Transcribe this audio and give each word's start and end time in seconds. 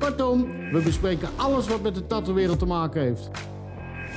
Kortom, 0.00 0.70
we 0.72 0.80
bespreken 0.82 1.28
alles 1.36 1.68
wat 1.68 1.82
met 1.82 1.94
de 1.94 2.06
tattoo-wereld 2.06 2.58
te 2.58 2.66
maken 2.66 3.00
heeft. 3.00 3.30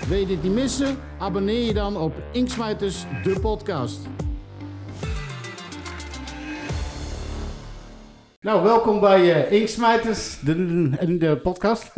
Wil 0.08 0.18
je 0.18 0.26
dit 0.26 0.44
niet 0.44 0.54
missen? 0.54 0.98
Abonneer 1.20 1.66
je 1.66 1.74
dan 1.74 1.98
op 1.98 2.14
Inksmijters, 2.32 3.06
de 3.24 3.40
podcast. 3.40 4.00
Nou, 8.42 8.64
welkom 8.64 9.00
bij 9.00 9.20
uh, 9.20 9.52
Inksmijters, 9.52 10.40
de, 10.40 10.56
de, 10.90 11.18
de 11.18 11.38
podcast. 11.38 11.92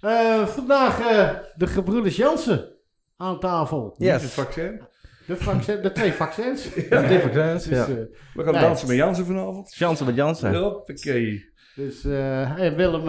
Eh, 0.00 0.46
vandaag 0.46 1.00
uh, 1.00 1.30
de 1.54 1.66
gebroeders 1.66 2.16
Jansen 2.16 2.68
aan 3.16 3.40
tafel. 3.40 3.94
Yes. 3.98 4.22
het 4.22 4.30
vaccin. 4.30 4.82
De, 5.26 5.36
vaccin, 5.36 5.82
de 5.82 5.92
twee 5.92 6.12
vaccins. 6.12 6.68
Ja, 6.90 7.00
de 7.00 7.06
twee 7.06 7.20
vaccins, 7.20 7.64
dus, 7.64 7.78
ja. 7.78 7.86
We 8.34 8.44
gaan 8.44 8.52
dansen 8.52 8.88
met 8.88 8.96
Jansen 8.96 9.26
vanavond. 9.26 9.74
Jansen 9.74 10.06
met 10.06 10.14
Jansen. 10.14 10.54
Hoppakee. 10.54 11.49
Dus 11.80 12.02
hey 12.02 12.76
Willem, 12.76 13.04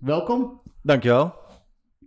welkom. 0.00 0.62
Dankjewel. 0.82 1.34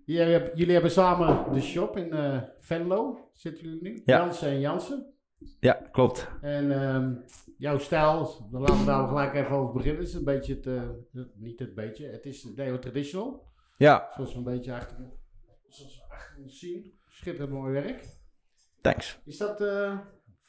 Jullie 0.05 0.31
hebben, 0.31 0.52
jullie 0.55 0.73
hebben 0.73 0.91
samen 0.91 1.53
de 1.53 1.61
shop 1.61 1.97
in 1.97 2.14
uh, 2.14 2.41
Venlo, 2.59 3.30
zitten 3.33 3.64
jullie 3.64 3.81
nu? 3.81 4.02
Ja. 4.05 4.17
Jansen 4.17 4.49
en 4.49 4.59
Jansen. 4.59 5.14
Ja, 5.59 5.73
klopt. 5.91 6.27
En 6.41 6.95
um, 6.95 7.23
jouw 7.58 7.77
stijl, 7.77 8.47
daar 8.52 8.61
laten 8.61 8.80
we 8.80 8.86
daar 8.86 9.08
gelijk 9.08 9.33
even 9.33 9.55
over 9.55 9.73
beginnen. 9.73 9.99
Het 9.99 10.09
is 10.09 10.16
een 10.16 10.23
beetje 10.23 10.55
het, 10.55 10.66
uh, 10.66 10.81
niet 11.36 11.59
het 11.59 11.75
beetje, 11.75 12.08
het 12.08 12.25
is 12.25 12.44
neo-traditional. 12.55 13.45
Ja. 13.77 14.11
Zoals 14.16 14.31
we 14.31 14.38
een 14.38 14.44
beetje 14.44 14.73
achter, 14.73 14.97
zoals 15.67 15.97
we 16.08 16.14
achter 16.14 16.38
ons 16.44 16.59
zien. 16.59 16.99
Schitterend 17.08 17.53
mooi 17.53 17.71
werk. 17.71 18.05
Thanks. 18.81 19.19
Is 19.25 19.38
dat 19.38 19.61
uh, 19.61 19.99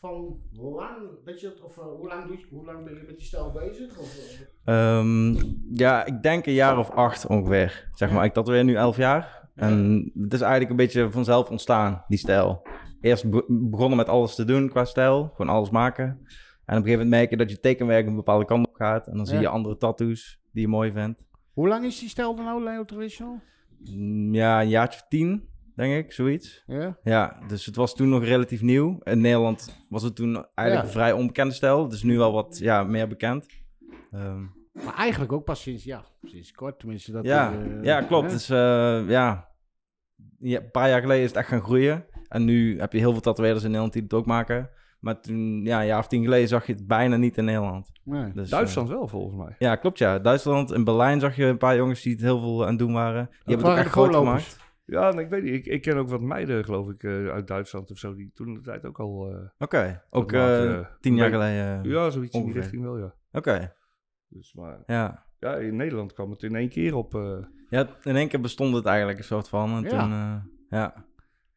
van 0.00 0.40
lang, 0.50 0.96
weet 1.24 1.40
je, 1.40 1.64
of 1.64 1.74
hoe, 1.74 2.08
lang 2.08 2.26
doe 2.26 2.38
je, 2.38 2.46
hoe 2.50 2.64
lang 2.64 2.84
ben 2.84 2.94
je 2.94 3.02
met 3.06 3.16
die 3.16 3.26
stijl 3.26 3.52
bezig? 3.52 3.98
Of, 3.98 4.40
um, 4.64 5.36
ja, 5.72 6.04
ik 6.04 6.22
denk 6.22 6.46
een 6.46 6.52
jaar 6.52 6.78
of 6.78 6.90
acht 6.90 7.26
ongeveer. 7.26 7.88
Zeg 7.94 8.10
maar, 8.10 8.24
ik 8.24 8.34
dat 8.34 8.48
weer 8.48 8.64
nu 8.64 8.74
elf 8.74 8.96
jaar. 8.96 9.50
En 9.54 10.10
het 10.14 10.32
is 10.32 10.40
eigenlijk 10.40 10.70
een 10.70 10.76
beetje 10.76 11.10
vanzelf 11.10 11.50
ontstaan, 11.50 12.04
die 12.08 12.18
stijl. 12.18 12.62
Eerst 13.00 13.30
begonnen 13.48 13.96
met 13.96 14.08
alles 14.08 14.34
te 14.34 14.44
doen 14.44 14.68
qua 14.68 14.84
stijl, 14.84 15.30
gewoon 15.36 15.54
alles 15.54 15.70
maken. 15.70 16.04
En 16.04 16.16
op 16.16 16.20
een 16.66 16.74
gegeven 16.74 16.90
moment 16.90 17.10
merk 17.10 17.30
je 17.30 17.36
dat 17.36 17.50
je 17.50 17.60
tekenwerk 17.60 18.06
een 18.06 18.14
bepaalde 18.14 18.44
kant 18.44 18.66
op 18.66 18.74
gaat. 18.74 19.06
En 19.06 19.16
dan 19.16 19.26
zie 19.26 19.38
je 19.38 19.48
andere 19.48 19.76
tattoos 19.76 20.40
die 20.52 20.62
je 20.62 20.68
mooi 20.68 20.92
vindt. 20.92 21.24
Hoe 21.52 21.68
lang 21.68 21.84
is 21.84 21.98
die 21.98 22.08
stijl 22.08 22.34
dan 22.34 22.44
nou, 22.44 22.62
Leo 22.62 22.84
Traditional? 22.84 23.40
Mm, 23.78 24.34
ja, 24.34 24.60
een 24.60 24.68
jaartje 24.68 25.00
of 25.00 25.08
tien, 25.08 25.48
denk 25.78 26.04
ik, 26.04 26.12
zoiets. 26.12 26.62
Ja? 26.66 26.98
Ja, 27.02 27.38
dus 27.46 27.66
het 27.66 27.76
was 27.76 27.94
toen 27.94 28.08
nog 28.08 28.24
relatief 28.24 28.62
nieuw. 28.62 28.98
In 29.02 29.20
Nederland 29.20 29.86
was 29.88 30.02
het 30.02 30.16
toen 30.16 30.46
eigenlijk 30.54 30.88
een 30.88 30.92
vrij 30.94 31.12
onbekende 31.12 31.54
stijl. 31.54 31.82
Het 31.82 31.92
is 31.92 32.02
nu 32.02 32.18
wel 32.18 32.32
wat 32.32 32.58
ja, 32.58 32.82
meer 32.82 33.08
bekend. 33.08 33.46
Um, 34.12 34.56
maar 34.72 34.94
eigenlijk 34.94 35.32
ook 35.32 35.44
pas 35.44 35.62
sinds, 35.62 35.84
ja, 35.84 36.04
sinds 36.22 36.52
kort 36.52 36.78
tenminste. 36.78 37.12
Dat 37.12 37.24
ja, 37.24 37.52
uh, 37.52 37.84
ja, 37.84 38.02
klopt. 38.02 38.30
Dus 38.30 38.50
uh, 38.50 38.56
ja, 39.08 39.48
ja, 40.38 40.60
een 40.60 40.70
paar 40.70 40.88
jaar 40.88 41.00
geleden 41.00 41.22
is 41.22 41.28
het 41.28 41.38
echt 41.38 41.48
gaan 41.48 41.62
groeien. 41.62 42.04
En 42.28 42.44
nu 42.44 42.80
heb 42.80 42.92
je 42.92 42.98
heel 42.98 43.12
veel 43.12 43.20
tatoeëerders 43.20 43.62
in 43.62 43.68
Nederland 43.68 43.92
die 43.92 44.02
het 44.02 44.12
ook 44.12 44.26
maken. 44.26 44.70
Maar 45.00 45.20
toen, 45.20 45.64
ja, 45.64 45.80
een 45.80 45.86
jaar 45.86 45.98
of 45.98 46.06
tien 46.06 46.22
geleden 46.22 46.48
zag 46.48 46.66
je 46.66 46.72
het 46.72 46.86
bijna 46.86 47.16
niet 47.16 47.36
in 47.36 47.44
Nederland. 47.44 47.90
Nee. 48.04 48.32
Dus, 48.32 48.50
Duitsland 48.50 48.88
uh, 48.88 48.94
wel, 48.94 49.08
volgens 49.08 49.36
mij. 49.36 49.54
Ja, 49.58 49.76
klopt 49.76 49.98
ja. 49.98 50.18
Duitsland, 50.18 50.72
in 50.72 50.84
Berlijn 50.84 51.20
zag 51.20 51.36
je 51.36 51.44
een 51.44 51.58
paar 51.58 51.76
jongens 51.76 52.02
die 52.02 52.12
het 52.12 52.22
heel 52.22 52.40
veel 52.40 52.62
aan 52.62 52.68
het 52.68 52.78
doen 52.78 52.92
waren. 52.92 53.28
Die 53.30 53.38
dat 53.38 53.46
hebben 53.46 53.66
het 53.66 53.78
ook 53.78 53.84
echt 53.84 53.92
groot 53.92 54.14
gemaakt. 54.14 54.66
Ja, 54.90 55.18
ik 55.18 55.28
weet 55.28 55.42
niet. 55.42 55.54
Ik, 55.54 55.66
ik, 55.66 55.82
ken 55.82 55.96
ook 55.96 56.08
wat 56.08 56.20
meiden, 56.20 56.64
geloof 56.64 56.88
ik, 56.90 57.02
uh, 57.02 57.28
uit 57.28 57.46
Duitsland 57.46 57.90
of 57.90 57.98
zo, 57.98 58.14
die 58.14 58.30
toen 58.34 58.54
de 58.54 58.60
tijd 58.60 58.84
ook 58.84 58.98
al... 58.98 59.30
Uh, 59.30 59.36
Oké, 59.36 59.50
okay. 59.58 60.02
ook 60.10 60.30
tien 61.00 61.14
jaar 61.16 61.30
geleden 61.30 61.84
Ja, 61.84 62.10
zoiets 62.10 62.34
ongeveer. 62.34 62.38
in 62.38 62.44
die 62.44 62.52
richting 62.52 62.82
wel, 62.82 62.98
ja. 62.98 63.04
Oké. 63.04 63.38
Okay. 63.50 63.72
Dus, 64.28 64.54
maar... 64.54 64.82
Ja. 64.86 65.26
Ja, 65.40 65.54
in 65.54 65.76
Nederland 65.76 66.12
kwam 66.12 66.30
het 66.30 66.42
in 66.42 66.56
één 66.56 66.68
keer 66.68 66.94
op... 66.94 67.12
Ja, 67.70 67.86
in 68.02 68.16
één 68.16 68.28
keer 68.28 68.40
bestond 68.40 68.74
het 68.74 68.84
eigenlijk 68.86 69.18
een 69.18 69.24
soort 69.24 69.48
van. 69.48 69.76
En 69.76 69.82
ja. 69.82 69.88
toen, 69.88 70.10
ja. 70.68 70.94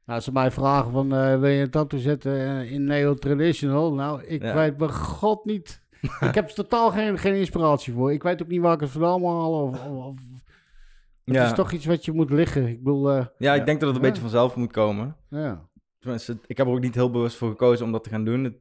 Nou, 0.06 0.18
als 0.20 0.24
ze 0.24 0.32
mij 0.32 0.52
vragen 0.52 0.92
van, 0.92 1.14
uh, 1.14 1.40
wil 1.40 1.50
je 1.50 1.62
een 1.62 1.70
tattoo 1.70 2.00
zetten 2.00 2.68
in 2.70 2.84
neo-traditional? 2.84 3.94
Nou, 3.94 4.24
ik 4.24 4.42
Ja. 4.42 4.54
weet 4.56 4.78
bij 4.78 4.88
god 4.88 5.46
niet. 5.46 5.82
ik 6.30 6.36
heb 6.36 6.48
er 6.48 6.54
totaal 6.54 6.92
geen, 6.92 7.18
geen 7.18 7.36
inspiratie 7.36 7.94
voor. 7.94 8.14
Ik 8.14 8.24
weet 8.24 8.42
ook 8.42 8.48
niet 8.48 8.62
waar 8.62 8.74
ik 8.74 8.80
het 8.80 8.90
vandaan 8.90 9.20
moet 9.20 9.30
halen. 9.32 9.62
Of, 9.62 9.86
of, 9.88 10.06
of- 10.06 10.31
het 11.26 11.36
Ja. 11.36 11.46
is 11.46 11.54
toch 11.54 11.72
iets 11.72 11.86
wat 11.86 12.06
je 12.06 12.12
moet 12.12 12.30
liggen. 12.32 12.68
Ik 12.68 12.84
bedoel, 12.84 13.10
eh, 13.12 13.26
ja, 13.38 13.54
ik 13.54 13.60
Ja. 13.60 13.66
denk 13.66 13.80
dat 13.80 13.88
het 13.90 13.98
een 13.98 14.04
beetje 14.08 14.22
vanzelf 14.22 14.56
moet 14.56 14.72
komen. 14.72 15.16
ja. 15.30 15.70
Tenminste, 16.00 16.38
ik 16.48 16.58
heb 16.58 16.68
er 16.68 16.74
ook 16.74 16.80
niet 16.82 16.96
heel 16.96 17.12
bewust 17.12 17.36
voor 17.38 17.50
gekozen 17.50 17.86
om 17.86 17.92
dat 17.92 18.04
te 18.04 18.10
gaan 18.10 18.26
doen. 18.26 18.44
Het 18.44 18.54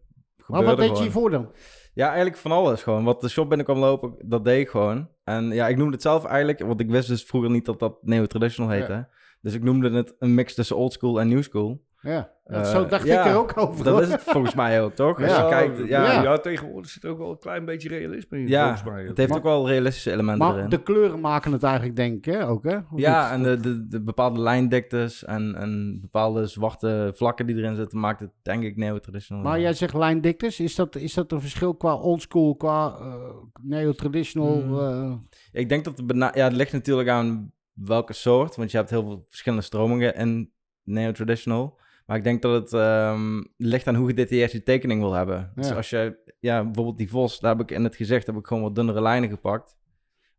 Maar 0.46 0.64
wat 0.64 0.76
deed 0.76 0.96
je 0.96 1.02
hiervoor 1.02 1.30
dan? 1.30 1.50
Ja, 1.94 2.06
eigenlijk 2.06 2.36
van 2.36 2.52
alles 2.52 2.82
gewoon. 2.82 3.04
Wat 3.04 3.20
de 3.20 3.28
shop 3.28 3.48
binnen 3.48 3.66
kwam 3.66 3.78
lopen, 3.78 4.14
dat 4.24 4.44
deed 4.44 4.60
ik 4.60 4.68
gewoon. 4.68 5.08
En 5.24 5.50
ja, 5.50 5.68
ik 5.68 5.76
noemde 5.76 5.92
het 5.92 6.02
zelf 6.02 6.24
eigenlijk, 6.24 6.58
want 6.60 6.80
ik 6.80 6.90
wist 6.90 7.08
dus 7.08 7.22
vroeger 7.24 7.50
niet 7.50 7.64
dat 7.64 7.78
dat 7.78 7.96
neo-traditional 8.02 8.70
heette. 8.70 9.08
Dus 9.40 9.54
ik 9.54 9.62
noemde 9.62 9.90
het 9.90 10.14
een 10.18 10.34
mix 10.34 10.54
tussen 10.54 10.76
old 10.76 10.92
school 10.92 11.20
en 11.20 11.28
new 11.28 11.42
school. 11.42 11.82
Ja, 12.02 12.30
dat, 12.44 12.66
Eh, 12.66 12.70
zo 12.72 12.86
dacht 12.86 13.06
ja, 13.06 13.20
ik 13.24 13.30
er 13.30 13.36
ook 13.38 13.52
over. 13.56 13.84
Dat 13.84 14.00
is 14.02 14.12
het 14.12 14.22
volgens 14.22 14.54
mij 14.54 14.82
ook, 14.82 14.94
toch? 14.94 15.22
Als 15.22 15.30
Ja. 15.30 15.42
je 15.44 15.48
kijkt, 15.50 15.88
ja, 15.88 16.12
ja. 16.12 16.22
Ja. 16.22 16.38
tegenwoordig 16.38 16.90
zit 16.90 17.04
er 17.04 17.10
ook 17.10 17.18
wel 17.18 17.30
een 17.30 17.38
klein 17.38 17.64
beetje 17.64 17.88
realisme 17.88 18.38
in, 18.38 18.48
ja, 18.48 18.62
volgens 18.62 18.90
mij. 18.94 19.04
het 19.04 19.16
heeft 19.16 19.32
ook 19.36 19.42
wel 19.42 19.68
realistische 19.68 20.12
elementen 20.12 20.46
Maar 20.46 20.56
erin. 20.56 20.68
de 20.70 20.82
kleuren 20.82 21.20
maken 21.20 21.52
het 21.52 21.62
eigenlijk, 21.62 21.96
denk 21.96 22.16
ik, 22.16 22.24
hè? 22.32 22.48
ook, 22.48 22.64
hè? 22.64 22.76
Of 22.76 23.00
Ja, 23.00 23.32
en 23.32 23.42
de, 23.42 23.56
de, 23.60 23.86
de 23.88 24.02
bepaalde 24.02 24.40
lijndiktes 24.40 25.24
en, 25.24 25.54
en 25.54 25.98
bepaalde 26.00 26.46
zwarte 26.46 27.12
vlakken 27.14 27.46
die 27.46 27.56
erin 27.56 27.76
zitten, 27.76 27.98
maakt 28.00 28.20
het 28.20 28.30
denk 28.42 28.62
ik 28.62 28.76
neo-traditional. 28.76 29.42
Maar 29.42 29.60
jij 29.60 29.72
zegt 29.72 29.94
lijndiktes. 29.94 30.60
Is 30.60 30.74
dat, 30.74 30.96
is 30.96 31.14
dat 31.14 31.32
een 31.32 31.40
verschil 31.40 31.74
qua 31.74 31.94
oldschool, 31.94 32.56
qua 32.56 32.96
eh, 33.00 33.14
neo-traditional? 33.62 34.54
Mm. 34.62 34.78
eh, 34.78 35.12
Ik 35.60 35.68
denk 35.68 35.84
dat 35.84 35.96
het, 35.98 36.34
ja, 36.34 36.44
het 36.44 36.52
ligt 36.56 36.72
natuurlijk 36.72 37.08
aan 37.08 37.52
welke 37.72 38.12
soort, 38.12 38.56
want 38.56 38.70
je 38.70 38.76
hebt 38.76 38.90
heel 38.90 39.02
veel 39.02 39.24
verschillende 39.28 39.64
stromingen 39.64 40.14
in 40.14 40.52
neo-traditional. 40.84 41.78
Maar 42.10 42.18
ik 42.18 42.24
denk 42.24 42.42
dat 42.42 42.62
het 42.62 42.72
ehm, 42.72 43.42
ligt 43.56 43.86
aan 43.86 43.94
hoe 43.94 44.08
gedetailleerd 44.08 44.52
je 44.52 44.62
tekening 44.62 45.00
wil 45.00 45.12
hebben. 45.12 45.52
Dus 45.54 45.68
Ja. 45.68 45.74
als 45.74 45.90
je, 45.90 46.34
ja, 46.40 46.64
bijvoorbeeld 46.64 46.98
die 46.98 47.10
vos, 47.10 47.40
daar 47.40 47.56
heb 47.56 47.60
ik 47.60 47.76
in 47.76 47.84
het 47.84 47.96
gezicht 47.96 48.26
heb 48.26 48.36
ik 48.36 48.46
gewoon 48.46 48.62
wat 48.62 48.74
dunnere 48.74 49.02
lijnen 49.02 49.28
gepakt. 49.28 49.78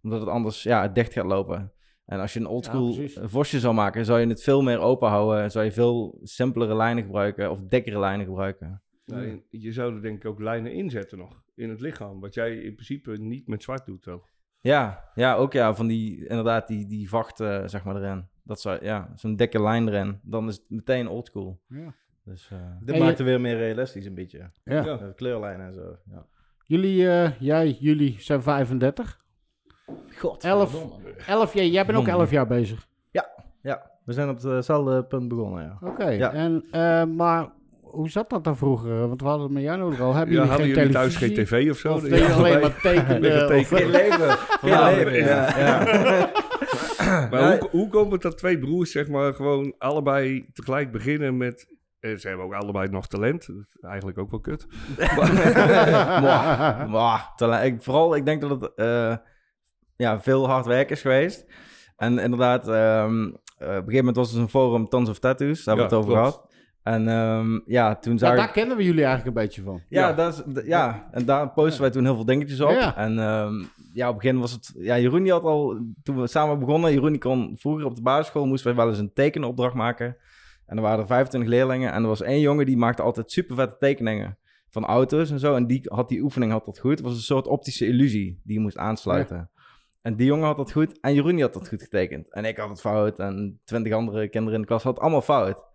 Omdat 0.04 0.20
het 0.20 0.30
anders, 0.30 0.64
ja, 0.64 0.82
het 0.82 0.96
dicht 0.96 1.14
gaat 1.14 1.26
lopen. 1.26 1.72
En 2.06 2.20
als 2.20 2.34
je 2.34 2.40
een 2.40 2.48
oldschool 2.48 2.94
precies. 2.96 3.18
vosje 3.22 3.60
zou 3.60 3.74
maken, 3.74 4.06
zou 4.06 4.20
je 4.20 4.28
het 4.28 4.44
veel 4.44 4.62
meer 4.62 4.80
open 4.80 5.10
houden. 5.10 5.42
en 5.44 5.52
Zou 5.52 5.66
je 5.66 5.72
veel 5.72 6.20
simpelere 6.22 6.76
lijnen 6.76 7.04
gebruiken 7.04 7.52
of 7.52 7.62
dikkere 7.62 8.00
lijnen 8.00 8.26
gebruiken. 8.26 8.82
Nee, 9.06 9.44
je 9.50 9.72
zou 9.72 9.96
er 9.96 10.02
denk 10.02 10.18
ik 10.18 10.26
ook 10.26 10.40
lijnen 10.40 10.74
inzetten 10.74 11.18
nog 11.18 11.42
in 11.56 11.70
het 11.70 11.80
lichaam. 11.82 12.20
Wat 12.20 12.34
jij 12.34 12.56
in 12.56 12.74
principe 12.74 13.18
niet 13.18 13.48
met 13.48 13.64
zwart 13.64 13.86
doet, 13.86 14.02
toch? 14.02 14.28
Ja, 14.60 15.12
ja, 15.16 15.36
ook 15.36 15.54
ja, 15.54 15.76
van 15.76 15.88
die, 15.88 16.28
inderdaad, 16.28 16.68
die, 16.68 16.88
die 16.88 17.10
vacht, 17.10 17.40
eh, 17.40 17.68
zeg 17.68 17.84
maar, 17.84 17.96
erin. 17.96 18.28
Dat 18.44 18.62
zou, 18.62 18.86
ja, 18.86 19.10
zo'n 19.16 19.36
dikke 19.36 19.62
lijn 19.62 19.88
erin. 19.88 20.20
Dan 20.24 20.48
is 20.48 20.56
het 20.56 20.66
meteen 20.70 21.08
oldschool. 21.08 21.60
ja. 21.68 21.94
Dus, 22.26 22.50
eh, 22.52 22.58
Dit 22.82 22.96
maakt 23.00 23.18
je- 23.18 23.24
het 23.24 23.32
weer 23.32 23.42
meer 23.42 23.58
realistisch 23.58 24.06
een 24.06 24.14
beetje. 24.16 24.38
Ja. 24.64 24.84
Ja. 24.84 24.96
De 24.98 25.14
kleurlijnen 25.16 25.66
en 25.68 25.74
zo. 25.74 25.96
Ja. 26.12 26.26
Jullie, 26.66 27.10
eh, 27.10 27.30
jij, 27.40 27.78
jullie 27.80 28.16
zijn 28.20 28.42
35. 28.44 29.20
God. 30.18 30.44
11, 30.44 30.86
11 31.28 31.54
jij, 31.54 31.70
jij 31.70 31.86
bent 31.86 31.98
ook 31.98 32.08
11 32.08 32.32
jaar 32.32 32.48
bezig. 32.48 32.88
Ja, 33.64 33.92
we 34.06 34.14
zijn 34.14 34.30
op 34.30 34.42
hetzelfde 34.42 35.04
punt 35.04 35.28
begonnen, 35.28 35.64
ja. 35.64 35.88
Oké, 35.88 36.10
Ja. 36.10 36.32
en, 36.34 36.66
eh, 36.72 37.04
maar 37.06 37.50
hoe 37.82 38.10
zat 38.10 38.30
dat 38.30 38.44
dan 38.44 38.58
vroeger? 38.58 39.08
Want 39.08 39.22
we 39.22 39.28
hadden 39.28 39.46
het 39.46 39.54
met 39.56 39.64
jou 39.64 39.78
nodig 39.78 40.00
al. 40.02 40.14
Hebben 40.14 40.36
Ja, 40.36 40.42
jullie 40.42 40.50
hadden 40.50 40.66
geen 40.68 40.76
jullie 40.76 40.94
thuis 40.94 41.14
televisie? 41.18 41.46
geen 41.46 41.66
tv 41.66 41.70
of 41.72 41.78
zo? 41.78 41.94
Of 41.94 42.04
alleen 42.38 42.60
maar 42.62 42.76
tekenen? 42.82 43.20
Liggen 43.22 43.42
of- 43.44 43.48
tekenen. 43.68 43.90
leven. 43.92 44.28
Ja, 44.70 46.32
ja. 47.12 47.28
Maar 47.32 47.60
hoe, 47.60 47.70
hoe 47.72 47.90
komt 47.90 48.12
het 48.12 48.22
dat 48.22 48.38
twee 48.38 48.60
broers 48.60 48.92
zeg 48.92 49.08
maar 49.08 49.34
gewoon 49.34 49.76
allebei 49.78 50.46
tegelijk 50.54 50.92
beginnen 50.92 51.38
met... 51.38 51.76
eh, 52.00 52.16
ze 52.16 52.28
hebben 52.28 52.46
ook 52.46 52.54
allebei 52.54 52.90
nog 52.90 53.08
talent. 53.08 53.48
Dat 53.48 53.56
is 53.56 53.78
eigenlijk 53.82 54.18
ook 54.18 54.32
wel 54.32 54.40
kut. 54.40 54.68
Terwijl 57.36 57.66
ik, 57.66 57.82
vooral, 57.82 58.16
ik 58.16 58.26
denk 58.26 58.42
dat 58.42 58.62
het 58.62 58.72
eh, 58.76 59.16
ja, 59.96 60.22
veel 60.22 60.48
hard 60.50 60.66
werk 60.66 60.90
is 60.90 61.02
geweest. 61.02 61.46
En 61.98 62.20
inderdaad, 62.20 62.68
ehm, 62.68 63.24
eh, 63.26 63.32
op 63.68 63.70
een 63.70 63.76
gegeven 63.76 63.96
moment 63.96 64.16
was 64.16 64.34
er 64.34 64.40
een 64.42 64.50
forum 64.50 64.88
Tons 64.90 65.10
of 65.10 65.20
Tattoos, 65.20 65.64
daar 65.64 65.78
hebben 65.78 65.90
we 65.90 65.96
Ja, 65.96 66.02
het 66.02 66.10
over 66.10 66.22
klopt. 66.22 66.36
gehad. 66.38 66.51
En 66.84 67.08
ehm, 67.08 67.60
ja, 67.66 67.96
toen 67.96 68.14
Ja, 68.14 68.20
zag 68.20 68.36
daar 68.36 68.48
ik... 68.48 68.54
kennen 68.54 68.78
we 68.78 68.84
jullie 68.84 69.04
eigenlijk 69.04 69.38
een 69.38 69.44
beetje 69.44 69.62
van. 69.62 69.82
Ja, 69.90 70.08
Ja. 70.08 70.14
Dat 70.14 70.46
is, 70.48 70.64
ja, 70.66 71.08
en 71.12 71.26
daar 71.26 71.50
posten 71.50 71.82
wij 71.82 71.90
toen 71.92 72.04
heel 72.04 72.16
veel 72.16 72.26
dingetjes 72.26 72.62
op. 72.62 72.70
Ja. 72.70 72.98
En 72.98 73.20
ehm, 73.20 73.54
ja, 73.94 74.08
op 74.08 74.14
het 74.14 74.24
begin 74.24 74.40
was 74.40 74.52
het... 74.52 74.74
Ja, 74.78 75.00
Jeroen 75.00 75.24
die 75.24 75.32
had 75.32 75.44
al... 75.44 75.80
Toen 76.04 76.22
we 76.22 76.28
samen 76.28 76.60
begonnen, 76.60 76.92
Jeroen 76.94 77.12
die 77.12 77.22
kon... 77.22 77.56
Vroeger 77.60 77.86
op 77.86 77.96
de 77.96 78.02
basisschool 78.02 78.46
moesten 78.46 78.68
wij 78.68 78.84
wel 78.84 78.90
eens 78.90 79.00
een 79.02 79.14
tekenopdracht 79.14 79.74
maken. 79.76 80.18
En 80.66 80.78
er 80.78 80.84
waren 80.84 81.00
er 81.00 81.06
25 81.06 81.50
leerlingen. 81.50 81.92
En 81.92 82.02
er 82.02 82.08
was 82.08 82.22
één 82.22 82.40
jongen 82.40 82.66
die 82.66 82.78
maakte 82.78 83.02
altijd 83.02 83.32
super 83.32 83.56
vette 83.56 83.76
tekeningen 83.80 84.38
van 84.70 84.86
auto's 84.86 85.32
en 85.32 85.40
zo. 85.40 85.56
En 85.56 85.68
die 85.68 85.82
had 85.84 86.10
die 86.10 86.22
oefening 86.22 86.52
had 86.52 86.66
dat 86.66 86.80
goed. 86.80 86.92
Het 86.92 87.02
was 87.02 87.14
een 87.14 87.20
soort 87.20 87.48
optische 87.48 87.88
illusie 87.88 88.40
die 88.44 88.54
je 88.54 88.60
moest 88.62 88.78
aansluiten. 88.78 89.50
En 90.02 90.16
die 90.16 90.26
jongen 90.26 90.46
had 90.46 90.58
dat 90.58 90.72
goed. 90.72 91.00
En 91.00 91.14
Jeroen 91.14 91.34
die 91.34 91.44
had 91.44 91.54
dat 91.54 91.68
goed 91.68 91.82
getekend. 91.82 92.34
En 92.34 92.46
ik 92.46 92.58
had 92.58 92.70
het 92.70 92.82
fout. 92.82 93.20
En 93.20 93.60
twintig 93.64 93.94
andere 93.94 94.30
kinderen 94.30 94.56
in 94.56 94.62
de 94.62 94.68
klas 94.68 94.84
hadden 94.84 95.04
het 95.04 95.12
allemaal 95.12 95.38
fout. 95.38 95.70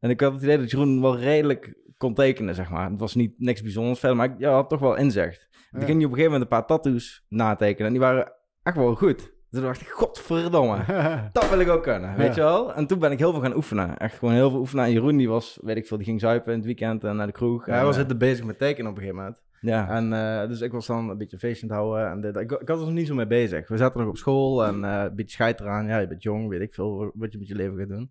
En 0.00 0.10
ik 0.10 0.20
had 0.20 0.32
het 0.32 0.42
idee 0.42 0.58
dat 0.58 0.70
Jeroen 0.70 1.00
wel 1.00 1.18
redelijk 1.18 1.74
kon 1.96 2.14
tekenen, 2.14 2.54
zeg 2.54 2.70
maar. 2.70 2.90
Het 2.90 3.00
was 3.00 3.14
niet 3.14 3.34
niks 3.36 3.62
bijzonders 3.62 3.98
verder, 3.98 4.16
maar 4.16 4.26
ik 4.26 4.34
ja, 4.38 4.52
had 4.52 4.68
toch 4.68 4.80
wel 4.80 4.96
inzicht. 4.96 5.48
Ja. 5.50 5.78
Toen 5.78 5.88
ging 5.88 5.96
hij 5.96 6.06
op 6.06 6.12
een 6.12 6.18
gegeven 6.18 6.24
moment 6.24 6.42
een 6.42 6.58
paar 6.58 6.66
tattoos 6.66 7.24
natekenen. 7.28 7.86
En 7.86 7.92
die 7.92 8.02
waren 8.02 8.32
echt 8.62 8.76
wel 8.76 8.94
goed. 8.94 9.16
Dus 9.18 9.60
toen 9.60 9.62
dacht 9.62 9.80
ik, 9.80 9.88
godverdomme. 9.88 10.84
Dat 11.32 11.50
wil 11.50 11.60
ik 11.60 11.68
ook 11.68 11.82
kunnen, 11.82 12.16
weet 12.16 12.34
je 12.34 12.40
wel? 12.40 12.74
En 12.74 12.86
toen 12.86 12.98
ben 12.98 13.12
ik 13.12 13.18
heel 13.18 13.32
veel 13.32 13.40
gaan 13.40 13.56
oefenen. 13.56 13.98
Echt 13.98 14.18
gewoon 14.18 14.34
heel 14.34 14.50
veel 14.50 14.58
oefenen. 14.58 14.84
En 14.84 14.92
Jeroen, 14.92 15.16
die 15.16 15.28
was, 15.28 15.58
weet 15.62 15.76
ik 15.76 15.86
veel, 15.86 15.96
die 15.96 16.06
ging 16.06 16.20
zuipen 16.20 16.52
in 16.52 16.58
het 16.58 16.66
weekend 16.66 17.04
en 17.04 17.16
naar 17.16 17.26
de 17.26 17.32
kroeg. 17.32 17.66
Ja, 17.66 17.74
hij 17.74 17.84
was 17.84 17.96
eh, 17.96 18.06
het 18.06 18.18
bezig 18.18 18.44
met 18.44 18.58
tekenen 18.58 18.90
op 18.90 18.96
een 18.96 19.02
gegeven 19.02 19.22
moment. 19.22 19.42
Ja, 19.60 19.88
En 19.88 20.12
eh, 20.12 20.48
dus 20.48 20.60
ik 20.60 20.72
was 20.72 20.86
dan 20.86 21.08
een 21.08 21.18
beetje 21.18 21.38
feestje 21.38 21.68
aan 21.68 21.76
het 21.76 21.78
houden. 21.78 22.10
En 22.10 22.20
dit. 22.20 22.36
Ik, 22.36 22.52
ik 22.52 22.68
was 22.68 22.78
er 22.78 22.84
nog 22.84 22.94
niet 22.94 23.06
zo 23.06 23.14
mee 23.14 23.26
bezig. 23.26 23.68
We 23.68 23.76
zaten 23.76 24.00
nog 24.00 24.08
op 24.08 24.16
school 24.16 24.64
en 24.64 24.84
eh, 24.84 25.02
een 25.02 25.14
beetje 25.14 25.32
scheid 25.32 25.60
eraan. 25.60 25.86
Ja, 25.86 25.98
je 25.98 26.06
bent 26.06 26.22
jong, 26.22 26.48
weet 26.48 26.60
ik 26.60 26.74
veel 26.74 27.12
wat 27.14 27.32
je 27.32 27.38
met 27.38 27.48
je 27.48 27.54
leven 27.54 27.78
gaat 27.78 27.88
doen. 27.88 28.10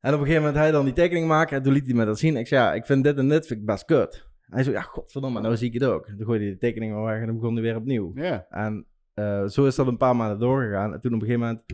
En 0.00 0.14
op 0.14 0.20
een 0.20 0.26
gegeven 0.26 0.42
moment 0.42 0.62
hij 0.62 0.70
dan 0.70 0.84
die 0.84 0.94
tekening 0.94 1.26
maken 1.26 1.56
en 1.56 1.62
toen 1.62 1.72
liet 1.72 1.86
hij 1.86 1.94
me 1.94 2.04
dat 2.04 2.18
zien. 2.18 2.36
Ik 2.36 2.46
zei, 2.46 2.62
ja, 2.62 2.74
ik 2.74 2.86
vind 2.86 3.04
dit 3.04 3.16
en 3.16 3.28
dit 3.28 3.46
vind 3.46 3.60
ik 3.60 3.66
best 3.66 3.84
kut. 3.84 4.28
Hij 4.40 4.62
zei, 4.62 4.74
ja, 4.74 4.82
godverdomme, 4.82 5.40
nou 5.40 5.56
zie 5.56 5.68
ik 5.68 5.80
het 5.80 5.84
ook. 5.84 6.06
Toen 6.06 6.24
gooide 6.24 6.44
hij 6.44 6.52
de 6.52 6.58
tekening 6.58 6.92
maar 6.92 7.04
weg 7.04 7.20
en 7.20 7.26
dan 7.26 7.34
begon 7.38 7.52
hij 7.52 7.62
weer 7.62 7.76
opnieuw. 7.76 8.12
ja. 8.14 8.46
En 8.48 8.86
eh, 9.14 9.46
zo 9.46 9.66
is 9.66 9.74
dat 9.74 9.86
een 9.86 9.96
paar 9.96 10.16
maanden 10.16 10.38
doorgegaan. 10.38 10.92
En 10.92 11.00
toen 11.00 11.14
op 11.14 11.20
een 11.20 11.26
gegeven 11.26 11.46
moment, 11.46 11.64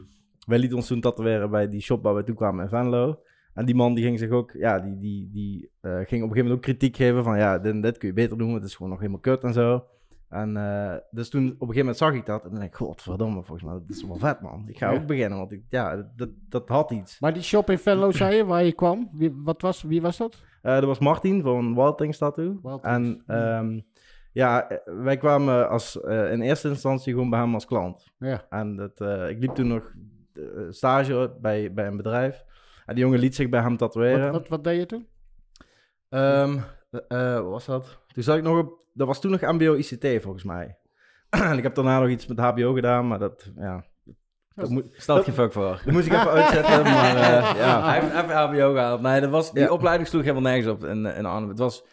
wij 0.46 0.58
lieten 0.58 0.76
ons 0.76 0.86
toen 0.86 1.00
tatoeëren 1.00 1.50
bij 1.50 1.68
die 1.68 1.80
shop 1.80 2.02
waar 2.02 2.14
we 2.14 2.24
toe 2.24 2.34
kwamen 2.34 2.64
in 2.64 2.70
Venlo. 2.70 3.20
En 3.54 3.64
die 3.64 3.74
man 3.74 3.94
die 3.94 4.04
ging 4.04 4.18
zich 4.18 4.30
ook, 4.30 4.52
ja, 4.52 4.80
die, 4.80 4.98
die, 4.98 5.30
die 5.32 5.70
eh, 5.80 5.90
ging 5.90 6.00
op 6.00 6.10
een 6.10 6.18
gegeven 6.18 6.36
moment 6.36 6.52
ook 6.52 6.62
kritiek 6.62 6.96
geven 6.96 7.24
van, 7.24 7.38
ja, 7.38 7.58
dit, 7.58 7.72
en 7.72 7.80
dit 7.80 7.98
kun 7.98 8.08
je 8.08 8.14
beter 8.14 8.38
doen, 8.38 8.46
want 8.46 8.60
het 8.60 8.68
is 8.70 8.76
gewoon 8.76 8.90
nog 8.90 9.00
helemaal 9.00 9.20
kut 9.20 9.42
en 9.42 9.52
zo. 9.52 9.84
En 10.28 10.56
eh, 10.56 10.96
dus 11.10 11.28
toen 11.30 11.44
op 11.44 11.50
een 11.50 11.58
gegeven 11.58 11.78
moment 11.78 11.96
zag 11.96 12.14
ik 12.14 12.26
dat 12.26 12.44
en 12.44 12.50
dan 12.50 12.58
denk 12.58 12.70
ik, 12.70 12.76
godverdomme, 12.78 13.42
volgens 13.42 13.62
mij, 13.62 13.72
dat 13.72 13.96
is 13.96 14.04
wel 14.06 14.16
vet 14.16 14.40
man. 14.40 14.64
Ik 14.68 14.78
ga 14.78 14.90
Ja. 14.92 14.98
ook 15.00 15.06
beginnen, 15.06 15.38
want 15.38 15.52
ik, 15.52 15.62
ja, 15.68 16.10
dat, 16.16 16.28
dat 16.48 16.68
had 16.68 16.90
iets. 16.90 17.20
Maar 17.20 17.32
die 17.32 17.42
shop 17.42 17.70
in 17.70 17.78
Venlo, 17.78 18.10
zei 18.10 18.36
je, 18.36 18.44
waar 18.44 18.64
je 18.64 18.72
kwam, 18.72 19.08
wie, 19.12 19.32
wat 19.44 19.62
was, 19.62 19.82
wie 19.82 20.02
was 20.02 20.16
dat? 20.16 20.42
Eh 20.62 20.74
dat 20.74 20.84
was 20.84 20.98
Martin 20.98 21.42
van 21.42 21.74
Wildings 21.74 22.18
Tattoo. 22.18 22.58
Wildings, 22.62 22.82
En 22.84 23.22
ehm, 23.26 23.80
ja, 24.32 24.68
eh, 24.68 24.78
wij 25.02 25.16
kwamen 25.16 25.68
als, 25.68 25.96
in 26.06 26.40
eerste 26.40 26.68
instantie 26.68 27.12
gewoon 27.12 27.30
bij 27.30 27.40
hem 27.40 27.54
als 27.54 27.66
klant. 27.66 28.12
Ja. 28.18 28.46
En 28.48 28.76
dat, 28.76 29.00
ik 29.30 29.38
liep 29.38 29.54
toen 29.54 29.66
nog 29.68 29.92
stage 30.70 31.36
bij, 31.40 31.72
bij 31.72 31.86
een 31.86 31.96
bedrijf. 31.96 32.44
En 32.86 32.94
die 32.94 33.04
jongen 33.04 33.18
liet 33.18 33.34
zich 33.34 33.48
bij 33.48 33.60
hem 33.60 33.76
tatoeëren. 33.76 34.20
Wat, 34.32 34.32
wat, 34.32 34.48
wat 34.48 34.64
deed 34.64 34.78
je 34.78 34.86
toen? 34.86 35.06
Ehm, 36.08 36.58
eh, 37.08 37.34
eh, 37.36 37.42
wat 37.42 37.50
was 37.50 37.64
dat? 37.64 37.98
Toen 38.12 38.22
zat 38.22 38.36
ik 38.36 38.42
nog 38.42 38.58
op... 38.58 38.84
Dat 38.92 39.06
was 39.06 39.20
toen 39.20 39.30
nog 39.30 39.40
MBO-ICT 39.40 40.22
volgens 40.22 40.44
mij. 40.44 40.76
en 41.30 41.56
ik 41.56 41.62
heb 41.62 41.74
daarna 41.74 42.00
nog 42.00 42.08
iets 42.08 42.26
met 42.26 42.38
HBO 42.38 42.72
gedaan, 42.72 43.08
maar 43.08 43.18
dat... 43.18 43.50
Ja, 43.56 43.84
dat, 44.54 44.70
moet, 44.70 44.86
stelt 44.92 45.24
geen 45.24 45.34
fuck 45.34 45.52
voor. 45.52 45.80
dat 45.84 45.94
moest 45.94 46.06
ik 46.06 46.12
even 46.12 46.30
uitzetten, 46.30 46.82
maar 46.94 47.16
eh, 47.16 47.56
ja. 47.56 47.84
Hij 47.84 48.00
heeft 48.00 48.12
even 48.24 48.36
HBO 48.36 48.72
gehaald. 48.72 49.00
Nee, 49.00 49.20
dat 49.20 49.30
was, 49.30 49.52
die 49.52 49.62
Ja. 49.62 49.70
opleiding 49.70 50.08
sloeg 50.08 50.22
helemaal 50.22 50.42
nergens 50.42 50.66
op 50.66 50.84
in, 50.84 51.06
in 51.06 51.26
Arnhem. 51.26 51.48
Het 51.48 51.58
was, 51.58 51.84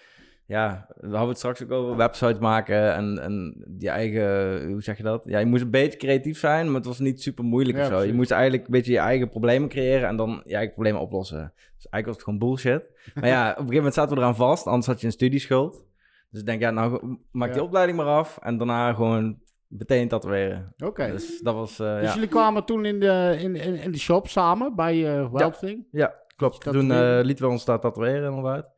ja, 0.45 0.87
we 0.95 1.07
hadden 1.07 1.27
het 1.27 1.37
straks 1.37 1.63
ook 1.63 1.71
over 1.71 1.95
websites 1.95 2.39
maken 2.39 2.93
en, 2.93 3.19
en 3.19 3.63
die 3.67 3.89
eigen, 3.89 4.67
hoe 4.67 4.81
zeg 4.81 4.97
je 4.97 5.03
dat? 5.03 5.23
Ja, 5.25 5.39
je 5.39 5.45
moest 5.45 5.63
een 5.63 5.69
beetje 5.69 5.97
creatief 5.97 6.39
zijn, 6.39 6.65
maar 6.65 6.75
het 6.75 6.85
was 6.85 6.99
niet 6.99 7.21
super 7.21 7.43
moeilijk 7.43 7.77
Ja, 7.77 7.83
of 7.83 7.89
zo. 7.89 8.01
Je 8.01 8.13
moest 8.13 8.31
eigenlijk 8.31 8.65
een 8.65 8.71
beetje 8.71 8.91
je 8.91 8.97
eigen 8.97 9.29
problemen 9.29 9.69
creëren 9.69 10.07
en 10.07 10.15
dan 10.15 10.41
je 10.45 10.53
eigen 10.53 10.73
problemen 10.73 11.01
oplossen. 11.01 11.53
Dus 11.55 11.87
eigenlijk 11.89 12.05
was 12.05 12.15
het 12.15 12.23
gewoon 12.23 12.39
bullshit. 12.39 12.83
Maar 13.13 13.27
ja, 13.27 13.43
op 13.43 13.49
een 13.49 13.53
gegeven 13.53 13.75
moment 13.75 13.93
zaten 13.93 14.15
we 14.15 14.21
eraan 14.21 14.35
vast, 14.35 14.67
anders 14.67 14.87
had 14.87 14.99
je 14.99 15.05
een 15.05 15.11
studieschuld. 15.11 15.85
Dus 16.29 16.39
ik 16.39 16.45
denk, 16.45 16.61
ja, 16.61 16.71
nou, 16.71 17.17
maak 17.31 17.53
die 17.53 17.63
opleiding 17.63 17.97
maar 17.97 18.07
af 18.07 18.37
en 18.41 18.57
daarna 18.57 18.93
gewoon 18.93 19.37
meteen 19.67 20.07
tatoeëren. 20.07 20.73
Oké. 20.77 21.11
Dus 21.11 21.41
dat 21.41 21.53
was, 21.53 21.79
eh, 21.79 21.95
Dus 21.95 22.07
ja. 22.07 22.13
jullie 22.13 22.29
kwamen 22.29 22.65
toen 22.65 22.85
in 22.85 22.99
de, 22.99 23.37
in, 23.39 23.55
in, 23.55 23.75
in 23.75 23.91
de 23.91 23.99
shop 23.99 24.27
samen 24.27 24.75
bij 24.75 25.29
Wild 25.31 25.59
Thing? 25.59 25.87
Ja, 25.91 26.15
klopt. 26.35 26.63
Dat 26.63 26.73
Toen 26.73 26.91
eh, 26.91 27.19
lieten 27.21 27.45
we 27.45 27.51
ons 27.51 27.65
daar 27.65 27.79
tatoeëren 27.79 28.29
inderdaad. 28.29 28.72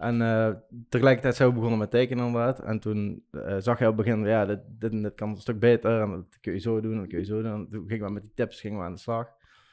En 0.00 0.22
eh, 0.22 0.48
tegelijkertijd 0.88 1.34
zijn 1.36 1.48
we 1.48 1.54
begonnen 1.54 1.78
met 1.78 1.90
tekenen 1.90 2.26
inderdaad. 2.26 2.58
En 2.60 2.80
toen 2.80 3.22
eh, 3.30 3.56
zag 3.58 3.78
hij 3.78 3.88
op 3.88 3.96
het 3.96 4.06
begin, 4.06 4.26
ja, 4.26 4.46
dit, 4.46 4.58
dit, 4.78 5.14
kan 5.14 5.28
een 5.28 5.36
stuk 5.36 5.58
beter. 5.58 6.00
En 6.00 6.10
dat 6.10 6.38
kun 6.40 6.52
je 6.52 6.58
zo 6.58 6.80
doen, 6.80 6.92
en 6.92 6.98
dat 6.98 7.08
kun 7.08 7.18
je 7.18 7.24
zo 7.24 7.42
doen. 7.42 7.52
En 7.52 7.68
toen 7.70 7.84
gingen 7.88 8.06
we 8.06 8.12
met 8.12 8.22
die 8.22 8.32
tips 8.34 8.60
gingen 8.60 8.78
we 8.78 8.84
aan 8.84 8.92
de 8.92 8.98
slag. 8.98 9.26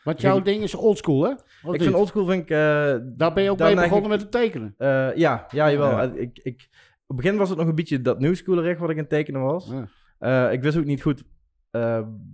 Want 0.04 0.22
jouw 0.22 0.42
ding 0.42 0.64
is 0.64 0.76
oldschool, 0.76 1.24
hè? 1.24 1.30
Of 1.64 1.74
ik 1.74 1.82
vind 1.82 1.96
oldschool, 1.96 2.26
vind 2.26 2.42
ik... 2.44 2.50
eh, 2.50 2.58
Daar 3.04 3.34
ben 3.34 3.44
je 3.44 3.50
ook 3.52 3.60
mee 3.60 3.76
begonnen 3.76 4.04
ik- 4.04 4.10
met 4.10 4.22
het 4.22 4.32
tekenen. 4.32 4.74
ja, 4.78 5.14
ja, 5.50 5.72
jawel. 5.72 5.90
Ja. 5.90 6.02
Ik, 6.04 6.40
ik, 6.44 6.68
op 7.08 7.16
het 7.16 7.26
begin 7.26 7.38
was 7.38 7.50
het 7.50 7.58
nog 7.58 7.68
een 7.68 7.76
beetje 7.76 8.02
dat 8.02 8.20
nieuwschoolerig 8.20 8.78
wat 8.80 8.90
ik 8.90 8.96
aan 8.96 9.02
het 9.02 9.10
tekenen 9.10 9.42
was. 9.42 9.72
Ja. 10.20 10.50
Ik 10.50 10.62
wist 10.62 10.78
ook 10.78 10.86
niet 10.86 11.02
goed 11.02 11.24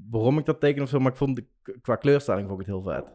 waarom 0.10 0.38
ik 0.38 0.46
dat 0.46 0.60
teken 0.60 0.82
of 0.82 0.90
zo, 0.90 1.00
maar 1.00 1.12
ik 1.12 1.18
vond 1.18 1.38
het, 1.38 1.78
qua 1.82 1.96
kleurstelling 1.96 2.48
vond 2.48 2.62
ik 2.62 2.66
het 2.68 2.76
heel 2.76 2.94
vet. 2.94 3.14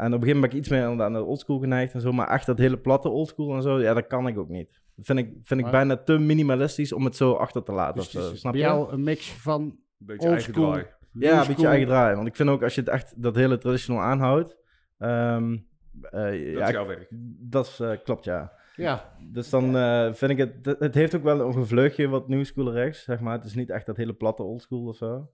En 0.00 0.06
op 0.06 0.12
een 0.22 0.28
gegeven 0.28 0.34
moment 0.34 0.50
ben 0.52 0.60
ik 0.60 0.66
iets 0.66 0.68
meer 0.68 1.02
aan 1.04 1.12
de, 1.12 1.22
oldschool 1.22 1.58
geneigd 1.58 1.94
en 1.94 2.00
zo, 2.00 2.12
maar 2.12 2.28
echt 2.28 2.46
dat 2.46 2.58
hele 2.58 2.78
platte 2.78 3.08
oldschool 3.08 3.54
en 3.54 3.62
zo, 3.62 3.80
ja, 3.80 3.94
dat 3.94 4.06
kan 4.06 4.26
ik 4.26 4.38
ook 4.38 4.48
niet. 4.48 4.80
Dat 4.96 5.04
vind 5.06 5.18
ik, 5.18 5.26
vind 5.42 5.60
ik 5.60 5.66
Maar- 5.66 5.70
bijna 5.74 5.96
te 5.96 6.18
minimalistisch 6.18 6.92
om 6.92 7.04
het 7.04 7.16
zo 7.16 7.32
achter 7.32 7.62
te 7.62 7.72
laten. 7.72 7.94
Dus 7.94 8.14
is 8.14 8.40
snap 8.40 8.52
bij 8.52 8.60
je? 8.60 8.66
jou 8.66 8.92
een 8.92 9.02
mix 9.02 9.32
van 9.32 9.62
Een 9.62 9.76
beetje 9.98 10.28
eigen 10.28 10.52
draai. 10.52 10.86
Ja, 11.12 11.40
een 11.40 11.46
beetje 11.46 11.66
eigen 11.66 11.86
draai. 11.88 12.14
Want 12.14 12.26
ik 12.28 12.36
vind 12.36 12.48
ook 12.48 12.62
als 12.62 12.74
je 12.74 12.80
het 12.80 12.90
echt 12.90 13.22
dat 13.22 13.34
hele 13.36 13.58
traditional 13.58 14.02
aanhoudt, 14.02 14.56
ehm, 14.98 15.52
eh, 15.52 16.10
Dat 16.10 16.22
ja, 16.22 16.62
is 16.62 16.68
ik- 16.68 16.74
jouw 16.74 16.86
werk. 16.86 17.08
dat 17.40 17.66
is, 17.66 17.80
eh, 17.80 17.90
klopt 18.04 18.24
ja. 18.24 18.52
Ja, 18.76 19.12
Dus 19.32 19.50
dan 19.50 19.76
eh, 19.76 20.12
vind 20.12 20.30
ik 20.30 20.38
het, 20.38 20.78
het- 20.78 20.94
heeft 20.94 21.14
ook 21.14 21.22
wel 21.22 21.40
een 21.40 21.66
vleugje 21.66 22.08
wat 22.08 22.28
nieuwschool 22.28 22.72
rechts, 22.72 23.02
zeg 23.02 23.20
maar. 23.20 23.32
Het 23.32 23.44
is 23.44 23.54
niet 23.54 23.70
echt 23.70 23.86
dat 23.86 23.96
hele 23.96 24.12
platte 24.12 24.42
oldschool 24.42 24.86
of 24.86 24.96
zo. 24.96 25.28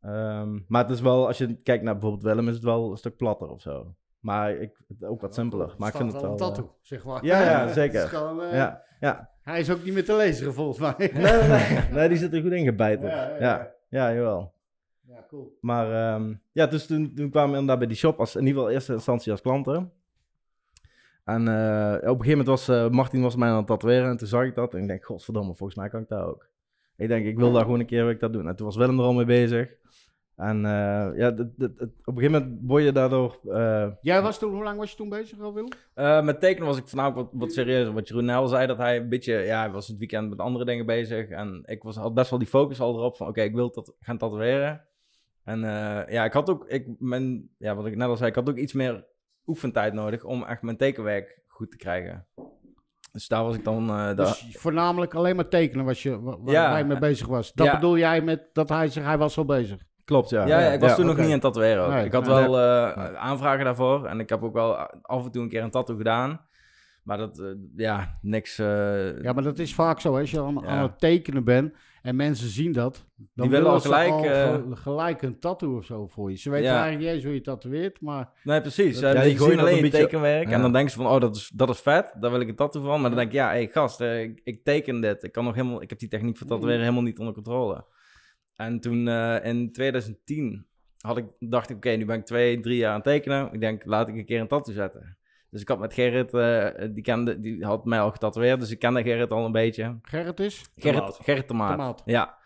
Ehm, 0.00 0.58
maar 0.68 0.82
het 0.82 0.90
is 0.90 1.00
wel, 1.00 1.26
als 1.26 1.38
je 1.38 1.54
kijkt 1.54 1.84
naar 1.84 1.92
bijvoorbeeld 1.92 2.22
Willem, 2.22 2.48
is 2.48 2.54
het 2.54 2.64
wel 2.64 2.90
een 2.90 2.96
stuk 2.96 3.16
platter 3.16 3.48
of 3.48 3.60
zo. 3.60 3.94
Maar 4.20 4.50
ik, 4.50 4.76
ook 5.00 5.20
wat 5.20 5.34
simpeler. 5.34 5.74
Maar 5.78 5.88
ik 5.88 5.96
vind 5.96 6.12
het 6.12 6.22
wel 6.22 6.30
een 6.30 6.38
eh, 6.38 6.46
tattoo, 6.46 6.74
zeg 6.80 7.04
maar. 7.04 7.24
Ja, 7.24 7.42
ja, 7.42 7.68
zeker. 7.82 8.02
is 8.02 8.08
gewoon, 8.08 8.42
eh, 8.42 8.52
ja, 8.52 8.82
ja. 9.00 9.30
Hij 9.42 9.60
is 9.60 9.70
ook 9.70 9.84
niet 9.84 9.94
meer 9.94 10.04
te 10.04 10.16
lezen, 10.16 10.54
volgens 10.54 10.78
mij. 10.78 10.94
Nee, 11.12 11.12
nee, 11.12 11.48
nee. 11.48 11.80
nee, 11.92 12.08
die 12.08 12.18
zit 12.18 12.32
er 12.32 12.42
goed 12.42 12.52
in 12.52 12.64
gebijten. 12.64 13.08
Ja, 13.08 13.28
Ja, 13.28 13.38
ja, 13.38 13.72
ja, 13.88 14.08
ja. 14.08 14.14
jawel. 14.14 14.54
Ja, 15.00 15.24
cool. 15.28 15.58
Maar 15.60 16.14
ehm, 16.14 16.34
ja, 16.52 16.66
dus 16.66 16.86
toen, 16.86 17.14
toen 17.14 17.30
kwamen 17.30 17.50
we 17.50 17.58
inderdaad 17.58 17.78
bij 17.78 17.88
die 17.88 17.96
shop, 17.96 18.18
als, 18.18 18.34
in 18.34 18.40
ieder 18.40 18.54
geval 18.54 18.70
eerste 18.70 18.92
instantie 18.92 19.32
als 19.32 19.40
klanten. 19.40 19.92
En 21.26 21.48
eh, 21.48 21.94
op 21.94 22.18
een 22.18 22.24
gegeven 22.24 22.28
moment 22.28 22.46
was 22.46 22.68
eh, 22.68 22.88
Martin 22.88 23.22
was 23.22 23.36
mij 23.36 23.48
aan 23.48 23.56
het 23.56 23.66
tatoeëren 23.66 24.10
en 24.10 24.16
toen 24.16 24.28
zag 24.28 24.44
ik 24.44 24.54
dat 24.54 24.74
en 24.74 24.80
ik 24.80 24.88
denk, 24.88 25.04
godverdomme, 25.04 25.54
volgens 25.54 25.78
mij 25.78 25.88
kan 25.88 26.00
ik 26.00 26.08
dat 26.08 26.24
ook. 26.26 26.48
Ik 26.96 27.08
denk, 27.08 27.26
ik 27.26 27.38
wil 27.38 27.52
daar 27.52 27.62
gewoon 27.62 27.80
een 27.80 27.86
keer 27.86 28.10
ik 28.10 28.20
dat 28.20 28.32
doen. 28.32 28.48
En 28.48 28.56
toen 28.56 28.66
was 28.66 28.76
Willem 28.76 28.98
er 28.98 29.04
al 29.04 29.12
mee 29.12 29.24
bezig. 29.24 29.68
En 30.36 30.64
eh, 30.64 31.18
ja, 31.18 31.28
op 31.28 31.38
een 31.58 31.92
gegeven 32.04 32.30
moment 32.32 32.58
word 32.62 32.82
je 32.84 32.92
daardoor... 32.92 33.38
eh, 33.50 33.86
Jij 34.00 34.22
was 34.22 34.38
toen, 34.38 34.52
hoe 34.54 34.62
lang 34.62 34.78
was 34.78 34.90
je 34.90 34.96
toen 34.96 35.08
bezig 35.08 35.40
al, 35.40 35.54
Willem? 35.54 35.70
Eh, 35.94 36.22
met 36.22 36.40
tekenen 36.40 36.66
was 36.68 36.76
ik 36.78 36.88
voornamelijk 36.88 37.30
wat, 37.30 37.40
wat 37.40 37.52
serieuzer. 37.52 37.92
Wat 37.94 38.08
Jeroen 38.08 38.24
Nel 38.24 38.46
zei, 38.46 38.66
dat 38.66 38.76
hij 38.76 38.96
een 38.96 39.08
beetje... 39.08 39.34
Ja, 39.34 39.60
hij 39.60 39.70
was 39.70 39.88
het 39.88 39.98
weekend 39.98 40.28
met 40.28 40.38
andere 40.38 40.64
dingen 40.64 40.86
bezig. 40.86 41.28
En 41.28 41.62
ik 41.66 41.82
was, 41.82 41.96
had 41.96 42.14
best 42.14 42.30
wel 42.30 42.38
die 42.38 42.48
focus 42.48 42.80
al 42.80 42.94
erop 42.96 43.16
van... 43.16 43.28
Oké, 43.28 43.42
ik 43.42 43.54
wil 43.54 43.70
dat 43.72 43.92
gaan 44.00 44.18
tatoeëren. 44.18 44.84
En 45.44 45.64
eh, 45.64 46.12
ja, 46.12 46.24
ik 46.24 46.32
had 46.32 46.50
ook... 46.50 46.64
Ik, 46.68 46.86
mijn, 46.98 47.48
ja, 47.58 47.74
wat 47.74 47.86
ik 47.86 47.96
net 47.96 48.08
al 48.08 48.16
zei, 48.16 48.28
ik 48.30 48.34
had 48.36 48.48
ook 48.48 48.56
iets 48.56 48.72
meer 48.72 49.04
oefentijd 49.46 49.92
nodig... 49.92 50.24
om 50.24 50.44
echt 50.44 50.62
mijn 50.62 50.76
tekenwerk 50.76 51.40
goed 51.46 51.70
te 51.70 51.76
krijgen. 51.76 52.26
Dus 53.12 53.28
daar 53.28 53.44
was 53.44 53.54
ik 53.56 53.64
dan... 53.64 53.88
eh, 53.90 54.16
Dus 54.16 54.46
voornamelijk 54.52 55.14
alleen 55.14 55.36
maar 55.36 55.48
tekenen 55.48 55.84
was 55.84 56.02
je, 56.02 56.20
wa- 56.20 56.38
waar 56.40 56.54
Ja. 56.54 56.70
hij 56.70 56.84
mee 56.84 56.98
bezig 56.98 57.26
was. 57.26 57.52
Dat 57.52 57.66
Ja. 57.66 57.74
bedoel 57.74 57.98
jij 57.98 58.20
met 58.20 58.48
dat 58.52 58.68
hij 58.68 58.88
zich, 58.88 59.04
hij 59.04 59.18
was 59.18 59.38
al 59.38 59.44
bezig. 59.44 59.80
Klopt, 60.06 60.30
ja. 60.30 60.46
ja, 60.46 60.60
ja, 60.60 60.72
ik 60.72 60.80
was 60.80 60.94
toen 60.94 61.06
nog 61.06 61.16
niet 61.16 61.24
aan 61.26 61.32
het 61.32 61.40
tatoeëren. 61.40 61.84
ook. 61.84 61.90
Nee, 61.92 62.04
ik 62.04 62.12
had 62.12 62.26
nee. 62.26 62.34
wel 62.34 62.58
eh, 62.60 63.14
aanvragen 63.14 63.64
daarvoor. 63.64 64.06
En 64.06 64.20
ik 64.20 64.28
heb 64.28 64.42
ook 64.42 64.52
wel 64.54 64.76
af 65.02 65.24
en 65.24 65.30
toe 65.30 65.42
een 65.42 65.48
keer 65.48 65.62
een 65.62 65.70
tattoo 65.70 65.96
gedaan. 65.96 66.40
Maar 67.02 67.18
dat, 67.18 67.38
eh, 67.38 67.46
ja, 67.76 68.18
niks... 68.22 68.58
eh, 68.58 69.22
Ja, 69.22 69.32
maar 69.32 69.42
dat 69.42 69.58
is 69.58 69.74
vaak 69.74 70.00
zo. 70.00 70.14
hè. 70.14 70.20
Als 70.20 70.30
je 70.30 70.40
aan, 70.42 70.58
Ja. 70.62 70.68
aan 70.68 70.82
het 70.82 70.98
tekenen 70.98 71.44
bent 71.44 71.74
en 72.02 72.16
mensen 72.16 72.48
zien 72.48 72.72
dat, 72.72 73.04
dan 73.34 73.48
willen 73.48 73.70
al 73.70 73.80
ze 73.80 73.86
gelijk, 73.88 74.10
al 74.10 74.24
eh, 74.24 74.54
ge- 74.54 74.62
gelijk 74.76 75.22
een 75.22 75.38
tattoo 75.38 75.76
of 75.76 75.84
zo 75.84 76.06
voor 76.06 76.30
je. 76.30 76.36
Ze 76.36 76.50
weten 76.50 76.66
Ja. 76.66 76.72
eigenlijk 76.72 77.04
niet 77.04 77.14
eens 77.14 77.24
hoe 77.24 77.34
je 77.34 77.40
tatoeëert, 77.40 78.00
maar 78.00 78.30
Nee, 78.42 78.60
precies. 78.60 78.98
Ja, 79.00 79.08
Ja, 79.08 79.14
die 79.14 79.22
die 79.22 79.38
gooien 79.38 79.58
alleen 79.58 79.70
een 79.70 79.76
je 79.76 79.82
beetje- 79.82 79.98
tekenwerk. 79.98 80.48
Ja. 80.48 80.54
En 80.54 80.60
dan 80.60 80.72
denken 80.72 80.90
ze 80.90 80.96
van, 80.96 81.06
oh, 81.06 81.20
dat 81.20 81.36
is, 81.36 81.50
dat 81.54 81.68
is 81.68 81.80
vet. 81.80 82.14
Daar 82.20 82.30
wil 82.30 82.40
ik 82.40 82.48
een 82.48 82.56
tattoo 82.56 82.82
van. 82.82 83.00
Maar 83.00 83.10
dan 83.10 83.18
denk 83.18 83.30
ik, 83.30 83.34
ja, 83.36 83.50
hé, 83.52 83.66
gast, 83.66 84.00
ik, 84.00 84.40
ik 84.44 84.64
teken 84.64 85.00
dit. 85.00 85.22
Ik, 85.22 85.32
kan 85.32 85.44
nog 85.44 85.54
helemaal, 85.54 85.82
ik 85.82 85.90
heb 85.90 85.98
die 85.98 86.08
techniek 86.08 86.36
van 86.36 86.46
tatoeëren 86.46 86.80
helemaal 86.80 87.02
niet 87.02 87.18
onder 87.18 87.34
controle. 87.34 87.84
En 88.56 88.80
toen 88.80 89.08
eh, 89.08 89.44
in 89.44 89.72
2010 89.72 90.66
had 91.00 91.16
ik, 91.16 91.24
dacht 91.38 91.70
ik, 91.70 91.76
oké, 91.76 91.90
nu 91.90 92.04
ben 92.04 92.18
ik 92.18 92.24
twee, 92.24 92.60
drie 92.60 92.76
jaar 92.76 92.88
aan 92.88 92.94
het 92.94 93.04
tekenen. 93.04 93.52
Ik 93.52 93.60
denk, 93.60 93.84
laat 93.84 94.08
ik 94.08 94.14
een 94.16 94.24
keer 94.24 94.40
een 94.40 94.48
tattoo 94.48 94.74
zetten. 94.74 95.16
Dus 95.50 95.60
ik 95.60 95.68
had 95.68 95.78
met 95.78 95.92
Gerrit, 95.94 96.34
eh, 96.34 96.88
die, 96.94 97.02
kende, 97.02 97.40
die 97.40 97.64
had 97.64 97.84
mij 97.84 98.00
al 98.00 98.10
getatoeëerd, 98.10 98.60
dus 98.60 98.70
ik 98.70 98.78
kende 98.78 99.02
Gerrit 99.02 99.30
al 99.30 99.44
een 99.44 99.52
beetje. 99.52 99.98
Gerrit 100.02 100.40
is? 100.40 100.64
Gerrit 100.76 100.98
Tomaat. 101.00 101.18
Gerrit 101.22 101.46
Tomaat. 101.46 101.70
Tomaat. 101.70 102.02
Ja. 102.04 102.36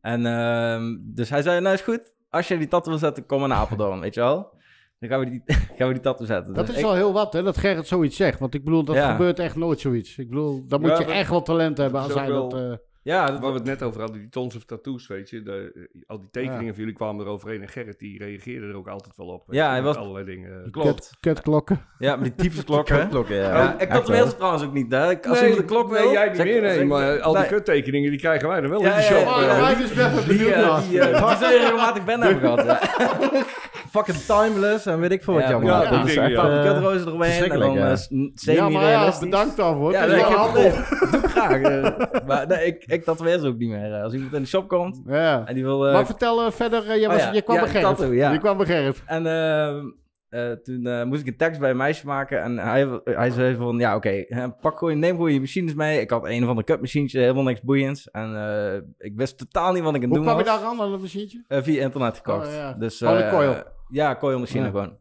En 0.00 0.26
ehm, 0.26 0.96
dus 1.00 1.30
hij 1.30 1.42
zei, 1.42 1.60
nou 1.60 1.74
is 1.74 1.80
goed, 1.80 2.14
als 2.30 2.48
je 2.48 2.58
die 2.58 2.68
tattoo 2.68 2.90
wil 2.90 3.00
zetten, 3.00 3.26
kom 3.26 3.48
naar 3.48 3.58
Apeldoorn, 3.58 4.00
weet 4.06 4.14
je 4.14 4.20
wel. 4.20 4.60
Dan 4.98 5.08
gaan 5.10 5.20
we 5.20 5.30
die, 5.30 5.42
gaan 5.76 5.86
we 5.88 5.92
die 5.92 6.02
tattoo 6.02 6.26
zetten. 6.26 6.54
Dat 6.54 6.66
Dus 6.66 6.74
is 6.74 6.80
ik- 6.80 6.86
wel 6.86 6.94
heel 6.96 7.12
wat, 7.12 7.32
hè, 7.32 7.42
dat 7.42 7.56
Gerrit 7.56 7.86
zoiets 7.86 8.16
zegt. 8.16 8.38
Want 8.38 8.54
ik 8.54 8.64
bedoel, 8.64 8.84
dat 8.84 8.96
Ja. 8.96 9.10
gebeurt 9.12 9.38
echt 9.38 9.56
nooit 9.56 9.80
zoiets. 9.80 10.18
Ik 10.18 10.28
bedoel, 10.28 10.66
dan 10.66 10.80
moet 10.80 10.90
Ja, 10.90 10.98
je 10.98 11.04
echt 11.04 11.30
wel 11.30 11.42
talent 11.42 11.76
hebben 11.78 12.00
als 12.00 12.14
hij 12.14 12.26
dat... 12.26 12.54
eh, 12.54 12.72
Ja, 13.04 13.26
dat, 13.26 13.40
Waar 13.40 13.50
we 13.50 13.56
het 13.56 13.66
net 13.66 13.82
over 13.82 14.00
hadden, 14.00 14.18
die 14.20 14.28
tons 14.28 14.56
of 14.56 14.64
tattoos, 14.64 15.06
weet 15.06 15.30
je. 15.30 15.42
De, 15.42 15.72
eh, 15.74 16.02
al 16.06 16.18
die 16.18 16.28
tekeningen 16.30 16.74
van 16.74 16.82
jullie 16.82 16.94
kwamen 16.94 17.24
er 17.24 17.30
overheen. 17.30 17.62
En 17.62 17.68
Gerrit, 17.68 17.98
die 17.98 18.18
reageerde 18.18 18.66
er 18.66 18.76
ook 18.76 18.88
altijd 18.88 19.16
wel 19.16 19.26
op. 19.26 19.44
Ja, 19.48 19.64
je, 19.64 19.70
hij 19.70 19.82
met 19.82 19.94
was- 19.94 19.96
allerlei 20.04 20.24
dingen. 20.24 20.70
klopt. 20.70 20.88
kut- 20.94 21.16
Kutklokken. 21.20 21.80
Ja, 21.98 22.16
met 22.16 22.24
die 22.24 22.34
tyfusklokken. 22.48 23.08
Klokken, 23.08 23.36
ja. 23.36 23.54
Ja, 23.56 23.78
ik 23.78 23.88
wel. 24.06 24.26
ze 24.26 24.36
trouwens 24.36 24.62
ook 24.64 24.72
niet, 24.72 24.92
hè. 24.92 25.06
Als 25.22 25.40
nee, 25.40 25.48
iemand 25.50 25.68
de 25.68 25.74
klok 25.74 25.90
wil... 25.90 26.02
nee, 26.04 26.12
jij 26.12 26.26
niet 26.28 26.36
zeg- 26.36 26.46
meer, 26.46 26.60
nee. 26.60 26.74
zeg- 26.74 26.86
Maar 26.86 27.20
al 27.20 27.32
die 27.32 27.40
nee. 27.40 27.50
kuttekeningen, 27.50 28.10
die 28.10 28.18
krijgen 28.20 28.48
wij 28.48 28.60
dan 28.60 28.70
wel 28.70 28.80
Ja, 28.82 28.90
in 28.90 28.96
de 28.96 29.14
ja, 29.14 29.20
shop. 29.20 29.26
ja, 29.28 29.40
eh. 29.40 29.46
ja. 29.46 29.60
wij 29.60 29.76
dus 29.76 29.92
ben 29.92 30.28
Die, 30.28 30.52
eh, 30.52 30.68
naar. 30.68 30.80
die, 30.88 31.00
eh, 31.00 31.38
die 31.40 31.48
je 31.48 31.58
regelmatig 31.58 32.04
ben 32.04 32.20
hebben 32.20 32.40
gehad. 32.40 32.80
Fucking 33.92 34.16
timeless 34.18 34.86
en 34.86 35.00
weet 35.00 35.10
ik 35.12 35.22
veel 35.22 35.34
wat 35.34 35.42
Ja, 35.42 35.48
je 35.48 35.54
allemaal 35.54 35.82
ja, 35.82 35.90
Dat 35.90 36.08
is 36.08 36.16
echt, 36.16 36.30
ja. 36.30 36.48
eh, 36.48 36.64
eromheen 37.06 37.50
en 37.50 37.58
dan 37.58 37.72
ja. 37.72 37.90
eh, 37.90 38.54
Ja, 38.54 38.68
maar 38.68 38.82
ja, 38.82 38.90
semi-realistisch. 38.90 39.18
bedankt 39.28 39.56
daarvoor. 39.56 39.92
Ja, 39.92 40.02
ik 40.04 40.10
heb 40.10 41.22
ik 41.22 41.30
graag. 41.36 41.60
eh. 41.60 42.26
maar 42.26 42.46
nee, 42.46 42.66
ik, 42.66 42.84
ik 42.86 43.04
tatoeëer 43.04 43.38
ze 43.38 43.46
ook 43.46 43.58
niet 43.58 43.68
meer. 43.70 43.92
Als 44.02 44.12
iemand 44.12 44.32
in 44.32 44.40
de 44.42 44.48
shop 44.48 44.68
komt 44.68 45.00
Ja. 45.06 45.42
en 45.46 45.54
die 45.54 45.64
wil... 45.64 45.86
eh, 45.86 45.92
Maar 45.92 46.06
vertel 46.06 46.50
verder, 46.52 46.98
je, 46.98 47.08
Oh 47.08 47.32
je 47.32 47.42
kwam 47.42 47.56
ja, 47.56 47.62
bij 47.62 47.70
Gerrit. 47.70 48.32
Je 48.32 48.38
kwam 48.38 48.56
bij 48.56 48.66
Gerrit. 48.66 49.02
En 49.06 49.26
ehm, 49.26 49.84
eh, 50.28 50.50
toen 50.50 50.86
eh, 50.86 51.02
moest 51.04 51.20
ik 51.20 51.26
een 51.26 51.36
tekst 51.36 51.60
bij 51.60 51.70
een 51.70 51.76
meisje 51.76 52.06
maken. 52.06 52.42
En 52.42 52.58
hij, 52.58 53.00
hij 53.04 53.30
zei 53.30 53.56
van, 53.56 53.78
ja 53.78 53.96
oké, 53.96 54.24
pak 54.60 54.78
gewoon, 54.78 54.98
neem 54.98 55.10
gewoon 55.16 55.32
je 55.32 55.40
machines 55.40 55.74
mee. 55.74 56.00
Ik 56.00 56.10
had 56.10 56.24
een 56.26 56.44
van 56.46 56.56
de 56.56 56.64
cutmachientje, 56.64 57.20
helemaal 57.20 57.42
niks 57.42 57.60
boeiends. 57.62 58.10
En 58.10 58.36
eh, 58.36 58.80
ik 58.98 59.16
wist 59.16 59.38
totaal 59.38 59.72
niet 59.72 59.82
wat 59.82 59.94
ik 59.94 60.02
aan 60.02 60.08
het 60.10 60.18
Hoe 60.18 60.26
doen 60.26 60.26
kwam 60.26 60.38
je 60.38 60.44
daar 60.44 60.70
aan, 60.80 60.90
dat 60.90 61.00
machientje? 61.00 61.44
Via 61.48 61.82
internet 61.82 62.16
gekocht. 62.16 62.46
Oh, 62.46 62.52
ja. 62.54 62.72
Dus, 62.72 63.00
eh, 63.00 63.30
coil? 63.30 63.54
Ja, 63.92 64.16
coilmachine 64.16 64.64
Ja. 64.64 64.70
gewoon. 64.70 64.98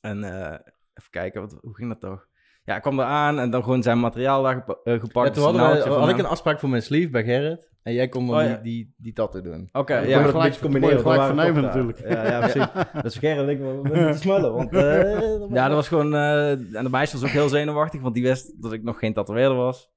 En 0.00 0.24
eh, 0.24 0.50
even 0.94 1.10
kijken, 1.10 1.40
wat, 1.40 1.56
hoe 1.60 1.74
ging 1.74 1.88
dat 1.88 2.00
toch? 2.00 2.26
Ja, 2.64 2.76
ik 2.76 2.82
kwam 2.82 2.98
er 2.98 3.04
aan 3.06 3.38
en 3.38 3.50
dan 3.50 3.62
gewoon 3.62 3.82
zijn 3.82 4.00
materiaal 4.00 4.42
daar 4.42 4.54
gepa- 4.54 4.78
eh, 4.84 5.00
gepakt. 5.00 5.28
Ja, 5.28 5.32
toen 5.34 5.42
hadden 5.58 5.82
we- 5.84 5.88
had 5.90 6.08
ik 6.08 6.18
een 6.18 6.24
afspraak 6.26 6.60
voor 6.60 6.68
mijn 6.68 6.82
sleeve 6.82 7.10
bij 7.10 7.24
Gerrit. 7.24 7.72
En 7.82 7.92
jij 7.92 8.08
kon 8.08 8.26
dan 8.26 8.34
Oh, 8.36 8.40
die, 8.42 8.50
ja. 8.50 8.56
die, 8.56 8.94
die 8.96 9.12
tattoo 9.12 9.40
doen. 9.40 9.68
Oké, 9.72 9.94
Ja, 9.94 10.00
ja. 10.08 10.24
een 10.26 10.32
beetje 10.32 10.60
combineren. 10.60 10.98
gelijk 11.00 11.18
Dat 11.20 11.26
vernemen 11.26 11.62
natuurlijk. 11.62 11.98
Ja, 12.08 12.26
ja, 12.26 12.38
precies. 12.40 12.66
dus 13.02 13.16
Gerrit 13.18 13.38
en 13.42 13.48
ik, 13.48 13.60
moeten 13.84 14.18
smullen. 14.18 14.52
Want, 14.54 14.72
eh, 14.72 15.48
Ja, 15.50 15.66
dat 15.66 15.74
was 15.76 15.88
gewoon... 15.88 16.14
eh, 16.14 16.50
en 16.50 16.84
de 16.84 16.90
meisje 16.90 17.18
was 17.18 17.28
ook 17.28 17.34
heel 17.34 17.48
zenuwachtig, 17.48 18.00
want 18.00 18.14
die 18.14 18.22
wist 18.22 18.62
dat 18.62 18.72
ik 18.72 18.82
nog 18.82 18.98
geen 18.98 19.12
tatoeëerder 19.12 19.56
was. 19.56 19.92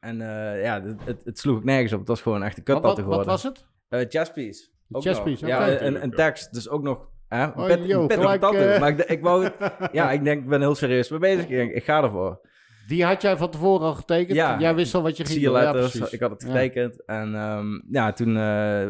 En 0.00 0.20
eh, 0.20 0.62
ja, 0.62 0.82
het, 0.82 1.04
het, 1.04 1.24
het 1.24 1.38
sloeg 1.38 1.56
ook 1.56 1.64
nergens 1.64 1.92
op. 1.92 1.98
Het 1.98 2.08
was 2.08 2.22
gewoon 2.22 2.42
echt 2.42 2.58
een 2.58 2.64
Wat, 2.64 2.74
kuttattoo 2.74 3.04
wat, 3.04 3.16
wat 3.16 3.26
geworden. 3.26 3.32
was 3.32 3.42
het? 3.42 3.66
Eh, 3.88 4.08
chestpiece. 4.20 4.68
Ook. 4.90 5.02
Ja, 5.38 5.68
en 5.68 6.02
een 6.02 6.10
tekst. 6.10 6.54
Dus 6.54 6.68
ook 6.68 6.82
nog... 6.82 7.08
Hè, 7.28 7.44
Oh, 7.46 7.66
pit- 7.66 7.86
yo, 7.86 8.06
pittige 8.06 8.28
gelijk, 8.38 8.54
eh. 8.54 8.80
Maar 8.80 9.06
ik, 9.10 9.22
wou... 9.22 9.48
Ja, 9.92 10.10
ik 10.10 10.24
denk, 10.24 10.42
ik 10.42 10.48
ben 10.48 10.60
heel 10.60 10.74
serieus 10.74 11.08
mee 11.10 11.18
bezig. 11.18 11.48
Ik, 11.48 11.84
ga 11.84 12.02
ervoor. 12.02 12.40
Die 12.88 13.04
had 13.04 13.22
jij 13.22 13.36
van 13.36 13.50
tevoren 13.50 13.86
al 13.86 13.94
getekend? 13.94 14.36
Ja. 14.36 14.58
Jij 14.58 14.74
wist 14.74 14.94
al 14.94 15.02
wat 15.02 15.16
je 15.16 15.24
ging 15.24 15.28
Zie 15.38 15.40
je 15.40 15.46
doen. 15.46 15.56
Ja, 15.56 15.72
letters. 15.72 15.90
precies. 15.96 16.12
ik 16.14 16.20
had 16.20 16.30
het 16.30 16.42
Ja. 16.42 16.48
getekend. 16.48 17.04
En 17.04 17.34
ehm, 17.34 17.80
ja, 17.90 18.12
toen... 18.12 18.36
eh, 18.36 18.86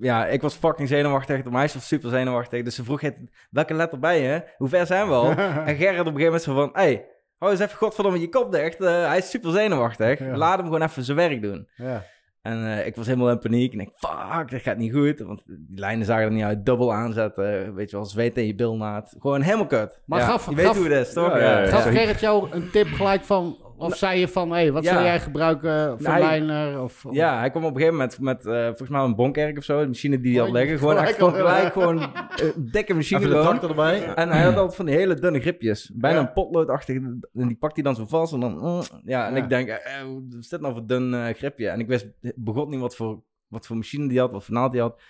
ja, 0.00 0.26
ik 0.26 0.42
was 0.42 0.54
fucking 0.54 0.88
zenuwachtig. 0.88 1.42
De 1.42 1.50
meisje 1.50 1.74
was 1.78 1.86
super 1.86 2.10
zenuwachtig. 2.10 2.62
Dus 2.62 2.74
ze 2.74 2.84
vroeg, 2.84 3.00
"Hey, 3.00 3.28
welke 3.50 3.74
letter 3.74 3.98
ben 3.98 4.14
je? 4.16 4.42
Hoe 4.56 4.68
ver 4.68 4.86
zijn 4.86 5.06
we 5.08 5.12
al? 5.14 5.30
en 5.66 5.76
Gerrit 5.76 6.00
op 6.00 6.06
een 6.06 6.20
gegeven 6.20 6.24
moment 6.24 6.42
zo 6.42 6.54
van... 6.54 6.70
Hey, 6.72 7.06
hou 7.38 7.52
eens 7.52 7.60
even 7.60 7.76
godverdomme 7.76 8.20
je 8.20 8.28
kop 8.28 8.52
dicht. 8.52 8.80
Eh, 8.80 9.06
hij 9.06 9.18
is 9.18 9.30
super 9.30 9.50
zenuwachtig. 9.52 10.18
Ja. 10.18 10.36
Laat 10.36 10.56
hem 10.56 10.66
gewoon 10.66 10.82
even 10.82 11.02
zijn 11.04 11.16
werk 11.16 11.42
doen. 11.42 11.68
Ja. 11.74 12.04
En 12.44 12.66
eh, 12.78 12.86
ik 12.86 12.96
was 12.96 13.06
helemaal 13.06 13.30
in 13.30 13.38
paniek. 13.38 13.72
En 13.72 13.80
ik 13.80 13.90
fuck, 13.94 14.50
dat 14.50 14.60
gaat 14.60 14.76
niet 14.76 14.92
goed. 14.92 15.18
Want 15.20 15.42
die 15.46 15.78
lijnen 15.78 16.06
zagen 16.06 16.24
er 16.24 16.32
niet 16.32 16.42
uit. 16.44 16.66
Dubbel 16.66 16.92
aanzetten. 16.92 17.74
Weet 17.74 17.90
je 17.90 17.96
wel, 17.96 18.04
zweet 18.04 18.36
in 18.36 18.46
je 18.46 18.54
bilnaad. 18.54 19.14
Gewoon 19.18 19.40
helemaal 19.40 19.66
kut. 19.66 20.00
Maar 20.06 20.20
Ja, 20.20 20.26
gaf- 20.26 20.48
je 20.48 20.54
weet 20.54 20.66
gaf- 20.66 20.76
hoe 20.76 20.88
het 20.88 21.06
is, 21.06 21.12
toch? 21.12 21.28
Ja, 21.30 21.38
ja, 21.38 21.60
ja. 21.60 21.66
Gaf 21.66 21.82
Gerrit 21.82 22.20
jou 22.20 22.48
een 22.50 22.70
tip 22.70 22.86
gelijk 22.86 23.22
van... 23.22 23.56
Of 23.84 23.96
zei 23.96 24.20
je 24.20 24.28
van, 24.28 24.48
hé, 24.50 24.54
hey, 24.56 24.72
wat 24.72 24.84
Ja. 24.84 24.92
zou 24.92 25.04
jij 25.04 25.20
gebruiken 25.20 25.98
voor 26.00 26.18
Nee. 26.18 26.40
liner? 26.40 26.80
Of, 26.82 27.04
of- 27.06 27.14
Ja, 27.14 27.38
hij 27.38 27.50
kwam 27.50 27.64
op 27.64 27.70
een 27.70 27.76
gegeven 27.76 27.96
moment 27.98 28.20
met, 28.20 28.46
eh, 28.46 28.64
volgens 28.66 28.88
mij 28.88 29.00
een 29.00 29.14
bonkerk 29.14 29.58
of 29.58 29.64
zo. 29.64 29.80
De 29.80 29.86
machine 29.86 30.20
die 30.20 30.30
hij 30.30 30.40
had 30.40 30.48
Oh, 30.48 30.54
liggen. 30.54 30.78
Gewoon 30.78 30.94
gelijk 30.94 31.08
echt 31.10 31.18
gewoon, 31.18 31.32
al, 31.32 31.38
gelijk 31.38 31.62
ja. 31.64 31.70
gewoon 31.70 32.00
eh, 32.00 32.56
een 32.56 32.70
dikke 32.70 32.94
machine 32.94 33.20
Even 33.20 33.60
de 33.60 33.68
erbij. 33.68 34.14
En 34.14 34.28
hij 34.28 34.42
had 34.42 34.56
altijd 34.56 34.74
van 34.76 34.86
die 34.86 34.94
hele 34.94 35.14
dunne 35.14 35.40
gripjes. 35.40 35.90
Bijna 35.94 36.18
Ja. 36.20 36.26
een 36.26 36.32
potloodachtig. 36.32 36.96
En 36.96 37.20
die 37.32 37.56
pakt 37.56 37.74
hij 37.74 37.84
dan 37.84 37.94
zo 37.94 38.06
vast. 38.06 38.32
En 38.32 38.40
dan... 38.40 38.52
mm, 38.58 38.82
ja, 39.04 39.26
en 39.26 39.34
Ja. 39.36 39.42
ik 39.42 39.48
denk, 39.48 39.68
eh, 39.68 39.74
eh, 40.00 40.06
wat 40.30 40.38
is 40.40 40.48
dit 40.48 40.60
nou 40.60 40.72
voor 40.74 40.86
dun 40.86 41.14
eh, 41.14 41.34
gripje? 41.34 41.68
En 41.68 41.80
ik 41.80 41.86
wist 41.88 42.06
begot 42.34 42.68
niet 42.68 42.80
wat 42.80 42.96
voor, 42.96 43.22
wat 43.48 43.66
voor 43.66 43.76
machine 43.76 44.08
die 44.08 44.18
had, 44.18 44.30
wat 44.30 44.44
voor 44.44 44.54
naald 44.54 44.72
die 44.72 44.80
had. 44.80 45.02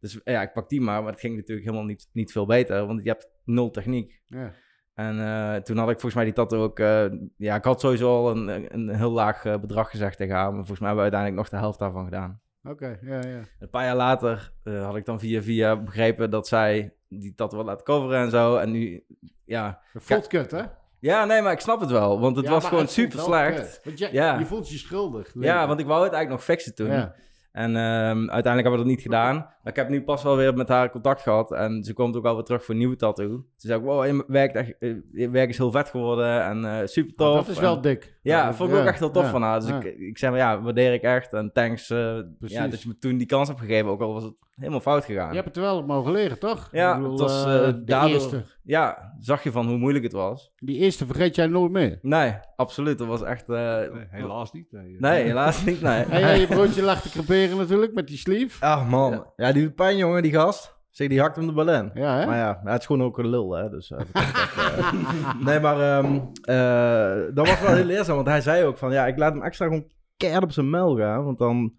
Dus 0.00 0.20
ja, 0.24 0.42
ik 0.42 0.52
pak 0.52 0.68
die 0.68 0.80
maar. 0.80 1.02
Maar 1.02 1.12
het 1.12 1.20
ging 1.20 1.36
natuurlijk 1.36 1.66
helemaal 1.66 1.86
niet, 1.86 2.08
niet 2.12 2.32
veel 2.32 2.46
beter. 2.46 2.86
Want 2.86 3.02
je 3.02 3.08
hebt 3.08 3.28
nul 3.44 3.70
techniek. 3.70 4.20
Ja. 4.26 4.52
En 4.94 5.20
eh, 5.20 5.54
toen 5.62 5.76
had 5.76 5.86
ik 5.88 5.92
volgens 6.00 6.14
mij 6.14 6.24
die 6.24 6.32
tattoo 6.32 6.62
ook... 6.62 6.78
eh, 6.78 7.04
ja, 7.36 7.54
ik 7.54 7.64
had 7.64 7.80
sowieso 7.80 8.08
al 8.16 8.30
een, 8.30 8.74
een 8.74 8.88
heel 8.88 9.10
laag 9.10 9.44
eh, 9.44 9.58
bedrag 9.58 9.90
gezegd 9.90 10.16
tegen 10.16 10.34
haar. 10.34 10.48
Maar 10.48 10.56
volgens 10.56 10.78
mij 10.78 10.88
hebben 10.88 11.06
we 11.06 11.10
uiteindelijk 11.16 11.40
nog 11.42 11.48
de 11.50 11.64
helft 11.66 11.78
daarvan 11.78 12.04
gedaan. 12.04 12.40
Oké, 12.62 12.98
ja, 13.02 13.14
ja. 13.14 13.40
Een 13.58 13.70
paar 13.70 13.84
jaar 13.84 13.96
later 13.96 14.52
had 14.64 14.96
ik 14.96 15.04
dan 15.04 15.20
via 15.20 15.42
via 15.42 15.76
begrepen 15.82 16.30
dat 16.30 16.48
zij 16.48 16.94
die 17.08 17.34
tattoo 17.34 17.58
wil 17.58 17.68
laten 17.68 17.84
coveren 17.84 18.20
en 18.20 18.30
zo. 18.30 18.56
En 18.56 18.70
nu, 18.70 19.04
ja... 19.44 19.80
Voelt 19.94 20.26
kut, 20.26 20.50
hè? 20.50 20.62
Ja, 20.98 21.24
nee, 21.24 21.42
maar 21.42 21.52
ik 21.52 21.60
snap 21.60 21.80
het 21.80 21.90
wel. 21.90 22.20
Want 22.20 22.36
het 22.36 22.44
Ja, 22.44 22.50
was 22.50 22.64
gewoon 22.64 22.82
het 22.82 22.92
super 22.92 23.16
wel 23.16 23.24
slecht. 23.26 23.80
Want 23.84 23.98
je, 23.98 24.08
Ja. 24.12 24.38
je 24.38 24.46
voelt 24.46 24.68
je 24.70 24.78
schuldig. 24.78 25.30
Ja, 25.34 25.66
want 25.66 25.80
ik 25.80 25.86
wou 25.86 26.04
het 26.04 26.12
eigenlijk 26.12 26.46
nog 26.46 26.56
fixen 26.56 26.74
toen. 26.74 26.90
Ja. 26.90 27.14
En 27.52 27.76
ehm, 27.76 28.30
uiteindelijk 28.30 28.44
hebben 28.44 28.70
we 28.72 28.76
dat 28.76 28.86
niet 28.86 29.00
gedaan. 29.02 29.51
Maar 29.62 29.72
ik 29.72 29.78
heb 29.78 29.88
nu 29.88 30.02
pas 30.02 30.22
wel 30.22 30.36
weer 30.36 30.54
met 30.54 30.68
haar 30.68 30.90
contact 30.90 31.22
gehad. 31.22 31.52
En 31.52 31.84
ze 31.84 31.92
komt 31.92 32.16
ook 32.16 32.22
wel 32.22 32.34
weer 32.34 32.44
terug 32.44 32.64
voor 32.64 32.74
een 32.74 32.80
nieuwe 32.80 32.96
tattoo. 32.96 33.44
Ze 33.56 33.66
zei 33.66 33.80
ook, 33.80 33.84
wow, 33.86 34.06
je 34.06 34.24
werk, 34.26 34.54
echt, 34.54 34.72
eh, 34.78 34.94
je 35.12 35.30
werk 35.30 35.48
is 35.48 35.58
heel 35.58 35.70
vet 35.70 35.88
geworden 35.88 36.42
en 36.44 36.64
eh, 36.64 36.86
super 36.86 37.14
tof. 37.14 37.34
dat 37.34 37.48
is 37.48 37.58
wel 37.58 37.76
En- 37.76 37.82
dik. 37.82 38.18
Ja, 38.22 38.54
vond 38.54 38.70
ik 38.70 38.76
ook 38.76 38.84
echt 38.86 38.98
heel 38.98 39.10
tof 39.10 39.24
ja, 39.24 39.30
van 39.30 39.42
haar. 39.42 39.60
Dus 39.60 39.68
ja. 39.68 39.80
ik, 39.82 39.98
ik 39.98 40.18
zei, 40.18 40.30
maar 40.32 40.40
ja, 40.40 40.62
waardeer 40.62 40.92
ik 40.92 41.02
echt. 41.02 41.32
En 41.32 41.50
thanks 41.52 41.90
eh, 41.90 42.18
Precies. 42.38 42.56
ja, 42.56 42.68
dat 42.68 42.82
je 42.82 42.88
me 42.88 42.98
toen 42.98 43.16
die 43.18 43.26
kans 43.26 43.48
hebt 43.48 43.60
gegeven. 43.60 43.90
Ook 43.90 44.00
al 44.00 44.12
was 44.12 44.22
het 44.24 44.34
helemaal 44.54 44.80
fout 44.80 45.04
gegaan. 45.04 45.28
Je 45.28 45.34
hebt 45.34 45.46
het 45.54 45.56
wel 45.64 45.82
mogen 45.84 46.12
leren, 46.12 46.38
toch? 46.38 46.68
Ja, 46.72 46.94
bedoel, 46.96 47.10
het 47.10 47.20
was 47.20 47.44
de 47.44 47.82
daardoor... 47.84 48.10
eerste. 48.10 48.42
Ja, 48.64 49.14
zag 49.20 49.42
je 49.42 49.52
van 49.52 49.66
hoe 49.66 49.76
moeilijk 49.78 50.04
het 50.04 50.12
was. 50.12 50.52
Die 50.56 50.78
eerste 50.78 51.06
vergeet 51.06 51.34
jij 51.34 51.46
nooit 51.46 51.72
meer. 51.72 51.98
Nee, 52.02 52.34
absoluut. 52.56 52.98
Dat 52.98 53.06
was 53.06 53.22
echt... 53.22 53.48
eh, 53.48 53.76
Nee, 53.76 54.06
helaas 54.10 54.52
niet. 54.52 54.72
Nee, 54.72 54.96
Nee, 54.98 55.22
helaas 55.24 55.64
niet, 55.64 55.80
nee. 55.80 56.02
En 56.10 56.20
jij 56.20 56.40
je 56.40 56.46
broodje 56.46 56.82
lag 56.82 57.02
te 57.02 57.10
creperen 57.10 57.56
natuurlijk 57.56 57.94
met 57.94 58.06
die 58.06 58.16
sleeve. 58.16 58.64
Ach 58.64 58.88
man. 58.88 59.26
Ja, 59.36 59.51
die 59.52 59.70
pijn 59.70 59.96
jongen, 59.96 60.22
die 60.22 60.32
gast. 60.32 60.80
Zeg, 60.90 61.08
die 61.08 61.20
hakt 61.20 61.36
hem 61.36 61.46
de 61.46 61.52
bal 61.52 61.68
in. 61.68 61.90
Ja, 61.94 62.18
hè? 62.18 62.26
Maar 62.26 62.36
ja, 62.36 62.60
het 62.64 62.80
is 62.80 62.86
gewoon 62.86 63.02
ook 63.02 63.18
een 63.18 63.28
lul, 63.28 63.52
hè. 63.52 63.68
Dus, 63.70 63.90
eh, 63.90 64.00
eh. 64.12 64.92
nee, 65.46 65.60
maar 65.60 65.80
ehm, 65.80 66.14
eh, 66.42 67.34
dat 67.34 67.48
was 67.48 67.60
wel 67.60 67.74
heel 67.74 67.84
leerzaam. 67.84 68.14
Want 68.14 68.28
hij 68.28 68.40
zei 68.40 68.64
ook 68.64 68.78
van, 68.78 68.92
ja, 68.92 69.06
ik 69.06 69.18
laat 69.18 69.32
hem 69.32 69.42
extra 69.42 69.66
gewoon 69.66 69.90
keihard 70.16 70.44
op 70.44 70.52
zijn 70.52 70.70
mel 70.70 70.96
gaan. 70.96 71.24
Want 71.24 71.38
dan, 71.38 71.72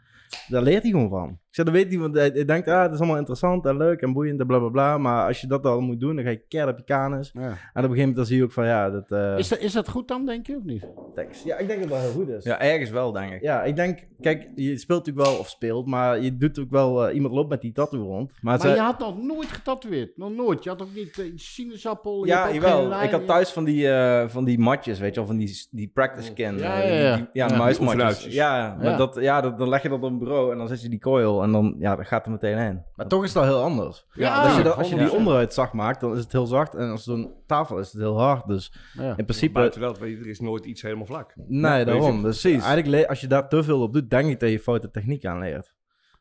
daar 0.47 0.61
leert 0.61 0.81
hij 0.81 0.91
gewoon 0.91 1.09
van. 1.09 1.39
Ik 1.53 1.59
zeg, 1.59 1.65
dan 1.73 1.77
weet 1.83 1.89
hij, 1.91 1.99
want 2.01 2.15
hij, 2.15 2.29
hij 2.33 2.45
denkt, 2.45 2.67
ah, 2.67 2.81
het 2.81 2.93
is 2.93 2.97
allemaal 2.99 3.17
interessant 3.17 3.65
en 3.65 3.77
leuk 3.77 4.01
en 4.01 4.13
boeiend 4.13 4.39
en 4.39 4.47
bla 4.47 4.59
bla 4.59 4.69
bla. 4.69 4.97
Maar 4.97 5.27
als 5.27 5.41
je 5.41 5.47
dat 5.47 5.63
dan 5.63 5.83
moet 5.83 5.99
doen, 5.99 6.15
dan 6.15 6.23
ga 6.25 6.29
je 6.31 6.43
keihard 6.47 6.73
op 6.79 6.79
je 6.87 6.93
kanus. 6.93 7.31
Ja. 7.33 7.41
En 7.41 7.45
op 7.49 7.55
een 7.55 7.73
gegeven 7.73 7.97
moment 7.99 8.15
dan 8.15 8.25
zie 8.25 8.37
je 8.37 8.43
ook 8.43 8.51
van, 8.51 8.65
ja, 8.65 8.89
dat... 8.89 9.11
eh, 9.11 9.37
Is, 9.37 9.47
dat, 9.47 9.59
is 9.59 9.73
dat 9.73 9.89
goed 9.89 10.07
dan, 10.07 10.25
denk 10.25 10.47
je, 10.47 10.55
of 10.57 10.63
niet? 10.63 10.85
tekst. 11.15 11.43
Ja, 11.43 11.57
ik 11.57 11.67
denk 11.67 11.81
dat 11.81 11.89
het 11.89 11.99
wel 11.99 12.09
heel 12.11 12.19
goed 12.21 12.29
is. 12.29 12.43
Ja, 12.43 12.59
ergens 12.61 12.89
wel, 12.89 13.11
denk 13.11 13.31
ik. 13.33 13.41
Ja, 13.41 13.63
ik 13.63 13.75
denk, 13.75 14.07
kijk, 14.21 14.49
je 14.55 14.77
speelt 14.77 15.05
natuurlijk 15.05 15.27
wel, 15.27 15.39
of 15.39 15.49
speelt, 15.49 15.87
maar 15.87 16.19
je 16.19 16.37
doet 16.37 16.59
ook 16.59 16.69
wel, 16.69 17.07
eh, 17.07 17.15
iemand 17.15 17.33
loopt 17.33 17.49
met 17.49 17.61
die 17.61 17.71
tattoo 17.71 18.03
rond. 18.03 18.31
Maar, 18.41 18.57
Maar 18.57 18.59
ze- 18.69 18.75
je 18.75 18.81
had 18.81 18.99
nog 18.99 19.23
nooit 19.23 19.47
getatoeëerd. 19.51 20.17
Nog 20.17 20.31
nooit. 20.31 20.63
Je 20.63 20.69
had 20.69 20.81
ook 20.81 20.93
niet 20.95 21.19
eh, 21.19 21.25
sinaasappel. 21.35 22.23
je 22.25 22.31
Ja, 22.31 22.47
ook 22.47 22.53
jawel. 22.53 22.87
lijn, 22.87 23.03
Ik 23.05 23.11
had 23.11 23.21
je- 23.21 23.27
thuis 23.27 23.49
van 23.51 23.63
die, 23.63 23.89
eh, 23.89 24.27
van 24.27 24.43
die 24.43 24.59
matjes, 24.59 24.99
weet 24.99 25.09
je 25.13 25.19
wel, 25.19 25.27
van 25.27 25.37
die, 25.37 25.67
die 25.71 25.91
practice 25.93 26.25
skin. 26.31 26.57
Ja, 26.57 26.81
eh, 26.81 26.89
ja, 26.89 27.07
ja. 27.09 27.15
die- 27.15 27.27
ja, 27.33 27.47
Ja, 27.49 27.57
muismatjes. 27.57 28.33
Ja, 28.33 28.75
maar 28.77 28.85
Ja. 28.85 28.97
Dat, 28.97 29.17
ja 29.19 29.41
dat, 29.41 29.57
dan 29.57 29.69
leg 29.69 29.81
je 29.81 29.89
dat 29.89 29.97
op 29.97 30.03
een 30.11 30.17
bureau 30.19 30.51
en 30.51 30.57
dan 30.57 30.67
zet 30.67 30.81
je 30.81 30.89
die 30.89 30.99
coil 30.99 31.42
en 31.43 31.51
dan, 31.51 31.75
ja, 31.79 31.95
dat 31.95 32.07
gaat 32.07 32.25
er 32.25 32.31
meteen 32.31 32.57
in. 32.57 32.83
Maar 32.95 33.07
toch 33.07 33.23
is 33.23 33.33
dat 33.33 33.43
heel 33.43 33.61
anders. 33.63 34.05
Ja, 34.13 34.41
als 34.43 34.55
je, 34.57 34.63
dat, 34.63 34.75
als 34.75 34.89
je 34.89 34.95
die 34.97 35.09
100%. 35.09 35.11
onderuit 35.15 35.53
zacht 35.53 35.73
maakt, 35.73 36.01
dan 36.01 36.13
is 36.15 36.19
het 36.23 36.31
heel 36.31 36.45
zacht. 36.45 36.75
En 36.75 36.89
als 36.89 37.03
zo'n 37.03 37.33
tafel 37.45 37.79
is 37.79 37.91
het 37.91 38.01
heel 38.01 38.19
hard. 38.19 38.47
Dus 38.47 38.73
Ja. 38.93 39.17
in 39.17 39.25
principe... 39.25 39.53
Buiten 39.53 39.81
dat, 39.81 39.99
weet 39.99 40.11
je, 40.17 40.23
er 40.23 40.27
is 40.29 40.39
nooit 40.39 40.65
iets 40.65 40.81
helemaal 40.81 41.05
vlak. 41.05 41.33
Nee, 41.35 41.85
daarom. 41.85 42.21
Dus 42.21 42.41
Precies. 42.41 42.63
eigenlijk, 42.63 43.05
als 43.09 43.21
je 43.21 43.27
daar 43.27 43.49
te 43.49 43.63
veel 43.63 43.81
op 43.81 43.93
doet, 43.93 44.09
denk 44.09 44.29
ik 44.29 44.39
dat 44.39 44.49
je 44.49 44.59
foute 44.59 44.91
techniek 44.91 45.25
aanleert. 45.25 45.73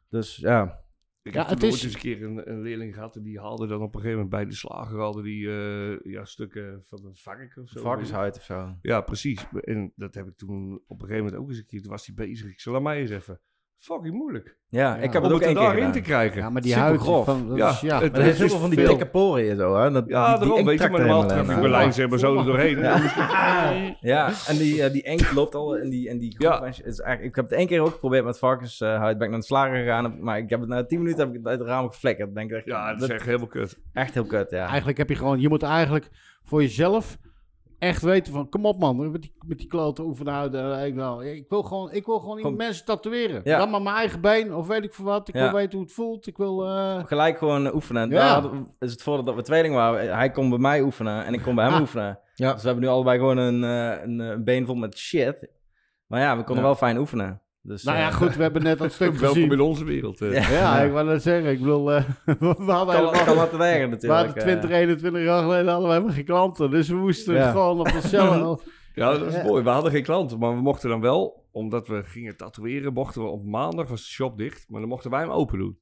Dus 0.09 0.37
ja. 0.37 0.81
Ik 1.25 1.35
Ja, 1.35 1.41
heb 1.41 1.49
het 1.51 1.63
is- 1.63 1.73
ooit 1.73 1.83
eens 1.83 1.95
een 1.95 2.01
keer 2.01 2.23
een, 2.23 2.51
een 2.51 2.61
leerling 2.63 2.95
gehad 2.95 3.17
en 3.17 3.23
die 3.23 3.41
haalde 3.41 3.67
dan 3.67 3.83
op 3.83 3.95
een 3.95 4.01
gegeven 4.01 4.23
moment 4.23 4.31
bij 4.31 4.45
de 4.45 4.55
slager 4.55 4.99
hadden 5.01 5.23
die 5.23 5.49
eh, 5.49 6.01
ja, 6.13 6.25
stukken 6.25 6.83
van 6.85 7.05
een 7.05 7.15
vark 7.17 7.57
of 7.63 7.69
zo. 7.69 7.81
Varkenshuid 7.81 8.37
of 8.37 8.43
zo. 8.43 8.75
Ja, 8.83 9.01
precies. 9.01 9.47
En 9.61 9.93
dat 9.97 10.15
heb 10.15 10.27
ik 10.27 10.37
toen 10.37 10.75
op 10.87 11.01
een 11.03 11.07
gegeven 11.07 11.25
moment 11.25 11.43
ook 11.43 11.49
eens 11.49 11.59
een 11.59 11.67
keer, 11.67 11.81
toen 11.83 11.91
was 11.91 12.07
hij 12.07 12.15
bezig. 12.15 12.51
Ik 12.51 12.61
zei, 12.61 12.75
laat 12.75 12.85
mij 12.85 13.01
eens 13.01 13.11
even. 13.11 13.41
Fucking 13.83 14.15
moeilijk. 14.15 14.57
Ja, 14.69 14.81
Ja. 14.81 14.97
ik 14.97 15.13
heb 15.13 15.17
Om 15.17 15.23
het 15.23 15.33
ook 15.33 15.39
het 15.39 15.49
één 15.49 15.57
keer 15.57 15.65
daarin 15.67 15.93
te 15.93 16.01
krijgen. 16.01 16.41
Ja, 16.41 16.51
maar 16.51 16.63
die 16.63 16.71
Super 16.71 16.87
huid 16.87 17.01
grof. 17.01 17.25
van... 17.25 17.49
dat 17.49 17.57
Ja, 17.59 17.71
is- 17.71 17.81
ja. 17.81 18.01
het- 18.01 18.13
Maar 18.13 18.21
er 18.21 18.27
heel 18.35 18.49
veel 18.49 18.59
van 18.59 18.71
die 18.71 18.87
dikke 18.87 19.07
poren 19.07 19.43
hier 19.43 19.55
zo, 19.57 19.77
hè? 19.77 19.91
Dat, 19.91 20.05
Ja, 20.09 20.31
die- 20.39 20.49
daarom, 20.49 20.65
weet 20.67 20.83
je, 20.83 20.89
maar 20.89 21.01
er 21.01 21.07
normaal 21.07 21.27
tref 21.29 21.43
ik 21.49 21.55
Ja. 21.55 21.61
Berlijn, 21.61 21.93
zeg 21.93 22.09
maar, 22.09 22.19
zo 22.19 22.39
er 22.39 22.45
doorheen. 22.45 22.79
En 22.83 23.03
Ja, 24.01 24.31
en 24.49 24.57
die, 24.57 24.83
eh, 24.83 24.93
die 24.93 25.03
enk 25.03 25.33
loopt 25.33 25.55
al 25.55 25.77
in 25.77 25.91
die, 25.91 26.09
in 26.09 26.19
die 26.19 26.31
groep. 26.37 26.41
Ja. 26.53 26.65
Is 26.67 26.83
eigenlijk, 27.01 27.23
ik 27.23 27.35
heb 27.35 27.45
het 27.49 27.59
één 27.59 27.67
keer 27.67 27.81
ook 27.81 27.93
geprobeerd 27.93 28.25
met 28.25 28.39
varkenshuid. 28.39 29.17
ben 29.19 29.25
ik 29.27 29.31
naar 29.33 29.41
de 29.41 29.47
slager 29.47 29.77
gegaan. 29.77 30.17
Maar 30.21 30.39
ik 30.39 30.51
heb 30.51 30.61
het 30.61 30.69
na 30.69 30.85
10 30.85 30.99
minuten 30.99 31.19
heb 31.21 31.29
ik 31.29 31.35
het 31.39 31.47
uit 31.47 31.59
het 31.59 31.69
raam 31.69 31.89
geflikkerd. 31.89 32.35
Denk 32.35 32.51
Ja, 32.65 32.91
dat 32.91 32.99
dat 33.01 33.09
is 33.09 33.15
echt 33.15 33.25
helemaal 33.27 33.47
kut. 33.47 33.79
echt 33.93 34.15
heel 34.15 34.25
kut, 34.27 34.51
ja. 34.51 34.67
Eigenlijk 34.67 34.99
heb 34.99 35.09
je 35.09 35.15
gewoon... 35.17 35.41
Je 35.41 35.49
moet 35.49 35.63
eigenlijk 35.63 36.09
voor 36.45 36.63
jezelf 36.63 37.19
echt 37.83 38.03
weten 38.03 38.33
van... 38.33 38.49
Kom 38.49 38.67
op 38.67 38.79
man, 38.79 39.11
met 39.11 39.23
die, 39.23 39.33
met 39.47 39.59
die 39.59 39.67
klote 39.67 40.03
oefenhuiden. 40.03 40.79
eh, 40.79 40.87
Ik, 40.87 40.95
wel, 40.95 41.23
ik 41.25 41.49
wil 41.49 41.63
gewoon, 41.63 41.93
ik 41.93 42.07
wil 42.07 42.19
gewoon 42.19 42.57
mensen 42.57 42.85
tatoeëren. 42.85 43.41
Ja. 43.45 43.59
Dan 43.59 43.71
maar 43.71 43.83
mijn 43.83 43.97
eigen 43.97 44.21
been 44.21 44.55
of 44.55 44.67
weet 44.67 44.85
ik 44.85 44.95
veel 44.95 45.05
wat. 45.05 45.29
Ik 45.29 45.35
Ja. 45.35 45.43
wil 45.43 45.53
weten 45.53 45.73
hoe 45.73 45.83
het 45.83 45.93
voelt. 45.93 46.27
Ik 46.27 46.37
wil... 46.37 46.67
eh, 46.69 47.05
Gelijk 47.05 47.39
gewoon 47.39 47.75
oefenen. 47.75 48.11
Ja. 48.11 48.41
Daar 48.41 48.51
is 48.79 48.91
het 48.93 49.03
voordeel 49.03 49.25
dat 49.25 49.35
we 49.35 49.43
tweeling 49.43 49.75
waren. 49.75 50.17
Hij 50.17 50.31
kon 50.31 50.49
bij 50.51 50.59
mij 50.59 50.83
oefenen 50.83 51.25
en 51.25 51.35
ik 51.35 51.43
kon 51.43 51.55
bij 51.55 51.65
hem 51.65 51.75
Ah. 51.75 51.81
oefenen. 51.81 52.19
Ja. 52.35 52.53
Dus 52.53 52.61
we 52.61 52.67
hebben 52.67 52.85
nu 52.87 52.91
allebei 52.91 53.19
gewoon 53.19 53.37
een, 53.39 53.65
eh, 53.65 54.03
een, 54.03 54.19
een 54.19 54.45
been 54.45 54.67
vol 54.67 54.75
met 54.75 54.99
shit. 54.99 55.49
Maar 56.07 56.21
ja, 56.21 56.31
we 56.37 56.45
konden 56.45 56.57
Ja. 56.65 56.71
wel 56.71 56.75
fijn 56.79 56.99
oefenen. 56.99 57.42
Dus, 57.63 57.83
nou 57.83 57.99
ja, 57.99 58.09
eh, 58.09 58.15
goed, 58.15 58.37
we 58.37 58.43
hebben 58.43 58.63
net 58.63 58.79
dat 58.79 58.93
stuk 59.03 59.13
Welkom 59.15 59.29
gezien. 59.35 59.53
in 59.53 59.61
onze 59.61 59.85
wereld. 59.85 60.21
eh. 60.21 60.33
Ja. 60.33 60.49
Ja, 60.51 60.81
ik 60.81 60.93
wou 60.93 61.07
net 61.07 61.23
zeggen. 61.23 61.51
Ik 61.51 61.59
bedoel, 61.59 61.93
eh, 61.93 62.05
we 62.25 62.35
hadden 62.73 62.95
kan, 62.95 63.15
helemaal... 63.15 63.49
kan 63.49 63.59
werken 63.59 63.85
We 63.85 63.87
natuurlijk. 63.91 64.25
hadden 64.27 64.37
eh. 64.37 64.43
20, 64.43 64.71
21 64.71 65.23
jaar 65.23 65.43
geleden 65.43 65.67
hadden 65.69 65.89
we 65.89 65.95
helemaal 65.95 66.15
geen 66.15 66.25
klanten. 66.25 66.71
Dus 66.71 66.89
we 66.89 66.95
moesten 66.95 67.35
Ja. 67.35 67.51
gewoon 67.51 67.81
op 67.81 67.93
onszelf... 67.95 68.63
Ja, 68.95 69.13
dat 69.19 69.27
is 69.27 69.35
Ja. 69.35 69.43
mooi. 69.43 69.63
We 69.63 69.71
hadden 69.71 69.93
geen 69.93 70.03
klanten, 70.03 70.39
maar 70.39 70.55
we 70.55 70.61
mochten 70.63 70.89
dan 70.89 71.01
wel, 71.01 71.47
omdat 71.53 71.87
we 71.89 72.03
gingen 72.05 72.37
tatoeëren, 72.37 72.93
mochten 72.93 73.23
we 73.23 73.29
op 73.29 73.45
maandag, 73.45 73.89
was 73.89 74.01
de 74.01 74.11
shop 74.11 74.39
dicht, 74.39 74.65
maar 74.69 74.81
dan 74.81 74.89
mochten 74.89 75.11
wij 75.11 75.21
hem 75.21 75.31
open 75.31 75.59
doen. 75.59 75.79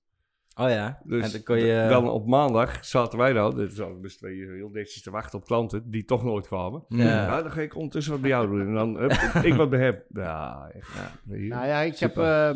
Oh 0.60 0.68
ja, 0.70 1.00
Dus 1.04 1.24
en 1.24 1.30
dan 1.32 1.42
kon 1.42 1.58
je... 1.58 1.86
dan 1.88 2.08
op 2.10 2.26
maandag 2.26 2.84
zaten 2.84 3.18
wij 3.18 3.32
dan, 3.32 3.56
dit 3.56 3.72
zaten 3.72 4.02
dus 4.02 4.16
twee 4.16 4.46
heel 4.46 4.68
netjes 4.72 5.02
te 5.02 5.10
wachten 5.10 5.38
op 5.38 5.44
klanten 5.44 5.90
die 5.90 6.04
toch 6.04 6.24
nooit 6.24 6.46
kwamen. 6.46 6.84
Ja. 6.88 7.26
Nou, 7.26 7.42
dan 7.42 7.52
ga 7.52 7.60
ik 7.60 7.74
ondertussen 7.74 8.12
wat 8.12 8.20
bij 8.20 8.30
jou 8.30 8.46
doen 8.46 8.60
en 8.66 8.74
dan 8.74 8.96
hup, 8.96 9.12
ik 9.44 9.54
wat 9.54 9.70
bij 9.70 9.80
hem. 9.80 10.02
Ja, 10.08 10.70
echt. 10.74 10.88
Je. 11.24 11.36
Nou 11.48 11.66
ja, 11.66 11.80
ik 11.80 11.98
heb, 11.98 12.18
eh, 12.18 12.50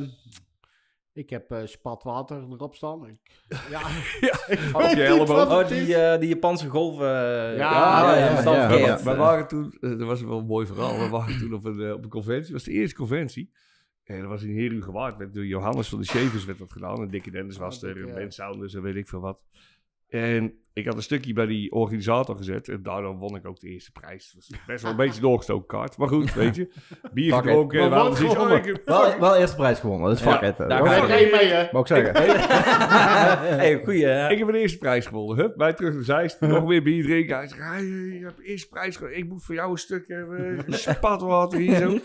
ik 1.12 1.30
heb 1.30 1.50
eh, 1.50 1.58
spatwater 1.64 2.36
erop 2.50 2.74
staan. 2.74 3.06
Ik, 3.06 3.16
ja, 3.70 3.80
Ja, 4.20 4.34
ik 4.54 4.74
op 4.74 4.80
je 4.90 5.24
wat 5.26 5.48
Oh, 5.48 5.58
het 5.58 5.68
die, 5.68 5.96
eh, 5.96 6.20
die 6.20 6.28
Japanse 6.28 6.68
golven. 6.68 7.06
eh, 7.06 7.56
Ja, 7.56 8.14
ja, 8.16 8.16
ja, 8.42 8.52
ja, 8.52 8.72
ja. 8.72 9.02
We 9.02 9.14
waren 9.16 9.48
toen, 9.48 9.76
eh, 9.80 9.90
dat 9.90 10.00
was 10.02 10.22
wel 10.22 10.38
een 10.38 10.46
mooi 10.46 10.66
verhaal, 10.66 10.98
we 10.98 11.08
waren 11.08 11.38
toen 11.38 11.54
op 11.54 11.64
een, 11.64 11.80
eh, 11.80 11.92
op 11.92 12.02
een 12.04 12.10
conventie, 12.10 12.42
dat 12.42 12.52
was 12.52 12.62
de 12.64 12.70
eerste 12.72 12.96
conventie. 12.96 13.52
En 14.04 14.20
dat 14.20 14.28
was 14.28 14.42
in 14.42 14.58
Heru 14.58 14.82
gewaard, 14.82 15.16
werd 15.16 15.34
door 15.34 15.46
Johannes 15.46 15.88
van 15.88 15.98
de 15.98 16.04
Shavers 16.06 16.44
werd 16.44 16.58
dat 16.58 16.72
gedaan. 16.72 17.00
En 17.00 17.08
Dickie 17.10 17.32
Dennis 17.32 17.56
was 17.56 17.82
Oh, 17.84 17.90
er, 17.90 18.08
en. 18.08 18.14
Ben 18.14 18.32
Sounders 18.32 18.74
en 18.74 18.82
weet 18.82 18.96
ik 18.96 19.08
veel 19.08 19.20
wat. 19.20 19.38
En 20.08 20.54
ik 20.72 20.86
had 20.86 20.94
een 20.96 21.02
stukje 21.02 21.32
bij 21.32 21.46
die 21.46 21.72
organisator 21.72 22.36
gezet 22.36 22.68
en 22.68 22.82
daardoor 22.82 23.16
won 23.16 23.36
ik 23.36 23.46
ook 23.46 23.60
de 23.60 23.68
eerste 23.68 23.92
prijs. 23.92 24.32
Het 24.36 24.48
was 24.48 24.64
best 24.66 24.82
wel 24.82 24.90
een 24.90 24.96
beetje 24.96 25.20
doorgestoken 25.20 25.66
kaart, 25.66 25.96
maar 25.96 26.08
goed, 26.08 26.34
weet 26.34 26.56
je. 26.56 26.68
Bier 27.12 27.32
Fuck 27.32 27.42
gedronken 27.42 27.78
en 27.78 27.84
we 27.84 27.90
Maar 27.90 27.98
hadden 27.98 28.22
wat 28.26 28.32
zoiets, 28.32 28.52
gewonnen? 28.52 28.74
ik- 28.76 28.84
Wel, 28.84 29.18
wel 29.20 29.36
eerste 29.36 29.56
prijs 29.56 29.78
gewonnen, 29.80 30.08
dat 30.08 30.16
is 30.16 30.22
fuck 30.22 30.40
Ja, 30.40 30.46
it. 30.46 30.56
daar 30.56 30.86
ga 30.86 31.06
ik- 31.14 31.18
je 31.20 31.36
mee, 31.40 31.46
hè? 31.52 31.68
wou 31.70 31.78
ik 31.80 31.86
zeggen. 31.86 32.14
hey, 33.58 33.80
goeie. 33.84 34.04
hè? 34.04 34.28
Ik 34.30 34.38
heb 34.38 34.48
een 34.48 34.54
eerste 34.54 34.78
prijs 34.78 35.06
gewonnen. 35.06 35.36
Hup, 35.36 35.56
wij 35.56 35.72
terug 35.72 35.94
naar 35.94 36.04
Zeist. 36.04 36.40
Nog 36.40 36.66
meer 36.66 36.82
bier 36.82 37.02
drinken. 37.04 37.36
Hij 37.36 37.48
zegt, 37.48 37.60
je 37.80 38.20
hebt 38.22 38.36
de 38.36 38.44
eerste 38.44 38.68
prijs 38.68 38.96
gewonnen. 38.96 39.18
Ik 39.18 39.28
moet 39.28 39.44
voor 39.44 39.54
jou 39.54 39.70
een 39.70 39.78
stuk 39.78 40.08
hebben. 40.08 40.64
Spatwater 40.68 41.58
hier 41.58 41.76
zo. 41.76 41.98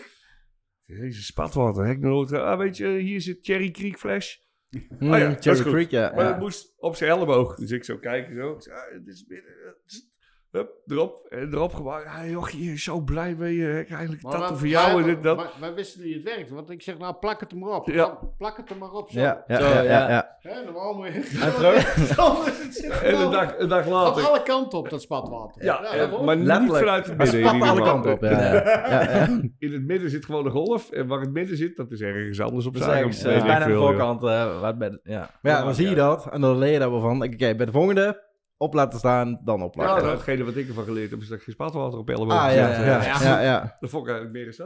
Deze 0.98 1.24
spatwater. 1.24 1.86
Heb 1.86 1.96
ik 1.96 2.01
nooit... 2.01 2.31
Ah, 2.31 2.58
weet 2.58 2.77
je, 2.77 2.88
hier 2.88 3.22
zit 3.22 3.38
Cherry 3.41 3.72
Creek 3.72 3.98
Flash. 3.98 4.36
Mm, 4.69 5.12
Oh 5.12 5.17
ja, 5.17 5.36
Cherry. 5.39 5.62
Creek, 5.63 5.89
ja. 5.89 6.12
Maar 6.15 6.24
ja. 6.24 6.31
het 6.31 6.39
moest 6.39 6.74
op 6.77 6.96
zijn 6.96 7.12
elleboog. 7.12 7.55
Dus 7.55 7.72
ik 7.72 7.84
zo 7.84 7.98
kijken 7.98 8.36
zo. 8.36 8.51
Ik 8.51 8.67
ah, 8.67 8.91
het 8.93 9.08
is 9.08 9.25
binnen. 9.25 9.51
Het 9.65 9.82
is- 9.86 10.09
Hup, 10.52 10.70
erop. 10.88 11.26
En 11.30 11.54
erop 11.54 11.74
gemaakt. 11.74 12.06
Ah, 12.06 12.30
joh, 12.30 12.50
je 12.50 12.72
is 12.72 12.84
zo 12.84 13.00
blij 13.02 13.36
mee. 13.38 13.56
Je 13.56 13.64
hebt 13.64 13.92
eigenlijk 13.92 14.22
Maar 14.24 14.32
dat 14.40 14.50
wij- 14.50 14.58
voor 14.58 14.68
jou 14.68 15.04
en 15.04 15.22
dat. 15.22 15.38
wij- 15.38 15.46
Wij 15.60 15.74
wisten 15.74 16.04
niet 16.04 16.14
het 16.16 16.24
werkte, 16.24 16.54
want 16.54 16.70
ik 16.70 16.82
zeg 16.82 16.98
nou 16.98 17.14
plak 17.16 17.40
het 17.40 17.52
er 17.52 17.58
maar 17.58 17.70
op. 17.76 17.88
Ja. 17.90 18.18
Plak 18.38 18.58
het 18.58 18.70
er 18.70 18.78
maar 18.78 18.92
op, 18.92 19.10
zo. 19.12 19.20
Ja, 19.20 19.44
ja, 19.48 19.58
Zo, 19.60 19.66
ja, 19.66 19.74
ja, 19.74 19.82
ja. 19.84 20.10
ja. 20.10 20.38
Hè, 20.40 20.64
normaal 20.64 20.94
moet 20.94 21.06
je... 21.08 21.12
En 21.12 21.22
het 23.10 23.20
een 23.24 23.32
dag, 23.32 23.58
een 23.58 23.68
dag 23.70 23.84
Van 23.84 23.92
later. 23.94 24.28
alle 24.28 24.44
kanten 24.44 24.78
op, 24.80 24.90
dat 24.90 25.02
spatwater. 25.02 25.64
Ja, 25.64 25.84
eh, 25.84 25.98
daarom. 25.98 26.26
maar 26.26 26.38
niet 26.38 26.48
vanuit 26.78 27.06
het 27.08 27.18
Maar 27.18 27.28
midden. 27.32 27.54
ieder 27.54 27.70
alle 27.70 27.82
kanten 27.82 28.12
op, 28.12 28.22
ja. 28.22 28.30
ja. 28.30 28.54
ja, 28.54 29.02
ja. 29.12 29.26
In 29.60 29.74
het 29.74 29.86
midden 29.86 30.10
zit 30.10 30.26
gewoon 30.26 30.46
een 30.46 30.52
golf. 30.52 30.92
En 30.92 31.08
waar 31.08 31.20
het 31.20 31.32
midden 31.32 31.58
zit, 31.58 31.76
dat 31.76 31.92
is 31.92 32.02
ergens 32.02 32.42
anders 32.42 32.66
op 32.66 32.74
Dat 32.78 32.82
is 32.96 33.24
eh, 33.24 33.38
bijna 33.44 33.60
aan 33.64 33.70
de 33.72 33.76
voorkant. 33.78 34.22
eh, 34.24 34.28
waar 34.60 34.68
het 34.70 34.78
bij, 34.78 35.00
ja. 35.04 35.30
Maar 35.42 35.52
ja, 35.52 35.64
dan 35.64 35.74
zie 35.76 35.90
je 35.90 35.96
dat 35.96 36.28
en 36.32 36.42
dan 36.42 36.58
leer 36.58 36.72
je 36.72 36.80
daar 36.80 36.92
wel 36.92 37.00
van. 37.02 37.24
Oké, 37.24 37.56
bij 37.56 37.66
de 37.66 37.72
volgende 37.72 38.28
op 38.62 38.74
laten 38.74 39.00
staan, 39.00 39.39
dan 39.43 39.62
op 39.63 39.76
Ja, 39.76 39.82
laten 39.84 40.00
staan. 40.02 40.12
hetgene 40.12 40.43
wat 40.43 40.56
ik 40.56 40.67
ervan 40.67 40.84
geleerd 40.84 41.10
heb, 41.12 41.22
is 41.22 41.28
dat 41.28 41.38
ik 41.38 41.43
geen 41.43 41.54
spatwater 41.54 42.00
op 42.00 42.10
elleboog 42.10 42.32
Ah, 42.38 42.54
ja, 42.54 42.69
ja, 42.86 43.22
ja, 43.22 43.41
ja. 43.41 43.60
Dat 43.80 43.89
vond 43.89 44.08
ik 44.08 44.10
eigenlijk 44.13 44.38
meer 44.38 44.45
eens 44.48 44.58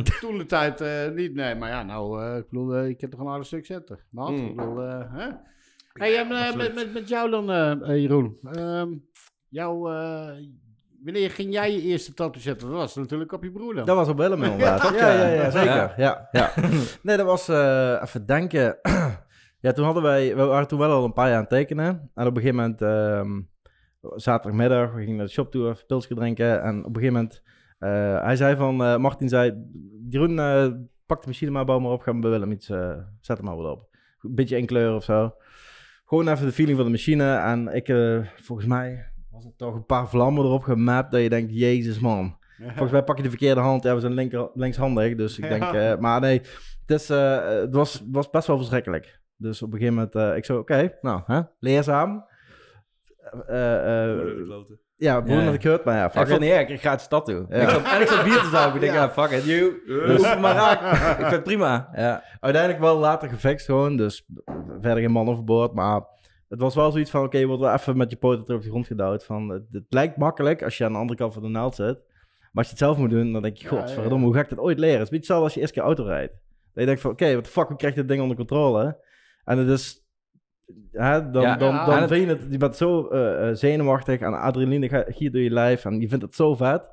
dat. 0.00 0.20
Toen 0.20 0.38
de 0.38 0.46
tijd 0.46 0.80
eh, 0.80 1.10
niet, 1.14 1.34
nee, 1.34 1.54
maar 1.54 1.68
ja, 1.70 1.82
nou, 1.82 2.22
eh, 2.24 2.36
ik 2.36 2.48
bedoel, 2.48 2.74
eh, 2.74 2.88
ik 2.88 3.00
heb 3.00 3.10
toch 3.10 3.20
een 3.20 3.28
aardig 3.28 3.46
stuk 3.46 3.66
zetten. 3.66 3.98
Nou, 4.10 4.32
Mm. 4.32 4.46
ik 4.46 4.56
bedoel, 4.56 4.82
eh, 4.82 5.00
hè? 5.12 5.28
Hey, 5.92 6.26
met, 6.56 6.74
met, 6.74 6.92
met 6.92 7.08
jou 7.08 7.30
dan, 7.30 7.44
Jeroen. 8.00 8.38
Ehm, 8.52 8.88
jou, 9.48 9.92
eh, 9.94 10.30
wanneer 11.04 11.30
ging 11.30 11.52
jij 11.52 11.72
je 11.72 11.82
eerste 11.82 12.14
tattoo 12.14 12.40
zetten? 12.42 12.68
Dat 12.68 12.76
was 12.76 12.94
natuurlijk 12.94 13.32
op 13.32 13.42
je 13.42 13.50
broer 13.50 13.74
dan. 13.74 13.84
Dat 13.84 13.96
was 13.96 14.08
op 14.08 14.16
Willem 14.16 14.42
inderdaad. 14.42 14.82
ja, 14.98 15.10
ja. 15.12 15.26
ja, 15.26 15.32
ja, 15.42 15.50
zeker. 15.50 15.74
Ja. 15.74 15.94
Ja. 15.96 16.28
Ja, 16.32 16.52
Nee, 17.02 17.16
dat 17.16 17.26
was, 17.26 17.48
eh, 17.48 18.00
even 18.02 18.26
denken. 18.26 18.78
ja, 19.66 19.72
toen 19.72 19.84
hadden 19.84 20.02
wij, 20.02 20.36
we 20.36 20.44
waren 20.44 20.68
toen 20.68 20.78
wel 20.78 20.90
al 20.90 21.04
een 21.04 21.12
paar 21.12 21.26
jaar 21.26 21.34
aan 21.36 21.40
het 21.40 21.50
tekenen. 21.50 22.10
En 22.14 22.26
op 22.26 22.36
een 22.36 22.42
gegeven 22.42 22.54
moment, 22.54 22.82
ehm, 22.82 23.40
zaterdagmiddag, 24.00 24.92
we 24.92 24.98
gingen 24.98 25.16
naar 25.16 25.26
de 25.26 25.32
shop 25.32 25.50
toe, 25.50 25.68
even 25.68 25.86
pilsje 25.86 26.14
drinken. 26.14 26.62
En 26.62 26.78
op 26.78 26.96
een 26.96 27.02
gegeven 27.02 27.12
moment, 27.12 27.42
eh, 27.78 28.22
hij 28.22 28.36
zei 28.36 28.56
van, 28.56 28.82
eh, 28.82 28.96
Martin 28.96 29.28
zei, 29.28 29.68
Jeroen, 30.08 30.38
eh, 30.38 30.66
pak 31.06 31.20
de 31.20 31.26
machine 31.26 31.50
maar, 31.50 31.64
bouw 31.64 31.78
maar 31.78 31.90
op, 31.90 32.00
gaan 32.00 32.14
we 32.14 32.20
bij 32.20 32.30
Willem 32.30 32.52
iets, 32.52 32.66
zet 33.20 33.36
hem 33.36 33.44
maar 33.44 33.56
wat 33.56 33.72
op. 33.72 33.88
Een 34.20 34.34
beetje 34.34 34.56
inkleuren 34.56 34.96
of 34.96 35.04
zo. 35.04 35.34
Gewoon 36.04 36.28
even 36.28 36.46
de 36.46 36.52
feeling 36.52 36.76
van 36.76 36.86
de 36.86 36.92
machine. 36.92 37.34
En 37.36 37.68
ik, 37.74 37.86
volgens 38.42 38.68
mij, 38.68 39.12
was 39.30 39.44
het 39.44 39.58
toch 39.58 39.74
een 39.74 39.86
paar 39.86 40.08
vlammen 40.08 40.44
erop 40.44 40.62
gemapt, 40.62 41.10
dat 41.10 41.20
je 41.20 41.28
denkt, 41.28 41.52
jezus 41.54 41.98
man. 41.98 42.36
Volgens 42.58 42.90
mij 42.90 43.02
pak 43.04 43.16
je 43.16 43.22
de 43.22 43.28
verkeerde 43.28 43.60
hand. 43.60 43.82
Ja, 43.82 43.94
we 43.94 44.00
zijn 44.00 44.14
linker, 44.14 44.50
linkshandig. 44.54 45.14
Dus 45.14 45.38
ik 45.38 45.48
denk... 45.48 46.00
maar 46.00 46.20
nee, 46.20 46.40
het, 46.86 47.00
is, 47.00 47.08
het 47.08 47.74
was, 47.74 48.02
was 48.10 48.30
best 48.30 48.46
wel 48.46 48.56
verschrikkelijk. 48.56 49.24
Dus 49.36 49.62
op 49.62 49.72
een 49.72 49.78
gegeven 49.78 49.94
moment... 49.94 50.14
eh, 50.14 50.36
ik 50.36 50.44
zo, 50.44 50.58
oké, 50.58 50.92
nou, 51.00 51.20
hè, 51.26 51.40
leerzaam. 51.58 52.24
Eh, 53.46 54.10
eh, 54.12 54.18
ja, 54.96 55.20
broer 55.20 55.42
had 55.42 55.54
ik 55.54 55.62
gehoord, 55.62 55.84
maar 55.84 55.96
ja, 55.96 56.04
Ik 56.04 56.10
fuck 56.10 56.26
vond 56.26 56.26
it. 56.26 56.32
het 56.32 56.40
niet 56.40 56.50
erg, 56.50 56.68
ik 56.68 56.80
ga 56.80 56.90
het 56.90 57.00
stad 57.00 57.24
toe. 57.24 57.46
Ja. 57.48 57.56
Ik 57.56 57.68
zat, 57.68 57.82
en 57.84 58.00
ik 58.00 58.06
zat 58.06 58.24
bier 58.24 58.40
te 58.40 58.48
zuipen. 58.48 58.74
Ik 58.74 58.80
denk, 58.80 58.92
Ja. 58.92 59.02
ja, 59.02 59.10
fuck 59.10 59.30
it, 59.30 59.44
you. 59.44 59.82
Dus, 59.86 60.20
maar 60.38 60.54
raak. 60.54 60.80
Ik 61.10 61.16
vind 61.16 61.30
het 61.30 61.42
prima. 61.42 61.88
Ja. 61.94 62.22
Uiteindelijk 62.40 62.82
wel 62.82 62.98
later 62.98 63.28
gefixt 63.28 63.66
gewoon. 63.66 63.96
Dus 63.96 64.26
verder 64.80 64.98
geen 65.02 65.10
man 65.10 65.28
overboord. 65.28 65.72
Maar 65.72 66.02
het 66.48 66.60
was 66.60 66.74
wel 66.74 66.90
zoiets 66.90 67.10
van, 67.10 67.24
oké, 67.24 67.38
je 67.38 67.46
wordt 67.46 67.62
wel 67.62 67.72
even 67.72 67.96
met 67.96 68.10
je 68.10 68.16
poten 68.16 68.44
terug 68.44 68.56
op 68.58 68.64
de 68.64 68.70
grond 68.70 68.86
gedouwd. 68.86 69.24
Van, 69.24 69.48
het, 69.48 69.62
het 69.72 69.84
lijkt 69.88 70.16
makkelijk 70.16 70.62
als 70.62 70.78
je 70.78 70.84
aan 70.84 70.92
de 70.92 70.98
andere 70.98 71.18
kant 71.18 71.32
van 71.32 71.42
de 71.42 71.48
naald 71.48 71.74
zit. 71.74 71.98
Maar 72.52 72.64
als 72.64 72.66
je 72.66 72.70
het 72.70 72.78
zelf 72.78 72.96
moet 72.96 73.10
doen, 73.10 73.32
dan 73.32 73.42
denk 73.42 73.56
je, 73.56 73.64
ja, 73.64 73.70
godverdomme, 73.70 74.18
ja. 74.18 74.24
hoe 74.24 74.34
ga 74.34 74.40
ik 74.40 74.48
dat 74.48 74.58
ooit 74.58 74.78
leren? 74.78 74.98
Het 74.98 75.06
is 75.06 75.12
een 75.12 75.18
beetje 75.18 75.34
hetzelfde 75.34 75.44
als 75.44 75.54
je 75.54 75.60
eerst 75.60 75.72
keer 75.72 75.82
auto 75.82 76.04
rijdt. 76.04 76.32
Dat 76.32 76.40
je 76.74 76.84
denkt 76.84 77.00
van, 77.00 77.10
oké, 77.10 77.34
wat 77.34 77.44
de 77.44 77.50
fuck, 77.50 77.68
hoe 77.68 77.76
krijg 77.76 77.94
je 77.94 78.00
dit 78.00 78.08
ding 78.08 78.20
onder 78.22 78.36
controle? 78.36 79.04
En 79.46 79.58
het 79.58 79.68
is... 79.68 80.04
Hè, 80.92 81.30
dan, 81.30 81.42
Ja, 81.42 81.56
dan, 81.56 81.74
ja. 81.74 81.86
dan 81.86 81.98
het- 82.00 82.10
vind 82.10 82.22
je 82.28 82.34
het, 82.36 82.46
je 82.50 82.56
bent 82.58 82.76
zo 82.76 83.06
eh, 83.08 83.48
eh, 83.48 83.54
zenuwachtig 83.56 84.20
en 84.20 84.40
adrenaline 84.40 84.88
gaat- 84.88 85.04
giert 85.08 85.32
door 85.32 85.42
je 85.42 85.50
lijf 85.50 85.84
en 85.84 86.00
je 86.00 86.08
vindt 86.08 86.24
het 86.24 86.34
zo 86.34 86.54
vet. 86.54 86.90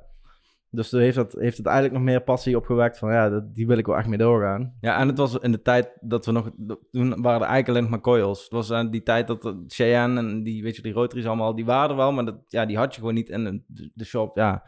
Dus 0.70 0.88
toen 0.88 1.00
heeft, 1.00 1.16
dat, 1.16 1.32
heeft 1.38 1.56
het 1.56 1.66
eigenlijk 1.66 1.96
nog 1.96 2.04
meer 2.04 2.22
passie 2.22 2.56
opgewekt 2.56 2.98
van, 2.98 3.12
ja, 3.12 3.28
dat, 3.28 3.54
die 3.54 3.66
wil 3.66 3.78
ik 3.78 3.86
wel 3.86 3.96
echt 3.96 4.06
mee 4.08 4.18
doorgaan. 4.18 4.74
ja, 4.80 4.98
en 4.98 5.08
het 5.08 5.18
was 5.18 5.38
in 5.38 5.52
de 5.52 5.62
tijd 5.62 5.90
dat 6.00 6.26
we 6.26 6.32
nog... 6.32 6.50
Toen 6.90 7.08
waren 7.22 7.40
er 7.40 7.46
eigenlijk 7.46 7.68
alleen 7.68 7.80
nog 7.82 7.90
maar 7.90 8.00
coils. 8.00 8.42
Het 8.42 8.52
was 8.52 8.72
aan 8.72 8.90
die 8.90 9.02
tijd 9.02 9.26
dat 9.26 9.42
de 9.42 9.64
Cheyenne 9.66 10.20
en 10.20 10.42
die, 10.42 10.62
weet 10.62 10.76
je, 10.76 10.82
die 10.82 10.92
rotaries 10.92 11.26
allemaal, 11.26 11.54
die 11.54 11.64
waren 11.64 11.90
er 11.90 11.96
wel, 11.96 12.12
maar 12.12 12.24
dat, 12.24 12.36
ja, 12.48 12.66
die 12.66 12.76
had 12.76 12.94
je 12.94 12.98
gewoon 13.00 13.14
niet 13.14 13.28
in 13.28 13.64
de, 13.66 13.90
de 13.94 14.04
shop, 14.04 14.36
ja. 14.36 14.64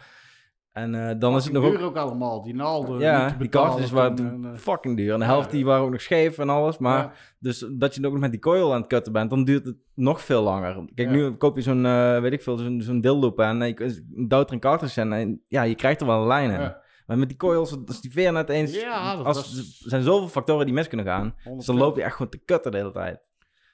En 0.76 1.08
eh, 1.08 1.14
dan 1.18 1.36
is 1.36 1.44
het 1.44 1.52
nog 1.52 1.64
ook... 1.64 1.72
duur 1.76 1.82
ook 1.84 1.96
allemaal, 1.96 2.42
die 2.42 2.54
naalden. 2.54 2.98
Ja, 2.98 3.22
niet 3.24 3.32
te 3.32 3.38
die 3.38 3.48
cartridges 3.48 3.90
waren 3.90 4.18
en, 4.18 4.44
eh, 4.44 4.58
fucking 4.58 4.96
duur. 4.96 5.12
En 5.12 5.18
de 5.18 5.24
helft 5.24 5.50
die 5.50 5.64
waren 5.64 5.84
ook 5.84 5.90
nog 5.90 6.00
scheef 6.00 6.38
en 6.38 6.48
alles. 6.48 6.78
Maar 6.78 6.98
ja. 6.98 7.12
dus 7.38 7.66
dat 7.72 7.94
je 7.94 8.06
ook 8.06 8.12
nog 8.12 8.20
met 8.20 8.30
die 8.30 8.40
coil 8.40 8.72
aan 8.74 8.78
het 8.80 8.88
kutten 8.88 9.12
bent, 9.12 9.30
dan 9.30 9.44
duurt 9.44 9.64
het 9.64 9.76
nog 9.94 10.20
veel 10.20 10.42
langer. 10.42 10.74
Kijk, 10.94 11.08
Ja. 11.08 11.14
nu 11.14 11.30
koop 11.30 11.56
je 11.56 11.62
zo'n, 11.62 11.86
eh, 11.86 12.20
weet 12.20 12.32
ik 12.32 12.42
veel, 12.42 12.56
zo'n 12.56 12.80
zo'n 12.80 13.00
dilloop 13.00 13.40
aan. 13.40 13.62
En 13.62 13.68
je 13.68 14.04
duwt 14.28 14.48
er 14.50 14.54
een 14.54 15.12
en 15.12 15.42
ja, 15.46 15.62
je 15.62 15.74
krijgt 15.74 16.00
er 16.00 16.06
wel 16.06 16.20
een 16.20 16.26
lijn 16.26 16.50
in. 16.50 16.60
Ja. 16.60 16.80
Maar 17.06 17.18
met 17.18 17.28
die 17.28 17.36
coils, 17.36 17.76
als 17.86 18.00
die 18.00 18.12
veer 18.12 18.32
net 18.32 18.48
eens... 18.48 18.80
Ja, 18.80 19.16
dat 19.16 19.26
als, 19.26 19.36
was- 19.36 19.80
Er 19.84 19.90
zijn 19.90 20.02
zoveel 20.02 20.28
factoren 20.28 20.64
die 20.66 20.74
mis 20.74 20.88
kunnen 20.88 21.06
gaan. 21.06 21.34
Dus 21.56 21.66
dan 21.66 21.76
loop 21.76 21.96
je 21.96 22.02
echt 22.02 22.12
gewoon 22.16 22.30
te 22.30 22.38
kutten 22.44 22.70
de 22.70 22.76
hele 22.78 22.90
tijd. 22.90 23.20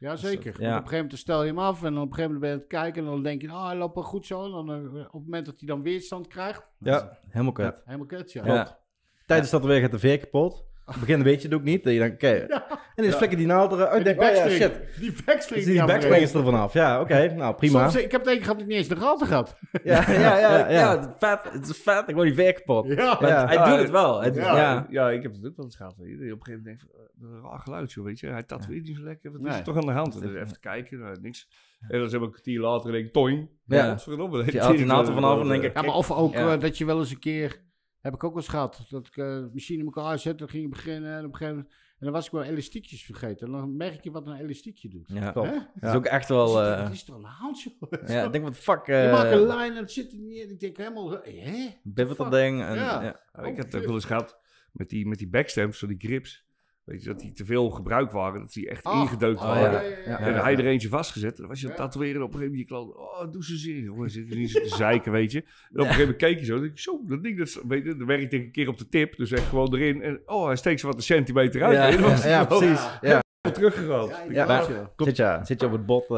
Ja, 0.02 0.16
zeker. 0.16 0.54
Ja. 0.60 0.68
Op 0.68 0.82
een 0.82 0.88
gegeven 0.88 0.96
moment 0.96 1.18
stel 1.18 1.42
je 1.42 1.48
hem 1.48 1.58
af 1.58 1.82
en 1.82 1.94
dan 1.94 2.02
op 2.02 2.08
een 2.08 2.14
gegeven 2.14 2.32
moment 2.34 2.40
ben 2.40 2.48
je 2.50 2.54
aan 2.54 2.60
het 2.60 2.68
kijken 2.68 3.04
en 3.04 3.10
dan 3.10 3.22
denk 3.22 3.42
je, 3.42 3.50
ah, 3.50 3.66
hij 3.66 3.76
loopt 3.76 3.94
wel 3.94 4.04
goed 4.04 4.26
zo. 4.26 4.44
En 4.44 4.50
dan 4.50 4.70
eh, 4.70 5.00
op 5.00 5.12
het 5.12 5.12
moment 5.12 5.46
dat 5.46 5.54
hij 5.58 5.68
dan 5.68 5.82
weerstand 5.82 6.26
krijgt, 6.26 6.62
Ja, 6.78 7.18
helemaal 7.28 7.52
kut. 7.52 7.82
helemaal 7.84 8.06
kut, 8.06 8.32
ja. 8.32 8.46
Ja. 8.46 8.78
Tijdens 9.26 9.50
dat 9.50 9.64
weer 9.64 9.80
gaat 9.80 9.90
de 9.90 9.98
veer 9.98 10.18
kapot. 10.18 10.64
Op 10.86 10.92
het 10.94 11.00
begin 11.00 11.22
weet 11.22 11.42
je 11.42 11.48
het 11.48 11.56
ook 11.56 11.62
niet. 11.62 11.84
Dat 11.84 11.92
je 11.92 11.98
denkt, 11.98 12.14
oké. 12.14 12.34
En 12.94 13.02
dan 13.04 13.12
flikker 13.12 13.38
die 13.38 13.46
naald 13.46 13.72
eruit. 13.72 13.98
Ik 13.98 14.04
denk, 14.04 14.20
oh 14.22 14.34
ja, 14.36 14.48
shit. 14.48 14.72
Die 14.98 15.12
backstring. 15.24 15.64
Dus 15.64 15.72
die 15.74 15.84
backspring 15.84 16.22
is 16.22 16.34
er 16.34 16.44
vanaf. 16.44 16.72
Ja, 16.72 17.00
oké. 17.00 17.34
Nou, 17.34 17.54
prima. 17.54 17.88
Soms, 17.88 18.04
ik 18.04 18.12
heb 18.12 18.20
het 18.20 18.30
één 18.30 18.40
gehad 18.40 18.54
dat 18.54 18.62
ik 18.62 18.68
niet 18.68 18.76
eens 18.78 18.88
de 18.88 18.96
gaten 18.96 19.26
gehad. 19.26 19.56
Ja, 19.84 20.04
ja, 20.10 20.12
ja. 20.12 20.38
Ja, 20.38 20.58
ja, 20.58 20.68
ja. 20.70 20.98
het, 21.00 21.04
is 21.08 21.12
vet, 21.18 21.52
het 21.52 21.68
is 21.68 21.76
vet. 21.82 22.08
Ik 22.08 22.14
word 22.14 22.26
die 22.26 22.36
weer 22.36 22.52
kapot. 22.52 22.86
Ja. 22.86 23.18
Maar 23.20 23.30
Ja. 23.30 23.46
hij 23.46 23.54
Ja, 23.54 23.68
doet 23.70 23.78
het 23.78 23.90
wel. 23.90 24.22
Het, 24.22 24.34
ja. 24.34 24.56
ja. 24.56 24.86
Ja. 24.90 25.10
ik 25.10 25.22
heb 25.22 25.32
het 25.32 25.46
ook 25.46 25.56
wel 25.56 25.64
eens 25.64 25.76
gehad. 25.76 25.92
Op 25.92 25.98
een 25.98 26.06
gegeven 26.06 26.38
moment 26.46 26.64
denk 26.64 26.80
ik, 26.80 26.86
van, 26.90 27.00
eh, 27.30 27.36
een 27.36 27.42
raar 27.50 27.58
geluid, 27.58 27.92
joh, 27.92 28.04
weet 28.04 28.20
je. 28.20 28.26
Hij 28.26 28.42
tatoeëert 28.42 28.84
niet 28.84 28.96
zo 28.96 29.02
lekker. 29.02 29.32
Wat 29.32 29.52
is 29.52 29.58
er 29.58 29.62
toch 29.64 29.76
aan 29.76 29.86
de 29.86 29.92
hand? 29.92 30.12
Dan 30.20 30.36
even 30.36 30.60
kijken, 30.60 30.98
nou, 30.98 31.16
niks. 31.20 31.48
En 31.88 31.98
dan 31.98 32.08
zeg 32.08 32.18
ik 32.20 32.24
een 32.26 32.32
kwartier 32.32 32.60
later 32.60 32.86
en 32.86 32.92
denk 32.92 33.06
ik, 33.06 33.12
toing. 33.12 33.48
Ja. 33.66 33.90
Godverdomme. 33.90 34.44
Je 34.52 34.60
haalt 34.60 34.76
die 34.76 34.86
naald 34.86 35.08
er 35.08 35.14
vanaf 35.14 35.40
en 35.40 35.48
denk 35.48 35.62
ik, 35.62 35.74
Ja, 35.74 35.82
maar 35.82 35.94
of 35.94 36.10
ook 36.10 36.32
Ja. 36.32 36.52
eh, 36.52 36.60
dat 36.60 36.78
je 36.78 36.84
wel 36.84 36.98
eens 36.98 37.10
een 37.10 37.18
keer, 37.18 37.60
heb 38.02 38.14
ik 38.14 38.24
ook 38.24 38.32
wel 38.32 38.42
eens 38.42 38.50
gehad, 38.50 38.86
dat 38.88 39.06
ik 39.06 39.16
eh, 39.16 39.24
de 39.26 39.50
machine 39.52 39.78
in 39.78 39.84
elkaar 39.84 40.18
zette, 40.18 40.36
dan 40.36 40.48
ging 40.48 40.62
je 40.62 40.68
beginnen 40.68 41.12
en 41.12 41.24
op 41.24 41.32
een 41.32 41.36
gegeven 41.36 41.56
moment, 41.56 41.74
en 41.74 42.08
dan 42.08 42.12
was 42.12 42.26
ik 42.26 42.32
wel 42.32 42.42
elastiekjes 42.42 43.04
vergeten. 43.04 43.46
En 43.46 43.52
dan 43.52 43.76
merk 43.76 44.04
je 44.04 44.10
wat 44.10 44.26
een 44.26 44.36
elastiekje 44.36 44.88
doet. 44.88 45.08
Ja. 45.08 45.30
Klopt. 45.30 45.48
Het 45.48 45.82
is 45.82 45.94
ook 45.94 46.04
echt 46.04 46.28
wel... 46.28 46.62
Eh 46.62 46.82
wat 46.82 46.92
is 46.92 47.04
de 47.04 47.12
hand, 47.12 47.62
joh? 47.62 47.74
ja, 48.06 48.24
ik 48.24 48.32
denk, 48.32 48.44
wat 48.44 48.56
fuck... 48.56 48.86
je 48.86 49.08
maakt 49.12 49.32
een 49.32 49.40
eh 49.40 49.46
lijn 49.46 49.72
en 49.72 49.78
het 49.78 49.92
zit 49.92 50.12
er 50.12 50.18
niet 50.18 50.36
in. 50.36 50.50
Ik 50.50 50.60
denk 50.60 50.76
helemaal, 50.76 51.10
hè? 51.10 51.68
Bibbert 51.82 52.18
dat 52.18 52.30
ding. 52.30 52.62
En, 52.62 52.74
Ja. 52.74 53.02
ja. 53.02 53.20
Nou, 53.32 53.48
ik 53.48 53.56
heb 53.56 53.64
het 53.64 53.74
ook 53.74 53.84
wel 53.84 53.94
eens 53.94 54.04
gehad 54.04 54.38
met 54.72 54.88
die, 54.88 55.06
met 55.06 55.18
die 55.18 55.28
backstamps, 55.28 55.78
zo 55.78 55.86
die 55.86 55.98
grips. 55.98 56.44
Weet 56.84 57.02
je, 57.02 57.08
dat 57.08 57.20
die 57.20 57.32
te 57.32 57.44
veel 57.44 57.70
gebruikt 57.70 58.12
waren, 58.12 58.40
dat 58.40 58.52
die 58.52 58.68
echt 58.68 58.84
Ah, 58.84 59.00
ingedeukt 59.00 59.40
oh, 59.40 59.44
waren. 59.46 59.72
ja, 59.72 59.80
ja, 59.80 60.28
ja. 60.28 60.44
En 60.44 60.50
je 60.50 60.56
er 60.56 60.66
eentje 60.66 60.88
vastgezet. 60.88 61.36
Dan 61.36 61.48
was 61.48 61.60
je 61.60 61.64
aan 61.66 61.72
het 61.72 61.80
tatoeëren 61.80 62.22
op 62.22 62.34
een 62.34 62.38
gegeven 62.38 62.52
moment 62.58 62.68
je 62.70 62.74
klant... 62.74 62.96
Oh, 62.96 63.32
doe 63.32 63.44
ze 63.44 63.56
zeer. 63.56 63.82
Jongen, 63.82 64.10
zit 64.10 64.30
er 64.30 64.36
niet 64.36 64.50
zo 64.50 64.60
te 64.60 64.68
zeiken, 64.76 65.12
weet 65.12 65.32
je. 65.32 65.38
En 65.40 65.46
op 65.46 65.52
een 65.72 65.80
gegeven 65.80 66.00
moment 66.00 66.16
keek 66.18 66.38
je 66.38 66.44
zo. 66.44 66.52
Dan 66.54 66.62
denk 66.62 66.72
ik, 66.72 66.78
zo, 66.78 67.00
dat 67.06 67.22
ding, 67.22 67.38
dat, 67.38 67.46
is- 67.46 67.60
weet 67.68 67.84
je, 67.84 67.96
dan 67.96 68.06
werkte 68.06 68.36
ik 68.36 68.42
een 68.44 68.52
keer 68.52 68.68
op 68.68 68.78
de 68.78 68.88
tip. 68.88 69.16
Dus 69.16 69.30
echt 69.30 69.46
gewoon 69.46 69.74
erin. 69.74 70.02
En 70.02 70.22
oh, 70.26 70.46
hij 70.46 70.56
steekt 70.56 70.80
ze 70.80 70.86
wat 70.86 70.96
een 70.96 71.02
centimeter 71.02 71.62
uit. 71.62 71.74
Ja, 71.76 71.84
weet 72.06 72.18
je. 72.22 72.28
Hij 72.28 72.46
precies. 72.46 72.80
Ja. 73.00 73.20
teruggehaald. 73.52 74.10
Ja, 74.28 74.46
Ja. 74.46 74.64
Zit 74.96 75.16
je, 75.16 75.38
Zit 75.42 75.60
je 75.60 75.66
op 75.66 75.72
het 75.72 75.86
bot. 75.86 76.10
eh, 76.10 76.16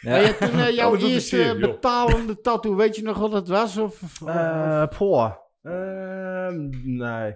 ja. 0.00 0.16
je, 0.16 0.36
toen, 0.40 0.60
eh, 0.60 0.70
jouw 0.74 0.92
Oh, 0.96 1.02
eerste 1.02 1.56
betalende 1.60 2.40
tattoo, 2.40 2.74
weet 2.76 2.96
je 2.96 3.02
nog 3.02 3.18
wat 3.18 3.32
het 3.32 3.48
was? 3.48 3.76
Of, 3.76 4.02
of- 4.02 4.28
Eh, 4.28 4.86
poh. 4.98 5.32
Ehm, 5.62 6.68
nee. 6.96 7.34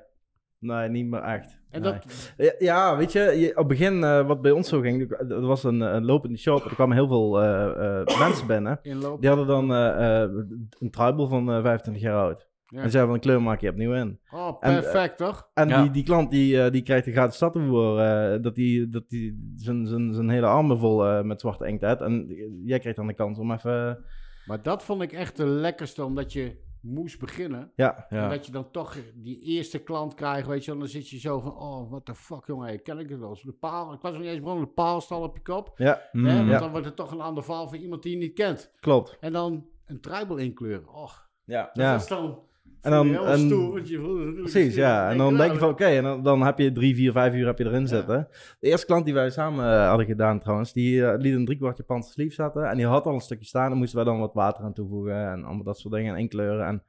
Nee, 0.58 0.88
niet 0.88 1.06
meer 1.06 1.20
echt. 1.22 1.58
En 1.70 1.82
Nee. 1.82 1.92
dat, 1.92 2.32
Ja, 2.36 2.52
Ja, 2.58 2.96
weet 2.96 3.12
je, 3.12 3.20
je- 3.20 3.50
op 3.50 3.56
het 3.56 3.66
begin, 3.66 4.04
eh, 4.04 4.26
wat 4.26 4.42
bij 4.42 4.50
ons 4.50 4.68
zo 4.68 4.80
ging, 4.80 5.12
er 5.28 5.40
was 5.46 5.64
een, 5.64 5.80
een 5.80 6.04
lopende 6.04 6.38
shop, 6.38 6.64
er 6.64 6.74
kwamen 6.74 6.96
heel 6.96 7.08
veel 7.08 7.42
eh, 7.42 7.98
eh, 8.00 8.18
mensen 8.28 8.46
binnen. 8.46 8.78
Die 9.20 9.28
hadden 9.28 9.46
dan 9.46 9.72
eh, 9.72 10.22
eh, 10.22 10.30
een 10.78 10.90
tribal 10.90 11.28
van 11.28 11.50
eh, 11.52 11.62
25 11.62 12.02
jaar 12.02 12.16
oud. 12.16 12.48
Ja. 12.66 12.80
En 12.82 12.90
zeiden 12.90 13.12
van, 13.12 13.20
kleur 13.20 13.42
maak 13.42 13.60
je 13.60 13.70
opnieuw 13.70 13.92
in. 13.94 14.20
Oh, 14.30 14.56
En, 14.60 14.80
perfect, 14.80 15.16
toch? 15.18 15.48
En 15.54 15.68
Ja. 15.68 15.82
die, 15.82 15.90
die 15.90 16.04
klant 16.04 16.30
die, 16.30 16.62
eh, 16.62 16.70
die 16.72 16.82
krijgt 16.82 17.06
een 17.06 17.12
gratis 17.12 17.38
tattoo 17.38 17.66
voor, 17.66 18.00
eh, 18.00 18.42
dat 18.42 18.54
die, 18.54 18.88
dat 18.88 19.08
die 19.08 19.52
zijn, 19.56 19.86
zijn, 19.86 20.14
zijn 20.14 20.28
hele 20.28 20.46
armen 20.46 20.78
vol 20.78 21.06
eh, 21.06 21.22
met 21.22 21.40
zwarte 21.40 21.66
inkt. 21.66 21.82
En 21.82 22.26
jij 22.64 22.78
krijgt 22.78 22.98
dan 22.98 23.06
de 23.06 23.14
kans 23.14 23.38
om 23.38 23.52
even, 23.52 24.04
Maar 24.46 24.62
dat 24.62 24.82
vond 24.82 25.02
ik 25.02 25.12
echt 25.12 25.36
de 25.36 25.46
lekkerste, 25.46 26.04
omdat 26.04 26.32
je 26.32 26.56
moest 26.82 27.18
beginnen. 27.20 27.72
ja, 27.76 28.06
En 28.08 28.16
Ja. 28.16 28.28
dat 28.28 28.46
je 28.46 28.52
dan 28.52 28.70
toch 28.70 28.96
die 29.14 29.40
eerste 29.40 29.78
klant 29.78 30.14
krijgt, 30.14 30.46
weet 30.48 30.64
je 30.64 30.70
wel. 30.70 30.80
Dan 30.80 30.88
zit 30.88 31.08
je 31.08 31.18
zo 31.18 31.40
van, 31.40 31.56
oh, 31.56 31.90
what 31.90 32.04
the 32.04 32.14
fuck, 32.14 32.46
jongen. 32.46 32.66
hey, 32.66 32.78
ken 32.78 32.98
ik 32.98 33.08
het 33.08 33.18
wel? 33.18 33.38
De 33.42 33.52
paal, 33.52 33.92
ik 33.92 34.00
was 34.00 34.12
nog 34.12 34.20
niet 34.20 34.30
eens 34.30 34.40
begonnen, 34.40 34.64
de 34.66 34.72
paalstal 34.72 35.22
op 35.22 35.36
je 35.36 35.42
kop. 35.42 35.72
ja, 35.76 36.08
Mm, 36.12 36.24
hè, 36.24 36.36
want 36.36 36.48
ja. 36.50 36.58
dan 36.58 36.70
wordt 36.70 36.86
het 36.86 36.96
toch 36.96 37.10
een 37.12 37.20
ander 37.20 37.44
verhaal 37.44 37.68
voor 37.68 37.76
iemand 37.78 38.02
die 38.02 38.12
je 38.12 38.18
niet 38.18 38.34
kent. 38.34 38.72
klopt. 38.80 39.16
En 39.20 39.32
dan 39.32 39.66
een 39.86 40.00
tribal 40.00 40.36
inkleuren. 40.36 40.88
Och, 40.94 41.28
ja. 41.44 41.62
dat 41.72 41.84
Ja. 41.84 41.94
is 41.94 42.06
dan... 42.06 42.38
En 42.82 42.90
dan- 42.90 43.08
je 43.08 43.18
en- 43.18 43.38
stoer, 43.38 43.72
want 43.72 43.88
je 43.88 43.98
voelt 43.98 44.18
natuurlijk 44.18 44.50
Precies, 44.50 44.74
ja. 44.74 45.10
En 45.10 45.18
dan 45.18 45.36
denk 45.36 45.52
je 45.52 45.58
van, 45.58 45.68
oké, 45.68 45.84
en 45.84 46.02
dan, 46.02 46.22
dan 46.22 46.42
heb 46.42 46.58
je 46.58 46.72
drie, 46.72 46.94
vier, 46.94 47.12
vijf 47.12 47.34
uur 47.34 47.46
heb 47.46 47.58
je 47.58 47.64
erin 47.64 47.86
zitten. 47.88 48.28
De 48.60 48.68
eerste 48.68 48.86
klant 48.86 49.04
die 49.04 49.14
wij 49.14 49.30
samen 49.30 49.64
eh, 49.72 49.88
hadden 49.88 50.06
gedaan 50.06 50.38
trouwens, 50.40 50.72
die 50.72 51.06
eh, 51.06 51.18
liet 51.18 51.34
een 51.34 51.44
driekwart 51.44 51.76
Japanse 51.76 52.10
sleeve 52.10 52.34
zetten. 52.34 52.68
En 52.68 52.76
die 52.76 52.86
had 52.86 53.06
al 53.06 53.14
een 53.14 53.20
stukje 53.20 53.46
staan, 53.46 53.68
dan 53.68 53.78
moesten 53.78 53.96
wij 53.96 54.04
dan 54.06 54.18
wat 54.18 54.34
water 54.34 54.64
aan 54.64 54.72
toevoegen 54.72 55.30
en 55.30 55.44
allemaal 55.44 55.64
dat 55.64 55.78
soort 55.78 55.94
dingen 55.94 56.14
en 56.14 56.20
inkleuren. 56.20 56.66
En 56.66 56.82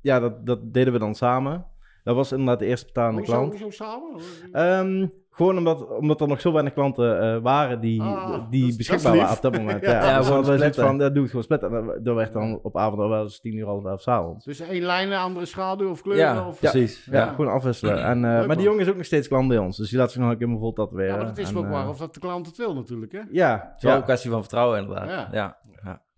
ja, 0.00 0.20
dat, 0.20 0.46
dat 0.46 0.72
deden 0.72 0.92
we 0.92 0.98
dan 0.98 1.14
samen. 1.14 1.66
Dat 2.04 2.14
was 2.16 2.32
inderdaad 2.32 2.58
de 2.58 2.66
eerste 2.66 2.86
betalende 2.86 3.16
Hoezo, 3.18 3.32
klant. 3.32 3.50
hoezo 3.60 3.70
samen? 3.70 4.10
Ehm, 4.52 5.06
gewoon 5.30 5.58
omdat, 5.58 5.88
omdat 5.96 6.20
er 6.20 6.28
nog 6.28 6.40
zo 6.40 6.52
weinig 6.52 6.72
klanten 6.72 7.20
eh, 7.20 7.42
waren 7.42 7.80
die, 7.80 8.02
Ah, 8.02 8.50
die 8.50 8.66
dat 8.68 8.76
beschikbaar 8.76 9.12
dat 9.12 9.20
waren 9.20 9.36
op 9.36 9.42
dat 9.42 9.56
moment. 9.56 9.84
Ja, 9.86 9.90
ja, 9.90 10.04
ja, 10.10 10.16
dus 10.18 10.26
gewoon 10.26 10.44
zoiets 10.44 10.62
splitten. 10.64 10.84
van, 10.86 10.98
ja, 10.98 11.08
doe 11.10 11.20
het 11.20 11.28
gewoon 11.30 11.44
splitten. 11.44 11.74
En 11.76 11.86
dat- 11.86 12.04
dat 12.04 12.14
werd 12.14 12.32
dan 12.32 12.58
op 12.62 12.76
avond 12.76 13.00
al 13.00 13.08
wel 13.08 13.22
eens 13.22 13.40
tien 13.40 13.54
uur, 13.56 13.66
half 13.66 13.84
elf 13.84 14.00
s'avonds. 14.00 14.44
Dus 14.44 14.60
één 14.60 14.82
lijn, 14.82 15.10
een 15.12 15.18
andere 15.18 15.46
schaduw 15.46 15.90
of 15.90 16.02
kleuren? 16.02 16.34
Ja, 16.34 16.46
of... 16.46 16.58
precies. 16.60 17.04
Ja, 17.04 17.18
Ja. 17.18 17.28
gewoon 17.28 17.52
afwisselen. 17.52 18.04
En, 18.04 18.24
eh, 18.24 18.30
Leuk, 18.38 18.46
maar 18.46 18.56
die 18.56 18.64
jongen 18.64 18.80
is 18.80 18.88
ook 18.88 18.96
nog 18.96 19.04
steeds 19.04 19.28
klant 19.28 19.48
bij 19.48 19.58
ons. 19.58 19.76
Dus 19.76 19.88
die 19.90 19.98
laat 19.98 20.10
zich 20.10 20.20
nog 20.20 20.32
helemaal 20.32 20.58
vol 20.58 20.72
tatoeëren. 20.72 21.10
Ja, 21.12 21.16
maar 21.16 21.26
het 21.26 21.38
is 21.38 21.50
En, 21.50 21.56
ook 21.56 21.64
eh, 21.64 21.70
waar 21.70 21.88
of 21.88 21.98
dat 21.98 22.14
de 22.14 22.20
klant 22.20 22.46
het 22.46 22.56
wil 22.56 22.74
natuurlijk, 22.74 23.12
hè? 23.12 23.20
Ja, 23.30 23.52
Het 23.68 23.76
is 23.76 23.82
wel 23.82 23.92
ja. 23.92 23.98
een 23.98 24.04
kwestie 24.04 24.30
van 24.30 24.40
vertrouwen 24.40 24.78
inderdaad. 24.80 25.32
Ja. 25.32 25.56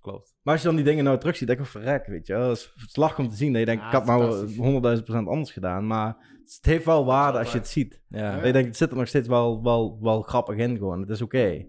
Klopt. 0.02 0.34
Maar 0.42 0.52
als 0.52 0.62
je 0.62 0.68
dan 0.68 0.76
die 0.76 0.84
dingen 0.84 1.04
nou 1.04 1.18
terugziet, 1.18 1.46
denk 1.46 1.58
ik, 1.60 1.66
verrek, 1.66 2.06
weet 2.06 2.26
je. 2.26 2.34
Het 2.34 2.56
is 2.56 2.72
slag 2.76 3.18
om 3.18 3.28
te 3.28 3.36
zien 3.36 3.50
dat 3.52 3.60
je 3.60 3.66
denkt, 3.66 3.82
Ja, 3.82 3.88
ik 3.88 3.94
had 3.94 4.04
nou 4.04 4.56
honderdduizend 4.56 5.06
procent 5.06 5.28
anders 5.28 5.52
gedaan. 5.52 5.86
Maar 5.86 6.16
het 6.44 6.58
heeft 6.60 6.84
wel 6.84 7.04
waarde 7.04 7.38
als 7.38 7.52
je 7.52 7.58
het 7.58 7.68
ziet. 7.68 8.02
Ja. 8.08 8.44
Je 8.44 8.52
denkt, 8.52 8.68
het 8.68 8.76
zit 8.76 8.90
er 8.90 8.96
nog 8.96 9.08
steeds 9.08 9.28
wel, 9.28 9.62
wel, 9.62 9.98
wel 10.00 10.22
grappig 10.22 10.56
in 10.56 10.76
gewoon. 10.76 11.00
Het 11.00 11.10
is 11.10 11.22
oké. 11.22 11.64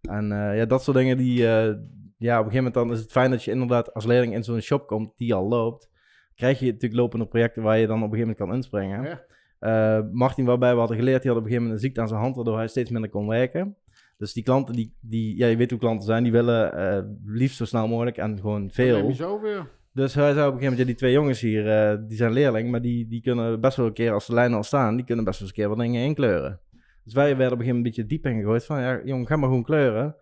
En 0.00 0.32
eh, 0.32 0.56
ja, 0.56 0.64
dat 0.66 0.82
soort 0.82 0.96
dingen 0.96 1.16
die... 1.16 1.48
eh, 1.48 1.74
ja, 2.18 2.38
op 2.38 2.44
een 2.44 2.50
gegeven 2.50 2.72
moment 2.72 2.74
dan 2.74 2.92
is 2.92 3.00
het 3.00 3.10
fijn 3.10 3.30
dat 3.30 3.44
je 3.44 3.50
inderdaad 3.50 3.94
als 3.94 4.04
leerling 4.04 4.34
in 4.34 4.44
zo'n 4.44 4.60
shop 4.60 4.86
komt 4.86 5.12
die 5.16 5.34
al 5.34 5.48
loopt. 5.48 5.90
Krijg 6.34 6.58
je 6.58 6.66
natuurlijk 6.66 7.00
lopende 7.00 7.26
projecten 7.26 7.62
waar 7.62 7.78
je 7.78 7.86
dan 7.86 8.02
op 8.02 8.12
een 8.12 8.18
gegeven 8.18 8.36
moment 8.38 8.48
kan 8.48 8.54
inspringen. 8.54 9.02
Ja. 9.04 9.24
Eh, 9.58 10.04
Martin, 10.12 10.44
waarbij 10.44 10.72
we 10.72 10.78
hadden 10.78 10.96
geleerd, 10.96 11.22
die 11.22 11.30
had 11.30 11.40
op 11.40 11.44
een 11.44 11.50
gegeven 11.50 11.68
moment 11.68 11.82
een 11.82 11.88
ziekte 11.88 12.00
aan 12.00 12.08
zijn 12.08 12.20
hand, 12.20 12.36
waardoor 12.36 12.56
hij 12.56 12.68
steeds 12.68 12.90
minder 12.90 13.10
kon 13.10 13.26
werken. 13.26 13.76
Dus 14.18 14.32
die 14.32 14.42
klanten, 14.42 14.74
die, 14.74 14.96
die, 15.00 15.36
ja, 15.36 15.46
je 15.46 15.56
weet 15.56 15.70
hoe 15.70 15.78
klanten 15.78 16.06
zijn, 16.06 16.22
die 16.22 16.32
willen 16.32 16.72
eh, 16.72 17.02
liefst 17.24 17.56
zo 17.56 17.64
snel 17.64 17.88
mogelijk 17.88 18.16
en 18.16 18.36
gewoon 18.40 18.70
Dan 18.74 18.86
neem 18.86 18.96
je 18.96 19.02
veel. 19.02 19.14
zo 19.14 19.40
weer. 19.40 19.68
Dus 19.92 20.14
hij 20.14 20.32
zei 20.32 20.46
op 20.46 20.52
een 20.54 20.58
gegeven 20.58 20.62
moment, 20.62 20.78
ja, 20.78 20.84
die 20.84 20.94
twee 20.94 21.12
jongens 21.12 21.40
hier, 21.40 21.68
eh, 21.68 21.98
die 22.08 22.16
zijn 22.16 22.32
leerling, 22.32 22.70
maar 22.70 22.82
die, 22.82 23.08
die 23.08 23.22
kunnen 23.22 23.60
best 23.60 23.76
wel 23.76 23.86
een 23.86 23.92
keer, 23.92 24.12
als 24.12 24.26
de 24.26 24.34
lijnen 24.34 24.56
al 24.56 24.62
staan, 24.62 24.96
die 24.96 25.04
kunnen 25.04 25.24
best 25.24 25.38
wel 25.38 25.48
eens 25.48 25.56
een 25.56 25.62
keer 25.64 25.74
wat 25.74 25.84
dingen 25.84 26.04
inkleuren. 26.04 26.60
Dus 27.04 27.14
wij 27.14 27.36
werden 27.36 27.52
op 27.52 27.58
een 27.58 27.64
gegeven 27.64 27.76
moment 27.76 27.98
een 27.98 28.04
beetje 28.04 28.16
diep 28.16 28.26
ingegooid 28.26 28.64
van, 28.64 28.80
ja, 28.80 29.00
jongen, 29.04 29.26
ga 29.26 29.36
maar 29.36 29.48
gewoon 29.48 29.64
kleuren. 29.64 30.16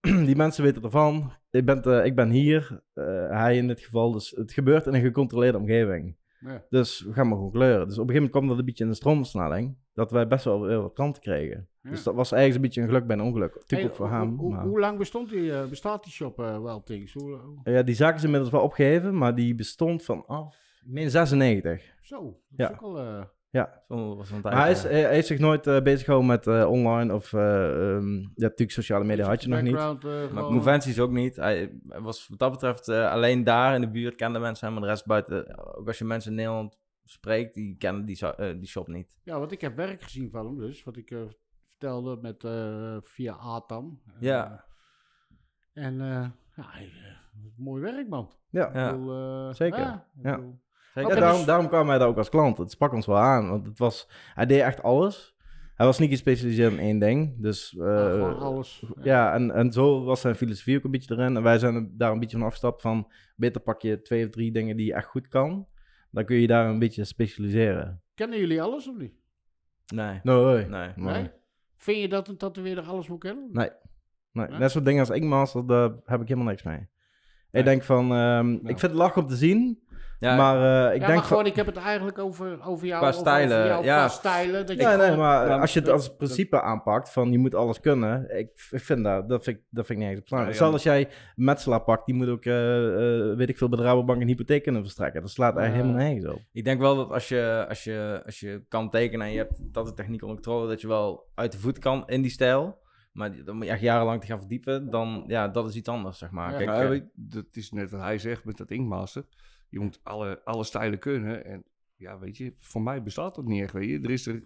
die 0.26 0.36
mensen 0.36 0.64
weten 0.64 0.82
ervan. 0.82 1.32
Ik 1.50 1.64
ben, 1.64 1.82
eh, 1.82 2.04
ik 2.04 2.14
ben 2.14 2.30
hier, 2.30 2.80
hij 3.28 3.56
in 3.56 3.66
dit 3.66 3.80
geval, 3.80 4.12
dus 4.12 4.30
het 4.30 4.52
gebeurt 4.52 4.86
in 4.86 4.94
een 4.94 5.00
gecontroleerde 5.00 5.58
omgeving. 5.58 6.16
Ja. 6.40 6.64
Dus 6.70 7.00
we 7.00 7.12
gaan 7.12 7.28
maar 7.28 7.36
gewoon 7.36 7.52
kleuren. 7.52 7.88
Dus 7.88 7.98
op 7.98 8.08
een 8.08 8.14
gegeven 8.14 8.14
moment 8.14 8.30
kwam 8.30 8.46
dat 8.48 8.58
een 8.58 8.64
beetje 8.64 8.84
in 8.84 8.90
de 8.90 8.96
stroomversnelling. 8.96 9.76
Dat 9.94 10.10
wij 10.10 10.26
best 10.26 10.44
wel 10.44 10.60
weer 10.60 10.82
wat 10.82 10.92
klanten 10.92 11.22
kregen. 11.22 11.68
Ja. 11.86 11.92
Dus 11.92 12.02
dat 12.02 12.14
was 12.14 12.32
eigenlijk 12.32 12.54
een 12.62 12.68
beetje 12.68 12.80
een 12.80 12.86
geluk 12.94 13.06
bij 13.06 13.16
een 13.16 13.22
ongeluk. 13.22 13.62
Hey, 13.66 13.84
ook 13.84 13.94
voor 13.94 14.06
hoe- 14.08 14.16
hem. 14.16 14.36
Hoe, 14.38 14.52
maar- 14.52 14.64
hoe 14.64 14.80
lang 14.80 14.98
bestond 14.98 15.30
die, 15.30 15.52
eh, 15.52 15.68
bestaat 15.68 16.02
die 16.04 16.12
shop 16.12 16.38
eh, 16.38 16.62
wel, 16.62 16.82
Things? 16.82 17.12
Hoe, 17.12 17.36
hoe- 17.36 17.60
Ja, 17.72 17.82
die 17.82 17.94
zaak 17.94 18.16
is 18.16 18.24
inmiddels 18.24 18.50
wel 18.52 18.62
opgeheven, 18.62 19.18
maar 19.18 19.34
die 19.34 19.54
bestond 19.54 20.02
vanaf, 20.02 20.56
meen 20.84 21.10
96. 21.10 21.94
Zo, 22.02 22.22
dat 22.24 22.34
Ja. 22.56 22.68
is 22.68 22.74
ook 22.74 22.82
al... 22.82 22.98
eh, 22.98 23.22
Zo 23.88 24.16
was 24.16 24.30
een 24.30 24.40
Maar 24.42 24.60
hij, 24.60 24.70
is, 24.70 24.80
tijd. 24.80 24.92
hij 24.92 25.02
hij 25.02 25.14
heeft 25.14 25.26
zich 25.26 25.38
nooit 25.38 25.66
eh 25.66 25.82
bezig 25.82 26.04
gehouden 26.04 26.30
met 26.30 26.66
online 26.66 27.14
of, 27.14 27.32
eh, 27.32 27.64
ehm, 27.94 28.16
ja, 28.18 28.26
natuurlijk 28.34 28.70
sociale 28.70 29.04
media 29.04 29.26
had 29.26 29.42
je 29.42 29.48
nog 29.48 29.62
niet. 29.62 29.72
Maar 29.72 29.96
gewoon- 30.00 30.44
conventies 30.52 31.00
ook 31.00 31.10
niet. 31.10 31.36
Hij, 31.36 31.78
was 31.86 32.28
wat 32.28 32.38
dat 32.38 32.50
betreft 32.50 32.88
alleen 32.88 33.44
daar 33.44 33.74
in 33.74 33.80
de 33.80 33.90
buurt 33.90 34.14
kende 34.14 34.38
mensen 34.38 34.64
hem, 34.66 34.74
maar 34.74 34.84
de 34.84 34.88
rest 34.90 35.06
buiten, 35.06 35.58
ook 35.76 35.86
als 35.86 35.98
je 35.98 36.04
mensen 36.04 36.30
in 36.30 36.36
Nederland 36.36 36.78
spreekt, 37.04 37.54
die 37.54 37.76
kennen 37.76 38.04
die, 38.04 38.18
die 38.58 38.66
shop 38.68 38.88
niet. 38.88 39.18
Ja, 39.22 39.38
want 39.38 39.52
ik 39.52 39.60
heb 39.60 39.76
werk 39.76 40.02
gezien 40.02 40.30
van 40.30 40.46
hem 40.46 40.58
dus. 40.58 40.84
Wat 40.84 40.96
ik 40.96 41.10
eh, 41.10 41.18
vertelde 41.78 42.18
met, 42.22 42.44
eh, 42.44 42.96
via 43.02 43.32
Atam. 43.34 44.00
Ja. 44.20 44.64
Eh, 45.72 45.84
en 45.84 46.00
eh, 46.00 46.28
ja, 46.56 46.70
mooi 47.56 47.82
werk, 47.82 48.08
man. 48.08 48.32
Ja, 48.50 48.68
Ik 48.68 48.74
Ja. 48.74 48.90
bedoel, 48.92 49.12
eh, 49.48 49.54
Zeker, 49.54 49.78
Ja, 49.78 50.08
ja. 50.22 50.36
bedoel- 50.36 50.60
Zeker. 50.94 51.10
Ja, 51.14 51.20
daarom, 51.20 51.36
dus- 51.36 51.46
daarom 51.46 51.68
kwam 51.68 51.88
hij 51.88 51.98
daar 51.98 52.08
ook 52.08 52.16
als 52.16 52.28
klant. 52.28 52.58
Het 52.58 52.70
sprak 52.70 52.92
ons 52.92 53.06
wel 53.06 53.16
aan, 53.18 53.48
want 53.50 53.66
het 53.66 53.78
was, 53.78 54.08
hij 54.34 54.46
deed 54.46 54.60
echt 54.60 54.82
alles. 54.82 55.34
Hij 55.74 55.86
was 55.86 55.98
niet 55.98 56.10
gespecialiseerd 56.10 56.72
in 56.72 56.78
één 56.78 56.98
ding. 56.98 57.42
Dus 57.42 57.70
ja, 57.78 58.06
eh, 58.06 58.12
gewoon 58.12 58.38
alles. 58.38 58.84
ja, 59.02 59.34
en, 59.34 59.50
en 59.50 59.72
zo 59.72 60.04
was 60.04 60.20
zijn 60.20 60.34
filosofie 60.34 60.76
ook 60.76 60.84
een 60.84 60.90
beetje 60.90 61.14
erin. 61.14 61.36
En 61.36 61.42
wij 61.42 61.58
zijn 61.58 61.94
daar 61.96 62.12
een 62.12 62.18
beetje 62.20 62.36
van 62.36 62.46
afgestapt 62.46 62.80
van... 62.82 63.12
beter 63.36 63.60
pak 63.60 63.80
je 63.82 64.02
twee 64.02 64.24
of 64.24 64.30
drie 64.30 64.52
dingen 64.52 64.76
die 64.76 64.86
je 64.86 64.94
echt 64.94 65.06
goed 65.08 65.28
kan. 65.28 65.68
Dan 66.10 66.24
kun 66.24 66.36
je 66.36 66.46
daar 66.46 66.68
een 66.68 66.78
beetje 66.78 67.04
specialiseren. 67.04 68.02
Kennen 68.14 68.38
jullie 68.38 68.62
alles 68.62 68.88
of 68.88 68.96
niet? 68.96 69.14
Nee. 69.94 70.20
Nee. 70.22 70.66
Nee. 70.66 70.92
Nee? 70.96 71.30
Vind 71.76 72.00
je 72.00 72.08
dat 72.08 72.28
een 72.28 72.36
tatoeëerder 72.36 72.84
alles 72.84 73.08
moet 73.08 73.20
kennen? 73.20 73.48
Nee. 73.52 73.70
Nee, 74.32 74.48
net 74.48 74.70
soort 74.70 74.84
dingen 74.84 75.00
als 75.00 75.10
Inkmaster, 75.10 75.66
daar 75.66 75.90
heb 76.04 76.20
ik 76.20 76.28
helemaal 76.28 76.50
niks 76.50 76.62
mee. 76.62 76.88
Ik 77.50 77.64
denk 77.64 77.82
van, 77.82 78.12
ehm, 78.12 78.52
ik 78.52 78.60
vind 78.78 78.80
het 78.80 78.92
lach 78.92 79.16
om 79.16 79.26
te 79.26 79.36
zien, 79.36 79.80
Ja, 80.18 80.36
maar 80.36 80.88
eh, 80.88 80.94
ik 80.94 81.00
denk 81.00 81.14
maar 81.14 81.22
gewoon, 81.24 81.46
ik 81.46 81.56
heb 81.56 81.66
het 81.66 81.76
eigenlijk 81.76 82.18
over, 82.18 82.58
over 82.66 82.86
jou. 82.86 82.98
Qua 83.00 83.08
over- 83.08 83.20
stijlen, 83.20 83.56
over 83.56 83.68
jou, 83.70 83.84
ja. 83.84 83.96
Qua 83.98 84.08
stijlen. 84.08 84.66
Dat 84.66 84.76
je 84.76 84.82
Nee, 84.86 84.92
gewoon- 84.98 85.18
maar 85.18 85.60
als 85.60 85.72
je 85.72 85.80
het 85.80 85.88
als 85.88 86.16
principe 86.16 86.62
aanpakt 86.62 87.12
van 87.12 87.30
je 87.32 87.38
moet 87.38 87.54
alles 87.54 87.80
kunnen, 87.80 88.38
ik 88.38 88.50
ik 88.70 88.80
vind 88.80 89.04
dat, 89.04 89.28
dat 89.28 89.44
vind 89.44 89.56
ik, 89.56 89.62
dat 89.70 89.86
vind 89.86 90.00
ik 90.00 90.06
niet 90.06 90.16
echt 90.16 90.28
belangrijk. 90.28 90.58
Ja, 90.58 90.64
ja. 90.64 90.70
Stel 90.70 90.92
als 90.92 90.96
jij 90.96 91.14
een 91.36 91.44
metselaar 91.44 91.82
pakt, 91.82 92.06
die 92.06 92.14
moet 92.14 92.28
ook, 92.28 92.44
eh, 92.44 93.30
eh, 93.30 93.36
weet 93.36 93.48
ik 93.48 93.58
veel, 93.58 93.68
bij 93.68 93.78
de 93.78 93.84
Rabobank 93.84 94.20
een 94.20 94.28
hypotheek 94.28 94.62
kunnen 94.62 94.82
verstrekken. 94.82 95.20
Dat 95.20 95.30
slaat 95.30 95.56
eigenlijk 95.56 95.86
Ja. 95.88 95.92
helemaal 95.92 96.12
nergens 96.14 96.34
op. 96.34 96.42
Ik 96.52 96.64
denk 96.64 96.80
wel 96.80 96.96
dat 96.96 97.10
als 97.10 97.28
je, 97.28 97.64
als 97.68 97.84
je, 97.84 98.22
als 98.24 98.40
je 98.40 98.64
kan 98.68 98.90
tekenen 98.90 99.26
en 99.26 99.32
je 99.32 99.38
hebt 99.38 99.58
dat 99.74 99.86
de 99.86 99.94
techniek 99.94 100.20
onder 100.22 100.34
controle, 100.36 100.68
dat 100.68 100.80
je 100.80 100.88
wel 100.88 101.28
uit 101.34 101.52
de 101.52 101.58
voet 101.58 101.78
kan 101.78 102.02
in 102.06 102.22
die 102.22 102.30
stijl. 102.30 102.84
Maar 103.12 103.44
dan 103.44 103.56
moet 103.56 103.64
je 103.64 103.70
echt 103.70 103.80
jarenlang 103.80 104.20
te 104.20 104.26
gaan 104.26 104.38
verdiepen, 104.38 104.90
dan 104.90 105.24
ja, 105.26 105.48
dat 105.48 105.68
is 105.68 105.74
iets 105.76 105.88
anders, 105.88 106.18
zeg 106.18 106.30
maar. 106.30 106.50
Ja. 106.50 106.56
Kijk, 106.56 106.68
Nou, 106.68 106.88
weet, 106.88 107.04
dat 107.14 107.44
is 107.52 107.70
net 107.70 107.90
wat 107.90 108.00
hij 108.00 108.18
zegt 108.18 108.44
met 108.44 108.56
dat 108.56 108.70
Inkmaster. 108.70 109.24
Je 109.68 109.80
moet 109.80 110.00
alle, 110.02 110.44
alle 110.44 110.64
stijlen 110.64 110.98
kunnen. 110.98 111.44
En 111.44 111.64
ja, 111.96 112.18
weet 112.18 112.36
je, 112.36 112.54
voor 112.58 112.82
mij 112.82 113.02
bestaat 113.02 113.34
dat 113.34 113.44
niet 113.44 113.62
echt. 113.62 113.72
Weet 113.72 113.88
je. 113.88 114.00
Er 114.00 114.10
is 114.10 114.26
er, 114.26 114.42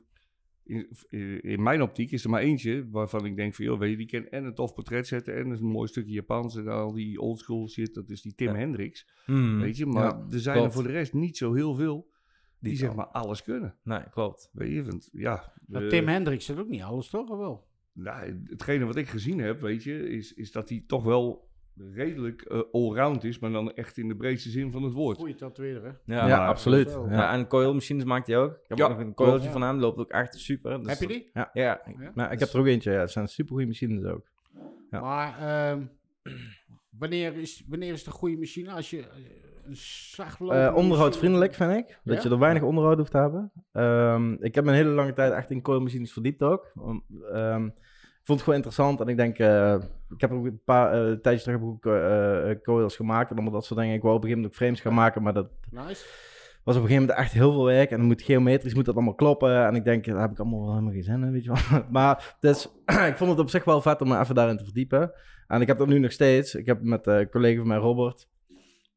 in, 0.64 1.40
in 1.40 1.62
mijn 1.62 1.82
optiek 1.82 2.10
is 2.10 2.24
er 2.24 2.30
maar 2.30 2.40
eentje 2.42 2.88
waarvan 2.90 3.24
ik 3.24 3.36
denk 3.36 3.54
van, 3.54 3.64
joh, 3.64 3.78
weet 3.78 3.90
je, 3.90 3.96
die 3.96 4.06
kan 4.06 4.26
en 4.26 4.44
een 4.44 4.54
tof 4.54 4.74
portret 4.74 5.06
zetten 5.06 5.34
en 5.36 5.50
een 5.50 5.64
mooi 5.64 5.88
stukje 5.88 6.12
Japans 6.12 6.56
en 6.56 6.68
al 6.68 6.92
die 6.92 7.20
oldschool 7.20 7.68
shit. 7.68 7.94
Dat 7.94 8.10
is 8.10 8.22
die 8.22 8.34
Tim 8.34 8.48
Ja. 8.48 8.54
Hendricks, 8.54 9.06
hmm, 9.24 9.60
weet 9.60 9.76
je. 9.76 9.86
Maar 9.86 10.04
Ja, 10.04 10.26
er 10.30 10.40
zijn 10.40 10.56
klopt. 10.56 10.70
er 10.70 10.74
voor 10.80 10.88
de 10.90 10.94
rest 10.94 11.12
niet 11.12 11.36
zo 11.36 11.54
heel 11.54 11.74
veel 11.74 12.08
die, 12.58 12.70
Die 12.70 12.78
zeg 12.78 12.94
maar 12.94 13.06
alles 13.06 13.42
kunnen. 13.42 13.76
Nee, 13.82 14.02
klopt. 14.10 14.50
Weet 14.52 14.72
je, 14.72 14.84
want 14.84 15.08
ja... 15.12 15.52
Maar 15.66 15.82
eh, 15.82 15.88
Tim 15.88 16.08
Hendricks 16.08 16.44
zit 16.44 16.58
ook 16.58 16.68
niet 16.68 16.82
alles, 16.82 17.08
toch? 17.08 17.28
Of 17.28 17.38
wel? 17.38 17.68
nou, 17.92 18.42
hetgene 18.44 18.84
wat 18.84 18.96
ik 18.96 19.08
gezien 19.08 19.38
heb, 19.38 19.60
weet 19.60 19.82
je, 19.82 20.08
is, 20.08 20.34
is 20.34 20.52
dat 20.52 20.68
hij 20.68 20.84
toch 20.86 21.04
wel 21.04 21.49
redelijk 21.94 22.42
eh, 22.42 22.60
allround 22.72 23.24
is, 23.24 23.38
maar 23.38 23.50
dan 23.50 23.72
echt 23.72 23.96
in 23.98 24.08
de 24.08 24.16
breedste 24.16 24.50
zin 24.50 24.70
van 24.72 24.82
het 24.82 24.92
woord. 24.92 25.16
Goeie 25.18 25.34
tatoeëerder, 25.34 25.82
hè? 25.82 26.14
Ja, 26.14 26.26
Ja, 26.28 26.36
maar- 26.38 26.48
absoluut. 26.48 26.90
Ja. 27.08 27.12
Ja, 27.16 27.32
en 27.32 27.46
coilmachines 27.46 28.04
maakt 28.04 28.26
hij 28.26 28.38
ook. 28.38 28.52
Ik 28.52 28.68
heb 28.68 28.78
Ja, 28.78 28.84
ook 28.84 28.90
nog 28.90 29.00
een 29.00 29.14
coiltje 29.14 29.50
van 29.50 29.62
hem, 29.62 29.78
loopt 29.78 29.98
ook 29.98 30.10
echt 30.10 30.34
super. 30.34 30.78
Dus 30.78 30.88
Heb 30.88 30.98
je 30.98 31.06
die? 31.06 31.30
Ja, 31.32 31.50
Ja. 31.52 31.80
Maar 32.14 32.32
ik 32.32 32.38
heb 32.38 32.48
er 32.48 32.58
ook 32.60 32.66
eentje, 32.66 32.92
ja. 32.92 33.00
Het 33.00 33.10
zijn 33.10 33.28
supergoeie 33.28 33.66
machines 33.66 34.04
ook. 34.04 34.28
Ja. 34.90 35.00
Maar 35.00 35.38
ehm, 35.38 35.82
wanneer, 36.98 37.36
is, 37.36 37.64
wanneer 37.68 37.92
is 37.92 37.98
het 37.98 38.06
een 38.06 38.12
goede 38.12 38.36
machine? 38.38 38.70
Als 38.70 38.90
je 38.90 38.98
eh, 38.98 39.06
een 39.66 39.76
zacht 39.76 40.40
Eh, 40.40 40.72
onderhoudsvriendelijk 40.76 41.54
vind 41.54 41.72
ik. 41.72 41.98
Dat 42.04 42.22
je 42.22 42.28
er 42.30 42.38
weinig 42.38 42.62
onderhoud 42.62 42.98
hoeft 42.98 43.10
te 43.10 43.18
hebben. 43.18 43.52
Ehm, 43.72 44.32
ik 44.32 44.54
heb 44.54 44.66
een 44.66 44.74
hele 44.74 44.88
lange 44.90 45.12
tijd 45.12 45.32
echt 45.32 45.50
in 45.50 45.62
coilmachines 45.62 46.12
verdiept 46.12 46.42
ook. 46.42 46.72
Om, 46.74 47.04
ehm, 47.32 47.64
ik 47.66 47.72
vond 48.30 48.42
het 48.42 48.48
gewoon 48.48 48.54
interessant. 48.54 49.00
En 49.00 49.08
ik 49.08 49.16
denk, 49.16 49.38
eh, 49.38 49.74
ik 50.14 50.20
heb 50.20 50.32
ook 50.32 50.44
een 50.44 50.60
paar 50.64 50.92
eh 50.92 51.12
tijdjes 51.12 51.42
terug 51.42 51.62
ook 51.62 51.86
eh, 51.86 52.50
coils 52.62 52.96
gemaakt. 52.96 53.30
En 53.30 53.34
allemaal 53.36 53.52
dat 53.52 53.64
soort 53.64 53.80
dingen. 53.80 53.94
Ik 53.94 54.02
wou 54.02 54.14
op 54.14 54.22
een 54.22 54.28
gegeven 54.28 54.42
moment 54.50 54.60
ook 54.60 54.66
frames 54.66 54.80
gaan 54.80 54.94
maken. 54.94 55.22
Maar 55.22 55.32
dat 55.32 55.50
Nice. 55.70 56.04
was 56.64 56.76
op 56.76 56.82
een 56.82 56.88
gegeven 56.88 57.00
moment 57.00 57.18
echt 57.18 57.32
heel 57.32 57.52
veel 57.52 57.64
werk. 57.64 57.90
En 57.90 57.98
dan 57.98 58.06
moet 58.06 58.22
geometrisch 58.22 58.74
moet 58.74 58.84
dat 58.84 58.94
allemaal 58.94 59.14
kloppen. 59.14 59.66
En 59.66 59.74
ik 59.74 59.84
denk, 59.84 60.04
daar 60.04 60.20
heb 60.20 60.30
ik 60.30 60.38
allemaal 60.38 60.60
wel 60.60 60.70
helemaal 60.70 60.92
geen 60.92 61.02
zin 61.02 61.22
in, 61.22 61.32
weet 61.32 61.44
je 61.44 61.52
wel. 61.52 61.82
Maar 61.90 62.36
dus, 62.40 62.68
ik 63.10 63.16
vond 63.16 63.30
het 63.30 63.38
op 63.38 63.50
zich 63.50 63.64
wel 63.64 63.80
vet 63.80 64.00
om 64.00 64.08
me 64.08 64.18
even 64.18 64.34
daarin 64.34 64.56
te 64.56 64.64
verdiepen. 64.64 65.12
En 65.46 65.60
ik 65.60 65.66
heb 65.66 65.78
dat 65.78 65.88
nu 65.88 65.98
nog 65.98 66.12
steeds. 66.12 66.54
Ik 66.54 66.66
heb 66.66 66.82
met 66.82 67.06
een 67.06 67.30
collega 67.30 67.58
van 67.58 67.68
mij, 67.68 67.78
Robert... 67.78 68.28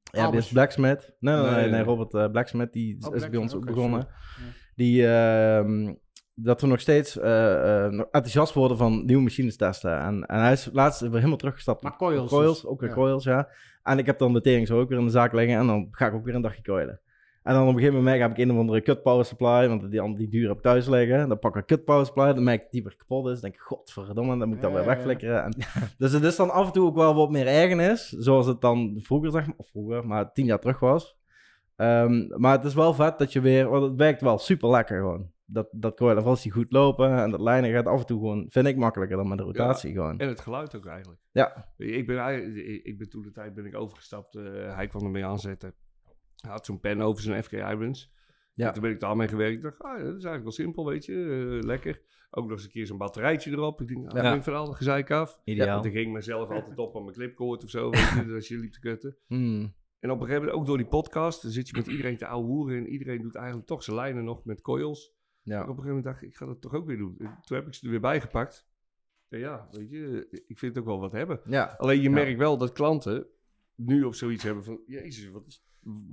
Ja, 0.03 0.31
is 0.31 0.51
blacksmith. 0.51 1.13
Nee, 1.19 1.35
nee, 1.35 1.51
nee, 1.51 1.69
Nee. 1.69 1.83
Robert 1.83 2.31
Blacksmith, 2.31 2.73
die 2.73 2.97
is 2.97 3.07
Oh, 3.07 3.29
bij 3.29 3.39
ons 3.39 3.55
ook 3.55 3.65
begonnen. 3.65 3.99
Ja. 3.99 4.43
Die, 4.75 5.07
ehm, 5.07 5.93
dat 6.35 6.61
we 6.61 6.67
nog 6.67 6.79
steeds 6.79 7.19
eh, 7.19 7.85
eh, 7.85 7.93
enthousiast 7.93 8.53
worden 8.53 8.77
van 8.77 9.05
nieuwe 9.05 9.23
machines 9.23 9.57
testen. 9.57 9.99
En, 9.99 10.25
en 10.25 10.39
hij 10.39 10.51
is 10.51 10.69
laatst 10.73 11.01
weer 11.01 11.11
helemaal 11.13 11.37
teruggestapt 11.37 11.83
Maar 11.83 11.91
op 11.91 11.97
coils 11.97 12.29
coils, 12.29 12.61
dus. 12.61 12.65
ook 12.69 12.79
weer 12.79 12.89
Ja. 12.89 12.95
coils, 12.95 13.23
ja. 13.23 13.47
En 13.83 13.97
ik 13.97 14.05
heb 14.05 14.17
dan 14.19 14.33
de 14.33 14.41
tering 14.41 14.67
zo 14.67 14.79
ook 14.79 14.89
weer 14.89 14.99
in 14.99 15.05
de 15.05 15.11
zaak 15.11 15.33
liggen 15.33 15.57
en 15.57 15.67
dan 15.67 15.87
ga 15.91 16.07
ik 16.07 16.13
ook 16.13 16.25
weer 16.25 16.35
een 16.35 16.41
dagje 16.41 16.61
coilen. 16.61 16.99
En 17.43 17.53
dan 17.53 17.61
op 17.61 17.67
een 17.67 17.75
gegeven 17.79 17.95
moment 17.97 18.21
heb 18.21 18.31
ik 18.31 18.37
een 18.37 18.51
of 18.51 18.57
andere 18.57 18.81
cut 18.81 19.03
power 19.03 19.25
supply, 19.25 19.67
want 19.67 19.91
die, 19.91 20.01
andere- 20.01 20.17
die 20.19 20.29
duur 20.29 20.47
heb 20.47 20.57
ik 20.57 20.63
thuis 20.63 20.87
liggen. 20.87 21.29
Dan 21.29 21.39
pak 21.39 21.51
ik 21.55 21.61
een 21.61 21.65
cut 21.77 21.85
power 21.85 22.05
supply, 22.05 22.33
dan 22.33 22.43
merk 22.43 22.61
ik 22.63 22.71
die 22.71 22.83
weer 22.83 22.95
kapot 22.95 23.25
is. 23.27 23.31
Dan 23.31 23.41
denk 23.41 23.53
ik, 23.53 23.59
godverdomme, 23.61 24.37
dan 24.37 24.47
moet 24.47 24.55
ik 24.57 24.61
dat 24.63 24.71
Ja, 24.71 24.77
weer 24.77 24.85
wegflikkeren. 24.85 25.43
En, 25.43 25.53
dus 25.97 26.11
het 26.11 26.23
is 26.23 26.35
dan 26.35 26.49
af 26.51 26.65
en 26.65 26.71
toe 26.73 26.85
ook 26.87 26.95
wel 26.95 27.15
wat 27.15 27.29
meer 27.31 27.47
ergernis, 27.47 28.09
zoals 28.09 28.45
het 28.45 28.61
dan 28.61 28.99
vroeger, 29.01 29.31
zeg 29.31 29.45
maar, 29.45 29.55
of 29.57 29.67
vroeger, 29.69 30.07
maar 30.07 30.31
tien 30.33 30.45
jaar 30.45 30.59
terug 30.59 30.79
was. 30.79 31.15
Ehm, 31.75 32.27
maar 32.41 32.51
het 32.57 32.65
is 32.65 32.73
wel 32.73 32.93
vet 32.93 33.17
dat 33.19 33.33
je 33.33 33.41
weer, 33.41 33.69
want 33.69 33.83
het 33.83 33.95
werkt 33.95 34.21
wel 34.21 34.37
super 34.37 34.69
lekker 34.69 34.97
gewoon. 34.97 35.31
Dat, 35.45 35.67
dat 35.71 35.97
vooral 35.97 36.35
die 36.41 36.51
goed 36.51 36.71
lopen 36.71 37.17
en 37.17 37.31
dat 37.31 37.39
lijnen 37.41 37.71
gaat 37.71 37.85
af 37.87 37.99
en 37.99 38.05
toe 38.05 38.19
gewoon, 38.19 38.45
vind 38.49 38.67
ik 38.67 38.75
makkelijker 38.77 39.17
dan 39.17 39.27
met 39.27 39.37
de 39.37 39.43
rotatie 39.43 39.93
gewoon. 39.93 40.19
En 40.19 40.27
het 40.27 40.39
geluid 40.39 40.75
ook 40.75 40.85
eigenlijk. 40.85 41.21
Ja, 41.31 41.73
Ik 41.77 42.07
ben, 42.07 42.17
eigenlijk- 42.17 42.83
ik 42.85 42.97
ben 42.97 43.09
toen 43.09 43.21
de 43.21 43.31
tijd 43.31 43.53
ben 43.53 43.65
ik 43.65 43.75
overgestapt. 43.75 44.35
eh, 44.35 44.75
hij 44.75 44.87
kwam 44.87 45.03
ermee 45.03 45.25
aanzetten. 45.25 45.73
Hij 46.35 46.51
had 46.51 46.65
zo'n 46.65 46.79
pen 46.79 47.01
over 47.01 47.23
zijn 47.23 47.43
FK 47.43 47.51
Irons. 47.51 48.11
Ja. 48.53 48.67
En 48.67 48.73
toen 48.73 48.81
ben 48.81 48.91
ik 48.91 48.99
daarmee 48.99 49.27
gewerkt. 49.27 49.55
Ik 49.55 49.61
dacht, 49.61 49.79
ah, 49.81 49.91
dat 49.91 50.01
is 50.01 50.07
eigenlijk 50.11 50.43
wel 50.43 50.51
simpel, 50.51 50.85
weet 50.85 51.05
je. 51.05 51.13
eh, 51.59 51.65
lekker. 51.67 52.01
Ook 52.31 52.43
nog 52.43 52.51
eens 52.51 52.63
een 52.63 52.71
keer 52.71 52.85
zo'n 52.87 52.97
batterijtje 52.97 53.51
erop. 53.51 53.81
Ik 53.81 53.87
denk, 53.87 54.07
ah, 54.07 54.15
Ja. 54.15 54.21
ben 54.21 54.35
ik 54.37 54.43
van 54.43 54.53
al 54.55 54.65
gezeik 54.65 55.11
af. 55.11 55.39
Ideaal. 55.43 55.73
Want 55.73 55.85
ik 55.85 55.91
ging 55.93 56.13
mezelf 56.13 56.49
altijd 56.49 56.77
op 56.77 56.95
aan 56.95 57.01
mijn 57.03 57.15
clipcord 57.15 57.63
of 57.63 57.69
zo, 57.69 57.89
weet 57.89 58.09
je, 58.25 58.33
als 58.35 58.47
je 58.47 58.57
liep 58.57 58.71
te 58.71 58.79
kutten. 58.79 59.17
Hmm. 59.27 59.73
En 59.99 60.11
op 60.11 60.19
een 60.19 60.25
gegeven 60.25 60.41
moment, 60.45 60.59
ook 60.61 60.65
door 60.65 60.77
die 60.77 60.85
podcast, 60.87 61.41
dan 61.41 61.51
zit 61.51 61.67
je 61.67 61.77
met 61.77 61.87
iedereen 61.87 62.17
te 62.17 62.25
ouwe 62.27 62.45
hoeren. 62.47 62.77
En 62.77 62.87
iedereen 62.87 63.21
doet 63.21 63.35
eigenlijk 63.35 63.67
toch 63.67 63.83
zijn 63.83 63.95
lijnen 63.95 64.23
nog 64.23 64.45
met 64.45 64.61
coils. 64.61 65.13
Ja. 65.43 65.55
En 65.55 65.61
op 65.61 65.67
een 65.67 65.83
gegeven 65.83 65.87
moment 65.87 66.03
dacht 66.05 66.21
ik, 66.21 66.29
ik 66.29 66.35
ga 66.35 66.45
dat 66.45 66.61
toch 66.61 66.73
ook 66.73 66.85
weer 66.85 66.97
doen. 66.97 67.15
En 67.19 67.37
toen 67.45 67.57
heb 67.57 67.67
ik 67.67 67.73
ze 67.73 67.85
er 67.85 67.91
weer 67.91 67.99
bij 67.99 68.21
Ja, 69.27 69.37
ja, 69.39 69.67
weet 69.71 69.89
je, 69.89 70.27
ik 70.47 70.57
vind 70.57 70.75
het 70.75 70.77
ook 70.83 70.89
wel 70.89 70.99
wat 70.99 71.11
hebben. 71.11 71.39
ja. 71.45 71.75
Alleen 71.77 71.97
je 71.97 72.03
Ja. 72.03 72.09
merkt 72.09 72.37
wel 72.37 72.57
dat 72.57 72.71
klanten 72.71 73.25
nu 73.75 74.03
op 74.03 74.15
zoiets 74.15 74.43
hebben 74.43 74.63
van... 74.63 74.79
Jezus, 74.85 75.29
wat 75.29 75.43
is... 75.47 75.63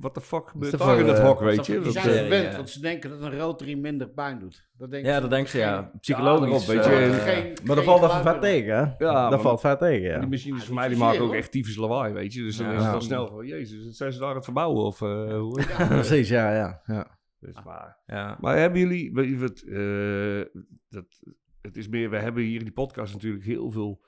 Wat 0.01 0.15
de 0.15 0.21
fuck 0.21 0.49
gebeurt 0.49 0.79
daar 0.79 0.91
in 0.91 0.97
voor, 0.99 1.07
dat 1.07 1.19
eh, 1.19 1.25
hok, 1.27 1.41
weet 1.41 1.67
je? 1.67 1.81
Dat, 1.81 1.93
zijn 1.93 2.07
eh, 2.09 2.19
eh, 2.19 2.23
gewend, 2.25 2.51
ja. 2.51 2.57
want 2.57 2.71
ze 2.71 2.81
denken 2.81 3.11
dat 3.11 3.21
een 3.23 3.39
rotary 3.39 3.75
minder 3.79 4.09
pijn 4.09 4.39
doet. 4.39 4.69
Dat 4.73 4.91
denken 4.91 5.09
Ja, 5.09 5.15
ze 5.15 5.21
dat 5.21 5.31
denk 5.31 5.47
ze, 5.47 5.59
ja. 5.59 5.93
Psychologisch. 6.01 6.67
weet 6.67 6.85
je. 6.85 6.91
eh, 6.91 7.05
En- 7.15 7.21
Geen- 7.21 7.57
Maar 7.65 7.77
dat 7.77 7.85
valt 7.85 7.99
even 8.03 8.11
geluid 8.15 8.29
vet 8.35 8.41
tegen, 8.43 8.75
hè? 8.77 9.05
Ja, 9.07 9.29
dat 9.31 9.41
valt 9.41 9.61
vet 9.61 9.79
tegen, 9.79 10.09
ja. 10.09 10.19
Die 10.19 10.29
machines 10.29 10.65
van 10.65 10.75
mij 10.75 10.89
die 10.89 10.97
maken 10.99 11.21
ook 11.21 11.35
echt 11.35 11.51
tyfus 11.53 11.77
lawaai, 11.77 12.13
weet 12.13 12.33
je? 12.33 12.43
Dus 12.43 12.57
dan 12.57 12.67
is 12.67 12.73
het 12.75 12.83
Ja. 12.83 12.93
al 12.93 13.01
snel 13.01 13.27
van, 13.29 13.47
jezus, 13.47 13.97
zijn 13.97 14.13
ze 14.13 14.19
daar 14.19 14.29
aan 14.29 14.35
het 14.35 14.45
verbouwen? 14.45 14.85
Of, 14.85 14.99
hoe 14.99 15.63
Ja. 15.79 15.87
Precies, 15.99 16.29
ja, 16.29 16.55
ja. 16.55 16.81
ja. 16.85 17.19
Dus, 17.41 17.63
maar, 17.65 17.99
Ja. 18.07 18.39
maar 18.41 18.57
hebben 18.57 18.81
jullie... 18.81 19.39
Wat, 19.39 19.61
eh, 19.61 20.41
dat, 20.89 21.21
het 21.61 21.77
is 21.77 21.89
meer... 21.89 22.11
We 22.11 22.19
hebben 22.19 22.43
hier 22.43 22.59
in 22.59 22.65
die 22.65 22.73
podcast 22.73 23.13
natuurlijk 23.13 23.45
heel 23.45 23.71
veel 23.71 24.05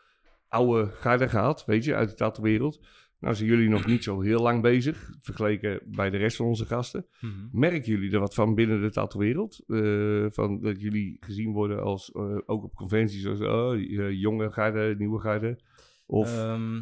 oude 0.49 0.91
garden 0.91 1.29
gehad, 1.29 1.65
weet 1.65 1.85
je, 1.85 1.95
uit 1.95 2.09
de 2.09 2.15
tattoo-wereld. 2.15 2.81
Nou 3.19 3.35
zijn 3.35 3.49
jullie 3.49 3.69
nog 3.69 3.87
niet 3.87 4.05
zo 4.05 4.21
heel 4.21 4.41
lang 4.41 4.63
bezig, 4.63 5.11
vergeleken 5.21 5.81
bij 5.85 6.11
de 6.11 6.17
rest 6.17 6.37
van 6.37 6.47
onze 6.47 6.67
gasten. 6.67 7.07
Mhm. 7.21 7.33
Merken 7.53 7.91
jullie 7.91 8.13
er 8.13 8.21
wat 8.21 8.35
van 8.35 8.55
binnen 8.55 8.81
de 8.81 8.91
tattoo-wereld? 8.91 9.65
Eh, 9.67 10.27
van 10.29 10.61
dat 10.61 10.81
jullie 10.81 11.17
gezien 11.21 11.53
worden 11.53 11.83
als, 11.83 12.13
eh, 12.13 12.37
ook 12.47 12.65
op 12.65 12.75
conventies, 12.75 13.27
als 13.27 13.41
oh, 13.41 13.81
jonge 14.11 14.51
garde, 14.51 14.95
nieuwe 14.99 15.21
garde? 15.21 15.61
Of, 16.07 16.37
Ehm, 16.37 16.81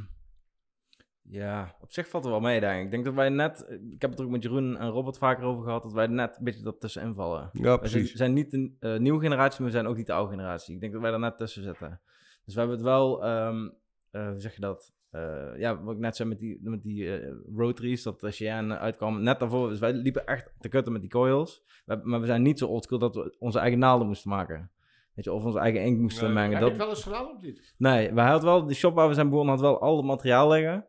ja, 1.30 1.74
op 1.80 1.92
zich 1.92 2.08
valt 2.08 2.24
er 2.24 2.30
wel 2.30 2.40
mee, 2.40 2.60
denk 2.60 2.78
ik. 2.78 2.84
Ik 2.84 2.90
denk 2.90 3.04
dat 3.04 3.14
wij 3.14 3.28
net, 3.28 3.66
ik 3.90 4.00
heb 4.00 4.10
het 4.10 4.18
er 4.18 4.24
ook 4.24 4.30
met 4.30 4.42
Jeroen 4.42 4.76
en 4.76 4.88
Robert 4.90 5.18
vaker 5.18 5.44
over 5.44 5.64
gehad, 5.64 5.82
dat 5.82 5.92
wij 5.92 6.06
net 6.06 6.36
een 6.38 6.44
beetje 6.44 6.62
dat 6.62 6.80
tussenin 6.80 7.14
vallen. 7.14 7.50
ja, 7.52 7.60
Wij 7.62 7.62
zijn, 7.62 7.78
precies. 8.02 8.12
zijn 8.12 8.32
niet 8.32 8.50
de 8.50 8.72
eh, 8.80 8.96
nieuwe 8.98 9.20
generatie, 9.20 9.60
maar 9.60 9.70
we 9.70 9.76
zijn 9.76 9.86
ook 9.86 9.96
niet 9.96 10.06
de 10.06 10.12
oude 10.12 10.30
generatie. 10.30 10.74
Ik 10.74 10.80
denk 10.80 10.92
dat 10.92 11.02
wij 11.02 11.10
daar 11.10 11.20
net 11.20 11.36
tussen 11.36 11.62
zitten. 11.62 12.00
Dus 12.44 12.54
we 12.54 12.60
hebben 12.60 12.78
het 12.78 12.86
wel, 12.86 13.24
ehm, 13.24 13.68
eh, 14.10 14.28
hoe 14.28 14.40
zeg 14.40 14.54
je 14.54 14.60
dat? 14.60 14.92
Eh, 15.10 15.48
ja, 15.56 15.82
wat 15.82 15.94
ik 15.94 16.00
net 16.00 16.16
zei 16.16 16.28
met 16.28 16.38
die, 16.38 16.58
met 16.62 16.82
die 16.82 17.16
eh, 17.18 17.32
rotaries, 17.56 18.02
dat 18.02 18.20
de 18.20 18.30
Cheyenne 18.30 18.78
uitkwam 18.78 19.22
net 19.22 19.40
daarvoor. 19.40 19.68
Dus 19.68 19.78
wij 19.78 19.92
liepen 19.92 20.26
echt 20.26 20.52
te 20.60 20.68
kutten 20.68 20.92
met 20.92 21.00
die 21.00 21.10
coils. 21.10 21.62
We- 21.84 22.00
maar 22.02 22.20
we 22.20 22.26
zijn 22.26 22.42
niet 22.42 22.58
zo 22.58 22.66
oldschool 22.66 22.98
dat 22.98 23.14
we 23.14 23.36
onze 23.38 23.58
eigen 23.58 23.78
naalden 23.78 24.06
moesten 24.06 24.30
maken. 24.30 24.70
Weet 25.14 25.24
je, 25.24 25.32
of 25.32 25.44
onze 25.44 25.58
eigen 25.58 25.82
inkt 25.84 26.00
moesten 26.00 26.24
Nee. 26.24 26.34
mengen. 26.34 26.52
Heb 26.52 26.60
Dat, 26.60 26.70
je 26.70 26.76
wel 26.78 26.88
eens 26.88 27.02
gedaan 27.02 27.26
of 27.34 27.40
niet? 27.40 27.74
Nee, 27.78 28.12
wij 28.12 28.26
hadden 28.26 28.44
wel, 28.48 28.66
de 28.66 28.74
shop 28.74 28.94
waar 28.94 29.08
we 29.08 29.14
zijn 29.14 29.28
begonnen 29.28 29.54
had 29.54 29.62
wel 29.62 29.80
al 29.80 29.96
het 29.96 30.06
materiaal 30.06 30.50
liggen. 30.50 30.84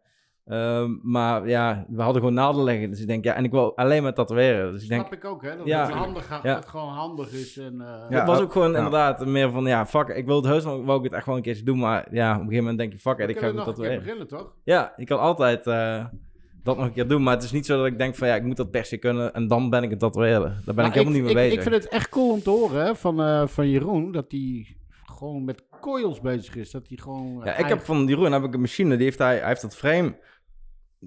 Ehm, 0.45 0.91
maar 1.01 1.47
ja, 1.47 1.86
we 1.89 2.01
hadden 2.01 2.21
gewoon 2.21 2.36
naalden 2.36 2.63
liggen. 2.63 2.89
Dus 2.89 3.01
ik 3.01 3.08
denk, 3.08 3.23
ja, 3.23 3.34
en 3.34 3.43
ik 3.43 3.51
wil 3.51 3.77
alleen 3.77 4.04
maar 4.04 4.13
tatoeëren. 4.13 4.71
Dus 4.71 4.84
ik 4.84 4.89
denk, 4.89 5.01
Snap 5.08 5.13
ik 5.13 5.25
ook, 5.25 5.43
hè? 5.43 5.58
Dat 5.58 5.65
Ja. 5.67 5.86
het, 5.86 5.93
handig, 5.93 6.30
Ja. 6.43 6.56
het 6.56 6.65
gewoon 6.67 6.89
handig 6.89 7.32
is. 7.32 7.58
En, 7.58 7.82
eh, 7.82 7.88
Ja. 8.10 8.17
het 8.17 8.27
was 8.27 8.39
ook 8.41 8.51
gewoon 8.51 8.71
ja. 8.71 8.77
inderdaad 8.77 9.25
meer 9.25 9.51
van, 9.51 9.65
ja, 9.65 9.86
fuck, 9.86 10.08
ik 10.08 10.25
wil 10.25 10.36
het 10.36 10.45
heus 10.45 10.63
wel, 10.63 10.84
wou 10.86 10.97
ik 10.97 11.04
het 11.04 11.13
echt 11.13 11.23
gewoon 11.23 11.38
een 11.38 11.43
keertje 11.45 11.63
doen. 11.63 11.80
Maar 11.80 12.08
ja, 12.12 12.30
op 12.30 12.36
een 12.36 12.39
gegeven 12.41 12.60
moment 12.63 12.77
denk 12.77 12.91
je, 12.91 12.97
fuck 12.99 13.17
we 13.17 13.23
ik 13.23 13.30
ga 13.30 13.39
gewoon 13.39 13.49
een 13.49 13.63
keer 13.63 13.73
tatoeëren. 13.73 13.99
beginnen, 14.04 14.27
toch? 14.27 14.54
Ja, 14.63 14.93
je 14.95 15.06
kan 15.06 15.19
altijd 15.19 15.67
eh, 15.67 16.06
dat 16.63 16.77
nog 16.77 16.86
een 16.86 16.93
keer 16.93 17.08
doen. 17.08 17.23
Maar 17.23 17.34
het 17.34 17.43
is 17.43 17.51
niet 17.51 17.65
zo 17.65 17.77
dat 17.77 17.86
ik 17.86 17.97
denk 17.97 18.15
van, 18.15 18.27
ja, 18.27 18.36
ik 18.36 18.43
moet 18.43 18.58
dat 18.58 18.71
per 18.71 18.86
se 18.86 18.97
kunnen. 18.97 19.34
En 19.34 19.47
dan 19.47 19.69
ben 19.69 19.84
ik 19.84 19.89
het 19.89 19.99
tatoeëren. 19.99 20.41
Daar 20.41 20.62
ben 20.65 20.75
Maar 20.75 20.86
ik 20.86 20.93
helemaal 20.93 21.13
niet 21.13 21.23
mee 21.23 21.32
ik, 21.32 21.38
bezig. 21.38 21.54
Ik 21.54 21.71
vind 21.71 21.84
het 21.84 21.93
echt 21.93 22.10
cool 22.10 22.32
om 22.32 22.41
te 22.41 22.49
horen 22.49 22.86
hè, 22.86 22.95
van, 22.95 23.21
eh, 23.21 23.47
van 23.47 23.69
Jeroen, 23.69 24.12
dat 24.12 24.25
hij 24.27 24.67
gewoon 25.06 25.43
met 25.43 25.63
coils 25.81 26.19
bezig 26.21 26.55
is. 26.55 26.71
Dat 26.71 26.87
hij 26.87 26.97
gewoon... 26.97 27.39
eh, 27.39 27.45
Ja, 27.45 27.57
ik 27.57 27.65
heb 27.69 27.79
van 27.81 28.05
Jeroen 28.07 28.31
heb 28.31 28.43
ik 28.43 28.53
een 28.53 28.59
machine, 28.61 28.95
die 28.95 29.03
heeft 29.05 29.17
hij, 29.19 29.37
hij 29.37 29.47
heeft 29.47 29.61
dat 29.61 29.75
frame... 29.75 30.15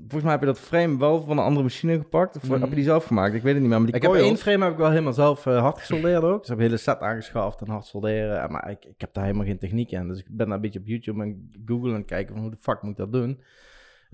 Volgens 0.00 0.22
mij 0.22 0.30
heb 0.32 0.40
je 0.40 0.46
dat 0.46 0.58
frame 0.60 0.98
wel 0.98 1.22
van 1.22 1.38
een 1.38 1.44
andere 1.44 1.62
machine 1.62 1.96
gepakt. 1.98 2.36
Of 2.36 2.42
Mhm. 2.48 2.60
heb 2.60 2.68
je 2.68 2.74
die 2.74 2.84
zelf 2.84 3.04
gemaakt? 3.04 3.34
Ik 3.34 3.42
weet 3.42 3.52
het 3.52 3.60
niet 3.62 3.70
meer. 3.70 3.78
Maar 3.80 3.86
die 3.86 3.96
Ik 3.96 4.02
heb 4.02 4.12
één 4.12 4.36
frame 4.36 4.62
heb 4.64 4.72
ik 4.72 4.78
wel 4.78 4.90
helemaal 4.90 5.12
zelf 5.12 5.46
eh, 5.46 5.60
hard 5.60 5.78
gesoldeerd 5.78 6.22
ook. 6.22 6.32
Dus 6.38 6.42
ik 6.42 6.48
heb 6.48 6.56
een 6.58 6.64
hele 6.64 6.76
set 6.76 7.00
aangeschaft 7.00 7.60
en 7.60 7.68
hard 7.68 7.84
solderen. 7.86 8.40
En 8.42 8.50
Maar 8.52 8.70
ik, 8.70 8.84
ik 8.84 9.00
heb 9.00 9.14
daar 9.14 9.24
helemaal 9.24 9.46
geen 9.46 9.58
techniek 9.58 9.90
in. 9.90 10.08
Dus 10.08 10.18
ik 10.18 10.26
ben 10.28 10.46
daar 10.46 10.54
een 10.56 10.60
beetje 10.62 10.78
op 10.78 10.86
YouTube 10.86 11.22
en 11.22 11.50
Google 11.66 11.88
aan 11.90 11.96
het 11.96 12.06
kijken 12.06 12.32
van 12.34 12.42
hoe 12.42 12.50
de 12.52 12.56
fuck 12.60 12.82
moet 12.82 12.90
ik 12.90 12.96
dat 12.96 13.12
doen. 13.12 13.40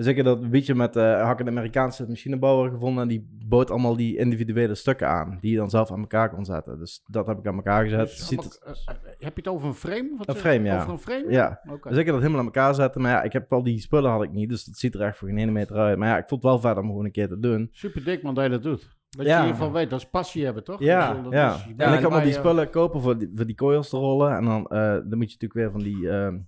Dus 0.00 0.08
ik 0.08 0.16
heb 0.16 0.24
dat 0.24 0.50
beetje 0.50 0.74
met, 0.74 0.96
een 0.96 1.48
Amerikaanse 1.48 2.04
machinebouwer 2.08 2.70
gevonden 2.70 3.02
en 3.02 3.08
die 3.08 3.28
bood 3.46 3.70
allemaal 3.70 3.96
die 3.96 4.16
individuele 4.16 4.74
stukken 4.74 5.08
aan, 5.08 5.38
die 5.40 5.50
je 5.50 5.56
dan 5.56 5.70
zelf 5.70 5.92
aan 5.92 6.00
elkaar 6.00 6.30
kon 6.30 6.44
zetten. 6.44 6.78
Dus 6.78 7.02
dat 7.06 7.26
heb 7.26 7.38
ik 7.38 7.46
aan 7.46 7.54
elkaar 7.56 7.82
gezet. 7.84 8.00
Dus 8.00 8.26
Ziet 8.28 8.38
allemaal- 8.38 8.56
het- 8.64 8.82
eh, 8.86 8.94
eh, 8.94 9.00
heb 9.18 9.34
je 9.36 9.42
het 9.42 9.48
over 9.48 9.68
een 9.68 9.74
frame? 9.74 10.14
Wat 10.18 10.28
Een 10.28 10.34
frame, 10.34 10.62
ja. 10.64 10.76
Over 10.80 10.90
een 10.92 10.98
frame? 10.98 11.24
ja. 11.30 11.60
Dus 11.64 11.96
ik 11.96 12.04
heb 12.04 12.06
dat 12.06 12.18
helemaal 12.18 12.38
aan 12.38 12.44
elkaar 12.44 12.74
zetten, 12.74 13.00
maar 13.00 13.10
ja, 13.10 13.22
ik 13.22 13.32
heb 13.32 13.52
al 13.52 13.62
die 13.62 13.80
spullen 13.80 14.10
had 14.10 14.22
ik 14.22 14.32
niet, 14.32 14.48
dus 14.48 14.64
dat 14.64 14.76
ziet 14.76 14.94
er 14.94 15.00
echt 15.00 15.16
voor 15.16 15.28
geen 15.28 15.38
ene 15.38 15.50
meter 15.50 15.76
uit. 15.76 15.98
Maar 15.98 16.08
ja, 16.08 16.18
ik 16.18 16.28
vond 16.28 16.42
het 16.42 16.50
wel 16.50 16.60
vet 16.60 16.82
om 16.82 16.86
gewoon 16.88 17.04
een 17.04 17.10
keer 17.12 17.28
te 17.28 17.38
doen. 17.38 17.68
Super 17.72 18.04
dik 18.04 18.22
man 18.22 18.34
dat 18.34 18.44
je 18.44 18.50
dat 18.50 18.62
doet. 18.62 18.98
Dat 19.10 19.26
Ja. 19.26 19.32
je 19.32 19.38
in 19.38 19.46
ieder 19.46 19.56
geval 19.60 19.72
weet, 19.72 19.90
dat 19.90 20.00
is 20.00 20.08
passie 20.10 20.44
hebben, 20.44 20.64
toch? 20.64 20.80
Ja, 20.80 21.22
ja. 21.30 21.54
is- 21.54 21.60
en 21.76 21.92
ik 21.94 22.00
kan 22.00 22.10
wel 22.10 22.22
die 22.22 22.32
spullen 22.32 22.70
kopen 22.70 23.00
voor 23.00 23.18
die, 23.18 23.30
voor 23.34 23.46
die 23.46 23.54
coils 23.56 23.88
te 23.88 23.96
rollen. 23.96 24.36
En 24.36 24.44
dan, 24.44 24.66
dan 25.08 25.18
moet 25.18 25.30
je 25.32 25.36
natuurlijk 25.40 25.52
weer 25.52 25.70
van 25.70 25.80
die 25.80 26.10
ehm, 26.10 26.38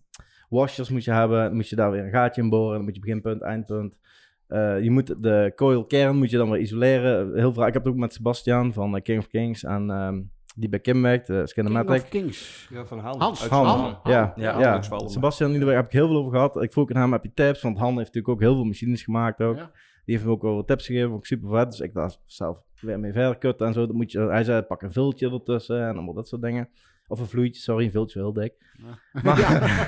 washers 0.53 0.91
moet 0.91 1.05
je 1.05 1.13
hebben. 1.13 1.43
Dan 1.43 1.55
moet 1.55 1.69
je 1.69 1.77
daar 1.77 1.91
weer 1.91 2.05
een 2.05 2.11
gaatje 2.11 2.43
in 2.43 2.49
boren. 2.49 2.75
Dan 2.75 2.85
moet 2.85 2.95
je 2.95 3.01
beginpunt, 3.01 3.43
eindpunt. 3.43 3.99
Eh, 4.47 4.83
je 4.83 4.91
moet 4.91 5.23
de 5.23 5.53
coil 5.55 5.85
kern 5.85 6.17
moet 6.17 6.31
je 6.31 6.37
dan 6.37 6.51
weer 6.51 6.61
isoleren. 6.61 7.35
Heel 7.35 7.53
veel. 7.53 7.67
Ik 7.67 7.73
heb 7.73 7.85
het 7.85 7.93
ook 7.93 7.99
met 7.99 8.13
Sebastian 8.13 8.73
van 8.73 8.97
eh, 8.97 9.03
King 9.03 9.19
of 9.19 9.29
Kings 9.29 9.65
en 9.65 9.91
ehm, 9.91 10.21
die 10.57 10.69
bij 10.69 10.81
Kim 10.81 11.03
werkt, 11.03 11.29
uh, 11.29 11.45
King 11.45 11.89
of 11.89 12.09
Kings. 12.09 12.69
Ja, 12.71 12.85
van 12.85 12.99
Han. 12.99 13.21
Hans. 13.21 13.43
Uit 13.43 13.51
Han, 13.51 13.99
ja, 14.05 14.33
Ja, 14.37 14.61
ja. 14.61 14.83
Zwaluwen. 14.83 15.13
Sebastian 15.13 15.51
Niederberg 15.51 15.79
heb 15.79 15.87
ik 15.87 15.93
heel 15.93 16.07
veel 16.07 16.17
over 16.17 16.33
gehad. 16.33 16.63
Ik 16.63 16.73
vroeg 16.73 16.91
aan 16.91 17.01
hem, 17.01 17.13
heb 17.13 17.23
je 17.23 17.33
tips? 17.35 17.63
Want 17.63 17.79
Han 17.79 17.89
heeft 17.89 17.99
natuurlijk 17.99 18.29
ook 18.29 18.41
heel 18.41 18.55
veel 18.55 18.65
machines 18.65 19.03
gemaakt 19.03 19.41
ook. 19.41 19.57
Ja. 19.57 19.71
Die 20.05 20.15
heeft 20.15 20.25
me 20.25 20.31
ook 20.31 20.43
wel 20.43 20.55
wat 20.55 20.67
tips 20.67 20.87
gegeven, 20.87 21.13
ook 21.13 21.27
super 21.27 21.51
vet. 21.51 21.71
Dus 21.71 21.81
ik 21.81 21.95
dacht 21.95 22.21
zelf 22.27 22.63
weer 22.81 23.01
mee 23.01 23.13
verder 23.13 23.39
kutten 23.39 23.67
en 23.67 23.73
zo. 23.73 23.87
Dan 23.87 23.97
moet 23.97 24.13
je, 24.13 24.21
hij 24.21 24.45
zei, 24.45 24.63
pak 24.63 24.83
een 24.83 24.93
viltje 24.93 25.31
ertussen 25.31 25.83
en 25.83 25.95
allemaal 25.95 26.15
dat 26.15 26.29
soort 26.29 26.43
dingen. 26.43 26.69
Of 27.07 27.21
een 27.21 27.27
vloeitje, 27.27 27.63
sorry, 27.63 27.85
een 27.85 27.91
viltje 27.91 28.19
heel 28.19 28.33
dik. 28.33 28.55
Maar, 29.23 29.39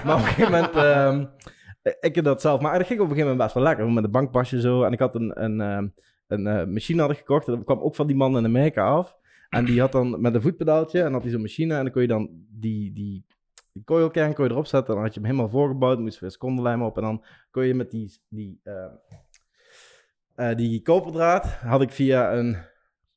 maar 0.04 0.14
op 0.14 0.20
een 0.20 0.26
gegeven 0.26 0.52
moment, 0.52 0.76
ehm, 0.76 1.24
ik 2.00 2.14
heb 2.14 2.24
dat 2.24 2.40
zelf, 2.40 2.60
maar 2.60 2.78
dat 2.78 2.86
ging 2.86 3.00
op 3.00 3.10
een 3.10 3.14
gegeven 3.14 3.30
moment 3.30 3.38
best 3.38 3.54
wel 3.54 3.62
lekker. 3.62 3.92
Met 3.92 4.04
een 4.04 4.10
bankpasje 4.10 4.60
zo. 4.60 4.82
En 4.82 4.92
ik 4.92 4.98
had 4.98 5.14
een, 5.14 5.42
een, 5.44 5.60
ehm, 5.60 5.88
een 6.26 6.46
eh, 6.46 6.66
machine 6.66 7.00
had 7.00 7.10
ik 7.10 7.16
gekocht. 7.16 7.46
Dat 7.46 7.64
kwam 7.64 7.80
ook 7.80 7.94
van 7.94 8.06
die 8.06 8.16
man 8.16 8.36
in 8.36 8.44
Amerika 8.44 8.86
af. 8.86 9.16
En 9.48 9.64
die 9.64 9.80
had 9.80 9.92
dan 9.92 10.20
met 10.20 10.34
een 10.34 10.42
voetpedaaltje 10.42 11.02
en 11.02 11.12
had 11.12 11.22
hij 11.22 11.30
zo'n 11.30 11.40
machine. 11.40 11.74
En 11.74 11.82
dan 11.82 11.92
kon 11.92 12.02
je 12.02 12.08
dan 12.08 12.28
die, 12.50 12.92
die, 12.92 13.24
die 13.72 13.84
coilkern 13.84 14.34
kon 14.34 14.44
je 14.44 14.50
erop 14.50 14.66
zetten. 14.66 14.88
En 14.88 14.94
dan 14.94 15.04
had 15.04 15.14
je 15.14 15.20
hem 15.20 15.28
helemaal 15.28 15.50
voorgebouwd. 15.50 15.98
Moest 15.98 16.14
er 16.14 16.20
weer 16.20 16.30
secondenlijm 16.30 16.82
op. 16.82 16.96
En 16.96 17.02
dan 17.02 17.24
kon 17.50 17.66
je 17.66 17.74
met 17.74 17.90
die, 17.90 18.20
die, 18.28 18.60
eh, 18.62 18.84
eh, 20.34 20.56
die 20.56 20.82
koperdraad, 20.82 21.46
had 21.46 21.82
ik 21.82 21.90
via 21.90 22.34
een, 22.34 22.56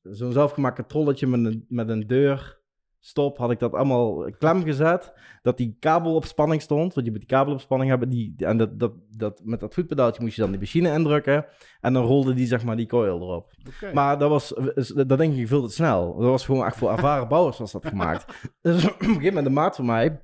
zo'n 0.02 0.32
zelfgemaakt 0.32 0.90
trolletje 0.90 1.28
met 1.28 1.46
een, 1.46 1.66
met 1.70 1.90
een 1.90 2.08
deur 2.08 2.60
stop, 3.00 3.38
had 3.38 3.52
ik 3.52 3.60
dat 3.60 3.74
allemaal 3.74 4.32
klem 4.38 4.64
gezet. 4.64 5.14
Dat 5.42 5.58
die 5.58 5.78
kabel 5.80 6.16
op 6.16 6.26
spanning 6.26 6.62
stond. 6.62 6.94
Want 6.94 7.06
je 7.06 7.12
moet 7.12 7.22
die 7.22 7.30
kabel 7.30 7.54
op 7.54 7.62
spanning 7.62 7.90
hebben. 7.90 8.10
Die, 8.10 8.34
en 8.38 8.58
dat, 8.58 8.80
dat, 8.80 8.94
dat, 9.10 9.42
met 9.44 9.60
dat 9.60 9.74
voetpedaaltje 9.74 10.22
moest 10.22 10.36
je 10.36 10.42
dan 10.42 10.52
die 10.52 10.60
machine 10.60 10.94
indrukken. 10.94 11.46
En 11.82 11.94
dan 11.94 12.06
rolde 12.06 12.34
die, 12.34 12.48
zeg 12.48 12.64
maar, 12.64 12.76
die 12.76 12.86
coil 12.86 13.22
erop. 13.22 13.54
Maar 13.94 14.18
dat 14.18 14.30
was, 14.30 14.54
dat 14.94 15.18
denk 15.18 15.36
ik 15.36 15.48
veel 15.48 15.68
te 15.68 15.74
snel. 15.74 16.16
Dat 16.18 16.30
was 16.30 16.46
gewoon 16.46 16.66
echt 16.66 16.78
voor 16.78 16.92
ervaren 16.92 17.28
bouwers 17.28 17.58
was 17.58 17.72
dat 17.72 17.86
gemaakt. 17.86 18.26
Dus 18.62 18.86
op 18.86 18.92
een 19.00 19.08
gegeven 19.08 19.26
moment 19.26 19.46
de 19.46 19.52
maat 19.52 19.76
van 19.76 19.86
mij, 19.86 20.22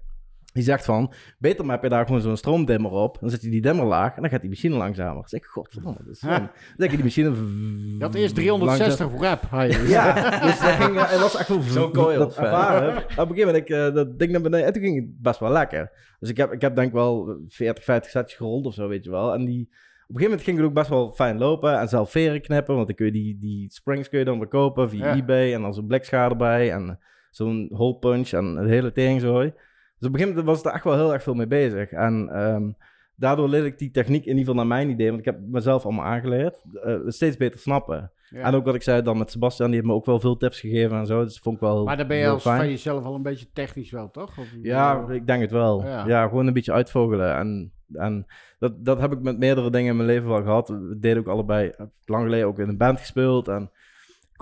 die 0.54 0.64
zegt 0.64 0.86
van, 0.86 1.14
beter 1.38 1.66
maar 1.66 1.74
heb 1.74 1.84
je 1.84 1.90
daar 1.90 2.06
gewoon 2.06 2.22
zo'n 2.22 2.38
stroomdimmer 2.38 2.92
op. 2.92 3.18
Dan 3.20 3.30
zet 3.30 3.42
je 3.42 3.50
die 3.50 3.62
dimmer 3.62 3.86
laag 3.86 4.16
en 4.16 4.22
dan 4.22 4.32
gaat 4.32 4.42
die 4.42 4.50
machine 4.50 4.76
langzamer. 4.76 5.14
Dan 5.14 5.28
zeg 5.28 5.40
ik, 5.40 5.46
godverdomme, 5.46 5.98
dat 6.04 6.14
is 6.14 6.20
slim. 6.20 6.32
Dan 6.32 6.50
zeg 6.78 6.90
je 6.90 6.96
die 6.96 7.06
machine... 7.06 7.30
je 7.98 8.04
had 8.04 8.16
eerst 8.16 8.36
360 8.36 9.10
voor 9.10 9.22
rap. 9.22 9.42
Ja, 9.88 10.14
dus 10.46 10.60
dat 10.60 10.70
ging, 10.70 10.96
eh, 10.98 11.10
het 11.10 11.20
was 11.20 11.38
echt 11.38 11.48
wel 11.48 11.62
Zo'n 11.62 11.92
coil, 11.92 12.18
dat 12.20 12.38
ervaren. 12.38 12.98
Op 12.98 13.04
een 13.04 13.36
gegeven 13.36 13.46
moment, 13.46 13.56
ik, 13.56 13.70
eh, 13.70 13.94
dat 13.94 14.20
ding 14.20 14.32
naar 14.32 14.42
beneden, 14.42 14.66
en 14.66 14.74
toen 14.74 14.82
ging 14.82 14.96
het 14.96 15.22
best 15.22 15.40
wel 15.40 15.52
lekker. 15.52 15.92
Dus 16.20 16.30
ik 16.30 16.38
heb, 16.38 16.52
ik 16.52 16.62
heb 16.62 16.76
denk 16.76 16.88
ik 16.88 16.94
wel 16.94 17.38
40, 17.48 17.84
50 17.84 18.12
setjes 18.12 18.38
gerold 18.38 18.66
of 18.66 18.74
zo, 18.74 18.88
weet 18.88 19.04
je 19.04 19.10
wel. 19.10 19.34
En 19.34 19.46
die, 19.46 19.62
op 19.62 19.70
een 20.20 20.22
gegeven 20.22 20.24
moment 20.24 20.42
ging 20.42 20.58
het 20.58 20.66
ook 20.66 20.74
best 20.74 20.90
wel 20.90 21.12
fijn 21.12 21.38
lopen 21.38 21.80
en 21.80 21.88
zelf 21.90 22.12
veren 22.12 22.42
knippen, 22.42 22.76
want 22.76 22.88
dan 22.88 22.96
kun 22.96 23.06
je 23.06 23.12
die, 23.12 23.38
die 23.38 23.72
springs 23.72 24.10
kun 24.10 24.20
je 24.20 24.26
dan 24.26 24.40
weer 24.40 24.48
kopen 24.48 24.90
via 24.90 25.06
Ja. 25.06 25.16
eBay 25.22 25.54
en 25.54 25.62
dan 25.62 25.74
zo'n 25.74 25.88
blikschade 25.88 26.30
erbij 26.30 26.72
en 26.72 27.00
zo'n 27.32 27.70
hole 27.74 27.98
punch 27.98 28.32
en 28.32 28.56
het 28.56 28.70
hele 28.70 28.92
teringzooi. 28.92 29.54
Dus 30.04 30.12
op 30.12 30.18
een 30.18 30.24
gegeven 30.24 30.44
moment 30.44 30.64
was 30.64 30.66
ik 30.66 30.66
er 30.66 30.78
echt 30.78 30.96
wel 30.96 31.06
heel 31.06 31.14
erg 31.14 31.24
veel 31.24 31.34
mee 31.34 31.48
bezig. 31.48 31.92
En 31.92 32.30
ehm, 32.30 32.72
daardoor 33.16 33.50
leerde 33.50 33.68
ik 33.68 33.78
die 33.78 33.92
techniek 33.92 34.22
in 34.22 34.28
ieder 34.28 34.40
geval 34.40 34.56
naar 34.56 34.68
mijn 34.68 34.90
idee, 34.90 35.08
want 35.08 35.20
ik 35.20 35.26
heb 35.26 35.36
het 35.36 35.52
mezelf 35.52 35.84
allemaal 35.84 36.06
aangeleerd, 36.06 36.64
eh, 36.84 36.96
steeds 37.08 37.38
beter 37.38 37.60
snappen. 37.60 38.12
Ja. 38.30 38.40
En 38.40 38.54
ook 38.54 38.66
wat 38.66 38.76
ik 38.76 38.82
zei 38.82 39.02
dan 39.02 39.18
met 39.18 39.32
Sebastian, 39.32 39.68
die 39.68 39.76
heeft 39.76 39.90
me 39.90 39.96
ook 39.96 40.06
wel 40.06 40.20
veel 40.20 40.38
tips 40.38 40.60
gegeven 40.60 40.98
en 40.98 41.06
zo. 41.06 41.24
Dus 41.24 41.34
dat 41.34 41.44
vond 41.44 41.56
ik 41.56 41.62
wel 41.62 41.84
Maar 41.84 41.98
dan 41.98 42.08
ben 42.08 42.18
je 42.18 42.28
als 42.28 42.42
fijn. 42.42 42.58
van 42.58 42.70
jezelf 42.70 43.04
al 43.04 43.16
een 43.16 43.22
beetje 43.22 43.52
technisch 43.54 43.92
wel, 43.92 44.12
toch? 44.12 44.38
Of, 44.38 44.48
Ja, 44.62 45.06
ik 45.10 45.28
denk 45.28 45.42
het 45.42 45.52
wel. 45.52 45.84
Ja. 45.84 46.08
Ja, 46.08 46.28
gewoon 46.28 46.48
een 46.48 46.54
beetje 46.54 46.74
uitvogelen. 46.74 47.36
En, 47.36 47.72
en 47.94 48.26
dat, 48.60 48.86
dat 48.86 49.00
heb 49.00 49.12
ik 49.12 49.22
met 49.22 49.38
meerdere 49.38 49.70
dingen 49.70 49.90
in 49.90 49.96
mijn 49.96 50.08
leven 50.08 50.30
wel 50.30 50.44
gehad. 50.44 50.70
We 50.70 50.98
deden 51.00 51.18
ook 51.20 51.28
allebei, 51.28 51.72
lang 52.06 52.24
geleden 52.24 52.48
ook 52.48 52.60
in 52.60 52.70
een 52.70 52.78
band 52.78 53.00
gespeeld. 53.00 53.48
En 53.48 53.72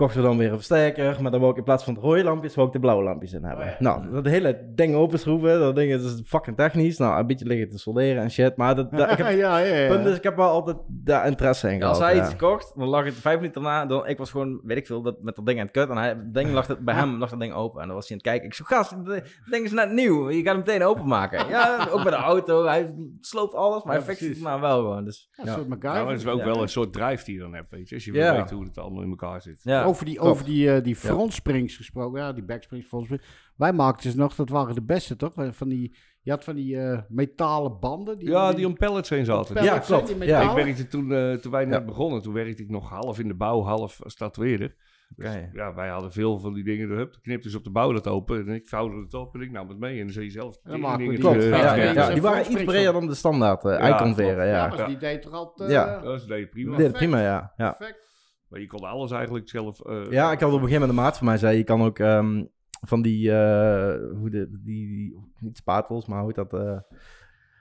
kochten 0.02 0.20
we 0.22 0.26
dan 0.28 0.36
weer 0.38 0.48
een 0.48 0.54
versterker. 0.54 1.22
Maar 1.22 1.30
dan 1.30 1.40
wou 1.40 1.52
ik 1.52 1.58
in 1.58 1.64
plaats 1.64 1.84
van 1.84 1.94
de 1.94 2.00
rode 2.00 2.24
lampjes, 2.24 2.54
wou 2.54 2.66
ik 2.66 2.72
de 2.72 2.80
blauwe 2.80 3.02
lampjes 3.02 3.32
in 3.32 3.44
hebben. 3.44 3.64
Oh 3.64 3.70
ja. 3.70 3.76
Nou, 3.78 4.10
dat 4.10 4.24
hele 4.26 4.70
ding 4.74 4.94
openschroeven, 4.94 5.58
dat 5.60 5.76
ding 5.76 5.92
is 5.92 6.20
fucking 6.26 6.56
technisch. 6.56 6.98
Nou, 6.98 7.20
een 7.20 7.26
beetje 7.26 7.46
liggen 7.46 7.68
te 7.70 7.78
solderen 7.78 8.22
en 8.22 8.30
shit. 8.30 8.56
Maar 8.56 8.74
dat, 8.74 8.90
dat, 8.90 9.10
ik 9.10 9.16
heb, 9.18 9.26
ja, 9.36 9.58
ja, 9.58 9.74
ja. 9.76 9.88
punt 9.88 10.06
is, 10.06 10.16
ik 10.16 10.22
heb 10.22 10.36
wel 10.36 10.48
altijd 10.48 10.76
daar 10.88 11.26
interesse 11.26 11.70
in 11.72 11.78
gehad. 11.78 11.94
als 11.94 12.04
hij 12.04 12.16
ja. 12.16 12.24
iets 12.24 12.36
kocht, 12.36 12.72
dan 12.76 12.88
lag 12.88 13.04
het 13.04 13.14
vijf 13.14 13.36
minuten 13.40 13.62
daarna. 13.62 13.86
Dan, 13.86 14.06
ik 14.06 14.18
was 14.18 14.30
gewoon, 14.30 14.60
weet 14.64 14.76
ik 14.76 14.86
veel, 14.86 15.02
dat, 15.02 15.22
met 15.22 15.36
dat 15.36 15.46
ding 15.46 15.58
aan 15.58 15.64
het 15.66 15.74
kut. 15.74 15.88
En 15.88 15.96
hij, 15.96 16.08
het 16.08 16.34
ding 16.34 16.50
lag 16.52 16.66
het, 16.66 16.78
bij 16.78 16.94
hem 16.94 17.18
lag 17.18 17.30
dat 17.30 17.40
ding 17.40 17.52
open. 17.54 17.80
En 17.80 17.86
dan 17.86 17.96
was 17.96 18.08
hij 18.08 18.16
aan 18.16 18.22
het 18.22 18.30
kijken. 18.32 18.46
Ik 18.48 18.54
zo, 18.54 18.64
gast, 18.66 18.90
het 18.90 19.40
ding 19.50 19.64
is 19.64 19.72
net 19.72 19.92
nieuw. 19.92 20.30
Je 20.30 20.36
gaat 20.42 20.46
hem 20.54 20.56
meteen 20.66 20.82
openmaken. 20.84 21.48
ja, 21.48 21.86
ook 21.90 22.02
bij 22.02 22.10
de 22.10 22.16
auto. 22.16 22.64
Hij 22.66 22.94
sloopt 23.20 23.54
alles, 23.54 23.82
maar 23.84 23.98
Ja, 23.98 24.02
hij 24.04 24.14
fixt 24.14 24.28
het 24.28 24.40
maar 24.42 24.60
wel 24.60 24.76
gewoon. 24.80 25.04
Dus, 25.04 25.28
Ja, 25.32 25.42
een 25.42 25.48
Ja. 25.48 25.54
soort 25.54 25.66
Ja, 25.68 25.74
MacGyver. 25.74 26.08
het 26.10 26.20
is 26.20 26.26
ook 26.26 26.38
Ja. 26.38 26.44
wel 26.44 26.62
een 26.62 26.68
soort 26.68 26.92
drive 26.92 27.24
die 27.24 27.34
je 27.34 27.40
dan 27.40 27.54
hebt, 27.54 27.70
weet 27.70 27.88
je. 27.88 27.94
Als 27.94 28.04
je 28.04 28.12
weten 28.12 28.56
hoe 28.56 28.64
het 28.64 28.78
allemaal 28.78 29.02
in 29.02 29.10
elkaar 29.10 29.42
zit. 29.42 29.60
ja. 29.62 29.86
Over 29.92 30.04
die, 30.04 30.20
over 30.20 30.44
die, 30.44 30.72
eh, 30.74 30.82
die 30.84 30.96
frontsprings 30.96 31.76
gesproken, 31.76 32.20
ja, 32.20 32.32
die 32.32 32.44
backsprings, 32.44 32.86
frontsprings. 32.86 33.24
Wij 33.56 33.72
maakten 33.72 34.10
ze 34.10 34.16
nog, 34.16 34.34
dat 34.34 34.48
waren 34.48 34.74
de 34.74 34.82
beste, 34.82 35.16
toch? 35.16 35.32
Van 35.50 35.68
die, 35.68 35.96
je 36.22 36.30
had 36.30 36.44
van 36.44 36.54
die 36.54 36.78
eh, 36.80 36.98
metalen 37.08 37.78
banden. 37.80 38.18
Die, 38.18 38.28
Ja, 38.30 38.52
die 38.52 38.66
om 38.66 38.76
pellets 38.76 39.08
heen 39.08 39.24
zaten. 39.24 39.62
Ja, 39.64 39.78
klopt. 39.78 40.06
die 40.06 40.24
Ja. 40.24 40.50
Ik 40.50 40.64
werkte 40.64 40.86
toen, 40.88 41.12
eh, 41.12 41.32
toen 41.32 41.52
wij 41.52 41.64
net 41.64 41.78
Ja. 41.80 41.84
begonnen, 41.84 42.22
toen 42.22 42.32
werkte 42.34 42.62
ik 42.62 42.68
nog 42.70 42.88
half 42.88 43.18
in 43.18 43.28
de 43.28 43.34
bouw, 43.34 43.62
half 43.62 44.02
als 44.02 44.14
tatoeëerder. 44.14 44.74
Dus, 45.16 45.34
ja, 45.52 45.74
wij 45.74 45.88
hadden 45.88 46.12
veel 46.12 46.38
van 46.38 46.54
die 46.54 46.64
dingen 46.64 46.90
erop. 46.90 47.18
Knipte 47.22 47.46
dus 47.48 47.56
op 47.56 47.64
de 47.64 47.70
bouw 47.70 47.92
dat 47.92 48.06
open 48.06 48.46
en 48.46 48.54
ik 48.54 48.68
vouwde 48.68 49.00
het 49.00 49.14
op 49.14 49.34
en 49.34 49.40
ik 49.40 49.50
nam 49.50 49.68
het 49.68 49.78
mee. 49.78 49.98
En 49.98 50.04
dan 50.04 50.12
zie 50.12 50.22
je 50.24 50.30
zelf 50.30 50.58
we 50.62 50.70
dingen 50.72 50.98
die- 51.08 51.18
Klopt, 51.18 51.42
ja, 51.42 51.48
Ja, 51.48 51.56
ja, 51.56 51.74
ja, 51.74 51.82
ja, 51.84 51.92
ja. 51.92 52.12
die 52.12 52.22
waren 52.22 52.52
iets 52.52 52.64
breder 52.64 52.92
dan 52.92 53.06
de 53.06 53.14
standaard 53.14 53.64
uh, 53.64 53.78
Ja, 53.78 53.96
iconveren, 54.00 54.46
Ja, 54.46 54.52
ja. 54.56 54.68
maar 54.68 54.78
Ja. 54.78 54.86
die 54.86 54.96
deed 54.96 55.22
toch 55.22 55.32
altijd... 55.32 55.70
Ja. 55.70 55.96
eh, 55.96 56.02
Dat 56.02 56.14
is 56.20 56.26
deed 56.26 56.50
prima. 56.50 56.76
Dit, 56.76 56.92
prima, 56.92 57.20
ja. 57.20 57.52
ja. 57.56 57.70
Perfect. 57.78 58.10
Maar 58.52 58.60
je 58.60 58.66
kon 58.66 58.80
alles 58.84 59.10
eigenlijk 59.10 59.48
zelf... 59.48 59.80
eh, 59.80 60.10
Ja, 60.10 60.32
ik 60.32 60.40
had 60.40 60.48
op 60.52 60.54
een 60.54 60.60
gegeven 60.68 60.80
moment 60.80 60.88
een 60.98 61.04
maat 61.04 61.16
van 61.18 61.26
mij 61.26 61.36
zei, 61.38 61.56
je 61.56 61.64
kan 61.64 61.82
ook 61.82 61.98
ehm, 61.98 62.44
van 62.86 63.02
die, 63.02 63.32
eh, 63.32 63.94
hoe 64.18 64.30
de, 64.30 64.48
die, 64.50 64.86
die, 64.88 65.16
niet 65.38 65.56
spatels, 65.56 66.06
maar 66.06 66.22
hoe 66.22 66.32
dat, 66.32 66.52
eh 66.54 66.78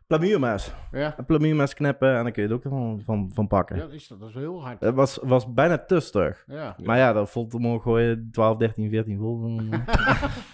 plamuurmes. 0.08 0.73
Ja, 0.91 1.13
Een 1.17 1.25
plamuurmes 1.25 1.73
knippen 1.73 2.15
en 2.17 2.23
dan 2.23 2.32
kun 2.32 2.43
je 2.43 2.49
er 2.49 2.56
ook 2.56 2.62
van, 2.63 3.01
van, 3.06 3.32
van 3.34 3.47
pakken. 3.47 3.75
ja 3.75 3.82
dat, 3.82 3.91
is, 3.93 4.08
dat 4.08 4.19
dat 4.19 4.30
is 4.30 4.36
heel 4.36 4.63
hard. 4.63 4.80
Het 4.80 4.95
was, 4.95 5.19
was 5.21 5.54
bijna 5.54 5.77
te 5.77 5.99
stug. 5.99 6.43
Ja. 6.47 6.75
Maar 6.84 6.97
ja, 6.97 7.13
dat 7.13 7.30
volt 7.30 7.54
omhoog 7.54 7.84
gooien, 7.84 8.30
12, 8.32 8.58
13, 8.58 8.89
14 8.89 9.17
volt. 9.19 9.41
dan- 9.41 9.67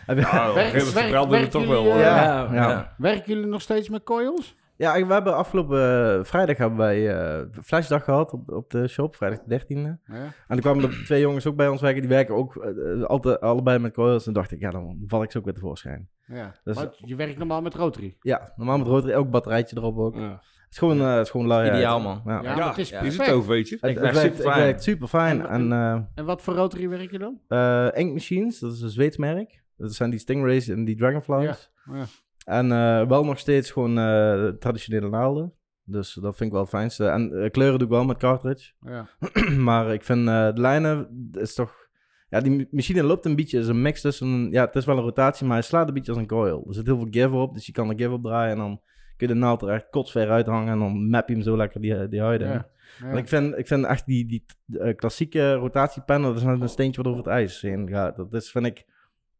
Heb 0.05 0.17
je- 0.17 0.23
Ja, 0.23 0.53
werk- 0.53 0.79
verbrandde 0.81 1.19
het 1.19 1.29
werken 1.29 1.49
toch 1.49 1.67
wel. 1.67 1.83
jullie, 1.83 1.97
eh, 1.99 1.99
Ja, 2.05 2.43
ja. 2.43 2.53
ja. 2.69 2.93
Werken 2.97 3.33
jullie 3.33 3.49
nog 3.49 3.61
steeds 3.61 3.89
met 3.89 4.03
coils? 4.03 4.55
Ja, 4.77 5.05
we 5.07 5.13
hebben 5.13 5.35
afgelopen 5.35 5.79
eh, 6.17 6.23
vrijdag 6.23 6.57
hebben 6.57 6.77
wij 6.77 7.15
eh 7.17 7.45
flashdag 7.63 8.03
gehad 8.03 8.31
op, 8.33 8.51
op 8.51 8.69
de 8.69 8.87
shop, 8.87 9.15
vrijdag 9.15 9.39
de 9.45 9.59
13e. 9.61 9.67
Ja. 9.75 9.97
En 10.13 10.31
toen 10.47 10.59
kwamen 10.59 10.83
er 10.83 11.01
twee 11.05 11.21
jongens 11.21 11.45
ook 11.47 11.55
bij 11.55 11.67
ons 11.67 11.81
werken, 11.81 12.01
die 12.01 12.09
werken 12.09 12.35
ook 12.35 12.55
eh, 12.55 13.03
altijd, 13.03 13.39
allebei 13.41 13.79
met 13.79 13.93
coils. 13.93 14.27
En 14.27 14.33
dacht 14.33 14.51
ik, 14.51 14.59
ja, 14.59 14.69
dan 14.69 15.03
val 15.05 15.23
ik 15.23 15.31
zo 15.31 15.37
ook 15.37 15.45
weer 15.45 15.53
tevoorschijn. 15.53 16.09
ja. 16.27 16.53
Dus- 16.63 16.75
maar 16.75 16.87
je 16.97 17.15
werkt 17.15 17.37
normaal 17.37 17.61
met 17.61 17.73
rotary. 17.75 18.17
Ja, 18.21 18.53
normaal 18.55 18.77
met 18.77 18.87
rotary, 18.87 19.13
ook 19.13 19.29
batterijtje 19.29 19.77
erop 19.77 19.97
ook. 19.97 20.15
Ja. 20.15 20.29
Het 20.31 20.75
is 20.75 20.77
gewoon, 20.77 20.99
eh, 20.99 21.13
het 21.15 21.25
is 21.25 21.29
gewoon. 21.31 21.65
Ideaal, 21.65 21.99
man. 22.01 22.21
Ja. 22.25 22.41
Ja, 22.41 22.67
het 22.69 22.77
is 22.77 22.91
is 22.91 22.97
perfect. 22.99 23.25
het 23.25 23.35
ook, 23.35 23.45
weet 23.45 23.69
je. 23.69 23.75
Het, 23.81 23.89
Ik 23.89 23.95
het 23.95 24.03
werk 24.03 24.13
werkt, 24.15 24.29
super 24.35 24.45
het 24.45 24.53
fijn. 24.53 24.65
werkt 24.65 24.83
super 24.83 25.07
fijn. 25.07 25.41
En- 25.47 25.71
En 25.71 25.71
eh 25.71 26.01
En 26.15 26.25
wat 26.25 26.41
voor 26.41 26.53
rotary 26.53 26.89
werk 26.89 27.11
je 27.11 27.17
dan? 27.19 27.39
eh 27.47 27.87
Ink 27.93 28.13
Machines, 28.13 28.59
dat 28.59 28.73
is 28.73 28.81
een 28.81 28.89
Zweeds 28.89 29.17
merk. 29.17 29.63
Dat 29.77 29.93
zijn 29.93 30.09
die 30.09 30.19
Stingrays 30.19 30.67
en 30.67 30.85
die 30.85 30.95
Dragonflies. 30.95 31.71
Ja. 31.91 32.05
En 32.47 32.71
eh, 32.71 33.07
wel 33.07 33.25
nog 33.25 33.39
steeds 33.39 33.71
gewoon 33.71 33.97
eh, 33.97 34.47
traditionele 34.47 35.09
naalden. 35.09 35.53
Dus 35.83 36.13
dat 36.13 36.35
vind 36.35 36.49
ik 36.49 36.51
wel 36.51 36.61
het 36.61 36.69
fijnste. 36.69 37.05
En 37.05 37.43
eh, 37.43 37.49
kleuren 37.49 37.79
doe 37.79 37.87
ik 37.87 37.93
wel 37.93 38.05
met 38.05 38.17
cartridge. 38.17 38.71
Ja. 38.81 39.07
maar 39.69 39.93
ik 39.93 40.03
vind 40.03 40.25
de 40.25 40.51
lijnen 40.55 41.29
is 41.33 41.53
toch... 41.53 41.85
Ja, 42.29 42.41
die 42.41 42.67
machine 42.71 43.03
loopt 43.03 43.25
een 43.25 43.35
beetje, 43.35 43.59
is 43.59 43.67
een 43.67 43.81
mix 43.81 44.01
tussen... 44.01 44.51
Ja, 44.51 44.65
het 44.65 44.75
is 44.75 44.85
wel 44.85 44.97
een 44.97 45.03
rotatie, 45.03 45.45
maar 45.45 45.55
hij 45.55 45.65
slaat 45.65 45.87
een 45.87 45.93
beetje 45.93 46.11
als 46.11 46.21
een 46.21 46.27
coil. 46.27 46.65
Er 46.67 46.73
zit 46.73 46.85
heel 46.85 46.97
veel 46.97 47.07
give 47.11 47.35
op, 47.35 47.53
dus 47.53 47.65
je 47.65 47.71
kan 47.71 47.89
er 47.89 47.97
give 47.97 48.11
op 48.11 48.23
draaien 48.23 48.51
en 48.51 48.57
dan 48.57 48.81
kun 49.17 49.27
je 49.27 49.33
de 49.33 49.39
naald 49.39 49.61
er 49.61 49.69
echt 49.69 49.89
kotsver 49.89 50.29
uithangen 50.29 50.73
en 50.73 50.79
dan 50.79 51.09
map 51.09 51.27
je 51.27 51.33
hem 51.33 51.43
zo 51.43 51.57
lekker 51.57 51.81
die, 51.81 52.07
die 52.07 52.21
huid 52.21 52.41
in. 52.41 52.47
Ja. 52.47 52.69
Ja. 52.99 53.05
Want 53.05 53.17
ik 53.17 53.27
vind, 53.27 53.57
ik 53.57 53.67
vind 53.67 53.85
echt 53.85 54.05
die, 54.05 54.25
die 54.25 54.45
eh, 54.79 54.95
klassieke 54.95 55.53
rotatiepanel, 55.53 56.27
dat 56.27 56.37
is 56.37 56.43
net 56.43 56.61
een 56.61 56.69
steentje 56.69 57.01
wat 57.01 57.11
over 57.11 57.23
het 57.23 57.33
ijs 57.33 57.61
heen 57.61 57.89
gaat. 57.89 58.15
Dat 58.15 58.33
is, 58.33 58.51
vind 58.51 58.65
ik, 58.65 58.85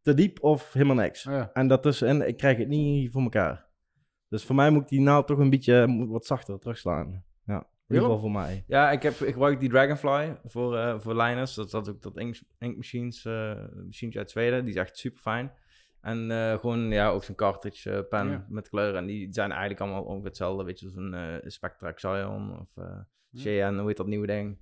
te 0.08 0.14
diep 0.14 0.43
of 0.43 0.74
helemaal 0.74 0.95
niks. 0.95 1.24
Ja. 1.24 1.49
En 1.53 1.68
daartussenin, 1.68 2.28
ik 2.28 2.38
krijg 2.38 2.58
het 2.58 2.68
niet 2.68 3.12
voor 3.12 3.22
elkaar. 3.22 3.66
Dus 4.30 4.45
voor 4.45 4.55
mij 4.55 4.70
moet 4.70 4.82
ik 4.82 4.88
die 4.88 5.01
naald 5.01 5.28
toch 5.28 5.38
een 5.38 5.49
beetje 5.49 5.88
moet 5.88 6.10
wat 6.10 6.26
zachter 6.26 6.60
terugslaan. 6.60 7.26
In 7.89 7.95
ieder 7.95 8.08
geval 8.08 8.22
voor 8.22 8.32
mij. 8.32 8.64
Ja, 8.68 8.91
ik, 8.91 9.03
heb, 9.03 9.14
ik 9.14 9.34
gebruik 9.34 9.60
die 9.60 9.70
Dragonfly 9.70 10.39
voor, 10.43 10.78
eh 10.78 10.99
voor 10.99 11.16
Linus. 11.16 11.53
Dat 11.53 11.72
dat 11.72 11.89
ook 11.89 12.01
dat 12.01 12.18
ink, 12.18 12.39
ink 12.60 12.76
machines, 12.76 13.26
eh 13.26 13.55
machientje 13.86 14.20
uit 14.20 14.32
Zweden. 14.32 14.66
Die 14.66 14.74
is 14.74 14.80
echt 14.80 14.97
super 14.97 15.22
fijn. 15.22 15.51
En 16.01 16.32
eh, 16.32 16.60
gewoon, 16.60 16.80
ja, 16.89 17.10
ook 17.10 17.24
zo'n 17.24 17.36
cartridge 17.36 17.91
eh, 17.91 18.08
pen 18.10 18.30
Ja. 18.30 18.45
met 18.49 18.70
kleuren. 18.70 18.99
En 18.99 19.05
die 19.05 19.28
zijn 19.34 19.51
eigenlijk 19.51 19.82
allemaal 19.82 20.03
ongeveer 20.03 20.26
hetzelfde. 20.28 20.64
Weet 20.64 20.80
je, 20.80 21.10
eh 21.41 21.49
Spectra 21.49 21.91
Xion 21.91 22.60
of 22.60 22.78
eh 22.78 22.99
Cheyenne, 23.34 23.78
hoe 23.78 23.88
heet 23.88 23.97
dat 23.97 24.08
nieuwe 24.08 24.28
ding? 24.28 24.58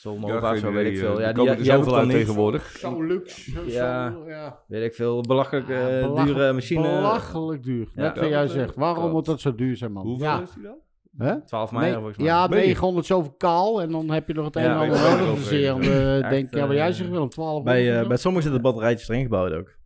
Solnova, 0.00 0.56
zo 0.56 0.72
weet 0.72 0.86
ik 0.86 0.98
veel. 0.98 1.20
Ja, 1.20 1.20
Ja, 1.20 1.26
die, 1.26 1.34
komen 1.34 1.50
er 1.52 1.56
die 1.56 1.66
zoveel 1.72 2.02
niet. 2.02 2.10
tegenwoordig. 2.10 2.62
Zo 2.78 3.02
luxe. 3.02 3.50
Zo, 3.50 3.60
Ja. 3.66 4.10
zo, 4.12 4.28
ja. 4.28 4.58
Weet 4.66 4.84
ik 4.84 4.94
veel, 4.94 5.20
belachelijk 5.20 5.68
eh, 5.68 5.76
Ja, 6.00 6.06
belachelijk- 6.06 6.36
dure 6.38 6.52
machine. 6.52 6.82
Belachelijk 6.82 7.62
duur. 7.62 7.88
Ja. 7.94 8.02
Net 8.02 8.18
wat 8.18 8.28
jij 8.28 8.40
Ja, 8.40 8.46
zegt. 8.46 8.74
Waarom 8.76 9.10
moet 9.10 9.24
dat 9.24 9.40
zo 9.40 9.54
duur 9.54 9.76
zijn, 9.76 9.92
man? 9.92 10.06
Hoeveel 10.06 10.26
ja. 10.26 10.40
is 10.42 10.52
die 10.54 10.62
dan? 10.62 10.76
Hè? 11.18 11.44
12 11.44 11.72
mei 11.72 11.84
Nee, 11.84 11.94
volgens 11.94 12.16
mij. 12.16 12.26
ja, 12.26 12.46
Meen 12.46 12.58
je? 12.58 12.64
900 12.64 13.06
zoveel 13.06 13.34
kaal. 13.38 13.82
En 13.82 13.90
dan 13.90 14.10
heb 14.10 14.26
je 14.28 14.34
nog 14.34 14.44
het 14.44 14.56
een 14.56 14.62
Ja, 14.62 14.68
en 14.68 14.78
ander 14.78 14.88
nodig. 15.00 15.18
wel 15.24 15.34
Dus 15.34 15.50
Echt, 15.50 16.30
denk 16.30 16.54
ja, 16.54 16.66
wat 16.66 16.76
jij 16.76 16.88
eh, 16.88 16.92
zegt, 16.94 17.10
Willem, 17.10 17.28
12 17.28 17.62
Bij, 17.64 18.00
eh, 18.00 18.08
bij 18.08 18.16
sommigen 18.16 18.42
zitten 18.50 18.62
batterijtjes 18.62 19.08
erin 19.08 19.22
gebouwd 19.22 19.52
ook. 19.52 19.78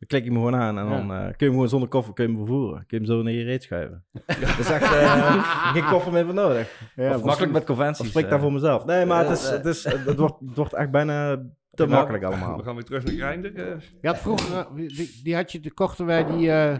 Dan 0.00 0.08
klik 0.08 0.24
je 0.24 0.30
hem 0.30 0.38
gewoon 0.38 0.56
aan 0.60 0.78
en 0.78 0.84
Ja. 0.84 0.90
dan 0.90 1.12
eh, 1.12 1.18
kun 1.22 1.34
je 1.36 1.44
hem 1.44 1.52
gewoon 1.52 1.68
zonder 1.68 1.88
koffer 1.88 2.14
kun 2.14 2.24
je 2.24 2.30
hem 2.30 2.38
vervoeren. 2.46 2.84
Kun 2.86 3.00
je 3.00 3.04
hem 3.06 3.16
zo 3.16 3.22
naar 3.22 3.32
je 3.32 3.44
reet 3.44 3.62
schuiven. 3.62 4.04
Dat 4.26 4.58
is 4.58 4.70
echt 4.70 4.82
eh, 4.82 5.72
geen 5.74 5.84
koffer 5.84 6.12
meer 6.12 6.24
voor 6.24 6.34
nodig. 6.34 6.80
Ja, 6.96 7.14
Of 7.14 7.24
makkelijk 7.24 7.52
met 7.52 7.64
conventies. 7.64 8.08
spreekt 8.08 8.26
eh. 8.26 8.32
daar 8.32 8.40
voor 8.42 8.52
mezelf. 8.52 8.84
Nee, 8.84 9.04
maar 9.06 9.28
het, 9.28 9.38
is, 9.38 9.48
het, 9.50 9.64
is, 9.66 9.84
het, 9.84 10.16
wordt, 10.16 10.40
het 10.46 10.56
wordt 10.56 10.72
echt 10.72 10.90
bijna 10.90 11.36
te 11.70 11.86
Nou, 11.86 11.88
makkelijk 11.90 12.24
allemaal. 12.28 12.56
We 12.56 12.62
gaan 12.62 12.74
weer 12.74 12.84
terug 12.84 13.04
naar 13.04 13.14
Grindr. 13.30 13.46
eh. 13.60 13.76
Je 14.00 14.08
had 14.08 14.18
vroeger, 14.18 14.66
die, 14.74 15.20
die 15.22 15.34
had 15.34 15.52
je, 15.52 15.60
die 15.60 15.72
kochten 15.72 16.06
wij 16.06 16.24
die, 16.26 16.50
eh, 16.52 16.78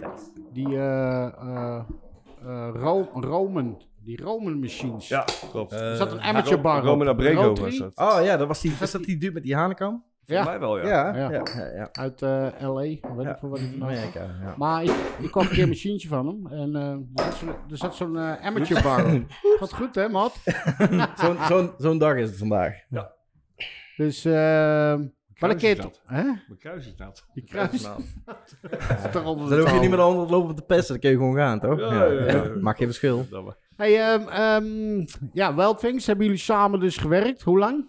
die 0.53 0.67
eh, 0.77 1.25
eh, 1.27 1.81
eh, 2.45 2.69
Ro- 2.75 3.11
Roman, 3.15 3.83
die 4.05 4.23
Roman 4.23 4.59
machines. 4.61 5.09
Ja, 5.09 5.25
klopt. 5.51 5.73
Er 5.73 5.97
zat 5.97 6.13
een 6.13 6.21
amateur 6.21 6.61
bar 6.61 6.83
Roman. 6.85 7.09
Abrego 7.09 7.55
was 7.55 7.79
dat. 7.79 7.93
Oh 7.97 8.19
ja, 8.25 8.37
dat 8.37 8.47
was 8.49 8.61
die, 8.61 8.73
is 8.81 8.91
dat 8.91 9.05
die 9.05 9.19
dude 9.19 9.33
met 9.33 9.43
die 9.43 9.55
hanenkam? 9.57 10.05
Voor 10.31 10.39
Ja. 10.39 10.45
mij 10.45 10.61
wel, 10.61 10.79
ja. 10.79 10.87
Ja, 10.87 11.17
Ja. 11.17 11.31
ja, 11.31 11.43
ja. 11.57 11.67
ja. 11.75 11.89
Uit 11.93 12.23
eh, 12.23 12.47
L.A. 12.61 12.73
Weet 12.75 13.01
Ja, 13.03 13.31
ik 13.31 13.39
veel 13.39 13.49
wat 13.49 13.59
hij 13.59 13.69
vandaan 13.69 13.79
kwam. 13.79 13.83
Amerika, 13.83 14.21
ja. 14.21 14.55
Maar 14.57 14.83
ik, 14.83 14.91
ik 15.21 15.31
kocht 15.31 15.47
een 15.49 15.53
keer 15.55 15.63
een 15.63 15.69
machientje 15.69 16.09
van 16.09 16.27
hem. 16.27 16.47
En 16.47 16.77
eh, 16.77 17.25
er 17.71 17.77
zat 17.77 17.95
zo'n- 17.97 18.19
eh, 18.19 18.45
amateur 18.47 18.83
bar 18.83 19.05
op. 19.15 19.23
Gaat 19.59 19.75
goed, 19.75 19.95
hè, 19.95 20.09
Matt? 20.09 20.37
Zo'n 21.23 21.37
zo'n 21.49 21.73
zo'n 21.79 21.99
dag 21.99 22.15
is 22.17 22.29
het 22.29 22.39
vandaag. 22.39 22.75
Dus, 23.97 24.25
eh 24.25 24.33
maar 24.33 25.51
een 25.51 25.57
is 25.57 25.63
keer... 25.63 25.77
nat. 25.77 26.01
Hè? 26.07 26.23
Mijn 26.23 26.59
kruis 26.59 26.87
is 26.87 26.95
nat. 26.97 27.27
Die 27.35 27.45
kruis 27.45 27.83
Nou, 27.83 28.03
toch 29.13 29.25
onder 29.25 29.49
Dan 29.49 29.59
de 29.59 29.63
hoef 29.65 29.73
je 29.75 29.81
niet 29.81 29.89
meer 29.89 29.99
tafel. 29.99 30.13
onder 30.15 30.31
lopen 30.31 30.55
te 30.55 30.63
pissen, 30.63 30.89
dan 30.89 30.99
kun 30.99 31.11
je 31.11 31.17
gewoon 31.17 31.37
gaan, 31.37 31.61
toch? 31.61 31.79
Ja, 31.81 32.05
ja, 32.05 32.33
ja. 32.33 32.45
Maakt 32.61 32.79
geen 32.79 32.87
verschil. 32.87 33.27
Hey, 33.77 33.99
ehm 34.13 34.29
ehm 34.29 35.07
ja, 35.33 35.55
Wildwings, 35.55 36.07
hebben 36.07 36.25
jullie 36.25 36.41
samen 36.41 36.81
dus 36.81 36.97
gewerkt? 36.97 37.43
Hoe 37.43 37.59
lang? 37.59 37.89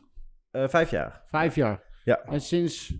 Eh, 0.52 0.68
vijf 0.68 0.92
jaar. 0.92 1.22
Vijf 1.28 1.56
jaar. 1.56 1.84
Ja. 2.04 2.22
En 2.24 2.42
sinds... 2.42 2.94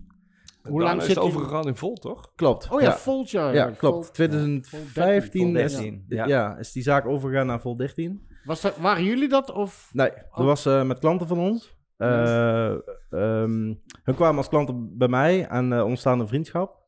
Hoe 0.62 0.70
Daarna 0.70 0.84
lang 0.88 1.00
is 1.00 1.06
zit 1.06 1.16
het 1.16 1.24
overgegaan 1.24 1.66
in 1.66 1.76
vol, 1.76 1.94
toch? 1.94 2.32
Klopt. 2.34 2.68
Oh 2.70 2.80
ja, 2.80 2.86
ja. 2.86 2.96
Volt. 2.96 3.30
Ja, 3.30 3.70
klopt. 3.70 3.78
Volt 3.78 4.14
2015 4.14 5.40
Vol 5.52 5.56
is, 5.62 5.72
13, 5.72 6.04
ja. 6.08 6.26
ja. 6.26 6.56
is 6.56 6.72
die 6.72 6.82
zaak 6.82 7.06
overgegaan 7.06 7.46
naar 7.46 7.60
Vol 7.60 7.76
13. 7.76 8.26
Was 8.44 8.60
dat, 8.60 8.76
waren 8.76 9.04
jullie 9.04 9.28
dat? 9.28 9.52
Of? 9.52 9.90
Nee, 9.92 10.10
dat 10.10 10.26
Oh. 10.30 10.44
was 10.44 10.66
eh, 10.66 10.82
met 10.82 10.98
klanten 10.98 11.26
van 11.26 11.38
ons. 11.38 11.76
Eh, 11.96 12.70
ehm, 13.10 13.74
hun 14.02 14.14
kwamen 14.14 14.36
als 14.36 14.48
klanten 14.48 14.98
bij 14.98 15.08
mij 15.08 15.46
en 15.46 15.72
eh 15.72 15.84
ontstaan 15.84 16.20
een 16.20 16.28
vriendschap. 16.28 16.80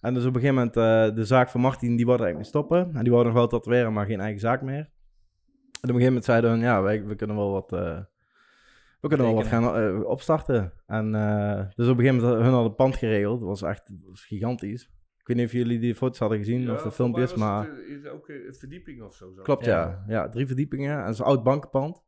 En 0.00 0.14
dus 0.14 0.24
op 0.24 0.34
een 0.34 0.40
gegeven 0.40 0.54
moment, 0.54 0.76
eh, 0.76 1.16
de 1.16 1.24
zaak 1.24 1.48
van 1.48 1.60
Martin, 1.60 1.96
die 1.96 2.06
wilde 2.06 2.22
eigenlijk 2.22 2.36
mee 2.36 2.62
stoppen. 2.62 2.96
En 2.96 3.02
die 3.02 3.12
wilde 3.12 3.24
nog 3.24 3.34
wel 3.34 3.46
tatoeëren, 3.46 3.92
maar 3.92 4.06
geen 4.06 4.20
eigen 4.20 4.40
zaak 4.40 4.62
meer. 4.62 4.74
En 4.76 4.82
op 5.82 5.94
een 5.94 6.02
gegeven 6.02 6.06
moment 6.06 6.24
zeiden 6.24 6.50
hun, 6.50 6.60
ja, 6.60 6.82
wij, 6.82 7.04
we 7.04 7.14
kunnen 7.14 7.36
wel 7.36 7.50
wat, 7.50 7.72
eh, 7.72 7.98
we 9.08 9.16
kunnen 9.16 9.34
wel 9.34 9.42
wat 9.42 9.52
gaan 9.52 9.76
eh, 9.76 10.08
opstarten. 10.08 10.72
En 10.86 11.14
eh, 11.14 11.64
dus 11.74 11.88
op 11.88 11.98
een 11.98 12.04
gegeven 12.04 12.24
moment, 12.24 12.42
hun 12.42 12.52
hadden 12.52 12.70
een 12.70 12.74
pand 12.74 12.96
geregeld. 12.96 13.40
Dat 13.40 13.48
was 13.48 13.62
echt 13.62 13.88
dat 13.88 14.10
was 14.10 14.24
gigantisch. 14.24 14.90
Ik 15.26 15.34
weet 15.34 15.36
niet 15.36 15.54
of 15.54 15.60
jullie 15.60 15.78
die 15.78 15.94
foto's 15.94 16.18
hadden 16.18 16.38
gezien 16.38 16.70
of 16.70 16.82
de 16.82 16.90
filmpjes, 16.90 17.34
maar... 17.34 17.66
Het, 17.66 17.78
is 17.78 18.06
ook 18.06 18.28
eh, 18.28 18.46
een 18.46 18.54
verdieping 18.54 19.02
of 19.02 19.14
zo. 19.14 19.32
zo. 19.32 19.42
Klopt, 19.42 19.64
Ja. 19.64 19.78
ja. 19.78 20.04
ja. 20.06 20.28
drie 20.28 20.46
verdiepingen. 20.46 20.98
En 20.98 21.04
het 21.04 21.12
is 21.12 21.18
een 21.18 21.24
oud 21.24 21.42
bankenpand. 21.42 22.04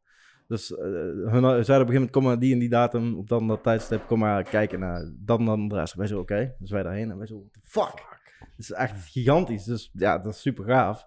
Dus 0.46 0.76
eh, 0.76 0.84
hun 0.84 1.40
zeiden 1.40 1.57
op 1.57 1.59
een 1.59 1.66
gegeven 1.66 1.92
moment, 1.92 2.11
kom 2.11 2.22
maar 2.22 2.38
die 2.38 2.53
en 2.53 2.59
die 2.59 2.68
datum, 2.68 3.16
op 3.16 3.28
dan 3.28 3.49
dat 3.49 3.62
tijdstip, 3.62 4.07
kom 4.07 4.18
maar 4.18 4.42
kijken 4.42 4.80
naar 4.80 5.12
dat 5.16 5.38
en 5.38 5.44
dat 5.44 5.59
adres. 5.59 5.94
Wij 5.94 6.07
zo, 6.07 6.18
oké. 6.18 6.55
Dus 6.59 6.70
wij 6.70 6.82
daarheen 6.82 7.11
en 7.11 7.18
wij 7.18 7.26
zo, 7.26 7.38
what 7.38 7.53
the 7.53 7.61
fuck? 7.62 8.20
Het 8.38 8.59
is 8.59 8.72
echt 8.72 9.11
gigantisch. 9.11 9.64
Dus 9.64 9.90
ja, 9.92 10.18
dat 10.18 10.32
is 10.32 10.40
super 10.40 10.64
gaaf. 10.64 11.07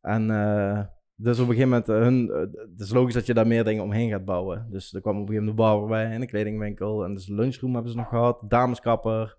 En 0.00 0.30
eh, 0.30 0.84
dus 1.16 1.38
op 1.38 1.48
een 1.48 1.54
gegeven 1.54 1.68
moment, 1.68 1.88
eh, 1.88 1.96
hun, 1.96 2.30
eh, 2.30 2.60
het 2.70 2.80
is 2.80 2.90
logisch 2.92 3.14
dat 3.14 3.26
je 3.26 3.34
daar 3.34 3.46
meer 3.46 3.64
dingen 3.64 3.82
omheen 3.82 4.10
gaat 4.10 4.24
bouwen. 4.24 4.66
Dus 4.70 4.94
er 4.94 5.00
kwam 5.00 5.14
op 5.14 5.20
een 5.20 5.26
gegeven 5.26 5.46
moment 5.54 5.70
een 5.70 5.78
bar 5.78 5.88
bij 5.88 6.10
en 6.14 6.20
een 6.20 6.26
kledingwinkel. 6.28 7.04
En 7.04 7.14
dus 7.14 7.28
een 7.28 7.34
lunchroom 7.34 7.72
hebben 7.74 7.90
ze 7.92 7.96
nog 7.98 8.08
gehad, 8.08 8.38
dameskapper. 8.48 9.36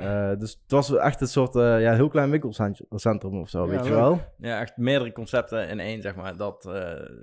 Eh, 0.00 0.32
dus 0.38 0.50
het 0.62 0.70
was 0.70 0.96
echt 0.96 1.20
een 1.20 1.26
soort, 1.26 1.56
eh, 1.56 1.80
ja, 1.80 1.94
heel 1.94 2.08
klein 2.08 2.30
winkelcentrum 2.30 3.40
of 3.40 3.48
zo, 3.48 3.64
Ja, 3.64 3.70
weet 3.70 3.84
je 3.84 3.90
wel. 3.90 4.20
Ja, 4.38 4.60
echt 4.60 4.76
meerdere 4.76 5.12
concepten 5.12 5.68
in 5.68 5.80
één, 5.80 6.02
zeg 6.02 6.14
maar. 6.16 6.36
Dat, 6.36 6.66
eh, 6.66 6.74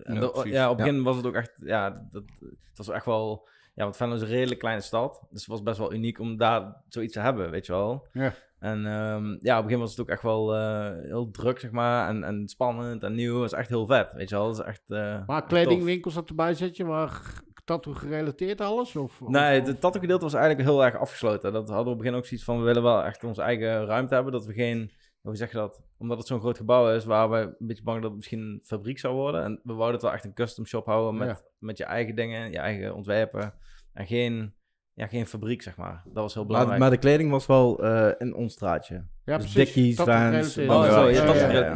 en 0.03 0.13
Ja, 0.13 0.19
dat- 0.19 0.31
precies. 0.31 0.51
ja, 0.51 0.69
op 0.69 0.77
het 0.77 0.85
Ja. 0.85 0.91
begin 0.91 1.03
was 1.03 1.15
het 1.15 1.25
ook 1.25 1.35
echt, 1.35 1.51
ja, 1.63 1.89
dat, 2.11 2.23
het 2.39 2.77
was 2.77 2.89
echt 2.89 3.05
wel, 3.05 3.47
ja, 3.75 3.83
want 3.83 3.97
Venlo 3.97 4.15
is 4.15 4.21
een 4.21 4.27
redelijk 4.27 4.59
kleine 4.59 4.81
stad. 4.81 5.27
Dus 5.29 5.41
het 5.41 5.49
was 5.49 5.63
best 5.63 5.77
wel 5.77 5.93
uniek 5.93 6.19
om 6.19 6.37
daar 6.37 6.81
zoiets 6.87 7.13
te 7.13 7.19
hebben, 7.19 7.49
weet 7.51 7.65
je 7.65 7.71
wel. 7.71 8.07
Ja. 8.11 8.33
En 8.59 8.85
ehm, 8.85 9.35
ja, 9.39 9.51
op 9.51 9.57
het 9.57 9.63
begin 9.63 9.79
was 9.79 9.89
het 9.91 9.99
ook 9.99 10.09
echt 10.09 10.21
wel 10.21 10.55
eh, 10.55 10.91
heel 11.01 11.31
druk, 11.31 11.59
zeg 11.59 11.71
maar. 11.71 12.07
En, 12.07 12.23
en 12.23 12.47
spannend 12.47 13.03
en 13.03 13.13
nieuw. 13.15 13.31
Het 13.31 13.41
was 13.51 13.59
echt 13.59 13.69
heel 13.69 13.85
vet, 13.85 14.13
weet 14.13 14.29
je 14.29 14.35
wel. 14.35 14.45
Dat 14.45 14.59
is 14.59 14.65
echt, 14.65 14.81
eh, 14.87 15.27
Maar 15.27 15.37
echt 15.37 15.47
kledingwinkels 15.47 16.13
dat 16.13 16.29
erbij 16.29 16.53
zet 16.53 16.77
je, 16.77 16.85
waar 16.85 17.43
tattoo 17.65 17.93
gerelateerd 17.93 18.61
alles? 18.61 18.95
Of. 18.95 19.21
Nee, 19.27 19.61
het 19.61 19.81
tattoo 19.81 20.01
gedeelte 20.01 20.23
was 20.23 20.33
eigenlijk 20.33 20.69
heel 20.69 20.83
erg 20.83 20.95
afgesloten. 20.97 21.53
Dat 21.53 21.67
hadden 21.67 21.85
we 21.85 21.91
op 21.91 21.95
het 21.95 22.03
begin 22.03 22.15
ook 22.15 22.25
zoiets 22.25 22.45
van, 22.45 22.57
we 22.57 22.63
willen 22.63 22.83
wel 22.83 23.03
echt 23.03 23.23
onze 23.23 23.41
eigen 23.41 23.85
ruimte 23.85 24.13
hebben. 24.13 24.31
Dat 24.33 24.45
we 24.45 24.53
geen, 24.53 24.91
hoe 25.21 25.35
zeg 25.35 25.51
je 25.51 25.57
dat? 25.57 25.81
Omdat 25.97 26.17
het 26.17 26.27
zo'n 26.27 26.39
groot 26.39 26.57
gebouw 26.57 26.95
is, 26.95 27.05
waren 27.05 27.29
we 27.29 27.55
een 27.59 27.67
beetje 27.67 27.83
bang 27.83 27.97
dat 27.97 28.07
het 28.07 28.15
misschien 28.15 28.39
een 28.41 28.61
fabriek 28.63 28.99
zou 28.99 29.15
worden. 29.15 29.43
En 29.43 29.59
we 29.63 29.73
wouden 29.73 29.93
het 29.93 30.01
wel 30.01 30.13
echt 30.13 30.25
een 30.25 30.33
custom 30.33 30.65
shop 30.65 30.85
houden 30.85 31.19
met, 31.19 31.27
Ja. 31.27 31.49
met 31.59 31.77
je 31.77 31.83
eigen 31.83 32.15
dingen, 32.15 32.51
je 32.51 32.57
eigen 32.57 32.95
ontwerpen. 32.95 33.53
En 33.93 34.05
geen, 34.05 34.53
ja, 34.95 35.07
geen 35.07 35.25
fabriek, 35.25 35.61
zeg 35.61 35.77
maar. 35.77 36.01
Dat 36.05 36.13
was 36.13 36.33
heel 36.33 36.43
Maar, 36.43 36.51
belangrijk. 36.51 36.79
maar 36.81 36.89
de 36.89 36.97
kleding 36.97 37.31
was 37.31 37.45
wel 37.45 37.83
eh, 37.83 38.11
in 38.17 38.35
ons 38.35 38.53
straatje. 38.53 39.05
ja, 39.25 39.37
dus 39.37 39.51
precies. 39.53 39.95
Vans. 39.95 40.07
Oh, 40.09 40.13
Ja, 40.33 40.43
zo, 40.43 41.07
ja, 41.09 41.23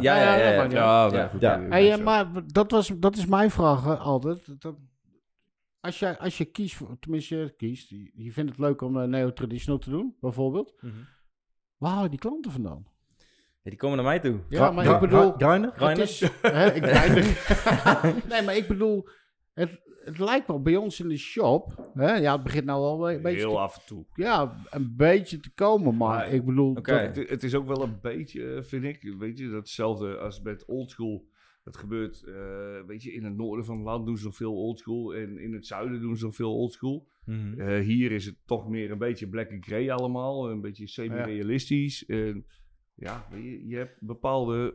ja, 0.00 0.64
ja, 0.68 1.30
ja. 1.40 1.60
Hey, 1.68 1.98
maar 2.02 2.26
dat, 2.46 2.70
was, 2.70 2.92
dat 2.96 3.16
is 3.16 3.26
mijn 3.26 3.50
vraag 3.50 3.98
altijd. 4.00 4.60
Dat, 4.62 4.74
als, 5.80 5.98
je, 5.98 6.18
als 6.18 6.38
je 6.38 6.44
kiest, 6.44 6.74
voor- 6.76 6.96
tenminste 7.00 7.36
je 7.36 7.54
kiest, 7.56 7.88
je, 8.14 8.32
vindt 8.32 8.50
het 8.50 8.58
leuk 8.58 8.80
om 8.82 8.96
uh, 8.96 9.04
neo-traditional 9.04 9.78
te 9.80 9.90
doen, 9.90 10.16
bijvoorbeeld. 10.20 10.74
Mhm. 10.80 10.94
Waar 11.76 11.92
halen 11.92 12.10
die 12.10 12.18
klanten 12.18 12.50
vandaan? 12.52 12.84
Ja, 13.62 13.70
die 13.70 13.76
komen 13.78 13.96
naar 13.96 14.06
mij 14.06 14.18
toe. 14.18 14.40
Ja, 14.48 14.70
maar 14.70 14.84
gra- 14.84 14.94
ik 14.94 15.00
bedoel... 15.00 15.32
Grindr? 15.36 15.66
Het 15.66 15.74
Grindr? 15.76 16.00
is, 16.02 16.20
hè, 16.42 16.72
ik 16.72 16.84
grinder. 16.84 17.24
nee, 18.30 18.42
maar 18.42 18.56
ik 18.56 18.68
bedoel, 18.68 19.08
het, 19.54 19.80
het 20.04 20.18
lijkt 20.18 20.46
wel 20.46 20.62
bij 20.62 20.76
ons 20.76 21.00
in 21.00 21.08
de 21.08 21.16
shop. 21.16 21.90
Hè? 21.94 22.14
Ja, 22.16 22.32
het 22.34 22.42
begint 22.42 22.64
nou 22.64 22.80
wel 22.80 23.10
een 23.10 23.22
beetje, 23.22 23.38
Heel 23.38 23.50
te, 23.50 23.58
af 23.58 23.76
en 23.76 23.86
toe. 23.86 24.04
ja, 24.14 24.56
een 24.70 24.94
beetje 24.96 25.40
te 25.40 25.52
komen, 25.54 25.96
maar 25.96 26.08
Maar- 26.16 26.32
ik 26.32 26.44
bedoel, 26.44 26.70
Oké. 26.70 26.92
dat- 27.06 27.16
Het, 27.16 27.30
het 27.30 27.42
is 27.42 27.54
ook 27.54 27.66
wel 27.66 27.82
een 27.82 27.98
beetje, 28.02 28.54
eh, 28.54 28.62
vind 28.62 28.84
ik, 28.84 29.14
weet 29.18 29.38
je, 29.38 29.48
datzelfde 29.50 30.16
als 30.18 30.40
met 30.40 30.64
oldschool. 30.64 31.28
Het 31.64 31.76
gebeurt, 31.76 32.22
eh, 32.22 32.34
weet 32.86 33.02
je, 33.02 33.12
in 33.12 33.24
het 33.24 33.36
noorden 33.36 33.64
van 33.64 33.74
het 33.76 33.84
land 33.84 34.06
doen 34.06 34.16
ze 34.18 34.24
nog 34.24 34.36
veel 34.36 34.54
oldschool 34.54 35.14
en 35.14 35.38
in 35.38 35.52
het 35.52 35.66
zuiden 35.66 36.00
doen 36.00 36.16
ze 36.16 36.24
nog 36.24 36.34
veel 36.34 36.54
oldschool. 36.56 37.08
Mhm. 37.24 37.60
Eh, 37.60 37.80
hier 37.84 38.12
is 38.12 38.24
het 38.26 38.36
toch 38.46 38.68
meer 38.68 38.90
een 38.90 38.98
beetje 38.98 39.28
black 39.28 39.50
and 39.50 39.64
grey 39.64 39.92
allemaal, 39.92 40.50
een 40.50 40.60
beetje 40.60 40.86
semi-realistisch. 40.86 42.06
En 42.06 42.46
ja, 42.94 43.26
weet 43.30 43.42
je, 43.44 43.66
je 43.66 43.76
hebt 43.76 43.96
bepaalde 44.00 44.74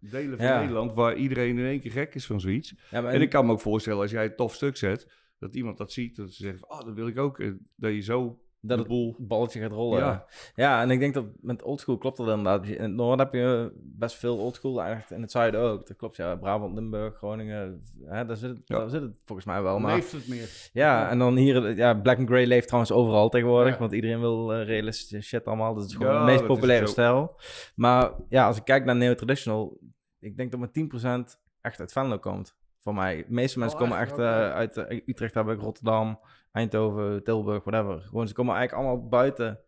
delen 0.00 0.36
van 0.36 0.46
Ja. 0.46 0.58
Nederland 0.58 0.94
waar 0.94 1.16
iedereen 1.16 1.58
in 1.58 1.64
één 1.64 1.80
keer 1.80 1.90
gek 1.90 2.14
is 2.14 2.26
van 2.26 2.40
zoiets. 2.40 2.74
Ja, 2.90 3.04
En 3.04 3.20
ik 3.20 3.30
kan 3.30 3.46
me 3.46 3.52
ook 3.52 3.60
voorstellen, 3.60 4.00
als 4.00 4.10
jij 4.10 4.24
een 4.24 4.36
tof 4.36 4.54
stuk 4.54 4.76
zet, 4.76 5.12
dat 5.38 5.54
iemand 5.54 5.78
dat 5.78 5.92
ziet, 5.92 6.16
dat 6.16 6.32
ze 6.32 6.42
zeggen 6.42 6.58
van, 6.58 6.78
oh, 6.78 6.84
dat 6.84 6.94
wil 6.94 7.06
ik 7.06 7.18
ook. 7.18 7.42
Dat 7.76 7.92
je 7.92 8.00
zo 8.00 8.40
dat 8.66 8.76
de 8.76 8.82
het 8.82 8.92
boel... 8.92 9.14
balletje 9.18 9.60
gaat 9.60 9.70
rollen. 9.72 10.24
Ja. 10.54 10.82
En 10.82 10.90
ik 10.90 10.98
denk 11.00 11.14
dat 11.14 11.24
met 11.40 11.62
oldschool 11.62 11.98
klopt 11.98 12.16
dat 12.16 12.26
inderdaad. 12.28 12.66
In 12.66 12.82
het 12.82 12.92
noorden 12.92 13.24
heb 13.26 13.34
je 13.34 13.72
best 13.74 14.16
veel 14.16 14.38
oldschool, 14.38 14.80
eigenlijk 14.80 15.10
in 15.10 15.20
het 15.22 15.30
zuiden 15.30 15.60
ook. 15.60 15.86
Dat 15.86 15.96
klopt, 15.96 16.16
ja. 16.16 16.36
Brabant, 16.36 16.74
Limburg, 16.74 17.16
Groningen, 17.16 17.80
hè, 18.04 18.24
daar, 18.26 18.36
zit 18.36 18.50
het, 18.50 18.60
Ja. 18.64 18.78
daar 18.78 18.88
zit 18.90 19.02
het 19.02 19.18
volgens 19.24 19.46
mij 19.46 19.62
wel. 19.62 19.78
Maar 19.78 19.94
leeft 19.94 20.12
het 20.12 20.28
meer. 20.28 20.68
ja, 20.72 21.10
en 21.10 21.18
dan 21.18 21.36
hier, 21.36 21.76
ja, 21.76 21.94
Black 21.94 22.18
and 22.18 22.28
Grey 22.28 22.46
leeft 22.46 22.66
trouwens 22.66 22.92
overal 22.92 23.28
tegenwoordig, 23.28 23.72
Ja. 23.72 23.78
want 23.78 23.92
iedereen 23.92 24.20
wil 24.20 24.52
eh, 24.52 24.64
realistische 24.66 25.20
shit 25.20 25.44
allemaal. 25.46 25.74
Dat 25.74 25.84
is 25.84 25.94
gewoon 25.94 26.12
Ja, 26.12 26.18
de 26.26 26.32
meest 26.32 26.46
populaire 26.46 26.86
stijl. 26.86 27.36
Maar 27.74 28.10
ja, 28.28 28.46
als 28.46 28.56
ik 28.56 28.64
kijk 28.64 28.84
naar 28.84 28.96
neo-traditional, 28.96 29.78
ik 30.20 30.36
denk 30.36 30.50
dat 30.50 30.60
maar 30.60 30.70
10% 30.70 31.38
echt 31.60 31.80
uit 31.80 31.92
Venlo 31.92 32.18
komt. 32.18 32.54
Voor 32.80 32.94
mij. 32.94 33.16
De 33.16 33.24
meeste 33.28 33.58
mensen 33.58 33.78
Oh, 33.78 33.84
komen 33.84 33.98
echt? 34.00 34.18
eh, 34.18 34.50
uit 34.52 34.76
eh, 34.76 35.00
Utrecht, 35.06 35.34
heb 35.34 35.48
ik 35.48 35.60
Rotterdam, 35.60 36.18
Eindhoven, 36.56 37.24
Tilburg, 37.24 37.64
whatever. 37.64 38.00
Gewoon, 38.00 38.28
ze 38.28 38.34
komen 38.34 38.54
eigenlijk 38.54 38.86
allemaal 38.86 39.08
buiten 39.08 39.60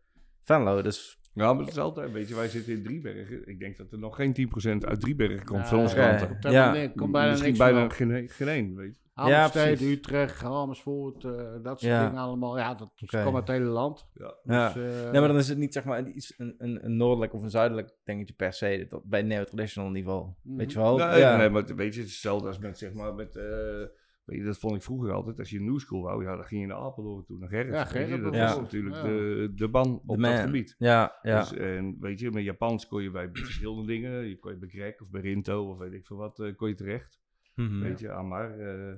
Venlo. 0.45 0.83
Dus 0.83 1.19
Ja, 1.33 1.53
maar 1.53 1.65
dat 1.65 1.73
is 1.73 1.79
altijd, 1.79 2.13
weet 2.13 2.29
je, 2.29 2.35
wij 2.35 2.49
zitten 2.49 2.73
in 2.73 2.83
Driebergen. 2.83 3.49
Ik 3.49 3.59
denk 3.59 3.77
dat 3.77 3.93
er 3.93 3.99
nog 3.99 4.17
geen 4.17 4.33
10% 4.33 4.85
uit 4.85 5.01
Driebergen 5.01 5.45
komt 5.45 5.61
Ja, 5.63 5.67
van 5.67 5.79
onze. 5.79 6.27
Komt 6.43 6.53
Ja. 6.53 6.89
komt 6.97 7.13
bijna 7.13 7.29
Misschien 7.29 7.47
niks 7.53 7.59
bijna 7.65 7.89
geen, 7.89 8.29
geen 8.29 8.49
één, 8.49 8.77
weet 8.77 8.97
je. 8.97 9.07
Amsterdam, 9.15 9.51
precies. 9.51 9.97
Utrecht, 9.97 10.45
Amersfoort, 10.45 11.25
eh, 11.25 11.31
dat 11.63 11.81
soort 11.81 11.93
Ja. 11.93 12.07
dingen 12.07 12.21
allemaal. 12.23 12.59
Ja, 12.59 12.75
dat 12.75 12.91
komt 12.97 13.13
uit 13.15 13.35
het 13.35 13.49
hele 13.49 13.65
land. 13.65 14.09
Ja. 14.15 14.35
Ja. 14.45 14.73
Dus, 14.73 14.83
eh, 14.83 15.11
Nee, 15.11 15.21
maar 15.21 15.29
dan 15.29 15.37
is 15.39 15.49
het 15.49 15.59
niet 15.59 15.73
zeg 15.73 15.85
maar 15.85 16.07
iets, 16.09 16.35
een, 16.37 16.55
een, 16.59 16.85
een 16.85 16.97
noordelijk 16.97 17.35
of 17.35 17.43
een 17.43 17.51
zuidelijk 17.51 17.91
dingetje 18.05 18.35
per 18.35 18.53
se. 18.53 18.87
Dat, 18.89 19.05
bij 19.05 19.23
neo-traditional 19.23 19.91
niveau. 19.91 20.29
Mhm. 20.43 20.57
Weet 20.57 20.73
je 20.73 20.79
wel? 20.79 20.97
Nee, 20.97 21.19
ja. 21.19 21.37
nee, 21.37 21.49
maar 21.51 21.65
weet 21.65 21.95
je, 21.95 22.01
het 22.01 22.09
is 22.09 22.15
hetzelfde 22.15 22.47
als 22.47 22.59
met, 22.59 22.79
zeg 22.79 22.93
maar, 22.93 23.15
met, 23.15 23.37
eh, 23.37 23.45
weet 24.29 24.39
je, 24.39 24.45
dat 24.45 24.59
vond 24.59 24.75
ik 24.75 24.83
vroeger 24.83 25.13
altijd. 25.13 25.39
Als 25.39 25.51
je 25.51 25.59
een 25.59 25.65
new 25.65 25.79
school 25.79 26.03
wou, 26.03 26.23
ja, 26.25 26.37
dan 26.37 26.45
ging 26.45 26.61
je 26.61 26.67
naar 26.67 26.77
Apeldoorn 26.77 27.25
toe, 27.25 27.39
naar 27.39 27.49
Gerrit. 27.49 27.73
Ja. 27.75 27.85
Gerrit 27.85 28.23
Dat 28.23 28.37
was 28.37 28.57
natuurlijk 28.61 28.95
Ja. 28.97 29.03
de, 29.03 29.53
de 29.55 29.69
ban 29.69 30.03
op 30.07 30.17
De 30.17 30.23
dat 30.23 30.41
gebied. 30.41 30.75
ja, 30.79 31.19
ja. 31.23 31.39
Dus, 31.41 31.53
en 31.53 31.97
weet 32.01 32.21
je, 32.21 32.31
met 32.31 32.45
Japans 32.45 32.87
kon 32.89 33.03
je 33.03 33.11
bij 33.11 33.29
verschillende 33.33 33.87
dingen, 33.87 34.29
je 34.29 34.39
kon 34.39 34.53
je 34.53 34.59
bij 34.59 34.69
Greg 34.69 35.01
of 35.01 35.11
bij 35.11 35.21
Rinto 35.21 35.71
of 35.71 35.79
weet 35.79 35.93
ik 35.93 36.07
veel 36.07 36.17
wat, 36.17 36.41
eh, 36.41 36.57
kon 36.57 36.69
je 36.69 36.75
terecht. 36.75 37.21
Mhm. 37.55 37.81
Weet 37.81 38.01
je, 38.01 38.11
aan 38.13 38.29
maar, 38.29 38.59
eh, 38.59 38.95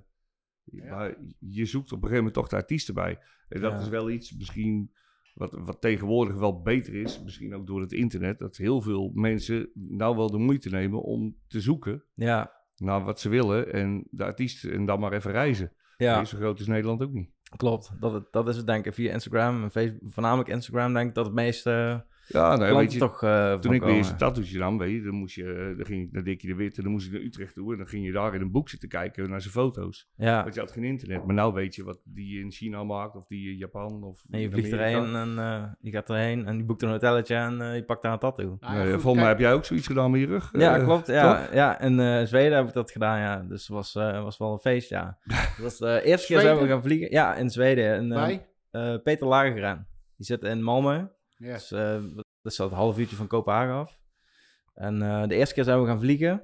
Ja. 0.65 0.95
maar 0.97 1.17
je 1.39 1.65
zoekt 1.65 1.87
op 1.93 2.03
een 2.03 2.09
gegeven 2.09 2.17
moment 2.17 2.35
toch 2.35 2.49
de 2.49 2.57
artiesten 2.57 2.95
bij. 2.95 3.19
En 3.49 3.61
dat 3.61 3.73
Ja. 3.73 3.79
is 3.81 3.89
wel 3.89 4.11
iets 4.11 4.37
misschien 4.37 4.93
wat, 5.35 5.53
wat 5.53 5.81
tegenwoordig 5.81 6.35
wel 6.37 6.63
beter 6.63 6.95
is, 6.95 7.23
misschien 7.23 7.55
ook 7.55 7.67
door 7.67 7.81
het 7.81 7.93
internet, 7.93 8.39
dat 8.39 8.57
heel 8.57 8.81
veel 8.81 9.11
mensen 9.15 9.71
nou 9.75 10.17
wel 10.17 10.31
de 10.31 10.39
moeite 10.39 10.69
nemen 10.71 11.03
om 11.03 11.37
te 11.47 11.61
zoeken 11.61 12.05
Ja, 12.15 12.53
naar 12.81 13.05
wat 13.05 13.21
ze 13.21 13.29
willen 13.29 13.73
en 13.73 14.07
de 14.11 14.25
artiest 14.25 14.65
en 14.65 14.87
dan 14.87 15.01
maar 15.01 15.13
even 15.13 15.31
reizen. 15.31 15.73
ja. 15.97 16.17
Nee, 16.17 16.27
zo 16.27 16.37
groot 16.37 16.61
is 16.61 16.67
Nederland 16.67 17.03
ook 17.03 17.13
niet. 17.13 17.31
klopt. 17.57 17.91
Dat, 18.01 18.33
dat 18.33 18.49
is 18.49 18.57
het 18.57 18.67
denk 18.67 18.87
ik 18.87 18.95
via 18.95 19.13
Instagram 19.13 19.63
en 19.63 19.71
Facebook. 19.71 20.13
Voornamelijk 20.13 20.49
Instagram 20.49 20.93
denk 20.93 21.09
ik 21.09 21.15
dat 21.15 21.25
het 21.25 21.35
meeste 21.35 22.05
Ja, 22.33 22.57
nou, 22.57 22.77
weet 22.77 22.93
je, 22.93 22.99
toch 22.99 23.23
eh 23.23 23.55
toen 23.55 23.73
ik 23.73 23.83
mijn 23.83 23.97
eerste 23.97 24.15
tattoetje 24.15 24.59
nam, 24.59 24.79
weet 24.79 24.93
je, 24.93 25.03
dan, 25.03 25.15
moest 25.15 25.35
je, 25.35 25.53
eh, 25.53 25.77
dan 25.77 25.87
ging 25.87 26.07
ik 26.07 26.13
naar 26.13 26.23
Dikkie 26.23 26.49
de 26.49 26.55
Wit 26.55 26.77
en 26.77 26.83
dan 26.83 26.93
moest 26.93 27.07
ik 27.07 27.13
naar 27.13 27.21
Utrecht 27.21 27.55
toe 27.55 27.73
en 27.73 27.79
dan 27.79 27.87
ging 27.87 28.05
je 28.07 28.13
daar 28.13 28.35
in 28.35 28.41
een 28.41 28.51
boek 28.51 28.69
zitten 28.69 28.89
kijken 28.89 29.31
naar 29.31 29.41
zijn 29.41 29.53
foto's. 29.53 30.09
Ja, 30.17 30.43
Want 30.43 30.55
je 30.55 30.61
had 30.61 30.73
geen 30.73 30.85
internet, 30.85 31.25
maar 31.25 31.35
nou 31.35 31.53
weet 31.55 31.75
je 31.75 31.85
wat 31.85 32.01
die 32.05 32.41
in 32.41 32.51
China 32.51 32.85
maakt 32.85 33.17
of 33.17 33.27
die 33.27 33.51
in 33.51 33.57
Japan 33.57 34.03
of 34.03 34.25
en 34.31 34.41
je 34.41 34.51
vliegt 34.51 34.73
Amerika. 34.73 34.99
erheen 34.99 35.15
en 35.15 35.39
eh, 35.39 35.65
je 35.81 35.91
gaat 35.91 36.11
erheen 36.11 36.47
en 36.47 36.57
je 36.57 36.65
boekt 36.65 36.83
een 36.83 36.91
hotelletje 36.91 37.35
en 37.35 37.75
je 37.75 37.85
pakt 37.85 38.03
daar 38.03 38.13
een 38.13 38.19
tattoo. 38.19 38.57
ja, 38.61 38.83
goed, 38.83 38.91
volgens 38.91 39.23
mij 39.23 39.29
heb 39.29 39.39
jij 39.39 39.53
ook 39.53 39.65
zoiets 39.65 39.87
gedaan 39.87 40.11
met 40.11 40.21
je 40.21 40.27
rug. 40.27 40.51
Ja, 40.53 40.79
klopt. 40.79 41.07
Ja, 41.07 41.49
ja. 41.53 41.81
in 41.81 42.01
eh, 42.01 42.25
Zweden 42.25 42.57
heb 42.57 42.69
ik 42.69 42.73
dat 42.75 42.91
gedaan, 42.91 43.19
ja. 43.19 43.45
Dus 43.49 43.61
het 43.61 43.77
was, 43.77 43.95
eh, 43.95 44.23
was 44.23 44.39
wel 44.39 44.53
een 44.53 44.59
feest, 44.59 44.89
ja. 44.89 45.19
Dat 45.25 45.59
was 45.59 45.79
de 45.79 46.03
eerste 46.05 46.27
keer 46.27 46.41
zijn 46.41 46.59
we 46.59 46.67
gaan 46.67 46.83
vliegen. 46.83 47.11
Ja, 47.11 47.35
in 47.35 47.51
Zweden. 47.51 47.93
En, 47.93 48.09
bij? 48.09 48.47
Peter 49.03 49.27
Lagergren. 49.27 49.87
Die 50.17 50.27
zit 50.27 50.43
in 50.43 50.61
Malmö. 50.61 51.19
Ja. 51.41 51.53
Dus 51.53 51.73
eh, 51.73 52.03
dat 52.43 52.53
is 52.53 52.59
een 52.59 52.73
half 52.73 52.99
uurtje 52.99 53.17
van 53.17 53.27
Kopenhagen 53.27 53.75
af. 53.75 53.99
En 54.75 55.03
eh, 55.03 55.27
de 55.29 55.35
eerste 55.35 55.55
keer 55.55 55.65
zijn 55.65 55.81
we 55.81 55.87
gaan 55.87 56.01
vliegen. 56.01 56.43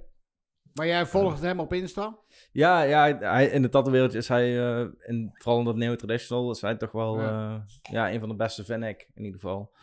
Maar 0.73 0.87
jij 0.87 1.07
volgt 1.07 1.41
hem 1.43 1.61
op 1.61 1.73
Insta? 1.73 2.19
Ja, 2.53 2.83
ja 2.83 3.19
hij- 3.19 3.47
in 3.47 3.63
de 3.63 3.69
tattoo 3.69 4.07
is 4.07 4.29
hij, 4.29 4.59
eh, 4.69 4.87
in, 4.99 5.31
vooral 5.35 5.59
in 5.59 5.65
dat 5.65 5.77
neo-traditional, 5.77 6.51
is 6.51 6.61
hij 6.61 6.77
toch 6.77 6.93
wel 6.93 7.21
Ja. 7.21 7.65
ja. 7.83 8.13
een 8.13 8.21
van 8.21 8.29
de 8.29 8.35
beste, 8.35 8.65
vind 8.65 8.85
ik, 8.85 9.09
in 9.15 9.25
ieder 9.25 9.41
geval. 9.41 9.75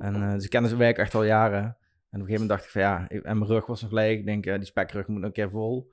En 0.00 0.14
eh, 0.14 0.32
dus 0.32 0.44
ik 0.44 0.50
ken 0.50 0.66
zijn 0.66 0.78
werk 0.78 0.98
echt 0.98 1.14
al 1.14 1.24
jaren. 1.24 1.76
En 2.10 2.20
op 2.20 2.26
een 2.26 2.32
gegeven 2.32 2.40
moment 2.40 2.48
dacht 2.48 2.64
ik 2.64 2.70
van 2.70 2.80
ja, 2.82 3.04
ik- 3.08 3.22
en 3.24 3.38
mijn 3.38 3.50
rug 3.50 3.66
was 3.66 3.82
nog 3.82 3.90
leeg. 3.90 4.18
Ik 4.18 4.24
denk, 4.24 4.46
eh, 4.46 4.54
die 4.56 4.64
spekrug 4.64 5.06
moet 5.06 5.16
nog 5.16 5.26
een 5.26 5.32
keer 5.32 5.50
vol. 5.50 5.90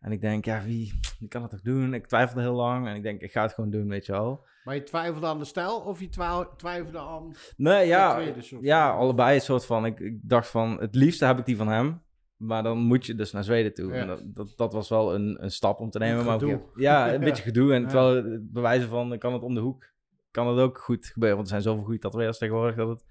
En 0.00 0.12
ik 0.12 0.20
denk, 0.20 0.44
ja, 0.44 0.62
wie, 0.64 1.00
wie 1.18 1.28
kan 1.28 1.40
dat 1.40 1.50
toch 1.50 1.60
doen? 1.60 1.94
Ik 1.94 2.06
twijfelde 2.06 2.40
heel 2.40 2.54
lang 2.54 2.86
en 2.88 2.94
ik 2.94 3.02
denk, 3.02 3.20
ik 3.20 3.32
ga 3.32 3.42
het 3.42 3.52
gewoon 3.54 3.70
doen, 3.70 3.88
weet 3.88 4.06
je 4.06 4.12
wel. 4.12 4.44
Maar 4.64 4.74
je 4.74 4.82
twijfelde 4.82 5.26
aan 5.26 5.38
de 5.38 5.44
stijl 5.44 5.76
of 5.80 6.00
je 6.00 6.08
twijfelde 6.56 6.98
aan... 6.98 7.34
Nee, 7.56 7.86
ja, 7.86 8.14
De 8.16 8.22
tweede 8.22 8.42
soort 8.42 8.62
ja 8.64 8.90
allebei 8.90 9.34
een 9.34 9.40
soort 9.40 9.64
van. 9.66 9.86
Ik, 9.86 10.00
ik 10.00 10.18
dacht 10.22 10.48
van, 10.48 10.80
het 10.80 10.94
liefste 10.94 11.24
heb 11.24 11.38
ik 11.38 11.44
die 11.44 11.56
van 11.56 11.68
hem. 11.68 12.02
Maar 12.36 12.62
dan 12.62 12.78
moet 12.78 13.06
je 13.06 13.14
dus 13.14 13.32
naar 13.32 13.44
Zweden 13.44 13.74
toe. 13.74 13.92
Ja. 13.92 14.00
En 14.00 14.06
dat, 14.06 14.22
dat, 14.26 14.52
dat 14.56 14.72
was 14.72 14.88
wel 14.88 15.14
een, 15.14 15.42
een 15.44 15.50
stap 15.50 15.80
om 15.80 15.90
te 15.90 15.98
nemen. 15.98 16.24
Maar 16.24 16.40
ja, 16.46 16.52
een 17.06 17.12
Ja. 17.12 17.18
beetje 17.18 17.42
gedoe. 17.42 17.74
En 17.74 17.80
Ja. 17.82 17.88
terwijl 17.88 18.14
het 18.14 18.52
bewijzen 18.52 18.88
van, 18.88 19.18
kan 19.18 19.32
het 19.32 19.42
om 19.42 19.54
de 19.54 19.60
hoek, 19.60 19.92
kan 20.30 20.48
het 20.48 20.58
ook 20.58 20.78
goed 20.78 21.06
gebeuren. 21.06 21.36
Want 21.38 21.50
er 21.50 21.54
zijn 21.60 21.68
zoveel 21.68 21.84
goede 21.84 22.00
tatoeëerders 22.00 22.38
tegenwoordig 22.38 22.76
dat 22.76 22.88
het 22.88 23.04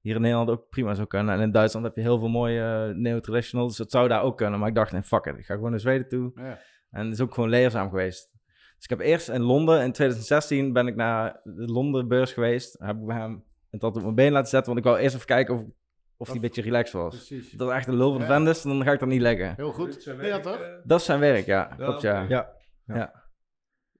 hier 0.00 0.14
in 0.14 0.20
Nederland 0.20 0.50
ook 0.50 0.68
prima 0.68 0.94
zou 0.94 1.06
kunnen. 1.06 1.34
En 1.34 1.40
in 1.40 1.50
Duitsland 1.50 1.86
heb 1.86 1.96
je 1.96 2.00
heel 2.02 2.18
veel 2.18 2.28
mooie 2.28 2.88
uh, 2.88 2.96
neo-traditional. 2.96 3.66
Dus 3.66 3.78
het 3.78 3.90
zou 3.90 4.08
daar 4.08 4.22
ook 4.22 4.36
kunnen. 4.36 4.58
Maar 4.58 4.68
ik 4.68 4.74
dacht, 4.74 4.92
nee, 4.92 5.02
fuck 5.02 5.24
it. 5.24 5.38
Ik 5.38 5.44
ga 5.44 5.54
gewoon 5.54 5.70
naar 5.70 5.80
Zweden 5.80 6.08
toe. 6.08 6.32
Ja. 6.34 6.58
En 6.90 7.04
het 7.04 7.14
is 7.14 7.20
ook 7.20 7.34
gewoon 7.34 7.48
leerzaam 7.50 7.88
geweest. 7.88 8.30
Dus 8.74 8.84
ik 8.84 8.98
heb 8.98 9.00
eerst 9.00 9.28
in 9.28 9.40
Londen, 9.42 9.82
in 9.82 9.92
2016, 9.92 10.72
ben 10.72 10.86
ik 10.86 10.96
naar 10.96 11.40
de 11.44 11.66
Londen 11.66 12.08
beurs 12.08 12.32
geweest. 12.32 12.76
Heb 12.78 12.96
ik 12.96 13.06
bij 13.06 13.16
hem 13.16 13.44
een 13.70 13.78
tattoo 13.78 13.98
op 13.98 14.02
mijn 14.02 14.14
been 14.14 14.32
laten 14.32 14.48
zetten. 14.48 14.72
Want 14.72 14.84
ik 14.86 14.90
wou 14.92 15.02
eerst 15.02 15.14
even 15.14 15.26
kijken 15.26 15.54
of, 15.54 15.60
of 16.16 16.26
die 16.26 16.34
een 16.36 16.40
beetje 16.40 16.62
relaxed 16.62 16.92
was. 17.00 17.14
Precies. 17.26 17.50
Dat 17.52 17.68
is 17.68 17.74
echt 17.74 17.86
een 17.88 17.96
lul 17.96 18.10
van 18.10 18.20
de 18.20 18.44
Ja. 18.44 18.50
is, 18.50 18.62
dan 18.62 18.82
ga 18.84 18.92
ik 18.92 18.98
dat 19.00 19.08
niet 19.08 19.20
leggen. 19.20 19.54
Heel 19.56 19.72
goed. 19.72 20.04
Dat 20.04 20.16
werk, 20.16 20.42
toch? 20.42 20.60
eh, 20.60 20.68
Dat 20.84 20.98
is 21.00 21.04
zijn 21.06 21.20
werk, 21.20 21.46
ja. 21.46 21.74
Ja, 21.78 21.84
Klopt, 21.84 22.00
ja. 22.02 22.20
Ja. 22.28 22.54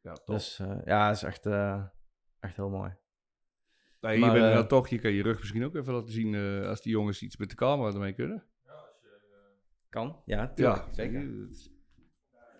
Ja, 0.02 0.12
toch. 0.12 0.24
Dus 0.36 0.58
eh, 0.58 0.76
ja, 0.84 1.06
het 1.06 1.16
is 1.16 1.22
echt, 1.22 1.46
eh, 1.46 1.82
echt 2.40 2.56
heel 2.56 2.68
mooi. 2.70 2.90
Nee, 4.00 4.16
hier 4.16 4.20
maar, 4.26 4.32
ben 4.32 4.42
je 4.42 4.48
eh, 4.48 4.54
nou 4.54 4.66
toch, 4.66 4.88
je 4.88 4.98
kan 4.98 5.10
je 5.10 5.22
rug 5.22 5.38
misschien 5.38 5.64
ook 5.64 5.74
even 5.74 5.92
laten 5.94 6.12
zien 6.12 6.34
eh, 6.34 6.68
als 6.68 6.82
die 6.82 6.92
jongens 6.92 7.22
iets 7.22 7.36
met 7.36 7.48
de 7.50 7.54
camera 7.56 7.92
ermee 7.92 8.12
kunnen. 8.12 8.44
Kan, 9.88 10.22
ja, 10.24 10.52
tuurlijk, 10.54 10.84
Ja, 10.86 10.92
zeker. 10.92 11.48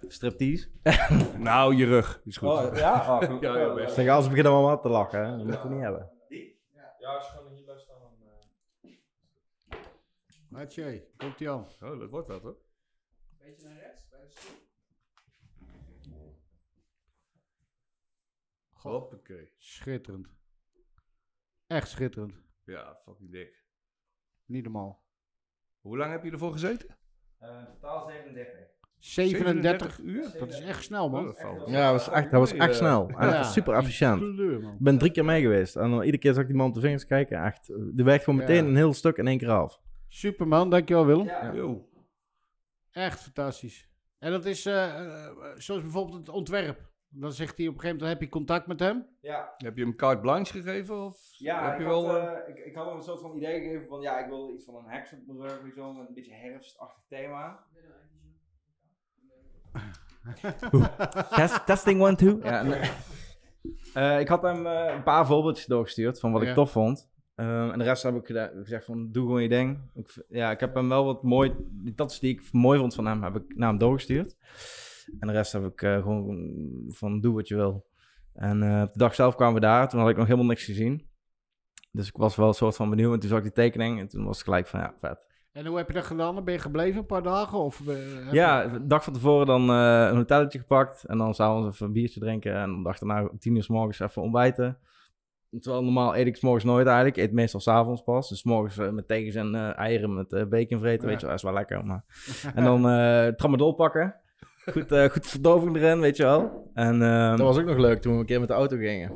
Striptease. 0.09 0.71
Nou, 1.39 1.75
je 1.75 1.85
rug 1.87 2.23
is 2.25 2.37
goed. 2.37 2.49
Oh, 2.49 2.77
ja? 2.77 2.95
Oh, 2.95 3.29
goed. 3.29 3.41
Ja, 3.47 3.59
ja, 3.59 3.75
best. 3.75 3.95
Zeg, 3.95 4.09
als 4.09 4.29
beginnen 4.29 4.53
we 4.53 4.59
allemaal 4.59 4.81
te 4.81 4.89
lachen, 4.89 5.25
hè. 5.25 5.37
Dat 5.37 5.47
moeten 5.47 5.69
we 5.69 5.75
niet 5.75 5.83
hebben. 5.83 6.11
Ja, 6.99 7.09
als 7.15 7.27
je 7.27 7.33
gewoon 7.33 7.53
hier 7.53 7.63
blijft 7.65 7.83
staan, 7.83 7.99
dan... 8.01 8.13
eh, 9.71 10.59
Hatje, 10.59 11.07
komt 11.17 11.41
ie 11.41 11.51
aan. 11.51 11.67
Oh, 11.81 11.99
dat 11.99 12.11
wordt 12.11 12.29
wat 12.29 12.43
hoor. 12.43 12.57
Beetje 13.39 13.69
naar 13.69 13.79
rechts, 13.79 14.09
bij 14.09 14.21
de 14.21 14.31
stoel. 14.31 14.59
Hoppakee. 18.71 19.53
Schitterend. 19.57 20.29
Echt 21.71 21.89
schitterend. 21.89 22.35
Ja, 22.65 22.99
fucking 23.05 23.31
dik. 23.33 23.65
Niet 24.45 24.63
normaal. 24.63 25.03
Hoe 25.81 25.97
lang 25.97 26.11
heb 26.13 26.25
je 26.25 26.31
ervoor 26.31 26.53
gezeten? 26.53 26.97
totaal 27.81 28.09
37. 28.09 28.59
37 28.99 29.99
uur? 29.99 30.35
Dat 30.39 30.49
is 30.49 30.61
echt 30.61 30.83
snel, 30.83 31.05
Oh, 31.05 31.13
man. 31.13 31.35
Ja, 31.67 31.93
dat 31.93 32.05
was 32.07 32.15
echt, 32.15 32.31
dat 32.31 32.41
was 32.41 32.53
echt 32.53 32.75
snel. 32.77 33.09
En 33.09 33.29
Ja. 33.29 33.43
super 33.43 33.75
efficiënt. 33.75 34.23
Ik 34.23 34.79
ben 34.79 34.99
drie 34.99 35.11
keer 35.11 35.25
mee 35.25 35.41
geweest. 35.43 35.77
En 35.77 35.91
dan 35.91 35.99
iedere 36.01 36.19
keer 36.19 36.33
zag 36.33 36.43
ik 36.43 36.49
die 36.49 36.57
man 36.59 36.69
op 36.69 36.75
de 36.75 36.81
vingers 36.81 37.07
kijken. 37.07 37.45
Echt, 37.45 37.67
die 37.95 38.05
werkt 38.05 38.25
gewoon 38.25 38.39
meteen 38.39 38.65
Ja. 38.65 38.71
een 38.71 38.77
heel 38.77 38.95
stuk 38.95 39.17
in 39.17 39.27
één 39.27 39.39
keer 39.39 39.51
af. 39.51 39.81
Superman, 40.09 40.71
dankjewel 40.71 41.07
Willem. 41.07 41.55
Yo. 41.55 41.89
Echt 42.91 43.21
fantastisch. 43.23 43.89
En 44.19 44.31
dat 44.31 44.45
is 44.45 44.67
eh, 44.67 44.85
eh, 45.27 45.33
zoals 45.57 45.83
bijvoorbeeld 45.83 46.19
het 46.19 46.29
ontwerp. 46.29 46.90
Dan 47.13 47.33
zegt 47.33 47.59
hij 47.59 47.67
op 47.67 47.75
een 47.75 47.81
gegeven 47.81 48.01
moment, 48.01 48.19
heb 48.19 48.29
je 48.29 48.35
contact 48.37 48.67
met 48.67 48.81
hem? 48.81 49.07
Ja, 49.21 49.55
Heb 49.57 49.77
je 49.77 49.83
hem 49.83 49.97
carte 49.97 50.21
blanche 50.21 50.53
gegeven? 50.53 51.05
Of 51.05 51.17
Ja, 51.39 51.65
heb 51.65 51.73
ik, 51.75 51.87
je 51.87 51.93
had, 51.93 52.03
wel... 52.03 52.17
eh, 52.17 52.33
eh, 52.39 52.49
ik, 52.49 52.59
ik 52.65 52.75
had 52.75 52.87
hem 52.87 52.97
een 52.97 53.03
soort 53.03 53.21
van 53.21 53.37
idee 53.37 53.61
gegeven 53.61 53.87
van 53.89 54.01
ja, 54.01 54.19
ik 54.19 54.29
wil 54.29 54.51
iets 54.55 54.65
van 54.65 54.75
een 54.77 54.85
heks 54.91 55.11
met 55.11 55.21
een 55.77 56.07
beetje 56.15 56.35
herfstachtig 56.35 57.05
thema. 57.09 57.65
Test, 61.37 61.67
testing 61.67 62.01
one, 62.03 62.15
two. 62.17 62.39
Ja, 62.43 62.63
nee. 62.63 62.91
Eh, 63.95 64.21
ik 64.21 64.29
had 64.29 64.43
hem 64.43 64.67
een 64.67 65.03
paar 65.03 65.27
voorbeeldjes 65.27 65.67
doorgestuurd 65.67 66.21
van 66.21 66.33
wat 66.33 66.43
Ja. 66.43 66.49
ik 66.49 66.55
tof 66.55 66.71
vond. 66.71 67.09
Ehm, 67.35 67.71
en 67.71 67.79
de 67.79 67.85
rest 67.85 68.03
heb 68.03 68.15
ik 68.15 68.27
gezegd 68.27 68.85
van 68.85 69.13
doe 69.13 69.27
gewoon 69.27 69.43
je 69.43 69.49
ding. 69.49 69.91
Ik, 69.95 70.25
ja, 70.29 70.51
ik 70.51 70.61
heb 70.61 70.75
hem 70.75 70.89
wel 70.89 71.05
wat 71.05 71.23
mooi, 71.23 71.55
dat 71.95 72.11
is 72.11 72.19
die 72.19 72.35
ik 72.35 72.53
mooi 72.53 72.79
vond 72.79 72.95
van 72.95 73.07
hem, 73.07 73.23
heb 73.23 73.37
ik 73.37 73.57
naar 73.57 73.69
hem 73.69 73.79
doorgestuurd. 73.79 74.37
En 75.19 75.27
de 75.27 75.33
rest 75.33 75.53
heb 75.53 75.65
ik 75.65 75.83
eh, 75.83 75.95
gewoon 76.03 76.49
van 76.89 77.21
doe 77.21 77.35
wat 77.35 77.49
je 77.49 77.55
wil. 77.55 77.87
En 78.35 78.63
eh, 78.63 78.83
op 78.83 78.93
de 78.93 78.99
dag 78.99 79.15
zelf 79.15 79.35
kwamen 79.35 79.55
we 79.55 79.61
daar, 79.61 79.89
toen 79.89 80.01
had 80.01 80.09
ik 80.09 80.17
nog 80.17 80.27
helemaal 80.27 80.47
niks 80.49 80.65
gezien. 80.65 81.09
Dus 81.93 82.09
ik 82.09 82.17
was 82.17 82.37
wel 82.37 82.49
een 82.49 82.55
soort 82.55 82.77
van 82.77 82.91
benieuwd 82.91 83.13
en 83.15 83.21
toen 83.21 83.29
zag 83.29 83.39
ik 83.39 83.45
die 83.45 83.53
tekening 83.53 83.99
en 84.01 84.09
toen 84.09 84.25
was 84.25 84.37
het 84.37 84.45
gelijk 84.45 84.67
van 84.67 84.81
ja, 84.81 84.95
vet. 84.99 85.29
En 85.53 85.67
hoe 85.67 85.77
heb 85.77 85.87
je 85.89 85.95
dat 85.95 86.05
gedaan? 86.05 86.35
Dan 86.35 86.45
Ben 86.45 86.55
je 86.55 86.61
gebleven 86.61 87.01
een 87.01 87.07
paar 87.07 87.23
dagen? 87.23 87.59
Of, 87.59 87.89
eh, 87.89 88.33
Ja, 88.33 88.67
de 88.67 88.87
dag 88.87 89.05
van 89.05 89.13
tevoren 89.13 89.47
dan 89.47 89.71
eh, 89.71 90.09
een 90.11 90.17
hotelletje 90.17 90.59
gepakt 90.59 91.05
en 91.05 91.19
dan 91.19 91.35
s'avonds 91.35 91.75
even 91.75 91.87
een 91.87 91.93
biertje 91.93 92.21
drinken 92.21 92.55
en 92.55 92.77
de 92.77 92.83
dag 92.83 92.99
daarna 92.99 93.27
om 93.27 93.39
tien 93.39 93.57
uur 93.57 93.63
s 93.63 93.69
morgens 93.69 94.01
even 94.01 94.23
ontbijten. 94.23 94.79
Terwijl 95.61 95.83
normaal 95.85 96.17
eet 96.17 96.27
ik 96.27 96.37
's 96.37 96.41
morgens 96.41 96.65
nooit 96.65 96.87
eigenlijk, 96.87 97.17
ik 97.17 97.23
eet 97.23 97.33
meestal 97.33 97.61
s'avonds 97.61 98.03
pas. 98.03 98.29
Dus 98.29 98.39
's 98.39 98.45
morgens 98.45 98.79
eh, 98.79 98.91
met 98.91 99.09
tegens 99.09 99.35
en 99.35 99.55
eh, 99.55 99.79
eieren 99.79 100.15
met 100.15 100.33
eh, 100.33 100.45
bacon 100.47 100.79
vreten, 100.79 101.03
Ja. 101.03 101.09
weet 101.09 101.21
je 101.21 101.27
wel, 101.27 101.37
dat 101.37 101.39
is 101.39 101.43
wel 101.43 101.53
lekker. 101.53 101.87
Maar... 101.87 102.05
En 102.55 102.65
dan 102.65 102.89
eh 102.89 103.27
tramadol 103.27 103.73
pakken, 103.75 104.15
goed, 104.67 104.93
eh, 104.93 105.05
goed 105.05 105.27
verdoving 105.27 105.77
erin, 105.77 106.01
weet 106.01 106.17
je 106.17 106.23
wel. 106.23 106.71
En, 106.75 107.03
ehm, 107.03 107.37
Dat 107.37 107.47
was 107.47 107.59
ook 107.59 107.65
nog 107.65 107.79
leuk 107.79 108.01
toen 108.01 108.13
we 108.13 108.19
een 108.19 108.27
keer 108.27 108.39
met 108.39 108.49
de 108.49 108.55
auto 108.55 108.77
gingen. 108.77 109.13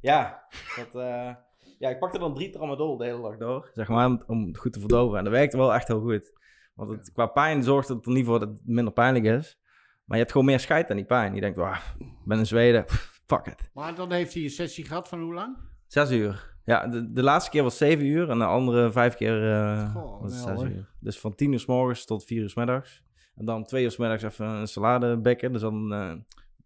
Ja, 0.00 0.42
dat, 0.76 1.02
eh, 1.02 1.34
ja, 1.78 1.88
ik 1.88 1.98
pakte 1.98 2.18
dan 2.18 2.34
drie 2.34 2.50
tramadol 2.50 2.96
de 2.96 3.04
hele 3.04 3.22
dag 3.22 3.36
door, 3.36 3.70
zeg 3.72 3.88
maar, 3.88 4.06
om, 4.06 4.22
om 4.26 4.46
het 4.46 4.58
goed 4.58 4.72
te 4.72 4.80
verdoven. 4.80 5.18
En 5.18 5.24
dat 5.24 5.32
werkte 5.32 5.56
wel 5.56 5.74
echt 5.74 5.88
heel 5.88 6.00
goed. 6.00 6.32
Want 6.74 6.90
het, 6.90 7.12
qua 7.12 7.26
pijn 7.26 7.62
zorgt 7.62 7.88
het 7.88 8.06
er 8.06 8.12
niet 8.12 8.26
voor 8.26 8.38
dat 8.38 8.48
het 8.48 8.60
minder 8.64 8.92
pijnlijk 8.92 9.24
is. 9.24 9.58
Maar 10.04 10.16
je 10.16 10.22
hebt 10.22 10.30
gewoon 10.30 10.46
meer 10.46 10.60
scheid 10.60 10.90
aan 10.90 10.96
die 10.96 11.04
pijn. 11.04 11.34
Je 11.34 11.40
denkt, 11.40 11.56
wauw, 11.56 11.80
ik 11.98 12.06
ben 12.24 12.38
in 12.38 12.46
Zweden, 12.46 12.84
fuck 13.26 13.46
it. 13.46 13.70
Maar 13.74 13.94
dan 13.94 14.12
heeft 14.12 14.34
hij 14.34 14.42
een 14.42 14.50
sessie 14.50 14.84
gehad 14.84 15.08
van 15.08 15.20
hoe 15.20 15.34
lang? 15.34 15.56
Zes 15.86 16.10
uur. 16.10 16.50
Ja, 16.64 16.86
de, 16.86 17.12
de 17.12 17.22
laatste 17.22 17.50
keer 17.50 17.62
was 17.62 17.76
zeven 17.76 18.04
uur 18.04 18.30
en 18.30 18.38
de 18.38 18.44
andere 18.44 18.92
vijf 18.92 19.14
keer 19.14 19.52
eh, 19.52 19.94
Goh, 19.94 20.20
was 20.20 20.34
het 20.34 20.44
wel, 20.44 20.58
zes 20.58 20.68
uur. 20.68 20.88
Dus 21.00 21.20
van 21.20 21.34
tien 21.34 21.52
uur 21.52 21.60
s 21.60 21.66
morgens 21.66 22.04
tot 22.04 22.24
vier 22.24 22.42
uur 22.42 22.50
s 22.50 22.54
middags. 22.54 23.02
En 23.42 23.48
dan 23.48 23.64
twee 23.64 23.84
uur 23.84 23.94
middags 23.98 24.22
even 24.22 24.46
een 24.46 24.66
salade 24.68 25.16
bekken. 25.16 25.52
Dus 25.52 25.60
dan 25.60 25.92
eh, 25.92 26.12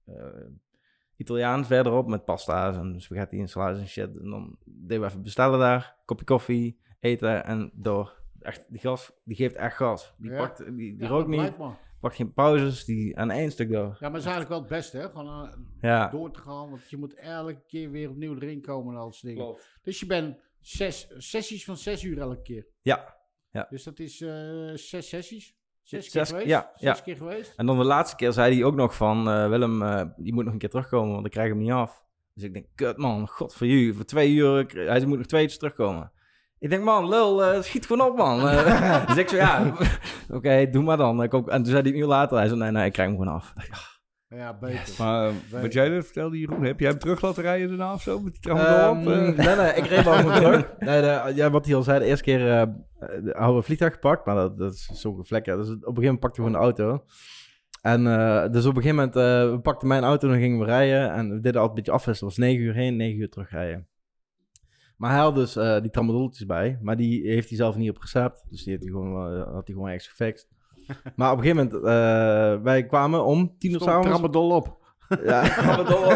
eh, 0.04 0.46
Italiaans 1.16 1.66
verderop 1.66 2.06
met 2.08 2.24
pasta's 2.24 2.76
en 2.76 3.00
spaghetti 3.00 3.40
en 3.40 3.48
salades 3.48 3.78
en 3.80 3.88
shit. 3.88 4.16
En 4.18 4.30
dan 4.30 4.56
deden 4.64 5.00
we 5.00 5.06
even 5.06 5.22
bestellen 5.22 5.58
daar, 5.58 5.96
kopje 6.04 6.24
koffie, 6.24 6.78
eten 7.00 7.44
en 7.44 7.70
door. 7.74 8.20
Echt, 8.40 8.64
die 8.68 8.80
gas, 8.80 9.12
die 9.24 9.36
geeft 9.36 9.54
echt 9.56 9.76
gas. 9.76 10.14
Die, 10.18 10.30
Ja. 10.30 10.36
pakt, 10.36 10.58
die, 10.64 10.74
die 10.74 10.96
Ja, 11.02 11.08
rookt 11.08 11.30
dat 11.30 11.40
niet, 11.40 11.56
pakt 12.00 12.16
geen 12.16 12.32
pauzes, 12.32 12.84
die 12.84 13.18
aan 13.18 13.30
één 13.30 13.50
stuk 13.50 13.70
door. 13.72 13.86
Ja, 13.86 13.96
maar 14.00 14.10
dat 14.10 14.20
is 14.20 14.24
eigenlijk 14.26 14.48
wel 14.48 14.58
het 14.60 14.68
beste, 14.68 14.96
hè? 14.98 15.08
Gewoon 15.10 15.44
eh, 15.46 15.52
Ja, 15.80 16.08
door 16.10 16.30
te 16.32 16.40
gaan, 16.40 16.70
want 16.70 16.90
je 16.90 16.96
moet 16.96 17.14
elke 17.14 17.60
keer 17.66 17.90
weer 17.90 18.10
opnieuw 18.10 18.34
erin 18.34 18.60
komen 18.60 18.92
en 18.94 18.98
al 19.00 19.04
dat 19.06 19.14
soort 19.14 19.26
dingen. 19.32 19.44
klopt. 19.44 19.78
Dus 19.82 20.00
je 20.00 20.06
bent 20.06 20.38
zes, 20.60 21.08
sessies 21.16 21.64
van 21.64 21.76
zes 21.76 22.02
uur 22.04 22.18
elke 22.18 22.42
keer. 22.42 22.66
Ja, 22.82 23.16
ja. 23.50 23.66
Dus 23.70 23.82
dat 23.84 23.98
is 23.98 24.16
zes 24.88 25.08
sessies. 25.08 25.55
Zes, 25.86 26.10
Zes- 26.10 26.12
keer 26.12 26.26
geweest? 26.26 26.46
ja, 26.46 26.70
Zes 26.74 26.96
ja. 26.98 27.02
keer 27.04 27.16
geweest? 27.16 27.52
En 27.56 27.66
dan 27.66 27.78
de 27.78 27.84
laatste 27.84 28.16
keer 28.16 28.32
zei 28.32 28.54
hij 28.54 28.64
ook 28.64 28.74
nog 28.74 28.94
van... 28.94 29.30
eh, 29.30 29.48
Willem, 29.48 29.82
eh, 29.82 30.02
je 30.16 30.34
moet 30.34 30.44
nog 30.44 30.52
een 30.52 30.58
keer 30.58 30.68
terugkomen, 30.68 31.12
want 31.14 31.26
ik 31.26 31.32
krijg 31.32 31.48
hem 31.48 31.58
niet 31.58 31.70
af. 31.72 32.04
Dus 32.34 32.44
ik 32.44 32.52
denk, 32.52 32.66
kut 32.74 32.96
man, 32.96 33.28
god 33.28 33.54
voor 33.54 33.66
jullie. 33.66 33.94
Voor 33.94 34.04
twee 34.04 34.32
uur, 34.32 34.66
hij 34.74 35.06
moet 35.06 35.18
nog 35.18 35.26
twee 35.26 35.42
uur 35.42 35.58
terugkomen. 35.58 36.12
Ik 36.58 36.70
denk, 36.70 36.82
man, 36.84 37.08
lul, 37.08 37.44
eh, 37.44 37.62
schiet 37.62 37.86
gewoon 37.86 38.08
op, 38.10 38.16
man. 38.16 38.40
Dus 39.06 39.16
ik 39.16 39.28
zo, 39.28 39.36
ja, 39.36 39.72
oké, 40.36 40.70
doe 40.70 40.82
maar 40.82 40.96
dan. 40.96 41.22
Ik 41.22 41.34
ook, 41.34 41.48
en 41.48 41.62
toen 41.62 41.72
zei 41.72 41.82
hij 41.82 41.90
een 41.92 41.98
uur 41.98 42.06
later, 42.06 42.36
hij 42.36 42.46
zei, 42.46 42.58
nee, 42.58 42.70
nee, 42.70 42.86
ik 42.86 42.92
krijg 42.92 43.08
hem 43.08 43.18
gewoon 43.18 43.34
af. 43.34 43.52
Ja, 44.28 44.58
beter. 44.58 44.94
Maar 44.98 45.28
eh, 45.28 45.62
wat 45.62 45.72
jij 45.72 45.88
net 45.88 46.04
vertelde, 46.04 46.38
Jeroen, 46.38 46.64
heb 46.64 46.80
jij 46.80 46.90
hem 46.90 46.98
terug 46.98 47.20
laten 47.20 47.42
rijden 47.42 47.68
daarna 47.68 47.92
of 47.92 48.02
zo? 48.02 48.20
Met 48.20 48.42
die? 48.42 48.52
Ehm, 48.52 49.08
eh? 49.08 49.46
nee, 49.46 49.56
nee, 49.56 49.74
ik 49.74 49.86
reed 49.86 50.04
wel 50.04 50.32
terug. 50.32 50.74
Nee, 50.78 51.00
de, 51.00 51.32
ja, 51.34 51.50
wat 51.50 51.66
hij 51.66 51.74
al 51.74 51.82
zei, 51.82 51.98
de 51.98 52.04
eerste 52.04 52.24
keer 52.24 52.40
eh, 52.40 52.62
eh, 52.62 52.68
hadden 52.98 53.50
we 53.50 53.56
een 53.56 53.62
vliegtuig 53.62 53.92
gepakt, 53.92 54.26
maar 54.26 54.34
dat, 54.34 54.58
dat 54.58 54.72
is 54.72 54.90
zo'n 54.92 55.24
vlekken. 55.26 55.56
Dus 55.56 55.66
op 55.66 55.72
een 55.72 55.78
gegeven 55.78 56.02
moment 56.02 56.20
pakten 56.20 56.42
we 56.42 56.48
gewoon 56.48 56.60
de 56.60 56.66
auto. 56.66 57.04
En 57.82 58.06
eh, 58.06 58.52
dus 58.52 58.66
op 58.66 58.76
een 58.76 58.82
gegeven 58.82 58.96
moment, 58.96 59.16
eh, 59.16 59.50
we 59.50 59.60
pakten 59.60 59.88
mijn 59.88 60.02
auto 60.04 60.26
en 60.26 60.32
dan 60.32 60.42
gingen 60.42 60.58
we 60.58 60.64
rijden. 60.64 61.12
En 61.12 61.28
we 61.28 61.40
deden 61.40 61.60
altijd 61.60 61.68
een 61.68 61.74
beetje 61.74 61.92
afwisselen. 61.92 62.32
Het 62.32 62.38
was 62.38 62.48
9 62.48 62.64
uur 62.64 62.74
heen, 62.74 62.96
9 62.96 63.20
uur 63.20 63.28
terugrijden. 63.28 63.86
Maar 64.96 65.10
hij 65.10 65.20
had 65.20 65.34
dus 65.34 65.56
eh, 65.56 65.80
die 65.80 65.90
tramadolletjes 65.90 66.46
bij, 66.46 66.78
maar 66.82 66.96
die 66.96 67.28
heeft 67.28 67.48
hij 67.48 67.56
zelf 67.56 67.76
niet 67.76 67.90
op 67.90 67.98
recept. 67.98 68.46
Dus 68.50 68.62
die 68.62 68.72
heeft 68.72 68.82
hij 68.82 68.92
gewoon, 68.92 69.32
eh, 69.32 69.52
had 69.52 69.66
hij 69.66 69.74
gewoon 69.74 69.88
ergens 69.88 70.08
gefixt. 70.08 70.48
Maar 71.16 71.32
op 71.32 71.38
een 71.38 71.44
gegeven 71.44 71.70
moment, 71.70 71.84
eh, 71.84 72.62
wij 72.64 72.86
kwamen 72.86 73.24
om 73.24 73.54
tien 73.58 73.72
uur 73.72 73.80
s'avonds. 73.80 74.08
tramadol 74.08 74.50
op. 74.50 74.78
Ja, 75.24 75.42
tramadol. 75.58 76.10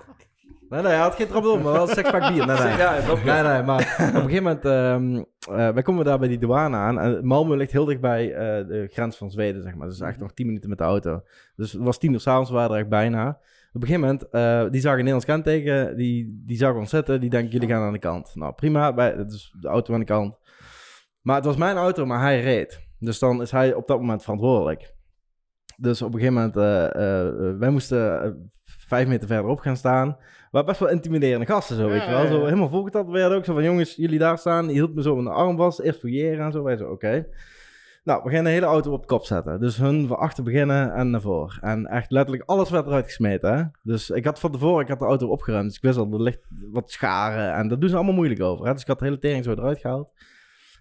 nee, 0.70 0.82
nee, 0.82 0.82
hij 0.82 0.96
had 0.96 1.14
geen 1.14 1.26
tramadol, 1.26 1.58
maar 1.58 1.72
wel 1.72 1.88
een 1.88 1.94
sexpack 1.94 2.32
bier. 2.32 2.46
Nee, 2.46 2.58
nee. 2.58 2.76
Ja, 2.76 2.92
Nee, 3.24 3.42
nee, 3.42 3.62
maar 3.62 3.96
op 4.08 4.14
een 4.14 4.30
gegeven 4.30 4.42
moment, 4.42 4.64
ehm 4.64 5.24
eh, 5.50 5.72
wij 5.72 5.82
komen 5.82 6.04
daar 6.04 6.18
bij 6.18 6.28
die 6.28 6.38
douane 6.38 6.76
aan. 6.76 7.00
En 7.00 7.24
Malmö 7.24 7.56
ligt 7.56 7.72
heel 7.72 7.84
dicht 7.84 8.00
bij 8.00 8.32
eh, 8.32 8.68
de 8.68 8.88
grens 8.92 9.16
van 9.16 9.30
Zweden, 9.30 9.62
zeg 9.62 9.74
maar. 9.74 9.88
Dus 9.88 10.00
echt 10.00 10.18
nog 10.18 10.32
10 10.32 10.46
minuten 10.46 10.68
met 10.68 10.78
de 10.78 10.84
auto. 10.84 11.22
Dus 11.56 11.72
het 11.72 11.82
was 11.82 11.98
tien 11.98 12.12
uur 12.12 12.20
s'avonds, 12.20 12.50
we 12.50 12.56
waren 12.56 12.70
er 12.70 12.80
echt 12.80 12.88
bijna. 12.88 13.28
Op 13.72 13.82
een 13.82 13.88
gegeven 13.88 14.00
moment, 14.00 14.20
die 14.72 14.80
zagen 14.80 14.98
een 14.98 15.04
Nederlands 15.04 15.24
kenteken, 15.24 15.96
die, 15.96 16.42
die 16.46 16.56
zag 16.56 16.74
ons 16.74 16.90
zitten, 16.90 17.20
die 17.20 17.30
denkt, 17.30 17.52
jullie 17.52 17.68
gaan 17.68 17.82
aan 17.82 17.92
de 17.92 17.98
kant. 17.98 18.34
Nou, 18.34 18.52
prima, 18.52 18.94
bij, 18.94 19.16
dus 19.16 19.54
de 19.60 19.68
auto 19.68 19.94
aan 19.94 20.00
de 20.00 20.06
kant. 20.06 20.38
Maar 21.20 21.36
het 21.36 21.44
was 21.44 21.56
mijn 21.56 21.76
auto, 21.76 22.06
maar 22.06 22.20
hij 22.20 22.40
reed. 22.40 22.85
Dus 22.98 23.18
dan 23.18 23.42
is 23.42 23.50
hij 23.50 23.74
op 23.74 23.86
dat 23.86 23.98
moment 23.98 24.22
verantwoordelijk. 24.22 24.94
Dus 25.76 26.02
op 26.02 26.14
een 26.14 26.20
gegeven 26.20 26.34
moment, 26.34 26.56
eh, 26.56 26.84
eh, 26.84 27.58
wij 27.58 27.70
moesten 27.70 28.22
eh, 28.22 28.30
vijf 28.64 29.08
meter 29.08 29.26
verderop 29.26 29.58
gaan 29.58 29.76
staan. 29.76 30.16
Maar 30.50 30.64
best 30.64 30.80
wel 30.80 30.88
intimiderende 30.88 31.46
gasten, 31.46 31.76
zo, 31.76 31.82
Ja, 31.82 31.88
weet 31.88 32.04
je 32.04 32.10
wel. 32.10 32.22
ja, 32.22 32.30
Zo, 32.30 32.44
helemaal 32.44 32.68
volgetatoeëerd 32.68 33.32
ook. 33.32 33.44
Zo 33.44 33.54
van, 33.54 33.62
jongens, 33.62 33.94
jullie 33.94 34.18
daar 34.18 34.38
staan. 34.38 34.66
Die 34.66 34.76
hield 34.76 34.94
me 34.94 35.02
zo 35.02 35.16
met 35.16 35.24
de 35.24 35.30
arm 35.30 35.56
vast. 35.56 35.78
Eerst 35.78 36.00
fouilleren 36.00 36.44
en 36.44 36.52
zo. 36.52 36.62
Wij 36.62 36.76
zo, 36.76 36.90
oké. 36.90 37.26
Nou, 38.04 38.20
we 38.24 38.30
gaan 38.30 38.44
de 38.44 38.50
hele 38.50 38.66
auto 38.66 38.92
op 38.92 39.06
kop 39.06 39.24
zetten. 39.24 39.60
Dus 39.60 39.76
hun 39.76 40.06
van 40.06 40.18
achter 40.18 40.44
beginnen 40.44 40.94
en 40.94 41.10
naar 41.10 41.20
voren. 41.20 41.62
En 41.62 41.86
echt 41.86 42.10
letterlijk 42.10 42.48
alles 42.48 42.70
werd 42.70 42.86
eruit 42.86 43.04
gesmeten, 43.04 43.56
hè. 43.56 43.62
Dus 43.82 44.10
ik 44.10 44.24
had 44.24 44.40
van 44.40 44.52
tevoren, 44.52 44.82
ik 44.82 44.88
had 44.88 44.98
de 44.98 45.04
auto 45.04 45.28
opgeruimd. 45.28 45.66
Dus 45.66 45.76
ik 45.76 45.82
wist 45.82 45.98
al, 45.98 46.12
er 46.12 46.22
ligt 46.22 46.46
wat 46.72 46.90
scharen. 46.90 47.52
En 47.54 47.68
dat 47.68 47.80
doen 47.80 47.88
ze 47.88 47.96
allemaal 47.96 48.14
moeilijk 48.14 48.42
over, 48.42 48.66
hè. 48.66 48.72
Dus 48.72 48.82
ik 48.82 48.88
had 48.88 48.98
de 48.98 49.04
hele 49.04 49.18
tering 49.18 49.44
zo 49.44 49.50
eruit 49.50 49.78
gehaald. 49.78 50.10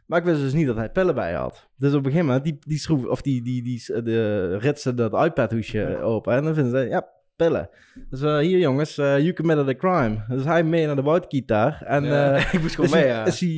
Maar 0.06 0.20
ik 0.20 0.26
wist 0.26 0.40
dus 0.40 0.54
niet 0.54 0.68
dat 0.68 0.76
hij 0.76 0.90
pillen 0.90 1.16
bij 1.16 1.34
had. 1.34 1.68
Dus 1.78 1.92
op 1.92 1.98
een 1.98 2.04
gegeven 2.12 2.26
moment, 2.26 2.44
die, 2.44 2.58
die 2.60 2.78
schroef, 2.80 3.06
of 3.06 3.22
die, 3.22 3.44
die, 3.44 3.64
die, 3.64 4.02
de 4.04 4.58
ritsen 4.58 4.96
dat 4.96 5.14
iPad-hoesje 5.26 6.00
open. 6.02 6.34
En 6.34 6.44
dan 6.44 6.54
vinden 6.54 6.72
ze, 6.82 6.90
ja, 6.90 7.08
pillen. 7.36 7.70
Dus 8.10 8.22
eh, 8.22 8.38
hier 8.38 8.58
jongens, 8.60 8.98
eh 8.98 9.18
you 9.20 9.34
committed 9.34 9.68
a 9.68 9.76
crime. 9.76 10.24
Dus 10.28 10.44
hij 10.44 10.64
mee 10.64 10.86
naar 10.86 10.96
de 10.96 11.02
woudkiet 11.02 11.48
daar. 11.48 11.82
En 11.86 12.04
Ja, 12.04 12.34
eh, 12.36 12.44
ik 12.54 12.62
moest 12.62 12.76
gewoon 12.76 12.90
is, 12.90 12.96
mee, 12.96 13.04
hij, 13.06 13.12
ja. 13.12 13.26
is, 13.26 13.40
hij, 13.40 13.50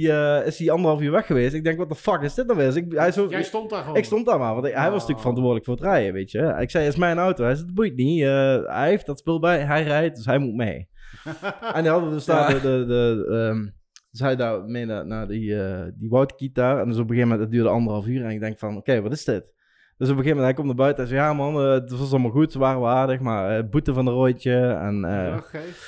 eh, 0.41 0.47
is 0.47 0.59
hij 0.59 0.71
anderhalf 0.71 1.01
uur 1.01 1.11
weg 1.11 1.25
geweest. 1.25 1.53
Ik 1.53 1.63
denk, 1.63 1.77
wat 1.77 1.89
de 1.89 1.95
fuck 1.95 2.21
is 2.21 2.33
dit 2.33 2.45
nou 2.45 2.57
weer? 2.57 2.67
Dus 2.67 2.75
ik, 2.75 2.91
hij 2.93 3.11
zo, 3.11 3.27
Jij 3.29 3.43
stond 3.43 3.69
daar 3.69 3.81
gewoon. 3.81 3.97
ik 3.97 4.03
stond 4.05 4.25
daar 4.25 4.39
maar, 4.39 4.53
want 4.53 4.65
ik- 4.65 4.73
hij 4.73 4.83
was 4.83 4.91
natuurlijk 4.93 5.19
verantwoordelijk 5.19 5.65
voor 5.65 5.73
het 5.75 5.83
rijden, 5.83 6.13
weet 6.13 6.31
je. 6.31 6.55
Ik 6.59 6.69
zei, 6.71 6.83
het 6.83 6.93
is 6.93 6.99
mijn 6.99 7.17
auto. 7.17 7.43
Hij 7.43 7.53
zei, 7.55 7.65
het 7.65 7.75
boeit 7.75 7.95
niet. 7.95 8.21
Eh, 8.23 8.29
hij 8.65 8.89
heeft 8.89 9.05
dat 9.05 9.19
spul 9.19 9.39
bij, 9.39 9.59
hij 9.59 9.83
rijdt, 9.83 10.15
dus 10.15 10.25
hij 10.25 10.37
moet 10.37 10.55
mee. 10.55 10.87
en 11.73 11.81
die 11.81 11.91
hadden 11.91 12.11
dus 12.11 12.25
daar 12.25 12.53
de... 12.53 12.59
de, 12.61 12.85
de 12.87 13.27
ehm, 13.49 13.67
dus 14.11 14.19
hij 14.19 14.35
daar 14.35 14.63
mee 14.63 14.85
naar, 14.85 15.27
die, 15.27 15.61
eh 15.61 15.85
die 15.95 16.09
woudkiet 16.09 16.55
daar. 16.55 16.79
En 16.79 16.87
dus 16.87 16.97
op 16.97 17.01
een 17.01 17.07
gegeven 17.07 17.27
moment, 17.29 17.41
het 17.41 17.51
duurde 17.51 17.69
anderhalf 17.69 18.07
uur. 18.07 18.25
En 18.25 18.31
ik 18.31 18.39
denk 18.39 18.57
van, 18.57 18.77
oké, 18.77 19.01
wat 19.01 19.11
is 19.11 19.25
dit? 19.25 19.53
Dus 19.97 20.09
op 20.09 20.17
een 20.17 20.23
gegeven 20.23 20.37
moment, 20.37 20.43
hij 20.45 20.53
komt 20.53 20.67
naar 20.67 20.85
buiten. 20.85 21.03
Hij 21.03 21.13
zei, 21.13 21.27
ja 21.27 21.33
man, 21.33 21.63
eh, 21.63 21.71
het 21.71 21.91
was 21.91 22.11
allemaal 22.11 22.31
goed. 22.31 22.51
Ze 22.51 22.59
waren 22.59 22.79
wel 22.81 22.89
aardig, 22.89 23.19
maar 23.19 23.57
eh, 23.57 23.69
boete 23.69 23.93
van 23.93 24.07
een 24.07 24.13
rooitje. 24.13 24.55
En, 24.55 25.05
eh. 25.05 25.37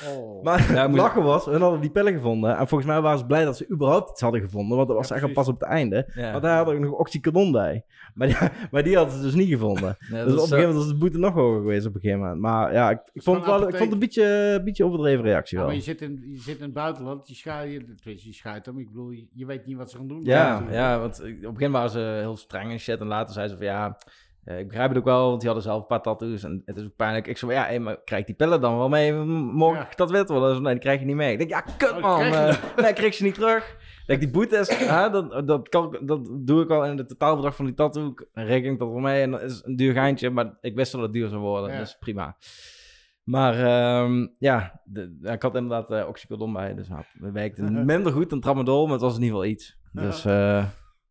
Oh. 0.10 0.44
maar 0.44 0.74
Ja, 0.74 0.88
het 0.88 0.96
lachen 0.96 1.24
was, 1.24 1.46
hun 1.46 1.62
hadden 1.62 1.82
die 1.82 1.90
pillen 1.90 2.14
gevonden. 2.14 2.58
En 2.58 2.68
volgens 2.68 2.90
mij 2.90 3.02
waren 3.02 3.20
ze 3.20 3.26
blij 3.26 3.46
dat 3.46 3.58
ze 3.58 3.70
überhaupt 3.72 4.10
iets 4.10 4.22
hadden 4.22 4.42
gevonden. 4.42 4.78
Want 4.78 4.88
dat 4.88 4.98
was 4.98 5.08
Ja, 5.08 5.16
echt 5.16 5.24
al 5.24 5.32
pas 5.32 5.48
op 5.48 5.60
het 5.60 5.70
einde. 5.70 6.12
Ja. 6.14 6.32
Want 6.32 6.44
hij 6.44 6.56
had 6.56 6.68
ook 6.68 6.80
nog 6.80 6.92
oxycodon 6.92 7.52
bij. 7.52 7.86
Maar 8.14 8.28
die, 8.28 8.38
maar 8.72 8.84
die 8.84 8.96
hadden 8.96 9.16
ze 9.16 9.22
dus 9.22 9.34
niet 9.34 9.50
gevonden. 9.50 9.98
Ja, 10.00 10.24
dus 10.24 10.34
op 10.34 10.40
een 10.40 10.40
gegeven 10.40 10.58
moment 10.58 10.76
was 10.76 10.88
de 10.88 10.98
boete 10.98 11.18
nog 11.18 11.34
hoger 11.34 11.62
geweest 11.62 11.86
op 11.86 11.96
een 11.96 12.02
gegeven 12.02 12.22
moment. 12.22 12.42
Maar 12.42 12.74
ja, 12.74 12.90
ik, 12.90 13.00
ik, 13.14 13.24
vond, 13.24 13.38
het 13.38 13.46
wel, 13.46 13.56
ik 13.56 13.76
vond 13.76 13.80
het 13.80 13.92
een 13.92 14.00
beetje, 14.00 14.56
een 14.58 14.64
beetje 14.64 14.86
overdreven 14.86 15.24
reactie 15.24 15.58
Ja, 15.58 15.64
wel. 15.64 15.74
maar 15.74 15.80
je 15.80 15.86
zit, 15.86 16.02
in, 16.02 16.24
je 16.32 16.40
zit 16.40 16.58
in 16.58 16.64
het 16.64 16.74
buitenland, 16.74 17.28
je 17.28 17.36
schuilt, 17.36 17.72
je, 18.04 18.18
je 18.24 18.34
schuilt 18.34 18.66
hem. 18.66 18.80
Ik 18.80 18.88
bedoel, 18.88 19.10
je, 19.10 19.28
je 19.34 19.46
weet 19.46 19.66
niet 19.66 19.78
wat 19.78 19.92
ze 19.92 19.98
gaan 19.98 20.08
doen. 20.08 20.24
Ja, 20.24 20.64
ja, 20.72 21.00
want 21.00 21.20
op 21.20 21.26
het 21.26 21.54
begin 21.54 21.72
waren 21.72 21.90
ze 21.90 22.00
heel 22.00 22.38
streng 22.38 22.72
en 22.72 22.80
shit. 22.80 23.00
En 23.00 23.08
later 23.08 23.34
zeiden 23.34 23.58
ze 23.58 23.64
van 23.64 23.74
ja, 23.74 23.98
ik 24.46 24.68
begrijp 24.68 24.90
het 24.90 24.98
ook 24.98 25.04
wel, 25.04 25.28
want 25.28 25.40
die 25.42 25.50
hadden 25.50 25.68
zelf 25.68 25.82
een 25.82 25.88
paar 25.88 26.02
tattoos. 26.02 26.44
En 26.44 26.62
het 26.66 26.78
is 26.78 26.84
ook 26.84 26.96
pijnlijk. 26.96 27.28
Ik 27.28 27.38
zei 27.38 27.52
ja, 27.52 27.80
maar 27.80 28.04
krijg 28.04 28.26
die 28.26 28.36
pillen 28.36 28.62
dan 28.62 28.78
wel 28.78 28.90
mee? 28.90 29.12
M- 29.14 29.28
Mocht 29.32 29.78
Ja. 29.78 29.90
ik 29.90 29.98
dat 29.98 30.12
weten 30.12 30.42
wel? 30.42 30.62
Nee, 30.62 30.72
die 30.74 30.82
krijg 30.82 31.00
je 31.00 31.06
niet 31.06 31.16
mee. 31.16 31.32
Ik 31.32 31.38
denk 31.38 31.50
ja, 31.50 31.62
kut 31.62 31.92
Oh, 31.92 32.02
man. 32.02 32.20
krijg 32.20 32.62
eh, 32.62 32.78
nee, 32.78 32.90
ik 32.90 32.96
kreeg 32.96 33.14
ze 33.14 33.24
niet 33.24 33.34
terug. 33.34 33.78
Denk, 34.06 34.20
die 34.20 34.30
boete 34.30 34.58
is, 34.58 34.70
hè, 34.76 35.10
dat, 35.10 35.48
dat, 35.48 35.70
kan, 35.70 35.98
dat 36.02 36.30
doe 36.42 36.64
ik 36.64 36.70
al 36.70 36.86
in 36.86 36.96
de 36.96 37.06
totaalbedrag 37.06 37.56
van 37.56 37.66
die 37.66 37.74
tattoo. 37.74 38.14
Reken 38.34 38.72
ik 38.72 38.80
dat 38.80 38.88
wel 38.90 38.98
mee. 39.00 39.22
En 39.22 39.32
dat 39.32 39.42
is 39.42 39.62
een 39.66 39.76
duur 39.76 39.94
geintje, 39.94 40.30
maar 40.30 40.58
ik 40.62 40.76
wist 40.76 40.92
dat 40.92 41.02
het 41.02 41.14
duur 41.14 41.30
zou 41.30 41.42
worden. 41.42 41.72
Ja. 41.72 41.80
Dus 41.80 41.98
prima. 42.00 42.38
Maar 43.24 43.54
ehm, 43.66 44.28
ja, 44.40 44.82
de, 44.84 45.20
ik 45.24 45.42
had 45.42 45.56
inderdaad 45.56 45.92
eh 45.92 46.08
oxycodon 46.08 46.54
bij. 46.54 46.74
Dus 46.76 46.90
nou, 46.90 47.04
het 47.22 47.32
werkte 47.34 47.62
minder 47.94 48.12
goed 48.12 48.30
dan 48.30 48.40
tramadol, 48.40 48.84
maar 48.84 48.94
het 48.94 49.02
was 49.02 49.16
in 49.16 49.22
ieder 49.24 49.36
geval 49.38 49.52
iets. 49.52 49.78
Dus 49.92 50.26
eh, 50.26 50.66